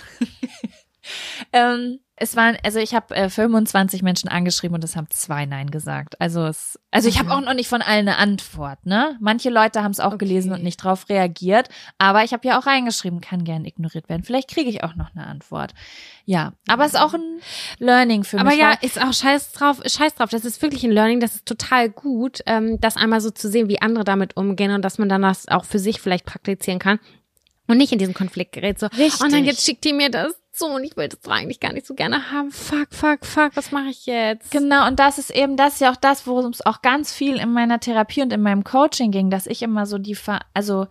Ähm, 1.53 2.01
es 2.17 2.37
waren, 2.37 2.57
also 2.63 2.79
ich 2.79 2.95
habe 2.95 3.13
äh, 3.17 3.29
25 3.29 4.03
Menschen 4.03 4.29
angeschrieben 4.29 4.77
und 4.77 4.85
es 4.85 4.95
haben 4.95 5.09
zwei 5.11 5.47
Nein 5.47 5.71
gesagt. 5.73 6.21
Also 6.21 6.47
es, 6.47 6.79
also 6.93 7.09
ich 7.09 7.19
habe 7.19 7.33
auch 7.33 7.41
noch 7.41 7.55
nicht 7.55 7.69
von 7.69 7.83
allen 7.83 8.07
eine 8.09 8.19
Antwort, 8.19 8.87
ne? 8.87 9.17
Manche 9.21 9.51
Leute 9.51 9.83
haben 9.83 9.91
es 9.91 9.99
auch 9.99 10.13
Okay. 10.13 10.19
gelesen 10.27 10.53
und 10.53 10.63
nicht 10.63 10.77
drauf 10.77 11.09
reagiert, 11.09 11.69
aber 11.99 12.23
ich 12.23 12.33
habe 12.33 12.47
ja 12.47 12.57
auch 12.57 12.67
reingeschrieben, 12.67 13.21
kann 13.21 13.43
gern 13.43 13.65
ignoriert 13.65 14.09
werden. 14.09 14.23
Vielleicht 14.23 14.49
kriege 14.49 14.71
ich 14.71 14.85
auch 14.85 14.95
noch 14.95 15.11
eine 15.17 15.27
Antwort. 15.27 15.75
Ja, 16.25 16.53
aber 16.69 16.85
es 16.85 16.95
ist 16.95 17.01
auch 17.01 17.15
ein 17.15 17.41
Learning 17.81 18.23
für 18.23 18.39
Aber 18.39 18.51
mich. 18.51 18.61
ja, 18.61 18.71
weil- 18.71 18.79
ist 18.89 19.03
auch 19.03 19.13
scheiß 19.13 19.51
drauf, 19.51 19.81
scheiß 19.85 20.15
drauf. 20.15 20.31
Das 20.31 20.45
ist 20.45 20.63
wirklich 20.63 20.85
ein 20.85 20.93
Learning. 20.93 21.19
Das 21.19 21.35
ist 21.35 21.47
total 21.47 21.91
gut, 21.91 22.43
ähm, 22.47 22.81
das 22.81 22.97
einmal 22.97 23.21
so 23.23 23.31
zu 23.31 23.49
sehen, 23.49 23.69
wie 23.69 23.83
andere 23.83 24.05
damit 24.05 24.37
umgehen 24.37 24.71
und 24.71 24.83
dass 24.83 24.99
man 24.99 25.09
dann 25.09 25.23
das 25.23 25.49
auch 25.49 25.65
für 25.65 25.81
sich 25.81 26.01
vielleicht 26.01 26.27
praktizieren 26.27 26.79
kann. 26.79 27.01
Und 27.67 27.79
nicht 27.79 27.93
in 27.93 27.99
diesen 27.99 28.15
Konflikt 28.15 28.53
gerät, 28.53 28.79
so, 28.79 28.87
Richtig. 28.87 29.21
und 29.23 29.33
dann 29.33 29.45
jetzt 29.45 29.65
schickt 29.65 29.85
die 29.85 29.95
mir 29.95 30.11
das 30.11 30.35
zu 30.55 30.67
und 30.67 30.85
ich 30.85 30.95
das 30.95 31.21
doch 31.21 31.33
eigentlich 31.33 31.61
gar 31.61 31.73
nicht 31.73 31.87
so 31.87 31.95
gerne 31.95 32.31
haben. 32.31 32.51
Fuck, 32.51 32.89
fuck, 32.91 33.27
fuck, 33.27 33.51
was 33.55 33.73
mache 33.73 33.89
ich 33.89 34.07
jetzt? 34.07 34.51
Genau, 34.51 34.87
und 34.87 34.99
das 34.99 35.19
ist 35.19 35.31
eben 35.31 35.57
das 35.57 35.75
ist 35.75 35.81
ja 35.81 35.93
auch 35.93 35.97
das, 35.97 36.27
worum 36.27 36.51
es 36.51 36.65
auch 36.65 36.83
ganz 36.83 37.13
viel 37.13 37.37
in 37.37 37.53
meiner 37.53 37.81
Therapie 37.81 38.23
und 38.23 38.33
in 38.33 38.43
meinem 38.43 38.65
Coaching 38.65 39.11
ging, 39.11 39.31
dass 39.31 39.47
ich 39.47 39.63
immer 39.63 39.87
so 39.87 39.99
die, 39.99 40.15
Ver 40.15 40.41
also, 40.55 40.87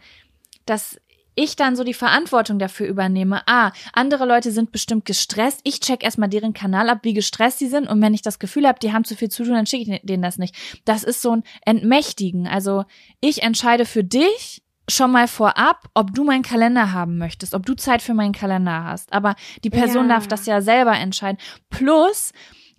dass 0.66 0.98
ich 1.36 1.56
dann 1.56 1.76
so 1.76 1.84
die 1.84 1.94
Verantwortung 1.94 2.60
dafür 2.60 2.88
übernehme. 2.88 3.42
Ah, 3.48 3.72
andere 3.94 4.26
Leute 4.26 4.52
sind 4.52 4.72
bestimmt 4.72 5.06
gestresst. 5.06 5.62
Ich 5.64 5.80
check 5.80 6.04
erstmal 6.04 6.30
deren 6.30 6.54
Kanal 6.54 6.90
ab, 6.90 7.00
wie 7.04 7.14
gestresst 7.14 7.60
sie 7.60 7.68
sind. 7.68 7.88
Und 7.88 8.02
wenn 8.02 8.14
ich 8.14 8.22
das 8.22 8.40
Gefühl 8.40 8.68
habe, 8.68 8.80
die 8.80 8.94
haben 8.94 9.04
zu 9.04 9.16
viel 9.16 9.30
zu 9.30 9.44
tun, 9.44 9.54
dann 9.54 9.66
schicke 9.66 9.96
ich 9.96 10.02
denen 10.04 10.22
das 10.22 10.38
nicht. 10.38 10.56
Das 10.86 11.04
ist 11.04 11.22
so 11.22 11.32
ein 11.32 11.44
Entmächtigen. 11.66 12.48
Also 12.48 12.86
ich 13.20 13.42
entscheide 13.42 13.86
für 13.86 14.04
dich 14.04 14.62
schon 14.90 15.12
mal 15.12 15.28
vorab, 15.28 15.88
ob 15.94 16.14
du 16.14 16.24
meinen 16.24 16.44
Kalender 16.44 16.92
haben 16.92 17.18
möchtest, 17.18 17.54
ob 17.54 17.66
du 17.66 17.74
Zeit 17.74 18.02
für 18.02 18.14
meinen 18.14 18.34
Kalender 18.34 18.84
hast. 18.84 19.14
Aber 19.14 19.36
die 19.64 19.70
Person 19.70 20.10
Ja. 20.10 20.16
darf 20.16 20.28
das 20.28 20.46
ja 20.46 20.62
selber 20.62 20.94
entscheiden. 20.98 21.38
Plus, 21.70 22.32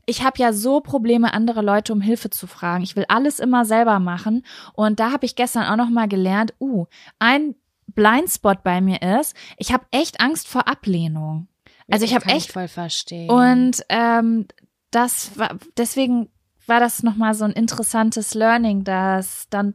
ich 0.06 0.22
habe 0.22 0.38
ja 0.38 0.52
so 0.52 0.80
Probleme, 0.80 1.32
andere 1.32 1.62
Leute 1.62 1.92
um 1.94 2.02
Hilfe 2.02 2.28
zu 2.28 2.46
fragen. 2.46 2.84
Ich 2.84 2.94
will 2.94 3.06
alles 3.08 3.38
immer 3.38 3.64
selber 3.64 4.00
machen. 4.00 4.44
Und 4.74 5.00
da 5.00 5.12
habe 5.12 5.24
ich 5.24 5.34
gestern 5.34 5.64
auch 5.64 5.76
noch 5.76 5.88
mal 5.88 6.08
gelernt, 6.08 6.52
uh, 6.60 6.86
ein 7.18 7.54
Blindspot 7.86 8.62
bei 8.62 8.80
mir 8.80 9.00
ist, 9.20 9.34
ich 9.56 9.72
habe 9.72 9.84
echt 9.90 10.20
Angst 10.20 10.48
vor 10.48 10.68
Ablehnung. 10.68 11.48
Also 11.90 12.04
ich 12.04 12.14
habe 12.14 12.26
echt 12.26 12.52
voll 12.52 12.68
verstehen. 12.68 13.30
und 13.30 13.82
ähm, 13.90 14.46
das 14.90 15.38
war 15.38 15.58
deswegen 15.76 16.30
war 16.66 16.80
das 16.80 17.02
noch 17.02 17.16
mal 17.16 17.34
so 17.34 17.44
ein 17.44 17.52
interessantes 17.52 18.32
Learning, 18.34 18.84
dass 18.84 19.46
dann 19.50 19.74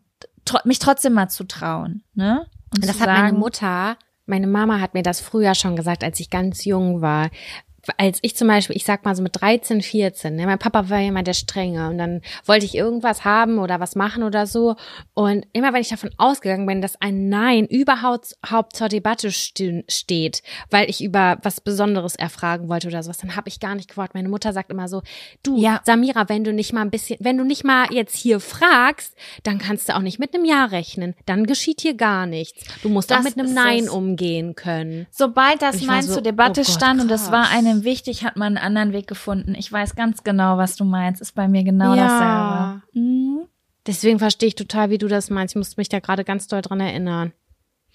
tro 0.49 0.59
mich 0.65 0.79
trotzdem 0.79 1.13
mal 1.13 1.29
zu 1.29 1.45
trauen, 1.45 2.03
ne? 2.13 2.45
Und 2.73 2.87
Das 2.87 2.97
zu 2.97 3.01
hat 3.01 3.07
meine 3.07 3.37
Mutter, 3.37 3.97
meine 4.25 4.47
Mama 4.47 4.79
hat 4.79 4.93
mir 4.93 5.03
das 5.03 5.21
früher 5.21 5.55
schon 5.55 5.75
gesagt, 5.75 6.03
als 6.03 6.19
ich 6.19 6.29
ganz 6.29 6.65
jung 6.65 7.01
war. 7.01 7.29
Als 7.97 8.19
ich 8.21 8.35
zum 8.35 8.47
Beispiel, 8.47 8.75
ich 8.75 8.85
sag 8.85 9.05
mal 9.05 9.15
so 9.15 9.23
mit 9.23 9.39
13, 9.39 9.81
14, 9.81 10.35
ne, 10.35 10.45
mein 10.45 10.59
Papa 10.59 10.89
war 10.89 11.01
immer 11.01 11.23
der 11.23 11.33
Strenge 11.33 11.89
und 11.89 11.97
dann 11.97 12.21
wollte 12.45 12.65
ich 12.65 12.75
irgendwas 12.75 13.25
haben 13.25 13.59
oder 13.59 13.79
was 13.79 13.95
machen 13.95 14.23
oder 14.23 14.47
so. 14.47 14.75
Und 15.13 15.45
immer 15.53 15.73
wenn 15.73 15.81
ich 15.81 15.89
davon 15.89 16.11
ausgegangen 16.17 16.65
bin, 16.65 16.81
dass 16.81 16.99
ein 17.01 17.29
Nein 17.29 17.65
überhaupt 17.65 18.35
Haupt 18.49 18.75
zur 18.75 18.89
Debatte 18.89 19.31
steht, 19.31 20.41
weil 20.69 20.89
ich 20.89 21.03
über 21.03 21.37
was 21.43 21.61
Besonderes 21.61 22.15
erfragen 22.15 22.69
wollte 22.69 22.87
oder 22.87 23.03
sowas, 23.03 23.17
dann 23.17 23.35
habe 23.35 23.49
ich 23.49 23.59
gar 23.59 23.75
nicht 23.75 23.89
gewartet. 23.89 24.15
Meine 24.15 24.29
Mutter 24.29 24.53
sagt 24.53 24.71
immer 24.71 24.87
so, 24.87 25.01
du, 25.43 25.57
Ja. 25.57 25.81
Samira, 25.85 26.29
wenn 26.29 26.43
du 26.43 26.53
nicht 26.53 26.73
mal 26.73 26.81
ein 26.81 26.91
bisschen, 26.91 27.17
wenn 27.19 27.37
du 27.37 27.43
nicht 27.43 27.63
mal 27.63 27.87
jetzt 27.91 28.15
hier 28.15 28.39
fragst, 28.39 29.15
dann 29.43 29.57
kannst 29.59 29.89
du 29.89 29.95
auch 29.95 30.01
nicht 30.01 30.19
mit 30.19 30.33
einem 30.33 30.45
Ja 30.45 30.65
rechnen. 30.65 31.15
Dann 31.25 31.45
geschieht 31.45 31.81
hier 31.81 31.95
gar 31.95 32.25
nichts. 32.25 32.63
Du 32.81 32.89
musst 32.89 33.11
auch 33.11 33.17
Das 33.17 33.25
mit 33.25 33.39
einem 33.39 33.53
Nein 33.53 33.89
umgehen 33.89 34.55
können. 34.55 35.07
Sobald 35.11 35.61
das 35.61 35.81
Nein 35.81 36.03
so, 36.03 36.15
zur 36.15 36.21
Debatte 36.21 36.61
oh 36.61 36.63
Gott, 36.63 36.73
stand 36.73 37.01
und 37.01 37.11
es 37.11 37.31
war 37.31 37.45
krass. 37.45 37.57
Wichtig, 37.83 38.23
hat 38.23 38.35
man 38.37 38.57
einen 38.57 38.65
anderen 38.65 38.93
Weg 38.93 39.07
gefunden. 39.07 39.55
Ich 39.57 39.71
weiß 39.71 39.95
ganz 39.95 40.23
genau, 40.23 40.57
was 40.57 40.75
du 40.75 40.85
meinst. 40.85 41.21
Ist 41.21 41.33
bei 41.35 41.47
mir 41.47 41.63
genau 41.63 41.95
Ja. 41.95 42.81
dasselbe. 42.93 42.99
Mhm. 43.07 43.39
Deswegen 43.87 44.19
verstehe 44.19 44.47
ich 44.49 44.55
total, 44.55 44.89
wie 44.89 44.97
du 44.97 45.07
das 45.07 45.29
meinst. 45.29 45.53
Ich 45.53 45.57
musste 45.57 45.79
mich 45.79 45.89
da 45.89 45.99
gerade 45.99 46.23
ganz 46.23 46.47
doll 46.47 46.61
dran 46.61 46.79
erinnern. 46.79 47.33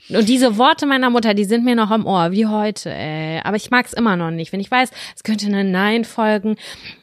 Und 0.09 0.29
diese 0.29 0.59
Worte 0.59 0.87
meiner 0.87 1.09
Mutter, 1.09 1.35
die 1.35 1.45
sind 1.45 1.65
mir 1.65 1.77
noch 1.77 1.91
am 1.91 2.05
Ohr, 2.05 2.33
wie 2.33 2.47
heute, 2.47 2.91
ey. 2.93 3.41
Aber 3.45 3.57
ich 3.57 3.71
mag 3.71 3.87
es 3.87 3.93
immer 3.93 4.17
noch 4.17 4.31
nicht. 4.33 4.53
Wenn 4.53 4.61
ich 4.61 4.71
weiß, 4.71 4.91
es 5.15 5.23
könnte 5.23 5.47
ein 5.47 5.71
Nein 5.71 6.05
folgen, 6.05 6.57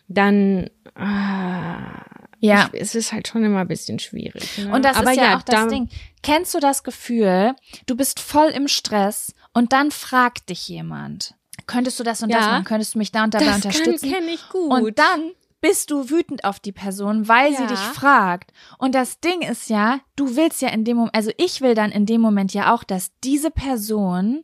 dann, 0.10 0.70
ah, 0.96 2.04
Ja. 2.40 2.70
ich, 2.74 2.82
es 2.82 2.96
ist 2.96 3.14
halt 3.14 3.28
schon 3.28 3.44
immer 3.44 3.60
ein 3.62 3.68
bisschen 3.68 3.98
schwierig. 4.00 4.58
Ne? 4.58 4.72
Und 4.74 4.84
das 4.86 4.98
Aber 4.98 5.12
ist 5.12 5.18
ja, 5.18 5.38
auch 5.38 5.42
das 5.44 5.56
da- 5.56 5.68
Ding. 5.68 5.90
Kennst 6.24 6.54
du 6.54 6.60
das 6.60 6.84
Gefühl, 6.84 7.56
du 7.86 7.96
bist 7.96 8.20
voll 8.20 8.50
im 8.50 8.68
Stress 8.68 9.34
und 9.54 9.74
dann 9.74 9.92
fragt 9.92 10.50
dich 10.50 10.68
jemand, 10.68 11.36
könntest 11.72 12.00
du 12.00 12.04
das 12.04 12.22
und 12.24 12.32
das 12.34 12.46
Ja. 12.46 12.52
machen, 12.52 12.64
könntest 12.66 12.94
du 12.96 12.98
mich 13.00 13.12
da 13.12 13.24
und 13.24 13.34
dabei 13.34 13.46
Das 13.46 13.56
unterstützen? 13.58 14.10
kenne 14.12 14.32
ich 14.32 14.48
gut. 14.50 14.72
Und 14.72 15.00
dann 15.00 15.32
bist 15.62 15.92
du 15.92 16.10
wütend 16.10 16.44
auf 16.44 16.60
die 16.60 16.72
Person, 16.72 17.28
weil 17.28 17.52
sie 17.56 17.62
Ja. 17.64 17.68
dich 17.68 17.80
fragt. 17.80 18.52
Und 18.80 18.96
das 18.96 19.20
Ding 19.20 19.42
ist 19.42 19.70
ja, 19.70 20.00
du 20.16 20.36
willst 20.36 20.62
ja 20.62 20.70
in 20.70 20.84
dem 20.86 20.98
Moment, 20.98 21.16
also 21.16 21.32
ich 21.38 21.62
will 21.62 21.76
dann 21.76 21.92
in 21.92 22.06
dem 22.06 22.20
Moment 22.22 22.54
ja 22.54 22.74
auch, 22.74 22.84
dass 22.84 23.12
diese 23.24 23.52
Person 23.52 24.44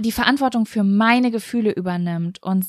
die 0.00 0.12
Verantwortung 0.12 0.66
für 0.66 0.82
meine 0.82 1.30
Gefühle 1.30 1.70
übernimmt 1.72 2.42
und, 2.42 2.66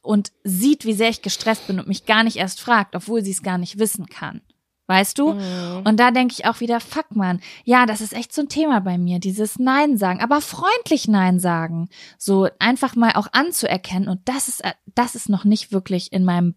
und 0.00 0.32
sieht, 0.44 0.84
wie 0.84 0.92
sehr 0.92 1.08
ich 1.08 1.22
gestresst 1.22 1.66
bin 1.66 1.78
und 1.80 1.88
mich 1.88 2.06
gar 2.06 2.22
nicht 2.24 2.36
erst 2.36 2.60
fragt, 2.60 2.94
obwohl 2.94 3.22
sie 3.24 3.32
es 3.32 3.42
gar 3.42 3.58
nicht 3.58 3.78
wissen 3.78 4.06
kann. 4.06 4.42
Weißt 4.88 5.18
du? 5.18 5.34
Mhm. 5.34 5.82
Und 5.84 6.00
da 6.00 6.10
denke 6.10 6.34
ich 6.36 6.46
auch 6.46 6.60
wieder, 6.60 6.80
fuck 6.80 7.14
man, 7.14 7.40
ja, 7.64 7.86
das 7.86 8.00
ist 8.00 8.12
echt 8.12 8.32
so 8.32 8.42
ein 8.42 8.48
Thema 8.48 8.80
bei 8.80 8.98
mir, 8.98 9.20
dieses 9.20 9.58
Nein 9.58 9.96
sagen, 9.96 10.20
aber 10.20 10.40
freundlich 10.40 11.08
Nein 11.08 11.38
sagen. 11.38 11.88
So 12.18 12.48
einfach 12.58 12.96
mal 12.96 13.12
auch 13.14 13.28
anzuerkennen 13.32 14.08
und 14.08 14.20
das 14.24 14.48
ist, 14.48 14.64
äh, 14.64 14.72
das 14.94 15.14
ist 15.14 15.28
noch 15.28 15.44
nicht 15.44 15.72
wirklich 15.72 16.12
in 16.12 16.24
meinem 16.24 16.56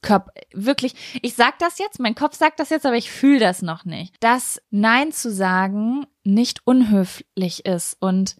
Körper, 0.00 0.32
wirklich, 0.52 0.94
ich 1.22 1.34
sag 1.34 1.58
das 1.58 1.78
jetzt, 1.78 2.00
mein 2.00 2.14
Kopf 2.14 2.36
sagt 2.36 2.60
das 2.60 2.70
jetzt, 2.70 2.86
aber 2.86 2.96
ich 2.96 3.10
fühle 3.10 3.40
das 3.40 3.62
noch 3.62 3.84
nicht. 3.84 4.14
Dass 4.20 4.62
Nein 4.70 5.12
zu 5.12 5.30
sagen 5.30 6.06
nicht 6.24 6.66
unhöflich 6.66 7.66
ist 7.66 7.96
und 8.00 8.36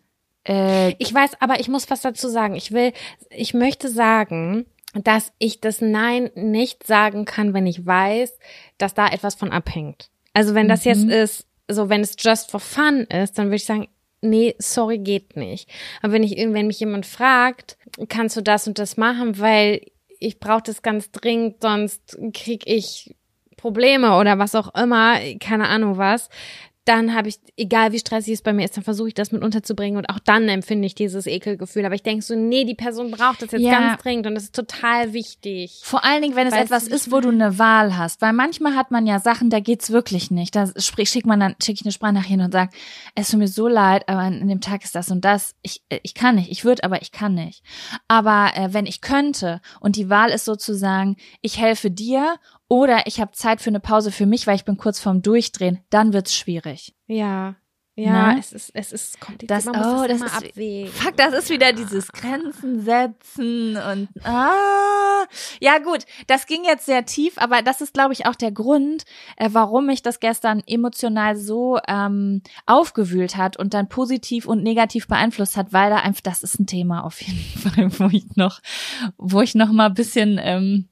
äh, 0.49 0.95
Ich 0.99 1.12
weiß, 1.12 1.41
aber 1.41 1.61
ich 1.61 1.68
muss 1.68 1.91
was 1.91 2.01
dazu 2.01 2.29
sagen. 2.29 2.55
Ich 2.55 2.72
will, 2.72 2.93
ich 3.31 3.55
möchte 3.55 3.89
sagen, 3.89 4.66
dass 4.95 5.32
ich 5.39 5.61
das 5.61 5.80
Nein 5.80 6.30
nicht 6.34 6.86
sagen 6.86 7.24
kann, 7.24 7.55
wenn 7.55 7.66
ich 7.66 7.84
weiß, 7.84 8.39
dass 8.78 8.95
da 8.95 9.09
etwas 9.09 9.34
von 9.34 9.51
abhängt. 9.51 10.11
Also 10.32 10.55
wenn 10.55 10.68
das 10.68 10.84
jetzt 10.84 11.05
Mhm. 11.05 11.11
ist, 11.11 11.47
so 11.68 11.89
wenn 11.89 12.01
es 12.01 12.16
just 12.18 12.51
for 12.51 12.61
fun 12.61 13.01
ist, 13.01 13.39
dann 13.39 13.47
würde 13.47 13.57
ich 13.57 13.64
sagen, 13.64 13.89
nee, 14.22 14.55
sorry, 14.59 14.99
geht 14.99 15.36
nicht. 15.36 15.68
Aber 16.01 16.12
wenn 16.14 16.22
ich 16.22 16.36
wenn 16.36 16.66
mich 16.66 16.80
jemand 16.80 17.07
fragt, 17.07 17.76
kannst 18.09 18.36
du 18.36 18.41
das 18.43 18.66
und 18.66 18.78
das 18.78 18.97
machen, 18.97 19.39
weil 19.39 19.82
ich 20.18 20.41
brauche 20.41 20.62
das 20.62 20.82
ganz 20.82 21.11
dringend, 21.11 21.62
sonst 21.62 22.18
krieg 22.32 22.62
ich 22.66 23.14
Probleme 23.57 24.16
oder 24.16 24.39
was 24.39 24.55
auch 24.55 24.74
immer, 24.74 25.18
keine 25.41 25.68
Ahnung 25.68 25.99
was, 25.99 26.28
dann 26.89 27.14
habe 27.14 27.28
ich, 27.28 27.39
egal 27.57 27.93
wie 27.93 27.99
stressig 27.99 28.32
es 28.34 28.43
bei 28.43 28.53
mir 28.53 28.64
ist, 28.64 28.76
dann 28.76 28.84
versuche 28.84 29.09
ich 29.09 29.14
das 29.14 29.30
mit 29.30 29.43
unterzubringen 29.43 29.99
und 29.99 30.09
auch 30.09 30.18
dann 30.18 30.49
empfinde 30.49 30.86
ich 30.86 30.95
dieses 30.95 31.26
Ekelgefühl. 31.26 31.84
Aber 31.84 31.95
ich 31.95 32.03
denke 32.03 32.22
so, 32.24 32.34
nee, 32.34 32.64
die 32.64 32.74
Person 32.74 33.11
braucht 33.11 33.43
das 33.43 33.53
jetzt 33.53 33.61
Ja. 33.61 33.78
ganz 33.78 34.03
dringend 34.03 34.26
und 34.26 34.34
das 34.34 34.45
ist 34.45 34.55
total 34.55 35.12
wichtig. 35.12 35.80
Vor 35.84 36.05
allen 36.05 36.22
Dingen, 36.22 36.34
wenn 36.36 36.47
es 36.47 36.55
Weißt 36.55 36.64
etwas 36.64 36.86
ist, 36.89 37.12
wo 37.12 37.20
du 37.20 37.28
eine 37.28 37.59
Wahl 37.59 37.97
hast. 37.97 38.22
Weil 38.22 38.32
manchmal 38.32 38.74
hat 38.74 38.91
man 38.91 39.07
ja 39.07 39.20
Sachen, 39.20 39.51
da 39.51 39.61
geht's 39.61 39.91
wirklich 39.91 40.30
nicht. 40.30 40.57
Da 40.57 40.66
sprich- 40.78 41.11
schickt 41.11 41.26
man 41.26 41.41
dann, 41.41 41.55
schicke 41.62 41.80
ich 41.80 41.84
eine 41.84 41.93
Sprachnachricht 41.93 42.30
hin 42.30 42.41
und 42.41 42.53
sagt, 42.53 42.74
es 43.14 43.30
tut 43.30 43.39
mir 43.41 43.49
so 43.49 43.68
leid, 43.68 44.09
aber 44.09 44.20
an, 44.20 44.41
an 44.41 44.49
dem 44.49 44.61
Tag 44.61 44.82
ist 44.84 44.95
das 44.95 45.11
und 45.11 45.24
das. 45.24 45.55
Ich, 45.62 45.82
äh, 45.91 46.01
ich 46.03 46.14
kann 46.14 46.36
nicht. 46.36 46.51
Ich 46.51 46.64
würde, 46.64 46.84
aber 46.84 47.03
ich 47.03 47.12
kann 47.12 47.34
nicht. 47.34 47.62
Aber 48.09 48.53
äh, 48.55 48.72
wenn 48.72 48.86
ich 48.86 49.01
könnte 49.01 49.61
und 49.80 49.97
die 49.97 50.09
Wahl 50.09 50.30
ist 50.30 50.45
sozusagen, 50.45 51.16
ich 51.43 51.59
helfe 51.59 51.91
dir 51.91 52.36
oder 52.68 53.06
ich 53.06 53.20
habe 53.20 53.32
Zeit 53.32 53.60
für 53.60 53.70
eine 53.70 53.80
Pause 53.80 54.12
für 54.12 54.26
mich, 54.26 54.46
weil 54.46 54.56
ich 54.56 54.64
bin 54.64 54.76
kurz 54.76 55.00
vorm 55.00 55.22
Durchdrehen, 55.22 55.80
dann 55.90 56.12
wird's 56.12 56.34
schwierig. 56.34 56.94
Ja. 57.06 57.56
Ja, 58.00 58.12
Na? 58.34 58.38
es 58.38 58.52
ist, 58.52 58.70
es 58.74 58.92
ist 58.92 59.18
kompliziert. 59.18 59.50
Das- 59.50 59.64
Man 59.64 59.74
muss 59.76 59.86
oh, 59.86 60.06
das, 60.06 60.06
das 60.06 60.16
immer 60.20 60.26
ist- 60.26 60.50
abwägen. 60.52 60.92
Fuck, 60.92 61.16
das 61.16 61.34
ist 61.34 61.50
wieder 61.50 61.72
dieses 61.72 62.12
Grenzen 62.12 62.80
setzen 62.84 63.76
und 63.76 64.08
ah. 64.24 65.24
Ja 65.60 65.78
gut, 65.78 66.04
das 66.28 66.46
ging 66.46 66.62
jetzt 66.64 66.86
sehr 66.86 67.04
tief, 67.06 67.38
aber 67.38 67.60
das 67.60 67.80
ist, 67.80 67.94
glaube 67.94 68.12
ich, 68.12 68.24
auch 68.26 68.36
der 68.36 68.52
Grund, 68.52 69.02
äh, 69.36 69.48
warum 69.50 69.86
mich 69.86 70.00
das 70.02 70.20
gestern 70.20 70.62
emotional 70.64 71.34
so 71.36 71.80
ähm, 71.88 72.42
aufgewühlt 72.66 73.36
hat 73.36 73.56
und 73.56 73.74
dann 73.74 73.88
positiv 73.88 74.46
und 74.46 74.62
negativ 74.62 75.08
beeinflusst 75.08 75.56
hat, 75.56 75.72
weil 75.72 75.90
da 75.90 75.96
einfach, 75.96 76.20
das 76.22 76.44
ist 76.44 76.60
ein 76.60 76.66
Thema 76.68 77.02
auf 77.02 77.20
jeden 77.20 77.40
Fall, 77.58 77.90
wo 77.98 78.14
ich 78.16 78.36
noch, 78.36 78.60
wo 79.16 79.40
ich 79.40 79.56
noch 79.56 79.72
mal 79.72 79.86
ein 79.86 79.94
bisschen, 79.94 80.38
ähm, 80.40 80.88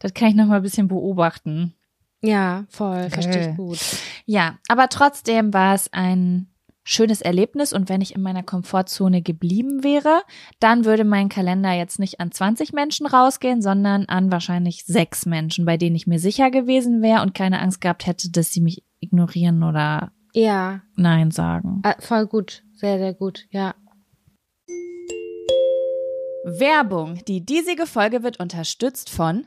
das 0.00 0.12
kann 0.14 0.28
ich 0.28 0.34
noch 0.34 0.46
mal 0.46 0.56
ein 0.56 0.62
bisschen 0.62 0.88
beobachten. 0.88 1.74
Ja, 2.22 2.64
voll, 2.68 3.08
verstehe 3.10 3.50
ich 3.50 3.56
gut. 3.56 3.78
Ja, 4.26 4.58
aber 4.68 4.88
trotzdem 4.88 5.54
war 5.54 5.74
es 5.74 5.90
ein 5.92 6.48
schönes 6.82 7.20
Erlebnis 7.20 7.72
und 7.72 7.88
wenn 7.88 8.00
ich 8.00 8.14
in 8.14 8.22
meiner 8.22 8.42
Komfortzone 8.42 9.22
geblieben 9.22 9.84
wäre, 9.84 10.22
dann 10.58 10.84
würde 10.84 11.04
mein 11.04 11.28
Kalender 11.28 11.72
jetzt 11.72 11.98
nicht 11.98 12.20
an 12.20 12.32
20 12.32 12.72
Menschen 12.72 13.06
rausgehen, 13.06 13.62
sondern 13.62 14.06
an 14.06 14.32
wahrscheinlich 14.32 14.84
sechs 14.84 15.24
Menschen, 15.24 15.64
bei 15.64 15.76
denen 15.76 15.94
ich 15.96 16.06
mir 16.06 16.18
sicher 16.18 16.50
gewesen 16.50 17.00
wäre 17.00 17.22
und 17.22 17.34
keine 17.34 17.60
Angst 17.60 17.80
gehabt 17.80 18.06
hätte, 18.06 18.30
dass 18.30 18.52
sie 18.52 18.60
mich 18.60 18.82
ignorieren 18.98 19.62
oder 19.62 20.12
Ja, 20.34 20.80
Nein 20.96 21.30
sagen. 21.30 21.80
äh, 21.84 21.94
voll 22.00 22.26
gut. 22.26 22.64
Sehr, 22.74 22.98
sehr 22.98 23.14
gut, 23.14 23.46
ja. 23.50 23.74
Werbung. 26.44 27.20
Die 27.28 27.44
diesige 27.44 27.86
Folge 27.86 28.22
wird 28.22 28.40
unterstützt 28.40 29.10
von 29.10 29.46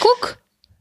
Guck, 0.00 0.38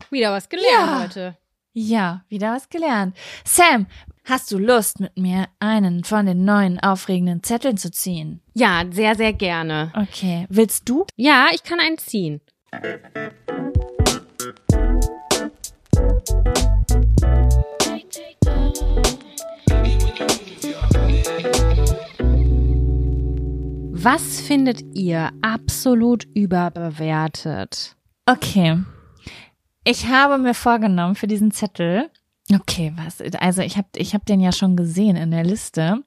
wieder 0.10 0.32
was 0.32 0.50
gelernt 0.50 0.70
Ja. 0.72 1.00
heute. 1.02 1.38
Ja, 1.74 2.24
wieder 2.30 2.54
was 2.54 2.70
gelernt. 2.70 3.16
Sam, 3.46 3.88
hast 4.26 4.52
du 4.52 4.58
Lust, 4.60 5.00
mit 5.00 5.18
mir 5.18 5.48
einen 5.60 6.04
von 6.04 6.26
den 6.26 6.46
neuen 6.46 6.80
aufregenden 6.80 7.42
Zetteln 7.44 7.78
zu 7.78 7.90
ziehen? 7.92 8.42
Ja, 8.54 8.84
sehr, 8.92 9.16
sehr 9.16 9.34
gerne. 9.34 9.92
Okay, 9.96 10.46
willst 10.50 10.88
du? 10.88 11.06
Ja, 11.16 11.48
ich 11.52 11.64
kann 11.64 11.80
einen 11.80 11.98
ziehen. 11.98 12.42
Was 23.96 24.42
findet 24.42 24.82
ihr 24.96 25.32
absolut 25.42 26.26
überbewertet? 26.34 27.96
Okay. 28.26 28.80
Ich 29.84 30.08
habe 30.08 30.38
mir 30.38 30.54
vorgenommen 30.54 31.16
für 31.16 31.28
diesen 31.28 31.52
Zettel, 31.52 32.10
Okay, 32.54 32.92
was? 32.98 33.22
Also 33.40 33.62
ich 33.62 33.78
habe 33.78 33.88
ich 33.96 34.14
hab 34.14 34.26
den 34.26 34.42
ja 34.42 34.52
schon 34.52 34.76
gesehen 34.76 35.16
in 35.16 35.32
der 35.32 35.46
Liste. 35.46 36.04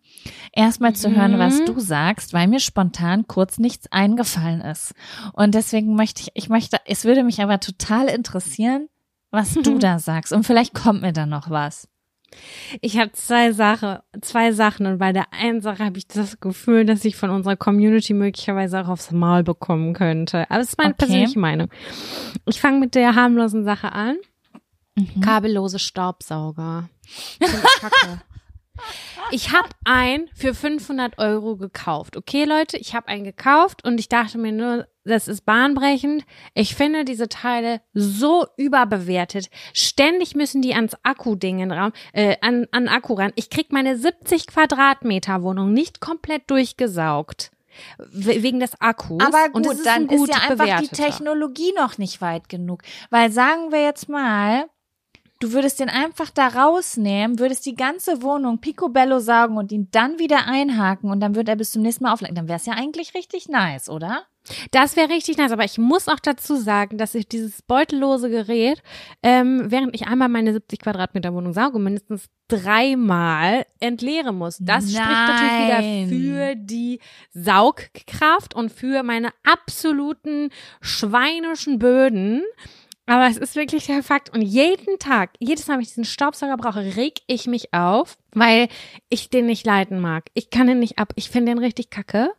Erstmal 0.53 0.95
zu 0.95 1.11
hören, 1.11 1.39
was 1.39 1.61
Mhm. 1.61 1.65
du 1.65 1.81
sagst, 1.81 2.35
weil 2.35 2.47
mir 2.47 2.61
spontan 2.61 3.27
kurz 3.27 3.59
nichts 3.59 3.91
eingefallen 3.91 4.61
ist. 4.61 4.93
Und 5.33 5.55
deswegen 5.55 5.95
möchte 5.97 6.21
ich, 6.21 6.31
ich 6.35 6.49
möchte, 6.51 6.77
es 6.85 7.07
würde 7.07 7.25
mich 7.25 7.41
aber 7.43 7.59
total 7.59 8.09
interessieren, 8.09 8.89
was 9.31 9.55
du 9.55 9.79
da 9.79 9.99
sagst. 9.99 10.35
Und 10.35 10.45
vielleicht 10.45 10.75
kommt 10.75 11.01
mir 11.01 11.15
da 11.15 11.25
noch 11.25 11.49
was. 11.49 11.89
Ich 12.81 12.99
habe 12.99 13.13
zwei 13.13 13.53
Sache, 13.53 14.03
zwei 14.21 14.53
Sachen 14.53 14.87
und 14.87 14.99
bei 14.99 15.13
der 15.13 15.33
einen 15.33 15.61
Sache 15.61 15.85
habe 15.85 15.99
ich 15.99 16.07
das 16.07 16.41
Gefühl, 16.41 16.85
dass 16.85 17.05
ich 17.05 17.17
von 17.17 17.31
unserer 17.31 17.57
Community 17.57 18.13
möglicherweise 18.15 18.81
auch 18.81 18.89
aufs 18.89 19.11
Maul 19.11 19.43
bekommen 19.43 19.95
könnte. 19.95 20.51
Aber 20.51 20.61
es 20.61 20.71
ist 20.71 20.79
meine 20.79 20.91
Okay. 20.95 21.07
persönliche 21.07 21.39
Meinung. 21.39 21.69
Ich 22.47 22.61
fange 22.61 22.79
mit 22.81 22.95
der 22.95 23.15
harmlosen 23.15 23.65
Sache 23.65 23.93
an. 23.93 24.17
Mhm. 24.97 25.21
Kabellose 25.21 25.79
Staubsauger. 25.79 26.89
Kacke. 27.81 28.21
Ich 29.31 29.53
habe 29.53 29.69
einen 29.85 30.29
für 30.35 30.55
500 30.55 31.19
Euro 31.19 31.57
gekauft. 31.57 32.17
Okay, 32.17 32.45
Leute, 32.45 32.77
ich 32.77 32.95
habe 32.95 33.09
einen 33.09 33.25
gekauft 33.25 33.85
und 33.85 33.99
ich 33.99 34.09
dachte 34.09 34.39
mir 34.39 34.53
nur, 34.53 34.87
das 35.05 35.29
ist 35.29 35.45
bahnbrechend. 35.45 36.25
Ich 36.55 36.75
finde 36.75 37.05
diese 37.05 37.29
Teile 37.29 37.81
so 37.95 38.47
überbewertet. 38.57 39.49
Ständig 39.73 40.35
müssen 40.37 40.63
die 40.63 40.75
ans 40.75 40.97
Akku-Ding 41.03 41.61
äh, 42.13 42.37
an, 42.41 42.67
an 42.73 42.89
Akku 42.89 43.15
ran. 43.15 43.33
Ich 43.37 43.51
krieg 43.51 43.73
meine 43.73 43.97
70 43.97 44.47
Quadratmeter 44.49 45.43
Wohnung 45.43 45.73
nicht 45.73 46.01
komplett 46.01 46.51
durchgesaugt. 46.51 47.51
We- 47.99 48.43
Wegen 48.43 48.59
des 48.61 48.81
Akkus. 48.81 49.23
Aber 49.23 49.55
Und 49.55 49.65
gut, 49.65 49.73
es 49.75 49.79
ist 49.81 49.87
dann 49.87 50.07
gut 50.07 50.29
ist 50.31 50.35
ja 50.35 50.49
einfach 50.51 50.65
die. 50.81 50.89
Technologie 50.89 51.73
noch 51.77 51.99
nicht 51.99 52.21
weit 52.21 52.49
genug. 52.49 52.83
Weil 53.11 53.31
sagen 53.31 53.71
wir 53.71 53.83
jetzt 53.83 54.09
mal, 54.09 54.67
du 55.41 55.53
würdest 55.53 55.81
den 55.81 55.89
einfach 55.89 56.31
da 56.31 56.49
rausnehmen, 56.49 57.39
würdest 57.39 57.67
die 57.67 57.75
ganze 57.75 58.23
Wohnung 58.23 58.61
picobello 58.61 59.19
saugen 59.19 59.57
und 59.57 59.73
ihn 59.73 59.89
dann 59.91 60.19
wieder 60.19 60.47
einhaken 60.47 61.11
und 61.11 61.21
dann 61.21 61.35
würde 61.35 61.53
er 61.53 61.57
bis 61.57 61.73
zum 61.73 61.83
nächsten 61.83 62.05
Mal 62.05 62.13
auflegen. 62.13 62.35
Dann 62.35 62.49
wäre 62.49 62.59
es 62.59 62.67
ja 62.67 62.75
eigentlich 62.75 63.15
richtig 63.15 63.49
nice, 63.49 63.89
oder? 63.89 64.25
Das 64.71 64.97
wäre 64.97 65.09
richtig 65.09 65.39
nice, 65.39 65.51
aber 65.51 65.65
ich 65.65 65.77
muss 65.77 66.09
auch 66.09 66.21
dazu 66.21 66.57
sagen, 66.57 66.99
dass 66.99 67.15
ich 67.15 67.29
dieses 67.29 67.63
beutellose 67.63 68.31
Gerät, 68.31 68.83
ähm, 69.23 69.65
während 69.71 69.95
ich 69.95 70.07
einmal 70.07 70.29
meine 70.29 70.53
70 70.53 70.81
Quadratmeter 70.81 71.35
Wohnung 71.35 71.53
sauge, 71.53 71.79
mindestens 71.79 72.29
dreimal 72.49 73.67
entleeren 73.81 74.37
muss. 74.37 74.59
Das 74.61 74.85
spricht 74.93 75.05
natürlich 75.05 75.69
Nein. 75.69 76.11
wieder 76.11 76.53
für 76.53 76.57
die 76.57 77.01
Saugkraft 77.33 78.55
und 78.55 78.71
für 78.71 79.03
meine 79.03 79.31
absoluten 79.43 80.51
schweinischen 80.81 81.81
Böden. 81.81 82.43
Aber 83.07 83.29
es 83.29 83.37
ist 83.37 83.55
wirklich 83.55 83.87
der 83.87 84.03
Fakt. 84.03 84.35
Und 84.35 84.43
jeden 84.43 84.99
Tag, 84.99 85.31
jedes 85.39 85.69
Mal, 85.69 85.75
wenn 85.75 85.83
ich 85.83 85.89
diesen 85.89 86.05
Staubsauger 86.05 86.57
brauche, 86.57 86.97
reg 86.97 87.21
ich 87.29 87.47
mich 87.47 87.73
auf, 87.73 88.19
weil 88.33 88.69
ich 89.09 89.31
den 89.31 89.47
nicht 89.47 89.65
leiten 89.65 90.01
mag. 90.01 90.25
Ich 90.35 90.51
kann 90.51 90.67
den 90.67 90.81
nicht 90.81 90.99
ab. 90.99 91.13
Ich 91.15 91.31
finde 91.31 91.53
den 91.53 91.59
richtig 91.59 91.91
kacke. 91.91 92.31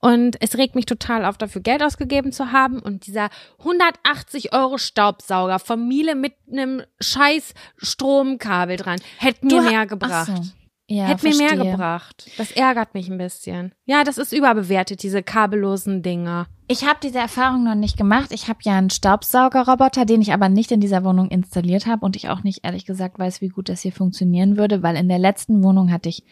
Und 0.00 0.36
es 0.40 0.56
regt 0.56 0.74
mich 0.74 0.86
total 0.86 1.26
auf, 1.26 1.36
dafür 1.36 1.60
Geld 1.60 1.82
ausgegeben 1.82 2.32
zu 2.32 2.52
haben. 2.52 2.78
Und 2.78 3.06
dieser 3.06 3.28
180 3.58 4.54
Euro 4.54 4.78
Staubsauger 4.78 5.58
von 5.58 5.86
Miele 5.86 6.14
mit 6.14 6.32
einem 6.50 6.82
scheiß 7.00 7.52
Stromkabel 7.76 8.78
dran, 8.78 9.00
hätte 9.18 9.44
mir 9.44 9.60
mehr 9.60 9.82
Ach 9.82 9.88
gebracht. 9.88 10.26
so. 10.34 10.63
Ja, 10.94 11.06
Hätte 11.06 11.28
mir 11.28 11.36
mehr 11.36 11.56
gebracht. 11.56 12.30
Das 12.38 12.52
ärgert 12.52 12.94
mich 12.94 13.08
ein 13.08 13.18
bisschen. 13.18 13.74
Ja, 13.84 14.04
das 14.04 14.16
ist 14.16 14.32
überbewertet, 14.32 15.02
diese 15.02 15.24
kabellosen 15.24 16.02
Dinger. 16.02 16.46
Ich 16.68 16.86
habe 16.86 17.00
diese 17.02 17.18
Erfahrung 17.18 17.64
noch 17.64 17.74
nicht 17.74 17.96
gemacht. 17.96 18.30
Ich 18.30 18.48
habe 18.48 18.60
ja 18.62 18.78
einen 18.78 18.90
Staubsaugerroboter, 18.90 20.04
den 20.04 20.22
ich 20.22 20.32
aber 20.32 20.48
nicht 20.48 20.70
in 20.70 20.78
dieser 20.78 21.02
Wohnung 21.02 21.30
installiert 21.30 21.86
habe 21.86 22.06
und 22.06 22.14
ich 22.14 22.28
auch 22.28 22.44
nicht 22.44 22.60
ehrlich 22.62 22.86
gesagt 22.86 23.18
weiß, 23.18 23.40
wie 23.40 23.48
gut 23.48 23.68
das 23.68 23.80
hier 23.80 23.90
funktionieren 23.90 24.56
würde, 24.56 24.84
weil 24.84 24.94
in 24.94 25.08
der 25.08 25.18
letzten 25.18 25.64
Wohnung 25.64 25.90
hatte 25.90 26.08
ich 26.08 26.22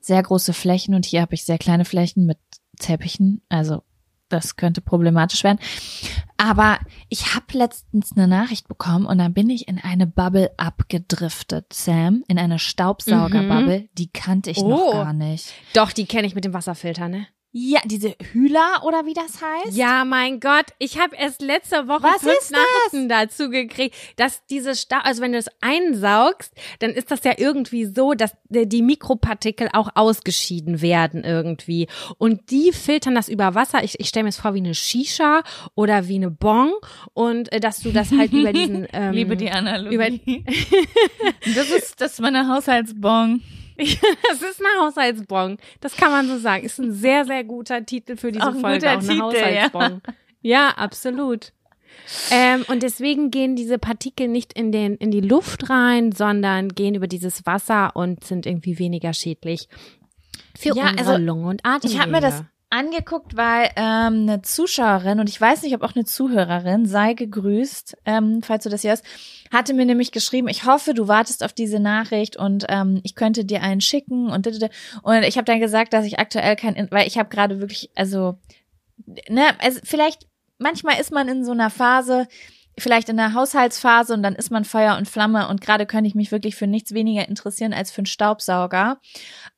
sehr 0.00 0.22
große 0.22 0.52
Flächen 0.52 0.94
und 0.94 1.04
hier 1.04 1.20
habe 1.20 1.34
ich 1.34 1.44
sehr 1.44 1.58
kleine 1.58 1.84
Flächen 1.84 2.24
mit 2.24 2.38
Teppichen. 2.78 3.42
Also 3.48 3.82
das 4.32 4.56
könnte 4.56 4.80
problematisch 4.80 5.44
werden. 5.44 5.58
Aber 6.36 6.78
ich 7.08 7.34
habe 7.34 7.44
letztens 7.52 8.12
eine 8.16 8.26
Nachricht 8.26 8.66
bekommen 8.68 9.06
und 9.06 9.18
dann 9.18 9.32
bin 9.34 9.48
ich 9.50 9.68
in 9.68 9.78
eine 9.78 10.06
Bubble 10.06 10.50
abgedriftet, 10.56 11.72
Sam, 11.72 12.24
in 12.28 12.38
eine 12.38 12.58
Staubsaugerbubble. 12.58 13.88
Die 13.98 14.08
kannte 14.08 14.50
ich 14.50 14.58
noch 14.58 14.64
Oh. 14.88 14.92
gar 14.92 15.12
nicht. 15.12 15.52
Doch, 15.74 15.92
die 15.92 16.06
kenne 16.06 16.26
ich 16.26 16.34
mit 16.34 16.44
dem 16.44 16.54
Wasserfilter, 16.54 17.08
ne? 17.08 17.26
Ja, 17.54 17.80
diese 17.84 18.14
Hühler 18.32 18.82
oder 18.84 19.04
wie 19.04 19.12
das 19.12 19.42
heißt? 19.42 19.76
Ja, 19.76 20.06
mein 20.06 20.40
Gott, 20.40 20.64
ich 20.78 20.98
habe 20.98 21.14
erst 21.16 21.42
letzte 21.42 21.86
Woche 21.86 22.02
Was 22.04 22.22
fünf 22.22 22.32
ist 22.40 22.50
das? 22.50 22.58
Nachrichten 22.58 23.08
dazu 23.10 23.50
gekriegt, 23.50 23.94
dass 24.16 24.46
diese 24.46 24.74
Sta 24.74 25.00
also 25.00 25.20
wenn 25.20 25.32
du 25.32 25.38
es 25.38 25.50
einsaugst, 25.60 26.50
dann 26.78 26.92
ist 26.92 27.10
das 27.10 27.24
ja 27.24 27.34
irgendwie 27.36 27.84
so, 27.84 28.14
dass 28.14 28.32
die 28.48 28.80
Mikropartikel 28.80 29.68
auch 29.74 29.90
ausgeschieden 29.94 30.80
werden 30.80 31.24
irgendwie 31.24 31.88
und 32.16 32.50
die 32.50 32.72
filtern 32.72 33.14
das 33.14 33.28
über 33.28 33.54
Wasser. 33.54 33.84
Ich, 33.84 34.00
ich 34.00 34.08
stelle 34.08 34.24
mir 34.24 34.30
es 34.30 34.38
vor 34.38 34.54
wie 34.54 34.58
eine 34.60 34.74
Shisha 34.74 35.42
oder 35.74 36.08
wie 36.08 36.14
eine 36.16 36.30
Bong 36.30 36.72
und 37.12 37.52
äh, 37.52 37.60
dass 37.60 37.80
du 37.80 37.92
das 37.92 38.12
halt 38.12 38.32
über 38.32 38.54
diesen 38.54 38.86
ähm, 38.94 39.12
Liebe 39.12 39.36
die 39.36 39.50
Analogie. 39.50 39.94
über- 39.94 40.08
das 41.54 41.68
ist 41.70 42.00
das 42.00 42.12
ist 42.12 42.20
meine 42.20 42.46
Haushaltsbon. 43.78 44.16
Das 44.28 44.42
ist 44.42 44.60
eine 44.60 44.86
Haushaltsbon. 44.86 45.56
Das 45.80 45.96
kann 45.96 46.10
man 46.10 46.26
so 46.28 46.38
sagen. 46.38 46.64
Ist 46.64 46.78
ein 46.78 46.92
sehr, 46.92 47.24
sehr 47.24 47.44
guter 47.44 47.84
Titel 47.84 48.16
für 48.16 48.32
diese 48.32 48.44
Auch 48.44 48.54
ein 48.54 48.60
Folge. 48.60 48.78
guter 48.78 48.90
auch 48.90 48.98
eine 48.98 49.08
Titel, 49.08 49.54
ja. 49.54 49.62
Haushaltsbon. 49.64 50.02
Ja, 50.42 50.68
absolut. 50.70 51.52
Ähm, 52.30 52.64
und 52.68 52.82
deswegen 52.82 53.30
gehen 53.30 53.54
diese 53.54 53.78
Partikel 53.78 54.28
nicht 54.28 54.52
in, 54.54 54.72
den, 54.72 54.96
in 54.96 55.10
die 55.10 55.20
Luft 55.20 55.68
rein, 55.70 56.12
sondern 56.12 56.70
gehen 56.70 56.94
über 56.94 57.06
dieses 57.06 57.46
Wasser 57.46 57.94
und 57.94 58.24
sind 58.24 58.46
irgendwie 58.46 58.78
weniger 58.78 59.12
schädlich 59.12 59.68
für 60.58 60.74
Ja, 60.74 60.90
unsere 60.90 61.10
also, 61.12 61.24
Lunge 61.24 61.48
und 61.48 61.64
Atemwege. 61.64 61.94
Ich 61.94 62.00
habe 62.00 62.10
mir 62.10 62.20
das 62.20 62.42
angeguckt, 62.72 63.36
weil 63.36 63.70
ähm, 63.76 64.28
eine 64.28 64.42
Zuschauerin 64.42 65.20
und 65.20 65.28
ich 65.28 65.40
weiß 65.40 65.62
nicht, 65.62 65.74
ob 65.74 65.82
auch 65.82 65.94
eine 65.94 66.04
Zuhörerin, 66.04 66.86
sei 66.86 67.14
gegrüßt, 67.14 67.98
ähm, 68.06 68.40
falls 68.42 68.64
du 68.64 68.70
das 68.70 68.80
hier 68.82 68.92
hast, 68.92 69.04
hatte 69.52 69.74
mir 69.74 69.84
nämlich 69.84 70.10
geschrieben, 70.10 70.48
ich 70.48 70.64
hoffe, 70.64 70.94
du 70.94 71.06
wartest 71.06 71.44
auf 71.44 71.52
diese 71.52 71.80
Nachricht 71.80 72.36
und 72.36 72.64
ähm, 72.68 73.00
ich 73.02 73.14
könnte 73.14 73.44
dir 73.44 73.62
einen 73.62 73.80
schicken 73.80 74.30
und 74.30 74.46
und 75.02 75.22
ich 75.22 75.36
habe 75.36 75.44
dann 75.44 75.60
gesagt, 75.60 75.92
dass 75.92 76.06
ich 76.06 76.18
aktuell 76.18 76.56
kein, 76.56 76.88
weil 76.90 77.06
ich 77.06 77.18
habe 77.18 77.28
gerade 77.28 77.60
wirklich, 77.60 77.90
also 77.94 78.38
ne, 79.28 79.44
also 79.58 79.80
vielleicht 79.84 80.26
manchmal 80.58 81.00
ist 81.00 81.12
man 81.12 81.28
in 81.28 81.44
so 81.44 81.52
einer 81.52 81.70
Phase, 81.70 82.26
vielleicht 82.78 83.08
in 83.08 83.16
der 83.16 83.34
Haushaltsphase 83.34 84.14
und 84.14 84.22
dann 84.22 84.34
ist 84.34 84.50
man 84.50 84.64
Feuer 84.64 84.96
und 84.96 85.08
Flamme 85.08 85.48
und 85.48 85.60
gerade 85.60 85.86
könnte 85.86 86.08
ich 86.08 86.14
mich 86.14 86.32
wirklich 86.32 86.56
für 86.56 86.66
nichts 86.66 86.92
weniger 86.94 87.28
interessieren 87.28 87.72
als 87.72 87.90
für 87.90 87.98
einen 87.98 88.06
Staubsauger. 88.06 88.98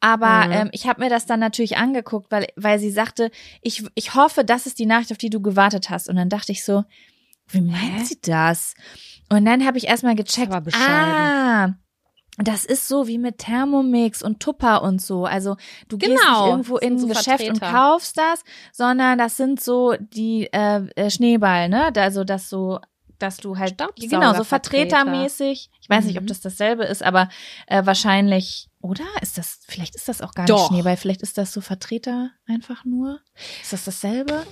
Aber 0.01 0.47
Mhm. 0.47 0.53
ähm, 0.53 0.69
ich 0.73 0.87
habe 0.87 1.03
mir 1.03 1.11
das 1.11 1.27
dann 1.27 1.41
natürlich 1.41 1.77
angeguckt, 1.77 2.31
weil, 2.31 2.47
weil 2.57 2.79
sie 2.79 2.91
sagte, 2.91 3.31
ich, 3.63 3.85
ich 3.95 4.15
hoffe, 4.15 4.45
das 4.45 4.67
ist 4.67 4.79
die 4.79 4.87
Nachricht, 4.87 5.13
auf 5.13 5.19
die 5.19 5.31
du 5.31 5.41
gewartet 5.41 5.91
hast. 5.91 6.09
Und 6.09 6.17
dann 6.17 6.29
dachte 6.29 6.53
ich 6.53 6.65
so, 6.65 6.85
wie 7.49 7.61
meint 7.61 8.01
Hä? 8.01 8.05
sie 8.05 8.21
das? 8.23 8.75
Und 9.29 9.45
dann 9.45 9.65
habe 9.67 9.79
ich 9.79 9.87
erstmal 9.87 10.15
gecheckt, 10.17 10.51
Aber 10.51 10.61
bescheiden. 10.63 11.25
ah, 11.27 11.75
das 12.39 12.65
ist 12.65 12.89
so 12.89 13.07
wie 13.07 13.19
mit 13.19 13.39
Thermomix 13.39 14.21
und 14.23 14.41
Tupper 14.41 14.83
und 14.83 15.01
so. 15.01 15.25
Also 15.25 15.57
du 15.89 15.99
gehst 15.99 16.11
Genau, 16.13 16.41
nicht 16.41 16.47
irgendwo 16.49 16.79
das 16.79 16.81
sind 16.81 16.89
in 16.89 16.95
ein 16.95 16.99
so 17.01 17.07
Geschäft 17.07 17.49
und 17.49 17.59
Vertreter. 17.59 17.79
kaufst 17.79 18.19
das, 18.19 18.43
sondern 18.73 19.19
das 19.19 19.37
sind 19.37 19.61
so 19.63 19.95
die 20.01 20.49
äh, 20.53 20.81
äh, 20.97 21.11
Schneeball, 21.11 21.69
ne? 21.69 21.93
Also 21.97 22.25
das 22.25 22.49
so, 22.51 22.81
dass 23.25 23.39
du 23.39 23.57
halt 23.59 23.77
genau 23.99 24.35
so 24.35 24.45
vertretermäßig. 24.45 25.71
Ich 25.81 25.89
weiß 25.89 26.05
nicht, 26.05 26.17
ob 26.19 26.25
Mhm. 26.25 26.29
das 26.29 26.41
dasselbe 26.41 26.85
ist, 26.85 27.03
aber 27.03 27.29
äh, 27.67 27.85
wahrscheinlich. 27.85 28.69
Oder 28.81 29.05
ist 29.23 29.39
das? 29.39 29.61
Vielleicht 29.67 29.95
ist 29.95 30.09
das 30.09 30.21
auch 30.21 30.33
gar 30.35 30.45
Doch. 30.47 30.59
nicht 30.59 30.69
Schneeball. 30.69 30.97
Vielleicht 30.99 31.23
ist 31.23 31.39
das 31.39 31.53
so 31.53 31.61
Vertreter 31.63 32.31
einfach 32.47 32.85
nur. 32.85 33.21
Ist 33.63 33.73
das 33.73 33.85
dasselbe? 33.87 34.47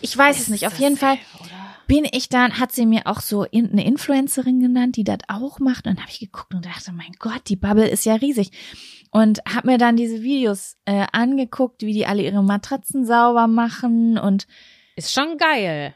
Ich 0.00 0.16
weiß 0.16 0.40
es 0.40 0.48
nicht. 0.48 0.66
Auf 0.66 0.78
jeden 0.78 0.96
Fall 0.96 1.18
bin 1.86 2.06
ich 2.10 2.30
dann, 2.30 2.58
hat 2.58 2.72
sie 2.72 2.86
mir 2.86 3.02
auch 3.06 3.20
so 3.20 3.44
in, 3.44 3.70
eine 3.70 3.84
Influencerin 3.84 4.58
genannt, 4.58 4.96
die 4.96 5.04
das 5.04 5.18
auch 5.28 5.58
macht. 5.58 5.86
Und 5.86 5.96
dann 5.96 6.02
habe 6.02 6.10
ich 6.10 6.20
geguckt 6.20 6.54
und 6.54 6.64
dachte, 6.64 6.92
mein 6.92 7.12
Gott, 7.18 7.42
die 7.48 7.56
Bubble 7.56 7.86
ist 7.86 8.06
ja 8.06 8.14
riesig. 8.14 8.52
Und 9.10 9.40
habe 9.46 9.68
mir 9.72 9.78
dann 9.78 9.96
diese 9.96 10.22
Videos 10.22 10.76
äh, 10.86 11.06
angeguckt, 11.12 11.82
wie 11.82 11.92
die 11.92 12.06
alle 12.06 12.22
ihre 12.22 12.42
Matratzen 12.42 13.04
sauber 13.04 13.46
machen 13.48 14.16
und 14.18 14.46
Ist 14.96 15.12
schon 15.12 15.36
geil. 15.36 15.94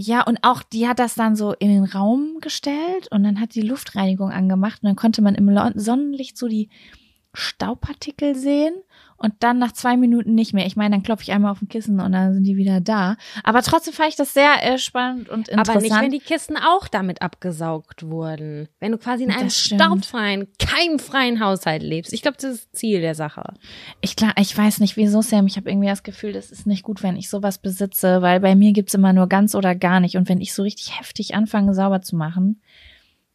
Ja, 0.00 0.22
und 0.22 0.38
auch 0.42 0.62
die 0.62 0.86
hat 0.86 1.00
das 1.00 1.16
dann 1.16 1.34
so 1.34 1.54
in 1.54 1.70
den 1.70 1.84
Raum 1.84 2.38
gestellt 2.40 3.08
und 3.10 3.24
dann 3.24 3.40
hat 3.40 3.56
die 3.56 3.62
Luftreinigung 3.62 4.30
angemacht 4.30 4.80
und 4.80 4.86
dann 4.86 4.96
konnte 4.96 5.22
man 5.22 5.34
im 5.34 5.50
Sonnenlicht 5.74 6.38
so 6.38 6.46
die 6.46 6.68
Staubpartikel 7.34 8.36
sehen 8.36 8.74
und 9.18 9.34
dann 9.40 9.58
nach 9.58 9.72
zwei 9.72 9.96
Minuten 9.96 10.34
nicht 10.34 10.54
mehr. 10.54 10.64
Ich 10.64 10.76
meine, 10.76 10.94
dann 10.94 11.02
klopfe 11.02 11.24
ich 11.24 11.32
einmal 11.32 11.50
auf 11.50 11.60
ein 11.60 11.68
Kissen 11.68 12.00
und 12.00 12.12
dann 12.12 12.34
sind 12.34 12.44
die 12.44 12.56
wieder 12.56 12.80
da. 12.80 13.16
Aber 13.42 13.62
trotzdem 13.62 13.92
fand 13.92 14.10
ich 14.10 14.16
das 14.16 14.32
sehr 14.32 14.62
äh, 14.62 14.78
spannend 14.78 15.28
und 15.28 15.48
interessant. 15.48 15.68
Aber 15.68 15.80
nicht, 15.80 16.00
wenn 16.00 16.10
die 16.12 16.20
Kisten 16.20 16.56
auch 16.56 16.86
damit 16.86 17.20
abgesaugt 17.20 18.04
wurden. 18.04 18.68
Wenn 18.78 18.92
du 18.92 18.98
quasi 18.98 19.24
in 19.24 19.32
einem 19.32 19.50
staubfreien, 19.50 20.46
keimfreien 20.60 21.40
Haushalt 21.40 21.82
lebst. 21.82 22.12
Ich 22.12 22.22
glaube, 22.22 22.36
das 22.40 22.52
ist 22.52 22.64
das 22.66 22.80
Ziel 22.80 23.00
der 23.00 23.16
Sache. 23.16 23.54
Ich 24.00 24.14
klar, 24.14 24.34
ich 24.38 24.56
weiß 24.56 24.78
nicht 24.78 24.96
wieso, 24.96 25.20
Sam. 25.20 25.48
Ich 25.48 25.56
habe 25.56 25.68
irgendwie 25.68 25.88
das 25.88 26.04
Gefühl, 26.04 26.32
das 26.32 26.52
ist 26.52 26.68
nicht 26.68 26.84
gut, 26.84 27.02
wenn 27.02 27.16
ich 27.16 27.28
sowas 27.28 27.58
besitze, 27.58 28.22
weil 28.22 28.38
bei 28.38 28.54
mir 28.54 28.72
gibt's 28.72 28.94
immer 28.94 29.12
nur 29.12 29.26
ganz 29.26 29.56
oder 29.56 29.74
gar 29.74 29.98
nicht. 29.98 30.16
Und 30.16 30.28
wenn 30.28 30.40
ich 30.40 30.54
so 30.54 30.62
richtig 30.62 30.96
heftig 30.96 31.34
anfange, 31.34 31.74
sauber 31.74 32.02
zu 32.02 32.14
machen, 32.14 32.62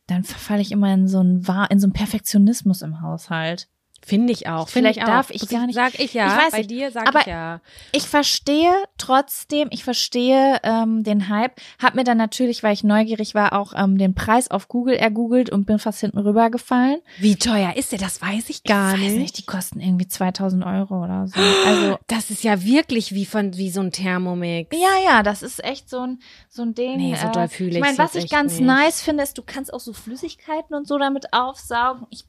dann 0.07 0.23
verfalle 0.23 0.61
ich 0.61 0.71
immer 0.71 0.93
in 0.93 1.09
so 1.09 1.19
einen, 1.19 1.45
in 1.69 1.79
so 1.79 1.87
einen 1.87 1.93
Perfektionismus 1.93 2.81
im 2.81 3.01
Haushalt. 3.01 3.67
Finde 4.05 4.33
ich 4.33 4.47
auch. 4.47 4.67
Finde 4.69 4.89
Vielleicht 4.89 4.97
ich 4.97 5.03
auch. 5.03 5.07
darf 5.07 5.29
ich 5.29 5.47
gar 5.49 5.65
nicht- 5.65 5.75
Sag 5.75 5.99
ich 5.99 6.13
ja. 6.13 6.27
Ich 6.27 6.45
weiß 6.45 6.51
Bei 6.51 6.57
nicht. 6.59 6.71
dir 6.71 6.91
sag 6.91 7.07
Aber 7.07 7.21
ich 7.21 7.25
ja. 7.27 7.61
Ich 7.91 8.03
verstehe 8.03 8.73
trotzdem, 8.97 9.69
ich 9.71 9.83
verstehe 9.83 10.59
ähm, 10.63 11.03
den 11.03 11.29
Hype. 11.29 11.53
Hab 11.81 11.95
mir 11.95 12.03
dann 12.03 12.17
natürlich, 12.17 12.63
weil 12.63 12.73
ich 12.73 12.83
neugierig 12.83 13.35
war, 13.35 13.53
auch 13.53 13.73
ähm, 13.75 13.97
den 13.97 14.15
Preis 14.15 14.49
auf 14.51 14.67
Google 14.67 14.95
ergoogelt 14.95 15.49
und 15.49 15.65
bin 15.65 15.79
fast 15.79 15.99
hinten 16.01 16.17
rübergefallen. 16.19 16.99
Wie 17.19 17.35
teuer 17.35 17.75
ist 17.75 17.91
der? 17.91 17.99
Das 17.99 18.21
weiß 18.21 18.49
ich 18.49 18.63
gar 18.63 18.95
ich 18.95 19.01
weiß 19.01 19.11
nicht. 19.11 19.19
nicht, 19.21 19.37
die 19.37 19.45
kosten 19.45 19.79
irgendwie 19.79 20.07
2000 20.07 20.65
Euro 20.65 21.03
oder 21.03 21.27
so. 21.27 21.39
Also 21.65 21.97
Das 22.07 22.29
ist 22.29 22.43
ja 22.43 22.63
wirklich 22.63 23.13
wie 23.13 23.25
von 23.25 23.55
wie 23.55 23.69
so 23.69 23.81
ein 23.81 23.91
Thermomix. 23.91 24.75
Ja, 24.77 24.89
ja, 25.11 25.23
das 25.23 25.43
ist 25.43 25.63
echt 25.63 25.89
so 25.89 25.99
ein, 26.01 26.19
so 26.49 26.61
ein 26.63 26.73
Ding. 26.73 26.97
Nee, 26.97 27.15
so 27.15 27.27
doll 27.29 27.47
fühle 27.47 27.69
ich 27.69 27.75
ich's 27.77 27.85
meine, 27.85 27.97
was 27.97 28.15
ich 28.15 28.29
ganz 28.29 28.53
nicht. 28.59 28.65
nice 28.65 29.01
finde, 29.01 29.23
ist, 29.23 29.37
du 29.37 29.43
kannst 29.45 29.73
auch 29.73 29.79
so 29.79 29.93
Flüssigkeiten 29.93 30.75
und 30.75 30.87
so 30.87 30.97
damit 30.97 31.33
aufsaugen. 31.33 32.07
Ich, 32.09 32.25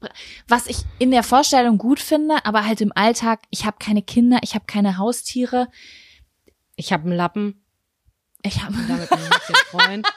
was 0.47 0.67
ich 0.67 0.77
in 0.99 1.11
der 1.11 1.23
Vorstellung 1.23 1.64
gut 1.73 1.99
finde, 1.99 2.45
aber 2.45 2.65
halt 2.65 2.81
im 2.81 2.91
Alltag, 2.95 3.41
ich 3.49 3.65
habe 3.65 3.77
keine 3.79 4.01
Kinder, 4.01 4.39
ich 4.41 4.55
habe 4.55 4.65
keine 4.65 4.97
Haustiere. 4.97 5.67
Ich 6.75 6.91
habe 6.91 7.03
einen 7.03 7.13
Lappen. 7.13 7.65
Ich 8.43 8.61
habe 8.63 8.75
Damit 8.87 9.09
bin 9.09 9.19
ich 9.19 9.25
ein 9.25 9.39
bisschen 9.39 9.55
Freund. 9.71 10.07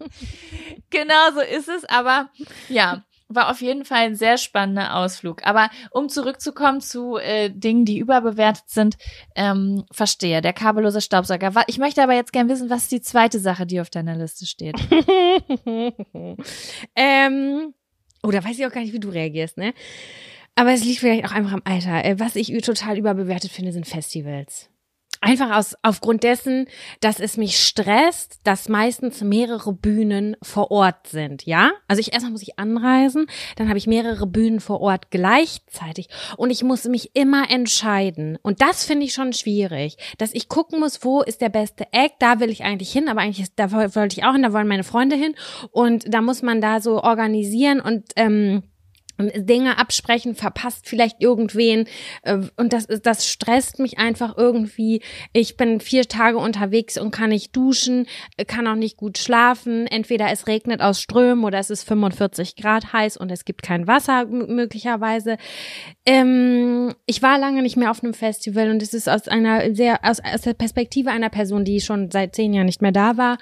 genau 0.90 1.30
so 1.34 1.40
ist 1.40 1.68
es, 1.68 1.84
aber 1.84 2.30
ja, 2.68 3.04
war 3.34 3.50
auf 3.50 3.60
jeden 3.60 3.84
Fall 3.84 3.98
ein 3.98 4.16
sehr 4.16 4.38
spannender 4.38 4.96
Ausflug. 4.96 5.46
Aber 5.46 5.70
um 5.90 6.08
zurückzukommen 6.08 6.80
zu 6.80 7.16
äh, 7.16 7.50
Dingen, 7.50 7.84
die 7.84 7.98
überbewertet 7.98 8.68
sind, 8.68 8.96
ähm, 9.34 9.84
verstehe, 9.90 10.40
der 10.40 10.52
kabellose 10.52 11.00
Staubsauger. 11.00 11.52
Ich 11.66 11.78
möchte 11.78 12.02
aber 12.02 12.14
jetzt 12.14 12.32
gern 12.32 12.48
wissen, 12.48 12.70
was 12.70 12.82
ist 12.82 12.92
die 12.92 13.00
zweite 13.00 13.38
Sache, 13.38 13.66
die 13.66 13.80
auf 13.80 13.90
deiner 13.90 14.16
Liste 14.16 14.46
steht. 14.46 14.76
ähm, 16.96 17.74
da 18.30 18.44
weiß 18.44 18.58
ich 18.58 18.66
auch 18.66 18.70
gar 18.70 18.80
nicht, 18.82 18.92
wie 18.92 19.00
du 19.00 19.08
reagierst, 19.08 19.56
ne? 19.58 19.74
Aber 20.54 20.72
es 20.72 20.84
liegt 20.84 21.00
vielleicht 21.00 21.24
auch 21.24 21.32
einfach 21.32 21.52
am 21.52 21.62
Alter. 21.64 22.04
Äh, 22.04 22.18
Was 22.20 22.36
ich 22.36 22.52
total 22.62 22.98
überbewertet 22.98 23.50
finde, 23.50 23.72
sind 23.72 23.86
Festivals. 23.86 24.68
Einfach 25.24 25.56
aus, 25.56 25.76
aufgrund 25.82 26.24
dessen, 26.24 26.66
dass 26.98 27.20
es 27.20 27.36
mich 27.36 27.56
stresst, 27.64 28.40
dass 28.42 28.68
meistens 28.68 29.20
mehrere 29.20 29.72
Bühnen 29.72 30.36
vor 30.42 30.72
Ort 30.72 31.06
sind, 31.06 31.46
ja? 31.46 31.70
Also 31.86 32.00
ich 32.00 32.12
erstmal 32.12 32.32
muss 32.32 32.42
ich 32.42 32.58
anreisen, 32.58 33.26
dann 33.54 33.68
habe 33.68 33.78
ich 33.78 33.86
mehrere 33.86 34.26
Bühnen 34.26 34.58
vor 34.58 34.80
Ort 34.80 35.12
gleichzeitig 35.12 36.08
und 36.36 36.50
ich 36.50 36.64
muss 36.64 36.86
mich 36.86 37.14
immer 37.14 37.48
entscheiden. 37.52 38.36
Und 38.42 38.62
das 38.62 38.84
finde 38.84 39.06
ich 39.06 39.14
schon 39.14 39.32
schwierig, 39.32 39.96
dass 40.18 40.34
ich 40.34 40.48
gucken 40.48 40.80
muss, 40.80 41.04
wo 41.04 41.22
ist 41.22 41.40
der 41.40 41.50
beste 41.50 41.86
Act, 41.92 42.16
da 42.18 42.40
will 42.40 42.50
ich 42.50 42.64
eigentlich 42.64 42.90
hin, 42.90 43.08
aber 43.08 43.20
eigentlich 43.20 43.42
ist, 43.42 43.52
da 43.56 43.70
woll- 43.70 43.94
wollte 43.94 44.18
ich 44.18 44.24
auch 44.24 44.32
hin, 44.32 44.42
da 44.42 44.52
wollen 44.52 44.66
meine 44.66 44.82
Freunde 44.82 45.14
hin 45.14 45.36
und 45.70 46.12
da 46.12 46.20
muss 46.20 46.42
man 46.42 46.60
da 46.60 46.80
so 46.80 47.00
organisieren 47.00 47.80
und 47.80 48.06
ähm, 48.16 48.64
Dinge 49.34 49.78
absprechen, 49.78 50.34
verpasst 50.34 50.88
vielleicht 50.88 51.22
irgendwen 51.22 51.86
äh, 52.22 52.38
und 52.56 52.72
das 52.72 52.86
das 52.86 53.26
stresst 53.26 53.78
mich 53.78 53.98
einfach 53.98 54.36
irgendwie. 54.36 55.02
Ich 55.32 55.56
bin 55.56 55.80
vier 55.80 56.08
Tage 56.08 56.38
unterwegs 56.38 56.98
und 56.98 57.10
kann 57.10 57.30
nicht 57.30 57.54
duschen, 57.56 58.06
äh, 58.36 58.44
kann 58.44 58.66
auch 58.66 58.74
nicht 58.74 58.96
gut 58.96 59.18
schlafen. 59.18 59.86
Entweder 59.86 60.30
es 60.30 60.46
regnet 60.46 60.80
aus 60.80 61.00
Strömen 61.00 61.44
oder 61.44 61.58
es 61.58 61.70
ist 61.70 61.86
45 61.86 62.56
Grad 62.56 62.92
heiß 62.92 63.16
und 63.16 63.30
es 63.30 63.44
gibt 63.44 63.62
kein 63.62 63.86
Wasser 63.86 64.26
möglicherweise. 64.26 65.36
Ähm, 66.06 66.94
ich 67.06 67.22
war 67.22 67.38
lange 67.38 67.62
nicht 67.62 67.76
mehr 67.76 67.90
auf 67.90 68.02
einem 68.02 68.14
Festival 68.14 68.70
und 68.70 68.82
es 68.82 68.94
ist 68.94 69.08
aus 69.08 69.28
einer 69.28 69.74
sehr 69.74 70.00
aus, 70.02 70.20
aus 70.20 70.42
der 70.42 70.54
Perspektive 70.54 71.10
einer 71.10 71.30
Person, 71.30 71.64
die 71.64 71.80
schon 71.80 72.10
seit 72.10 72.34
zehn 72.34 72.52
Jahren 72.52 72.66
nicht 72.66 72.82
mehr 72.82 72.92
da 72.92 73.16
war. 73.16 73.38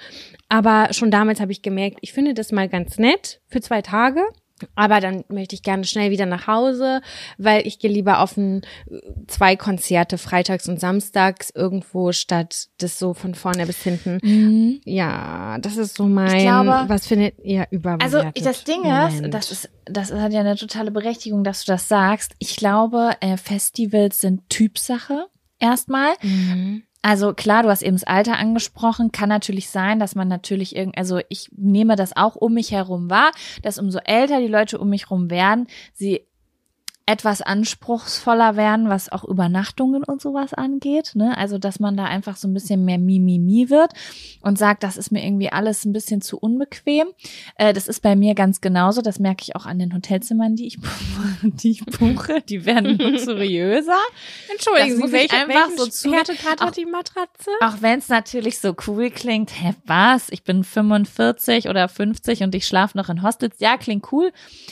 Aber 0.49 0.89
schon 0.91 1.11
damals 1.11 1.39
habe 1.39 1.51
ich 1.51 1.61
gemerkt, 1.61 1.97
ich 2.01 2.13
finde 2.13 2.33
das 2.33 2.51
mal 2.51 2.67
ganz 2.67 2.97
nett 2.97 3.41
für 3.47 3.61
zwei 3.61 3.81
Tage. 3.81 4.21
Aber 4.75 4.99
dann 4.99 5.23
möchte 5.29 5.55
ich 5.55 5.63
gerne 5.63 5.83
schnell 5.83 6.11
wieder 6.11 6.25
nach 6.25 6.47
Hause, 6.47 7.01
weil 7.37 7.65
ich 7.67 7.79
gehe 7.79 7.91
lieber 7.91 8.19
auf 8.19 8.37
ein, 8.37 8.61
zwei 9.27 9.55
Konzerte 9.55 10.17
freitags 10.17 10.67
und 10.67 10.79
samstags 10.79 11.49
irgendwo 11.53 12.11
statt 12.11 12.67
das 12.79 12.97
so 12.99 13.13
von 13.13 13.35
vorne 13.35 13.65
bis 13.65 13.81
hinten. 13.83 14.81
Ja, 14.85 15.57
das 15.59 15.77
ist 15.77 15.95
so 15.95 16.05
mein. 16.05 16.35
Ich 16.37 16.43
glaube- 16.43 16.83
was 16.87 17.07
findet 17.07 17.39
ihr 17.43 17.67
überbewertet? 17.71 18.35
Also 18.35 18.45
das 18.49 18.63
Ding 18.63 18.81
Moment. 18.81 19.25
ist, 19.27 19.33
das 19.33 19.51
ist, 19.51 19.69
das 19.85 20.11
hat 20.11 20.33
ja 20.33 20.39
eine 20.41 20.55
totale 20.55 20.91
Berechtigung, 20.91 21.43
dass 21.43 21.65
du 21.65 21.71
das 21.71 21.87
sagst. 21.87 22.33
Ich 22.39 22.55
glaube, 22.55 23.11
äh, 23.19 23.37
Festivals 23.37 24.17
sind 24.19 24.49
Typsache 24.49 25.27
erstmal. 25.59 26.13
Mhm. 26.21 26.83
Also 27.01 27.33
klar, 27.33 27.63
du 27.63 27.69
hast 27.69 27.81
eben 27.81 27.95
das 27.95 28.03
Alter 28.03 28.37
angesprochen. 28.37 29.11
Kann 29.11 29.29
natürlich 29.29 29.69
sein, 29.69 29.99
dass 29.99 30.13
man 30.13 30.27
natürlich 30.27 30.75
irgend, 30.75 30.97
also 30.97 31.19
ich 31.29 31.49
nehme 31.55 31.95
das 31.95 32.15
auch 32.15 32.35
um 32.35 32.53
mich 32.53 32.71
herum 32.71 33.09
wahr, 33.09 33.31
dass 33.63 33.79
umso 33.79 33.99
älter 33.99 34.39
die 34.39 34.47
Leute 34.47 34.77
um 34.77 34.89
mich 34.89 35.05
herum 35.09 35.29
werden, 35.31 35.67
sie 35.93 36.27
etwas 37.05 37.41
anspruchsvoller 37.41 38.55
werden, 38.55 38.87
was 38.89 39.11
auch 39.11 39.23
Übernachtungen 39.23 40.03
und 40.03 40.21
sowas 40.21 40.53
angeht. 40.53 41.11
Ne? 41.15 41.35
Also, 41.37 41.57
dass 41.57 41.79
man 41.79 41.97
da 41.97 42.05
einfach 42.05 42.37
so 42.37 42.47
ein 42.47 42.53
bisschen 42.53 42.85
mehr 42.85 42.97
Mimimi 42.99 43.69
wird 43.69 43.91
und 44.41 44.57
sagt, 44.57 44.83
das 44.83 44.97
ist 44.97 45.11
mir 45.11 45.23
irgendwie 45.25 45.51
alles 45.51 45.83
ein 45.85 45.93
bisschen 45.93 46.21
zu 46.21 46.37
unbequem. 46.37 47.07
Äh, 47.55 47.73
das 47.73 47.87
ist 47.87 48.01
bei 48.01 48.15
mir 48.15 48.35
ganz 48.35 48.61
genauso. 48.61 49.01
Das 49.01 49.19
merke 49.19 49.43
ich 49.43 49.55
auch 49.55 49.65
an 49.65 49.79
den 49.79 49.93
Hotelzimmern, 49.93 50.55
die 50.55 50.67
ich, 50.67 50.77
die 51.41 51.71
ich 51.71 51.85
buche. 51.85 52.41
Die 52.47 52.65
werden 52.65 52.97
luxuriöser. 52.99 53.97
Entschuldigen 54.51 54.99
Das 55.01 55.09
Sie, 55.09 55.13
welche, 55.13 55.35
einfach 55.35 55.69
so 55.75 55.87
zu- 55.87 56.13
Härtegrad 56.13 56.61
hat 56.61 56.77
die 56.77 56.85
Matratze? 56.85 57.49
Auch 57.61 57.81
wenn 57.81 57.99
es 57.99 58.09
natürlich 58.09 58.59
so 58.59 58.75
cool 58.87 59.09
klingt, 59.09 59.51
hä, 59.59 59.73
was? 59.85 60.29
Ich 60.29 60.43
bin 60.43 60.63
45 60.63 61.67
oder 61.67 61.87
50 61.89 62.43
und 62.43 62.53
ich 62.55 62.67
schlafe 62.67 62.97
noch 62.97 63.09
in 63.09 63.23
Hostels. 63.23 63.55
Ja, 63.59 63.77
klingt 63.77 64.11
cool, 64.11 64.31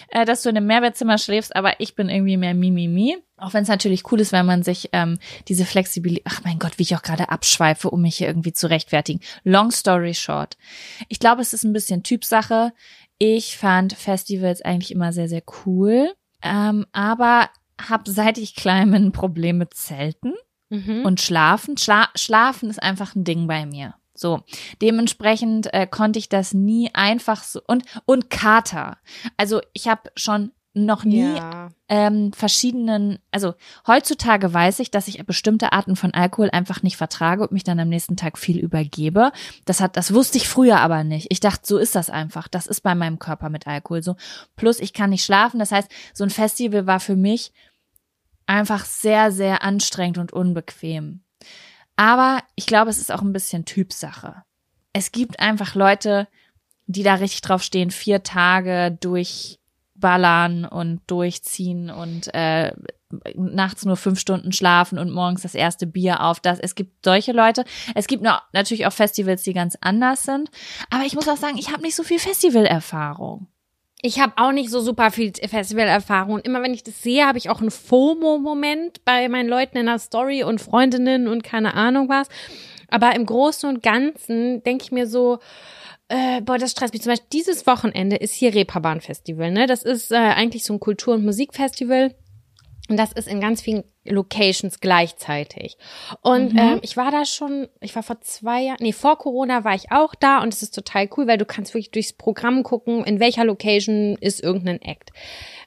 äh, 0.10 0.26
dass 0.26 0.44
du 0.44 0.50
in 0.50 0.58
einem 0.58 0.68
Mehrbettzimmer 0.68 1.18
schläfst, 1.18 1.56
aber 1.56 1.80
ich 1.80 1.96
bin 1.96 2.08
irgendwie 2.10 2.19
mehr 2.22 2.54
Mimimi. 2.54 3.18
Auch 3.38 3.54
wenn 3.54 3.64
es 3.64 3.70
natürlich 3.70 4.12
cool 4.12 4.20
ist, 4.20 4.32
wenn 4.32 4.46
man 4.46 4.64
sich 4.64 4.90
ähm, 4.92 5.18
diese 5.48 5.66
Flexibilität, 5.66 6.26
ach 6.28 6.42
mein 6.44 6.60
Gott, 6.60 6.78
wie 6.78 6.84
ich 6.84 6.96
auch 6.96 7.02
gerade 7.02 7.30
abschweife, 7.30 7.90
um 7.90 8.02
mich 8.02 8.18
hier 8.18 8.28
irgendwie 8.28 8.54
zu 8.54 8.70
rechtfertigen. 8.70 9.22
Long 9.44 9.72
story 9.72 10.14
short. 10.14 10.58
Ich 11.08 11.20
glaube, 11.20 11.42
es 11.42 11.54
ist 11.54 11.64
ein 11.64 11.74
bisschen 11.74 12.04
Typsache. 12.04 12.74
Ich 13.18 13.58
fand 13.58 13.94
Festivals 13.94 14.62
eigentlich 14.62 14.92
immer 14.92 15.14
sehr, 15.14 15.30
sehr 15.30 15.44
cool. 15.66 16.14
Ähm, 16.42 16.86
aber 16.92 17.50
habe 17.82 18.10
seit 18.12 18.38
ich 18.38 18.56
klein 18.56 18.92
bin 18.92 19.06
ein 19.08 19.12
Problem 19.12 19.58
mit 19.58 19.74
Zelten 19.74 20.34
Mhm. 20.72 21.04
und 21.04 21.20
schlafen. 21.20 21.78
Schla 21.78 22.10
schlafen 22.16 22.70
ist 22.70 22.82
einfach 22.82 23.16
ein 23.16 23.24
Ding 23.24 23.48
bei 23.48 23.66
mir. 23.66 23.96
So, 24.14 24.42
dementsprechend 24.82 25.74
äh, 25.74 25.88
konnte 25.88 26.20
ich 26.20 26.30
das 26.30 26.54
nie 26.54 26.92
einfach 26.94 27.42
so 27.44 27.62
und 27.66 27.84
und 28.06 28.30
Kater. 28.30 28.98
Also 29.38 29.62
ich 29.74 29.88
habe 29.88 30.12
schon 30.16 30.52
noch 30.74 31.04
nie 31.04 31.36
ja. 31.36 31.70
ähm, 31.88 32.32
verschiedenen, 32.32 33.20
also 33.32 33.56
heutzutage 33.88 34.54
weiß 34.54 34.80
ich, 34.80 34.92
dass 34.92 35.08
ich 35.08 35.24
bestimmte 35.26 35.74
Arten 35.74 35.96
von 35.96 36.14
Alkohol 36.14 36.50
einfach 36.52 36.84
nicht 36.84 36.96
vertrage 36.98 37.42
und 37.42 37.52
mich 37.52 37.64
dann 37.64 37.80
am 37.80 37.90
nächsten 37.90 38.18
Tag 38.18 38.38
viel 38.38 38.60
übergebe. 38.60 39.32
Das 39.66 39.82
hat, 39.82 39.98
das 39.98 40.14
wusste 40.14 40.38
ich 40.38 40.48
früher 40.48 40.80
aber 40.80 41.04
nicht. 41.04 41.28
Ich 41.32 41.40
dachte, 41.40 41.66
so 41.66 41.78
ist 41.78 41.96
das 41.96 42.10
einfach. 42.10 42.48
Das 42.48 42.68
ist 42.68 42.82
bei 42.82 42.94
meinem 42.94 43.18
Körper 43.18 43.50
mit 43.50 43.66
Alkohol 43.66 44.04
so. 44.04 44.16
Plus 44.56 44.80
ich 44.80 44.94
kann 44.94 45.10
nicht 45.10 45.26
schlafen. 45.26 45.60
Das 45.60 45.72
heißt, 45.72 45.90
so 46.14 46.24
ein 46.24 46.30
Festival 46.30 46.86
war 46.86 47.00
für 47.00 47.16
mich 47.16 47.52
einfach 48.46 48.86
sehr, 48.86 49.32
sehr 49.32 49.64
anstrengend 49.64 50.18
und 50.20 50.34
unbequem. 50.34 51.22
Aber 51.96 52.42
ich 52.56 52.68
glaube, 52.68 52.90
es 52.90 53.00
ist 53.00 53.12
auch 53.12 53.22
ein 53.22 53.34
bisschen 53.34 53.66
Typsache. 53.66 54.44
Es 54.94 55.12
gibt 55.12 55.40
einfach 55.40 55.76
Leute, 55.76 56.28
die 56.88 57.04
da 57.04 57.16
richtig 57.16 57.42
drauf 57.42 57.62
stehen, 57.62 57.92
vier 57.92 58.24
Tage 58.24 58.98
durchballern 60.00 60.66
und 60.66 61.02
durchziehen 61.08 61.90
und 61.90 62.34
äh, 62.34 62.72
nachts 63.36 63.86
nur 63.86 63.98
fünf 63.98 64.20
Stunden 64.20 64.52
schlafen 64.52 65.00
und 65.00 65.12
morgens 65.12 65.42
das 65.42 65.56
erste 65.56 65.88
Bier 65.88 66.22
auf. 66.22 66.40
Das, 66.40 66.60
es 66.60 66.76
gibt 66.76 67.04
solche 67.04 67.32
Leute. 67.32 67.66
Es 67.96 68.08
gibt 68.08 68.24
noch, 68.24 68.42
natürlich 68.54 68.86
auch 68.86 68.94
Festivals, 68.94 69.44
die 69.44 69.54
ganz 69.54 69.78
anders 69.82 70.24
sind. 70.24 70.50
Aber 70.90 71.06
ich 71.06 71.16
muss 71.16 71.28
auch 71.28 71.38
sagen, 71.38 71.58
ich 71.58 71.72
habe 71.72 71.82
nicht 71.82 71.96
so 71.96 72.04
viel 72.04 72.20
Festivalerfahrung. 72.20 73.48
Ich 74.02 74.20
habe 74.22 74.34
auch 74.38 74.54
nicht 74.54 74.70
so 74.70 74.80
super 74.80 75.12
viel 75.12 75.34
Festivalerfahrung. 75.34 76.40
Immer 76.40 76.62
wenn 76.62 76.74
ich 76.74 76.84
das 76.84 77.02
sehe, 77.02 77.26
habe 77.26 77.38
ich 77.38 77.50
auch 77.50 77.60
einen 77.60 77.72
FOMO-Moment 77.72 79.04
bei 79.04 79.28
meinen 79.28 79.50
Leuten 79.50 79.78
in 79.78 79.88
der 79.88 80.00
Story 80.00 80.44
und 80.44 80.62
Freundinnen 80.62 81.28
und 81.28 81.44
keine 81.44 81.74
Ahnung 81.74 82.08
was. 82.08 82.30
Aber 82.88 83.14
im 83.16 83.26
Großen 83.26 83.68
und 83.68 83.84
Ganzen 83.84 84.64
denke 84.64 84.86
ich 84.86 84.92
mir 84.92 85.06
so, 85.06 85.40
äh, 86.10 86.42
boah, 86.42 86.58
das 86.58 86.72
stresst 86.72 86.94
mich. 86.94 87.04
Zum 87.04 87.12
Beispiel 87.12 87.30
dieses 87.32 87.66
Wochenende 87.68 88.16
ist 88.16 88.34
hier 88.34 88.54
Reeperbahn 88.54 89.00
Festival. 89.00 89.52
Ne? 89.52 89.68
Das 89.68 89.84
ist 89.84 90.12
äh, 90.12 90.16
eigentlich 90.16 90.66
so 90.66 90.74
ein 90.74 90.80
Kultur- 90.80 91.14
und 91.14 91.24
Musikfestival. 91.24 92.16
Und 92.90 92.98
das 92.98 93.12
ist 93.12 93.28
in 93.28 93.40
ganz 93.40 93.62
vielen 93.62 93.84
Locations 94.04 94.80
gleichzeitig. 94.80 95.78
Und 96.22 96.58
ähm, 96.58 96.80
ich 96.82 96.98
war 96.98 97.12
da 97.12 97.24
schon, 97.24 97.68
ich 97.82 97.96
war 97.96 98.02
vor 98.02 98.20
zwei 98.22 98.64
Jahren, 98.64 98.78
nee, 98.80 98.94
vor 98.94 99.20
Corona 99.20 99.64
war 99.64 99.76
ich 99.76 99.92
auch 99.92 100.16
da 100.16 100.42
und 100.42 100.52
es 100.52 100.64
ist 100.64 100.74
total 100.74 101.08
cool, 101.16 101.28
weil 101.28 101.38
du 101.38 101.46
kannst 101.46 101.76
wirklich 101.76 101.92
durchs 101.92 102.14
Programm 102.14 102.64
gucken, 102.64 103.04
in 103.04 103.20
welcher 103.20 103.46
Location 103.46 104.18
ist 104.20 104.42
irgendein 104.42 104.82
Act. 104.82 105.12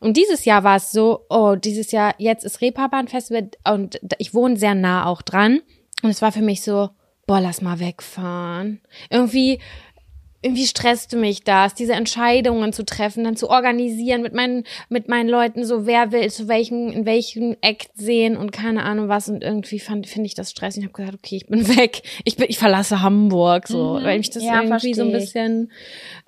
Und 0.01 0.17
dieses 0.17 0.45
Jahr 0.45 0.65
war 0.65 0.77
es 0.77 0.91
so, 0.91 1.25
oh, 1.31 1.55
dieses 1.55 1.93
Jahr, 1.93 2.17
jetzt 2.19 2.45
ist 2.45 2.61
Reeperbahn 2.61 3.07
Festival 3.07 3.51
und 3.73 4.01
ich 4.19 4.35
wohne 4.35 4.57
sehr 4.57 4.75
nah 4.75 5.07
auch 5.07 5.23
dran. 5.23 5.61
Und 6.03 6.11
es 6.11 6.23
war 6.23 6.33
für 6.33 6.43
mich 6.43 6.63
so, 6.63 6.91
boah, 7.29 7.41
lass 7.41 7.63
mal 7.63 7.79
wegfahren. 7.79 8.81
Irgendwie, 9.11 9.61
irgendwie 10.43 10.67
stresste 10.67 11.17
mich 11.17 11.45
das, 11.45 11.75
diese 11.75 11.93
Entscheidungen 11.93 12.73
zu 12.73 12.85
treffen, 12.85 13.25
dann 13.25 13.37
zu 13.37 13.49
organisieren 13.49 14.23
mit 14.23 14.35
meinen, 14.35 14.65
mit 14.89 15.09
meinen 15.09 15.29
Leuten, 15.29 15.65
so 15.65 15.87
wer 15.87 16.13
will 16.13 16.31
zu 16.31 16.49
welchem, 16.49 16.89
in 16.91 17.07
welchem 17.07 17.57
Act 17.61 17.91
sehen 17.95 18.37
und 18.37 18.51
keine 18.53 18.83
Ahnung 18.83 19.09
was. 19.09 19.29
Und 19.29 19.43
irgendwie 19.43 19.79
fand, 19.79 20.07
finde 20.09 20.27
ich 20.27 20.35
das 20.35 20.51
stressig. 20.51 20.81
Ich 20.83 20.89
habe 20.89 20.93
gesagt, 20.95 21.15
okay, 21.15 21.37
ich 21.37 21.47
bin 21.47 21.67
weg. 21.79 22.03
Ich 22.25 22.37
bin, 22.37 22.47
ich 22.49 22.59
verlasse 22.59 23.03
Hamburg, 23.03 23.69
so, 23.69 23.99
Mhm. 24.01 24.05
weil 24.05 24.19
mich 24.19 24.31
das 24.31 24.43
Ja, 24.43 24.63
irgendwie 24.63 24.95
so 24.95 25.03
ein 25.03 25.13
bisschen, 25.13 25.71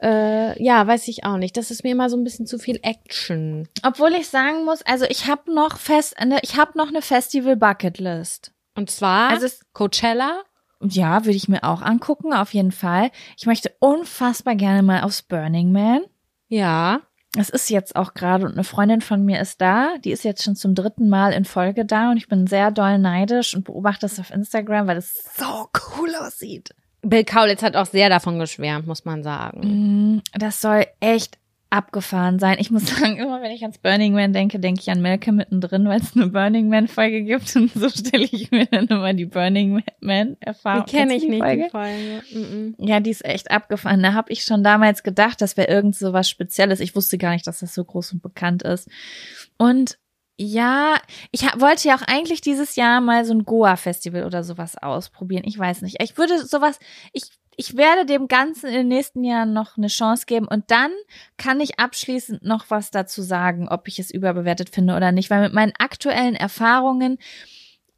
äh, 0.03 0.63
ja, 0.63 0.87
weiß 0.87 1.09
ich 1.09 1.25
auch 1.25 1.37
nicht. 1.37 1.57
Das 1.57 1.71
ist 1.71 1.83
mir 1.85 1.91
immer 1.93 2.09
so 2.09 2.17
ein 2.17 2.25
bisschen 2.25 2.47
zu 2.47 2.59
viel 2.59 2.79
Action. 2.83 3.69
Obwohl 3.83 4.13
ich 4.15 4.29
sagen 4.29 4.65
muss, 4.65 4.83
also 4.83 5.05
ich 5.09 5.27
habe 5.27 5.53
noch 5.53 5.79
fest, 5.79 6.19
eine, 6.19 6.39
ich 6.43 6.57
habe 6.57 6.79
noch 6.79 6.89
eine 6.89 7.03
Festival 7.03 7.57
Bucketlist. 7.57 8.53
Und 8.77 8.91
zwar 8.91 9.31
Also 9.31 9.47
es, 9.47 9.61
Coachella. 9.73 10.43
Ja, 10.81 11.25
würde 11.25 11.37
ich 11.37 11.49
mir 11.49 11.65
auch 11.65 11.83
angucken, 11.83 12.33
auf 12.33 12.55
jeden 12.55 12.73
Fall. 12.73 13.11
Ich 13.37 13.47
möchte 13.47 13.73
unfassbar 13.79 14.55
gerne 14.55 14.83
mal 14.83 15.03
aufs 15.03 15.23
Burning 15.23 15.73
Man. 15.73 16.03
Ja. 16.49 17.01
Es 17.37 17.51
ist 17.51 17.69
jetzt 17.69 17.97
auch 17.97 18.15
gerade 18.15 18.47
und 18.47 18.53
eine 18.53 18.63
Freundin 18.63 19.01
von 19.01 19.25
mir 19.25 19.41
ist 19.41 19.61
da. 19.61 19.97
Die 20.05 20.13
ist 20.13 20.23
jetzt 20.23 20.45
schon 20.45 20.55
zum 20.55 20.75
dritten 20.77 21.09
Mal 21.09 21.33
in 21.33 21.45
Folge 21.45 21.85
da 21.85 22.11
und 22.11 22.17
ich 22.17 22.29
bin 22.29 22.47
sehr 22.47 22.71
doll 22.71 22.99
neidisch 22.99 23.55
und 23.57 23.65
beobachte 23.65 24.07
es 24.07 24.21
auf 24.21 24.31
Instagram, 24.31 24.87
weil 24.87 24.99
es 24.99 25.25
so 25.37 25.69
cool 25.99 26.15
aussieht. 26.15 26.75
Bill 27.03 27.25
Kaulitz 27.25 27.63
hat 27.63 27.77
auch 27.77 27.87
sehr 27.87 28.09
davon 28.09 28.39
geschwärmt, 28.39 28.87
muss 28.87 29.05
man 29.05 29.23
sagen. 29.23 30.15
Mm, 30.17 30.23
Das 30.39 30.61
soll 30.61 30.87
echt 31.01 31.39
abgefahren 31.75 32.39
sein. 32.39 32.57
Ich 32.61 32.71
muss 32.71 32.87
sagen, 32.99 33.17
immer 33.17 33.43
wenn 33.43 33.51
ich 33.51 33.63
ans 33.63 33.79
Burning 33.79 34.15
Man 34.15 34.33
denke, 34.33 34.59
denke 34.61 34.81
ich 34.81 34.91
an 34.91 35.03
Melke 35.03 35.33
mittendrin, 35.33 35.87
weil 35.87 36.01
es 36.01 36.15
eine 36.15 36.29
Burning 36.29 36.69
Man 36.69 36.89
Folge 36.89 37.23
gibt 37.23 37.55
und 37.57 37.73
so 37.73 37.89
stelle 37.89 38.25
ich 38.25 38.51
mir 38.51 38.67
dann 38.67 38.87
immer 38.87 39.13
die 39.13 39.27
Burning 39.27 39.83
Man 40.01 40.37
Erfahrung. 40.41 40.87
Die 40.87 40.97
kenne 40.97 41.15
ich 41.15 41.23
die 41.23 41.31
nicht, 41.31 41.43
Folge? 41.43 41.65
die 41.65 41.71
Folge. 41.71 42.23
Mhm. 42.33 42.75
Ja, 42.79 43.01
die 43.01 43.11
ist 43.11 43.25
echt 43.25 43.51
abgefahren. 43.51 44.03
Da 44.03 44.15
habe 44.15 44.33
ich 44.33 44.45
schon 44.45 44.63
damals 44.63 45.03
gedacht, 45.03 45.41
das 45.41 45.57
wäre 45.57 45.69
irgend 45.69 45.97
so 45.97 46.13
was 46.13 46.31
Spezielles. 46.31 46.81
Ich 46.81 46.95
wusste 46.95 47.19
gar 47.19 47.33
nicht, 47.33 47.47
dass 47.47 47.61
das 47.61 47.75
so 47.75 47.85
groß 47.85 48.13
und 48.13 48.23
bekannt 48.23 48.63
ist. 48.63 48.89
Und 49.59 49.99
ja, 50.37 50.97
ich 51.31 51.43
wollte 51.43 51.87
ja 51.87 51.97
auch 51.97 52.03
eigentlich 52.03 52.41
dieses 52.41 52.75
Jahr 52.75 53.01
mal 53.01 53.25
so 53.25 53.33
ein 53.33 53.45
Goa-Festival 53.45 54.25
oder 54.25 54.43
sowas 54.43 54.77
ausprobieren. 54.77 55.45
Ich 55.47 55.57
weiß 55.57 55.83
nicht. 55.83 56.03
Ich 56.03 56.19
würde 56.19 56.45
sowas, 56.45 56.81
ich, 57.13 57.23
ich 57.57 57.77
werde 57.77 58.07
dem 58.07 58.29
Ganzen 58.29 58.67
in 58.67 58.75
den 58.75 58.89
nächsten 58.89 59.25
Jahren 59.25 59.53
noch 59.53 59.77
eine 59.77 59.89
Chance 59.89 60.27
geben 60.27 60.47
und 60.47 60.71
dann 60.71 60.91
kann 61.37 61.61
ich 61.61 61.79
abschließend 61.79 62.43
noch 62.43 62.67
was 62.69 62.91
dazu 62.91 63.23
sagen, 63.23 63.69
ob 63.69 63.89
ich 63.89 63.99
es 63.99 64.11
überbewertet 64.11 64.71
finde 64.71 64.97
oder 64.97 65.13
nicht, 65.13 65.31
weil 65.31 65.43
mit 65.43 65.53
meinen 65.53 65.73
aktuellen 65.79 66.35
Erfahrungen 66.35 67.19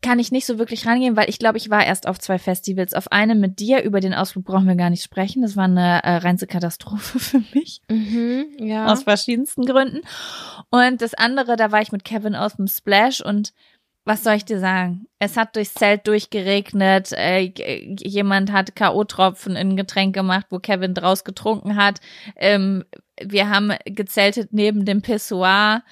kann 0.03 0.19
ich 0.19 0.31
nicht 0.31 0.47
so 0.47 0.59
wirklich 0.59 0.87
rangehen, 0.87 1.17
weil 1.17 1.29
ich 1.29 1.39
glaube, 1.39 1.59
ich 1.59 1.71
war 1.71 1.85
erst 1.85 2.07
auf 2.07 2.19
zwei 2.19 2.39
Festivals. 2.39 2.95
Auf 2.95 3.11
einem 3.11 3.41
mit 3.41 3.59
dir, 3.59 3.83
über 3.83 4.01
den 4.01 4.15
Ausflug 4.15 4.45
brauchen 4.45 4.69
wir 4.69 4.77
gar 4.77 4.91
nicht 4.91 5.03
sprechen. 5.03 5.43
Das 5.43 5.57
war 5.57 5.65
eine 5.65 6.03
äh, 6.05 6.17
reinste 6.19 6.47
Katastrophe 6.47 7.19
für 7.19 7.43
mich. 7.55 7.81
Mhm, 7.91 8.47
ja. 8.59 8.93
Aus 8.93 9.03
verschiedensten 9.03 9.65
Gründen. 9.65 10.03
Und 10.71 11.01
das 11.01 11.15
andere, 11.15 11.57
da 11.57 11.73
war 11.73 11.81
ich 11.81 11.93
mit 11.93 12.05
Kevin 12.05 12.37
aus 12.37 12.57
dem 12.57 12.69
Splash 12.69 13.21
und 13.21 13.53
was 14.07 14.23
soll 14.23 14.35
ich 14.35 14.45
dir 14.45 14.61
sagen? 14.61 15.07
Es 15.19 15.37
hat 15.37 15.57
durchs 15.57 15.75
Zelt 15.75 16.07
durchgeregnet, 16.07 17.13
äh, 17.13 17.53
jemand 18.03 18.53
hat 18.53 18.77
K.O.-Tropfen 18.77 19.51
in 19.51 19.57
ein 19.71 19.77
Getränk 19.77 20.15
gemacht, 20.15 20.47
wo 20.51 20.59
Kevin 20.61 20.95
draus 20.95 21.25
getrunken 21.25 21.77
hat. 21.77 22.01
Ähm, 22.37 22.85
wir 23.23 23.51
haben 23.51 23.73
gezeltet 23.85 24.53
neben 24.53 24.85
dem 24.85 25.03
Pissoir. 25.03 25.83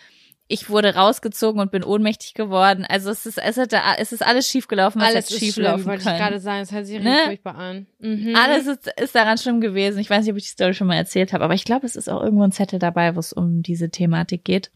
Ich 0.46 0.68
wurde 0.68 0.94
rausgezogen 0.94 1.60
und 1.60 1.72
bin 1.72 1.82
ohnmächtig 1.82 2.34
geworden. 2.34 2.84
Also 2.86 3.10
es 3.10 3.24
ist, 3.24 3.38
es, 3.38 3.56
hätte, 3.56 3.80
es 3.98 4.12
ist 4.12 4.24
alles 4.24 4.46
schiefgelaufen, 4.46 5.00
was 5.00 5.08
Alles 5.08 5.24
hätte 5.24 5.34
ist 5.34 5.40
schief 5.40 5.54
schlimm, 5.54 5.64
laufen 5.64 5.86
wollte 5.86 6.02
ich 6.08 6.16
gerade 6.18 6.38
sagen. 6.38 6.60
Das 6.60 6.70
hört 6.70 6.86
sich 6.86 7.00
Ne? 7.00 7.10
richtig 7.10 7.24
furchtbar 7.26 7.54
an. 7.56 7.86
Mhm. 7.98 8.36
Alles 8.36 8.66
ist, 8.66 8.92
ist 9.00 9.14
daran 9.14 9.38
schlimm 9.38 9.60
gewesen. 9.62 9.98
Ich 9.98 10.10
weiß 10.10 10.22
nicht, 10.22 10.32
ob 10.32 10.36
ich 10.36 10.44
die 10.44 10.50
Story 10.50 10.74
schon 10.74 10.86
mal 10.86 10.96
erzählt 10.96 11.32
habe, 11.32 11.42
aber 11.42 11.54
ich 11.54 11.64
glaube, 11.64 11.86
es 11.86 11.96
ist 11.96 12.08
auch 12.10 12.22
irgendwo 12.22 12.44
ein 12.44 12.52
Zettel 12.52 12.78
dabei, 12.78 13.16
wo 13.16 13.20
es 13.20 13.32
um 13.32 13.62
diese 13.62 13.90
Thematik 13.90 14.44
geht. 14.44 14.70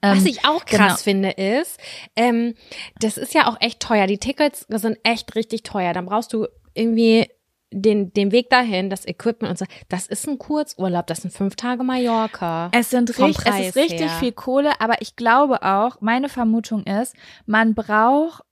Was 0.00 0.20
Ähm, 0.20 0.26
ich 0.26 0.46
auch 0.46 0.64
krass 0.64 0.78
genau. 0.78 0.96
finde 0.96 1.30
ist, 1.30 1.78
ähm, 2.16 2.54
das 3.00 3.18
ist 3.18 3.34
ja 3.34 3.48
auch 3.48 3.60
echt 3.60 3.80
teuer. 3.80 4.06
Die 4.06 4.18
Tickets 4.18 4.66
sind 4.68 4.98
echt 5.02 5.34
richtig 5.34 5.62
teuer. 5.62 5.92
Dann 5.92 6.06
brauchst 6.06 6.32
du 6.32 6.46
irgendwie 6.72 7.28
den, 7.70 8.12
den 8.12 8.32
Weg 8.32 8.50
dahin, 8.50 8.88
das 8.88 9.06
Equipment 9.06 9.50
und 9.50 9.58
so. 9.58 9.66
Das 9.88 10.06
ist 10.06 10.28
ein 10.28 10.38
Kurzurlaub, 10.38 11.06
das 11.06 11.22
sind 11.22 11.32
fünf 11.32 11.56
Tage 11.56 11.82
Mallorca. 11.82 12.70
Es 12.72 12.90
sind 12.90 13.10
richtig, 13.18 13.46
es 13.46 13.68
ist 13.68 13.76
richtig 13.76 14.10
her. 14.10 14.18
viel 14.20 14.32
Kohle, 14.32 14.80
aber 14.80 15.02
ich 15.02 15.16
glaube 15.16 15.62
auch, 15.62 16.00
meine 16.00 16.28
Vermutung 16.28 16.84
ist, 16.84 17.14
man 17.46 17.74
braucht 17.74 18.44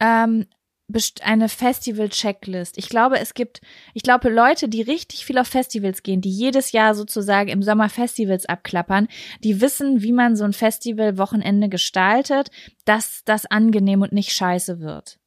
ähm, 0.00 0.46
eine 1.22 1.48
Festival-Checklist. 1.48 2.78
Ich 2.78 2.88
glaube, 2.88 3.18
es 3.18 3.34
gibt, 3.34 3.60
ich 3.92 4.02
glaube, 4.02 4.28
Leute, 4.28 4.68
die 4.68 4.82
richtig 4.82 5.26
viel 5.26 5.38
auf 5.38 5.48
Festivals 5.48 6.02
gehen, 6.02 6.20
die 6.20 6.30
jedes 6.30 6.72
Jahr 6.72 6.94
sozusagen 6.94 7.48
im 7.48 7.62
Sommer 7.62 7.88
Festivals 7.88 8.46
abklappern, 8.46 9.08
die 9.42 9.60
wissen, 9.60 10.02
wie 10.02 10.12
man 10.12 10.36
so 10.36 10.44
ein 10.44 10.52
Festival-Wochenende 10.52 11.68
gestaltet, 11.68 12.50
dass 12.84 13.22
das 13.24 13.46
angenehm 13.46 14.02
und 14.02 14.12
nicht 14.12 14.32
scheiße 14.32 14.80
wird. 14.80 15.18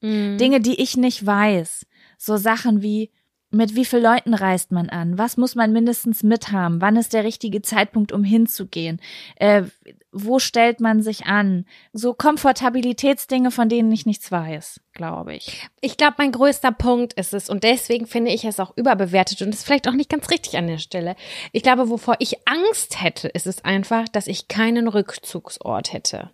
Mhm. 0.00 0.38
Dinge, 0.38 0.60
die 0.60 0.80
ich 0.80 0.96
nicht 0.96 1.24
weiß. 1.24 1.86
So 2.18 2.36
Sachen 2.36 2.82
wie, 2.82 3.10
mit 3.52 3.76
wie 3.76 3.84
vielen 3.84 4.02
Leuten 4.02 4.34
reist 4.34 4.72
man 4.72 4.88
an? 4.88 5.18
Was 5.18 5.36
muss 5.36 5.54
man 5.54 5.72
mindestens 5.72 6.22
mithaben? 6.22 6.80
Wann 6.80 6.96
ist 6.96 7.12
der 7.12 7.24
richtige 7.24 7.62
Zeitpunkt, 7.62 8.12
um 8.12 8.24
hinzugehen? 8.24 9.00
Äh, 9.36 9.64
wo 10.10 10.38
stellt 10.38 10.80
man 10.80 11.02
sich 11.02 11.26
an? 11.26 11.66
So 11.92 12.14
Komfortabilitätsdinge, 12.14 13.50
von 13.50 13.68
denen 13.68 13.92
ich 13.92 14.06
nichts 14.06 14.30
weiß, 14.30 14.80
glaube 14.92 15.34
ich. 15.34 15.68
Ich 15.80 15.96
glaube, 15.96 16.14
mein 16.18 16.32
größter 16.32 16.72
Punkt 16.72 17.14
ist 17.14 17.34
es, 17.34 17.48
und 17.48 17.62
deswegen 17.64 18.06
finde 18.06 18.30
ich 18.30 18.44
es 18.44 18.60
auch 18.60 18.76
überbewertet 18.76 19.42
und 19.42 19.50
ist 19.50 19.64
vielleicht 19.64 19.88
auch 19.88 19.92
nicht 19.94 20.10
ganz 20.10 20.30
richtig 20.30 20.56
an 20.56 20.66
der 20.66 20.78
Stelle. 20.78 21.16
Ich 21.52 21.62
glaube, 21.62 21.88
wovor 21.88 22.16
ich 22.18 22.46
Angst 22.46 23.02
hätte, 23.02 23.28
ist 23.28 23.46
es 23.46 23.64
einfach, 23.64 24.08
dass 24.08 24.26
ich 24.26 24.48
keinen 24.48 24.88
Rückzugsort 24.88 25.92
hätte. 25.92 26.30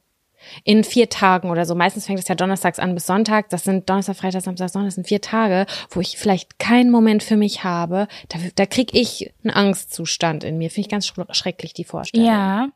In 0.65 0.85
vier 0.85 1.09
Tagen 1.09 1.51
oder 1.51 1.65
so. 1.66 1.75
Meistens 1.75 2.07
fängt 2.07 2.19
es 2.19 2.29
ja 2.29 2.35
donnerstags 2.35 2.79
an 2.79 2.95
bis 2.95 3.07
Sonntag. 3.07 3.49
Das 3.51 3.65
sind 3.65 3.89
Donnerstag, 3.89 4.16
Freitag, 4.16 4.43
Samstag, 4.43 4.69
Sonntag. 4.70 4.89
Das 4.89 4.95
sind 4.97 5.07
vier 5.07 5.20
Tage, 5.20 5.66
wo 5.91 6.01
ich 6.01 6.19
vielleicht 6.19 6.59
keinen 6.59 6.91
Moment 6.91 7.23
für 7.23 7.37
mich 7.37 7.65
habe. 7.65 8.09
Da, 8.29 8.39
da 8.55 8.66
kriege 8.66 8.99
ich 8.99 9.33
einen 9.45 9.55
Angstzustand 9.55 10.45
in 10.45 10.59
mir. 10.59 10.70
Finde 10.70 10.87
ich 10.87 10.91
ganz 10.91 11.07
schre- 11.07 11.33
schrecklich, 11.35 11.73
die 11.75 11.85
Vorstellung. 11.85 12.27
Ja. 12.27 12.69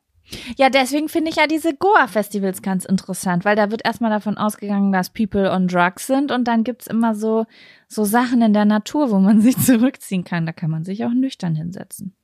Ja, 0.57 0.70
deswegen 0.70 1.09
finde 1.11 1.31
ich 1.31 1.36
ja 1.36 1.47
diese 1.47 1.74
Goa-Festivals 1.74 2.62
ganz 2.62 2.85
interessant, 2.86 3.44
weil 3.44 3.57
da 3.57 3.70
wird 3.70 3.85
erstmal 3.85 4.11
davon 4.11 4.39
ausgegangen, 4.39 4.90
dass 4.93 5.11
People 5.11 5.51
on 5.51 5.69
Drugs 5.69 6.07
sind 6.07 6.31
und 6.31 6.49
dann 6.49 6.65
gibt's 6.65 6.86
immer 6.86 7.15
so, 7.15 7.44
so 7.89 8.05
Sachen 8.05 8.40
in 8.40 8.55
der 8.55 8.65
Natur, 8.65 9.11
wo 9.11 9.19
man 9.19 9.40
sich 9.43 9.59
zurückziehen 9.59 10.24
kann. 10.24 10.47
Da 10.47 10.53
kann 10.53 10.70
man 10.70 10.85
sich 10.85 11.05
auch 11.05 11.12
nüchtern 11.12 11.55
hinsetzen. 11.55 12.15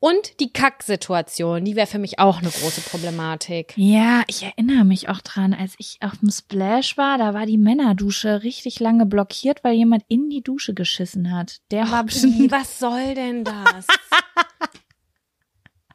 Und 0.00 0.40
die 0.40 0.52
Kacksituation, 0.52 1.64
die 1.64 1.76
wäre 1.76 1.86
für 1.86 1.98
mich 1.98 2.18
auch 2.18 2.38
eine 2.38 2.50
große 2.50 2.80
Problematik. 2.82 3.74
Ja, 3.76 4.22
ich 4.26 4.42
erinnere 4.42 4.84
mich 4.84 5.08
auch 5.08 5.20
dran, 5.20 5.54
als 5.54 5.74
ich 5.78 5.98
auf 6.00 6.18
dem 6.18 6.30
Splash 6.30 6.96
war, 6.96 7.18
da 7.18 7.34
war 7.34 7.46
die 7.46 7.58
Männerdusche 7.58 8.42
richtig 8.42 8.80
lange 8.80 9.06
blockiert, 9.06 9.64
weil 9.64 9.74
jemand 9.74 10.04
in 10.08 10.30
die 10.30 10.42
Dusche 10.42 10.74
geschissen 10.74 11.34
hat. 11.34 11.58
Der 11.70 11.90
war 11.90 12.02
Ih, 12.02 12.06
bestimmt. 12.06 12.50
was 12.50 12.78
soll 12.78 13.14
denn 13.14 13.44
das? 13.44 13.86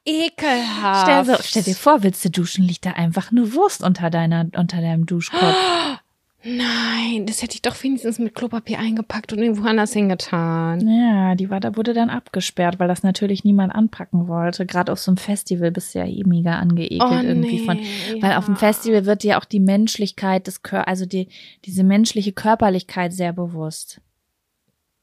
Ekelhaft. 0.06 1.02
Stell, 1.02 1.26
so, 1.26 1.44
stell 1.44 1.64
dir 1.64 1.76
vor, 1.76 2.02
willst 2.02 2.24
du 2.24 2.30
duschen, 2.30 2.64
liegt 2.64 2.86
da 2.86 2.92
einfach 2.92 3.32
eine 3.32 3.54
Wurst 3.54 3.84
unter 3.84 4.10
deiner, 4.10 4.48
unter 4.56 4.82
deinem 4.82 5.06
Duschkopf. 5.06 5.42
Nein, 6.44 7.26
das 7.26 7.42
hätte 7.42 7.56
ich 7.56 7.62
doch 7.64 7.82
wenigstens 7.84 8.20
mit 8.20 8.36
Klopapier 8.36 8.80
eingepackt 8.80 9.34
und 9.34 9.40
irgendwo 9.40 9.68
anders 9.68 9.92
hingetan. 9.94 10.88
Ja, 10.88 11.36
die 11.36 11.50
war, 11.50 11.60
da 11.60 11.76
wurde 11.76 11.94
dann 11.94 12.10
abgesperrt, 12.12 12.80
weil 12.80 12.88
das 12.88 13.02
natürlich 13.04 13.44
niemand 13.44 13.74
anpacken 13.74 14.28
wollte. 14.28 14.66
Gerade 14.66 14.92
auf 14.92 15.00
so 15.00 15.12
einem 15.12 15.18
Festival 15.18 15.72
bist 15.72 15.94
du 15.96 16.00
ja 16.00 16.06
eh 16.06 16.24
mega 16.26 16.54
angeekelt 16.60 17.02
Oh, 17.04 17.12
irgendwie 17.12 17.66
von. 17.66 17.78
nee, 17.78 18.22
Weil 18.22 18.34
auf 18.34 18.46
dem 18.46 18.54
ja. 18.54 18.60
Festival 18.60 19.06
wird 19.06 19.24
dir 19.24 19.40
auch 19.40 19.46
die 19.46 19.60
Menschlichkeit 19.60 20.46
des 20.48 20.62
Kör 20.62 20.88
also 20.88 21.06
die, 21.06 21.28
diese 21.66 21.84
menschliche 21.84 22.32
Körperlichkeit 22.34 23.14
sehr 23.14 23.34
bewusst. 23.34 24.00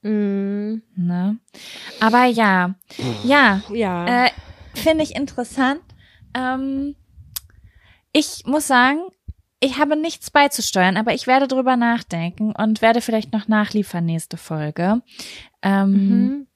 Mm, 0.03 0.77
Ne? 0.95 1.39
Aber 2.01 2.25
ja, 2.27 2.75
ja, 3.25 3.61
ja. 3.73 4.27
äh, 4.27 4.31
finde 4.75 5.03
ich 5.03 5.17
interessant. 5.17 5.81
Ähm, 6.35 6.95
ich 8.13 8.45
muss 8.47 8.67
sagen, 8.69 9.01
ich 9.65 9.79
habe 9.79 9.97
nichts 9.97 10.31
beizusteuern, 10.31 10.99
aber 10.99 11.15
ich 11.15 11.27
werde 11.27 11.49
drüber 11.49 11.77
nachdenken 11.77 12.53
und 12.53 12.83
werde 12.83 13.01
vielleicht 13.01 13.33
noch 13.33 13.49
nachliefern 13.49 14.05
nächste 14.05 14.37
Folge. 14.37 15.01
Ähm, 15.63 15.91
mhm. 15.91 16.47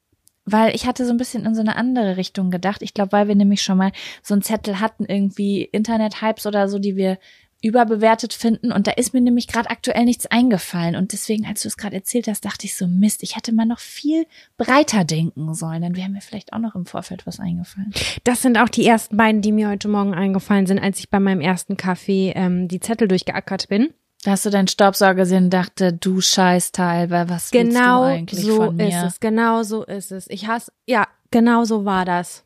weil 0.44 0.74
ich 0.74 0.86
hatte 0.86 1.06
so 1.06 1.12
ein 1.12 1.16
bisschen 1.16 1.46
in 1.46 1.54
so 1.54 1.62
eine 1.62 1.76
andere 1.76 2.18
Richtung 2.18 2.50
gedacht. 2.50 2.82
Ich 2.82 2.92
glaube, 2.92 3.12
weil 3.12 3.28
wir 3.28 3.34
nämlich 3.34 3.62
schon 3.62 3.78
mal 3.78 3.92
so 4.22 4.34
einen 4.34 4.42
Zettel 4.42 4.80
hatten, 4.80 5.06
irgendwie 5.06 5.62
Internet-Hypes 5.62 6.46
oder 6.46 6.68
so, 6.68 6.78
die 6.78 6.96
wir 6.96 7.18
überbewertet 7.60 8.32
finden. 8.32 8.70
Und 8.70 8.86
da 8.86 8.92
ist 8.92 9.14
mir 9.14 9.20
nämlich 9.20 9.48
gerade 9.48 9.70
aktuell 9.70 10.04
nichts 10.04 10.26
eingefallen. 10.26 10.94
Und 10.94 11.12
deswegen, 11.12 11.46
als 11.46 11.62
du 11.62 11.68
es 11.68 11.76
gerade 11.76 11.96
erzählt 11.96 12.28
hast, 12.28 12.44
dachte 12.44 12.66
ich 12.66 12.76
so, 12.76 12.86
Mist, 12.86 13.22
ich 13.22 13.36
hätte 13.36 13.52
mal 13.52 13.66
noch 13.66 13.80
viel 13.80 14.26
breiter 14.56 15.04
denken 15.04 15.54
sollen. 15.54 15.82
Dann 15.82 15.96
wäre 15.96 16.08
mir 16.08 16.20
vielleicht 16.20 16.52
auch 16.52 16.60
noch 16.60 16.74
im 16.74 16.86
Vorfeld 16.86 17.26
was 17.26 17.40
eingefallen. 17.40 17.92
Das 18.24 18.42
sind 18.42 18.58
auch 18.58 18.68
die 18.68 18.86
ersten 18.86 19.16
beiden, 19.16 19.42
die 19.42 19.52
mir 19.52 19.68
heute 19.68 19.88
Morgen 19.88 20.14
eingefallen 20.14 20.66
sind, 20.66 20.78
als 20.78 21.00
ich 21.00 21.10
bei 21.10 21.18
meinem 21.20 21.40
ersten 21.40 21.76
Kaffee 21.76 22.32
ähm, 22.36 22.68
die 22.68 22.80
Zettel 22.80 23.08
durchgeackert 23.08 23.68
bin. 23.68 23.92
Da 24.24 24.32
hast 24.32 24.46
du 24.46 24.50
deinen 24.50 24.68
Staubsauger 24.68 25.14
gesehen 25.14 25.44
und 25.44 25.50
dachte, 25.50 25.92
du 25.92 26.20
Scheißteil, 26.20 27.10
weil 27.10 27.28
was 27.28 27.52
willst 27.52 27.72
du 27.72 27.78
Genau 27.78 28.02
eigentlich 28.02 28.44
so 28.44 28.56
von 28.56 28.76
mir? 28.76 28.88
ist 28.88 29.02
es, 29.04 29.20
genau 29.20 29.62
so 29.62 29.84
ist 29.84 30.10
es. 30.10 30.28
Ich 30.28 30.48
hasse, 30.48 30.72
ja, 30.86 31.06
genau 31.30 31.64
so 31.64 31.84
war 31.84 32.04
das. 32.04 32.44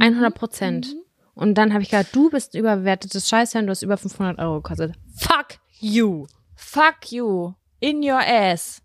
100 0.00 0.34
Prozent. 0.34 0.96
Und 1.38 1.54
dann 1.54 1.72
habe 1.72 1.84
ich 1.84 1.90
gedacht, 1.90 2.08
du 2.12 2.30
bist 2.30 2.54
ein 2.54 2.58
überbewertetes 2.58 3.28
Scheißhirn, 3.28 3.66
du 3.66 3.70
hast 3.70 3.82
über 3.82 3.96
500 3.96 4.40
Euro 4.40 4.60
gekostet. 4.60 4.96
Fuck 5.14 5.60
you. 5.78 6.26
Fuck 6.56 7.12
you. 7.12 7.54
In 7.78 8.02
your 8.02 8.18
ass. 8.18 8.82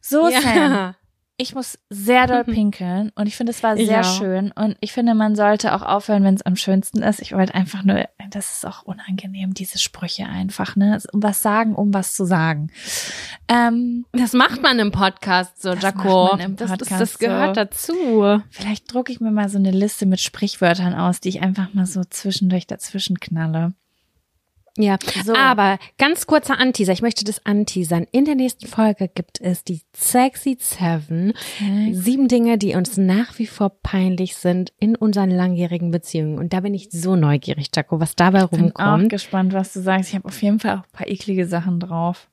So, 0.00 0.30
Sam. 0.30 0.94
Ich 1.36 1.54
muss 1.54 1.78
sehr 1.90 2.28
doll 2.28 2.44
pinkeln 2.54 3.10
und 3.16 3.26
ich 3.26 3.36
finde, 3.36 3.50
es 3.50 3.62
war 3.64 3.76
sehr 3.76 4.00
auch. 4.02 4.18
schön 4.18 4.52
und 4.52 4.76
ich 4.80 4.92
finde, 4.92 5.14
man 5.14 5.34
sollte 5.34 5.74
auch 5.74 5.82
aufhören, 5.82 6.22
wenn 6.22 6.34
es 6.34 6.42
am 6.42 6.54
schönsten 6.54 7.02
ist. 7.02 7.20
Ich 7.20 7.32
wollte 7.32 7.54
einfach 7.54 7.82
nur, 7.82 8.08
das 8.30 8.52
ist 8.52 8.66
auch 8.66 8.82
unangenehm, 8.82 9.52
diese 9.52 9.78
Sprüche 9.78 10.26
einfach, 10.26 10.76
ne? 10.76 11.00
Um 11.12 11.22
was 11.22 11.42
sagen, 11.42 11.74
um 11.74 11.92
was 11.92 12.14
zu 12.14 12.24
sagen. 12.24 12.70
Ähm, 13.48 14.06
Das 14.12 14.32
macht 14.32 14.62
man 14.62 14.78
im 14.78 14.92
Podcast 14.92 15.60
so, 15.60 15.74
Das 15.74 15.82
Jaco. 15.82 16.36
das, 16.56 16.70
Podcast 16.70 17.00
das 17.00 17.18
gehört 17.18 17.56
so. 17.56 17.60
dazu. 17.64 18.42
vielleicht 18.50 18.92
drucke 18.92 19.12
ich 19.12 19.20
mir 19.20 19.32
mal 19.32 19.48
so 19.48 19.58
eine 19.58 19.72
Liste 19.72 20.06
mit 20.06 20.20
Sprichwörtern 20.20 20.94
aus, 20.94 21.20
die 21.20 21.30
ich 21.30 21.42
einfach 21.42 21.74
mal 21.74 21.86
so 21.86 22.02
zwischendurch 22.04 22.66
dazwischen 22.66 23.18
knalle. 23.18 23.72
Ja, 24.76 24.96
So. 25.24 25.34
aber 25.36 25.78
ganz 25.98 26.26
kurzer 26.26 26.58
Anteaser. 26.58 26.92
Ich 26.92 27.00
möchte 27.02 27.24
das 27.24 27.46
anteasern. 27.46 28.06
In 28.10 28.24
der 28.24 28.34
nächsten 28.34 28.66
Folge 28.66 29.08
gibt 29.08 29.40
es 29.40 29.62
die 29.62 29.82
Sexy 29.94 30.56
Seven. 30.60 31.32
Sieben 31.92 32.26
Dinge, 32.26 32.58
die 32.58 32.74
uns 32.74 32.96
nach 32.96 33.38
wie 33.38 33.46
vor 33.46 33.70
peinlich 33.70 34.34
sind 34.34 34.72
in 34.80 34.96
unseren 34.96 35.30
langjährigen 35.30 35.92
Beziehungen. 35.92 36.38
Und 36.38 36.52
da 36.52 36.58
bin 36.60 36.74
ich 36.74 36.88
so 36.90 37.14
neugierig, 37.14 37.68
Jaco, 37.74 38.00
was 38.00 38.16
dabei 38.16 38.46
Bin 38.46 38.48
auch 38.48 38.52
rumkommt. 38.52 39.10
gespannt, 39.10 39.52
was 39.52 39.72
du 39.72 39.80
sagst. 39.80 40.08
Ich 40.08 40.16
habe 40.16 40.26
auf 40.26 40.42
jeden 40.42 40.58
Fall 40.58 40.72
auch 40.78 40.82
ein 40.84 40.92
paar 40.92 41.06
eklige 41.08 41.46
Sachen 41.46 41.78
drauf. 41.78 42.28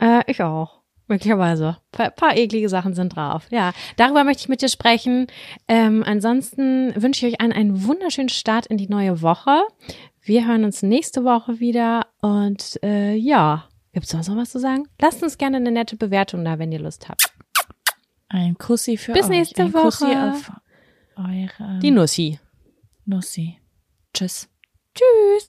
Äh, 0.00 0.20
ich 0.30 0.42
auch. 0.42 0.80
Möglicherweise. 1.06 1.76
Ein 1.98 2.12
paar 2.16 2.34
eklige 2.36 2.68
Sachen 2.70 2.94
sind 2.94 3.14
drauf. 3.14 3.46
Ja, 3.50 3.72
darüber 3.96 4.24
möchte 4.24 4.40
ich 4.42 4.48
mit 4.48 4.62
dir 4.62 4.70
sprechen. 4.70 5.26
Ähm, 5.68 6.02
ansonsten 6.06 6.94
wünsche 6.96 7.26
ich 7.26 7.34
euch 7.34 7.40
allen 7.42 7.52
einen 7.52 7.84
wunderschönen 7.84 8.30
Start 8.30 8.66
in 8.66 8.78
die 8.78 8.88
neue 8.88 9.20
Woche. 9.20 9.60
Wir 10.26 10.46
hören 10.46 10.64
uns 10.64 10.82
nächste 10.82 11.22
Woche 11.24 11.60
wieder. 11.60 12.06
Und 12.22 12.78
äh, 12.82 13.14
ja, 13.14 13.68
gibt's 13.92 14.10
sonst 14.10 14.28
noch 14.28 14.36
was 14.36 14.50
zu 14.50 14.58
sagen? 14.58 14.88
Lasst 15.00 15.22
uns 15.22 15.36
gerne 15.38 15.58
eine 15.58 15.70
nette 15.70 15.96
Bewertung 15.96 16.44
da, 16.44 16.58
wenn 16.58 16.72
ihr 16.72 16.80
Lust 16.80 17.08
habt. 17.08 17.32
Ein 18.28 18.56
Kussi 18.56 18.96
für 18.96 19.12
Bis 19.12 19.24
euch. 19.24 19.30
nächste 19.30 19.62
Ein 19.64 19.72
Kussi 19.72 20.04
Woche. 20.06 20.32
auf 20.32 20.52
eure 21.16 21.78
Die 21.80 21.90
Nussi. 21.90 22.38
Nussi. 23.04 23.58
Tschüss. 24.14 24.48
Tschüss. 24.94 25.42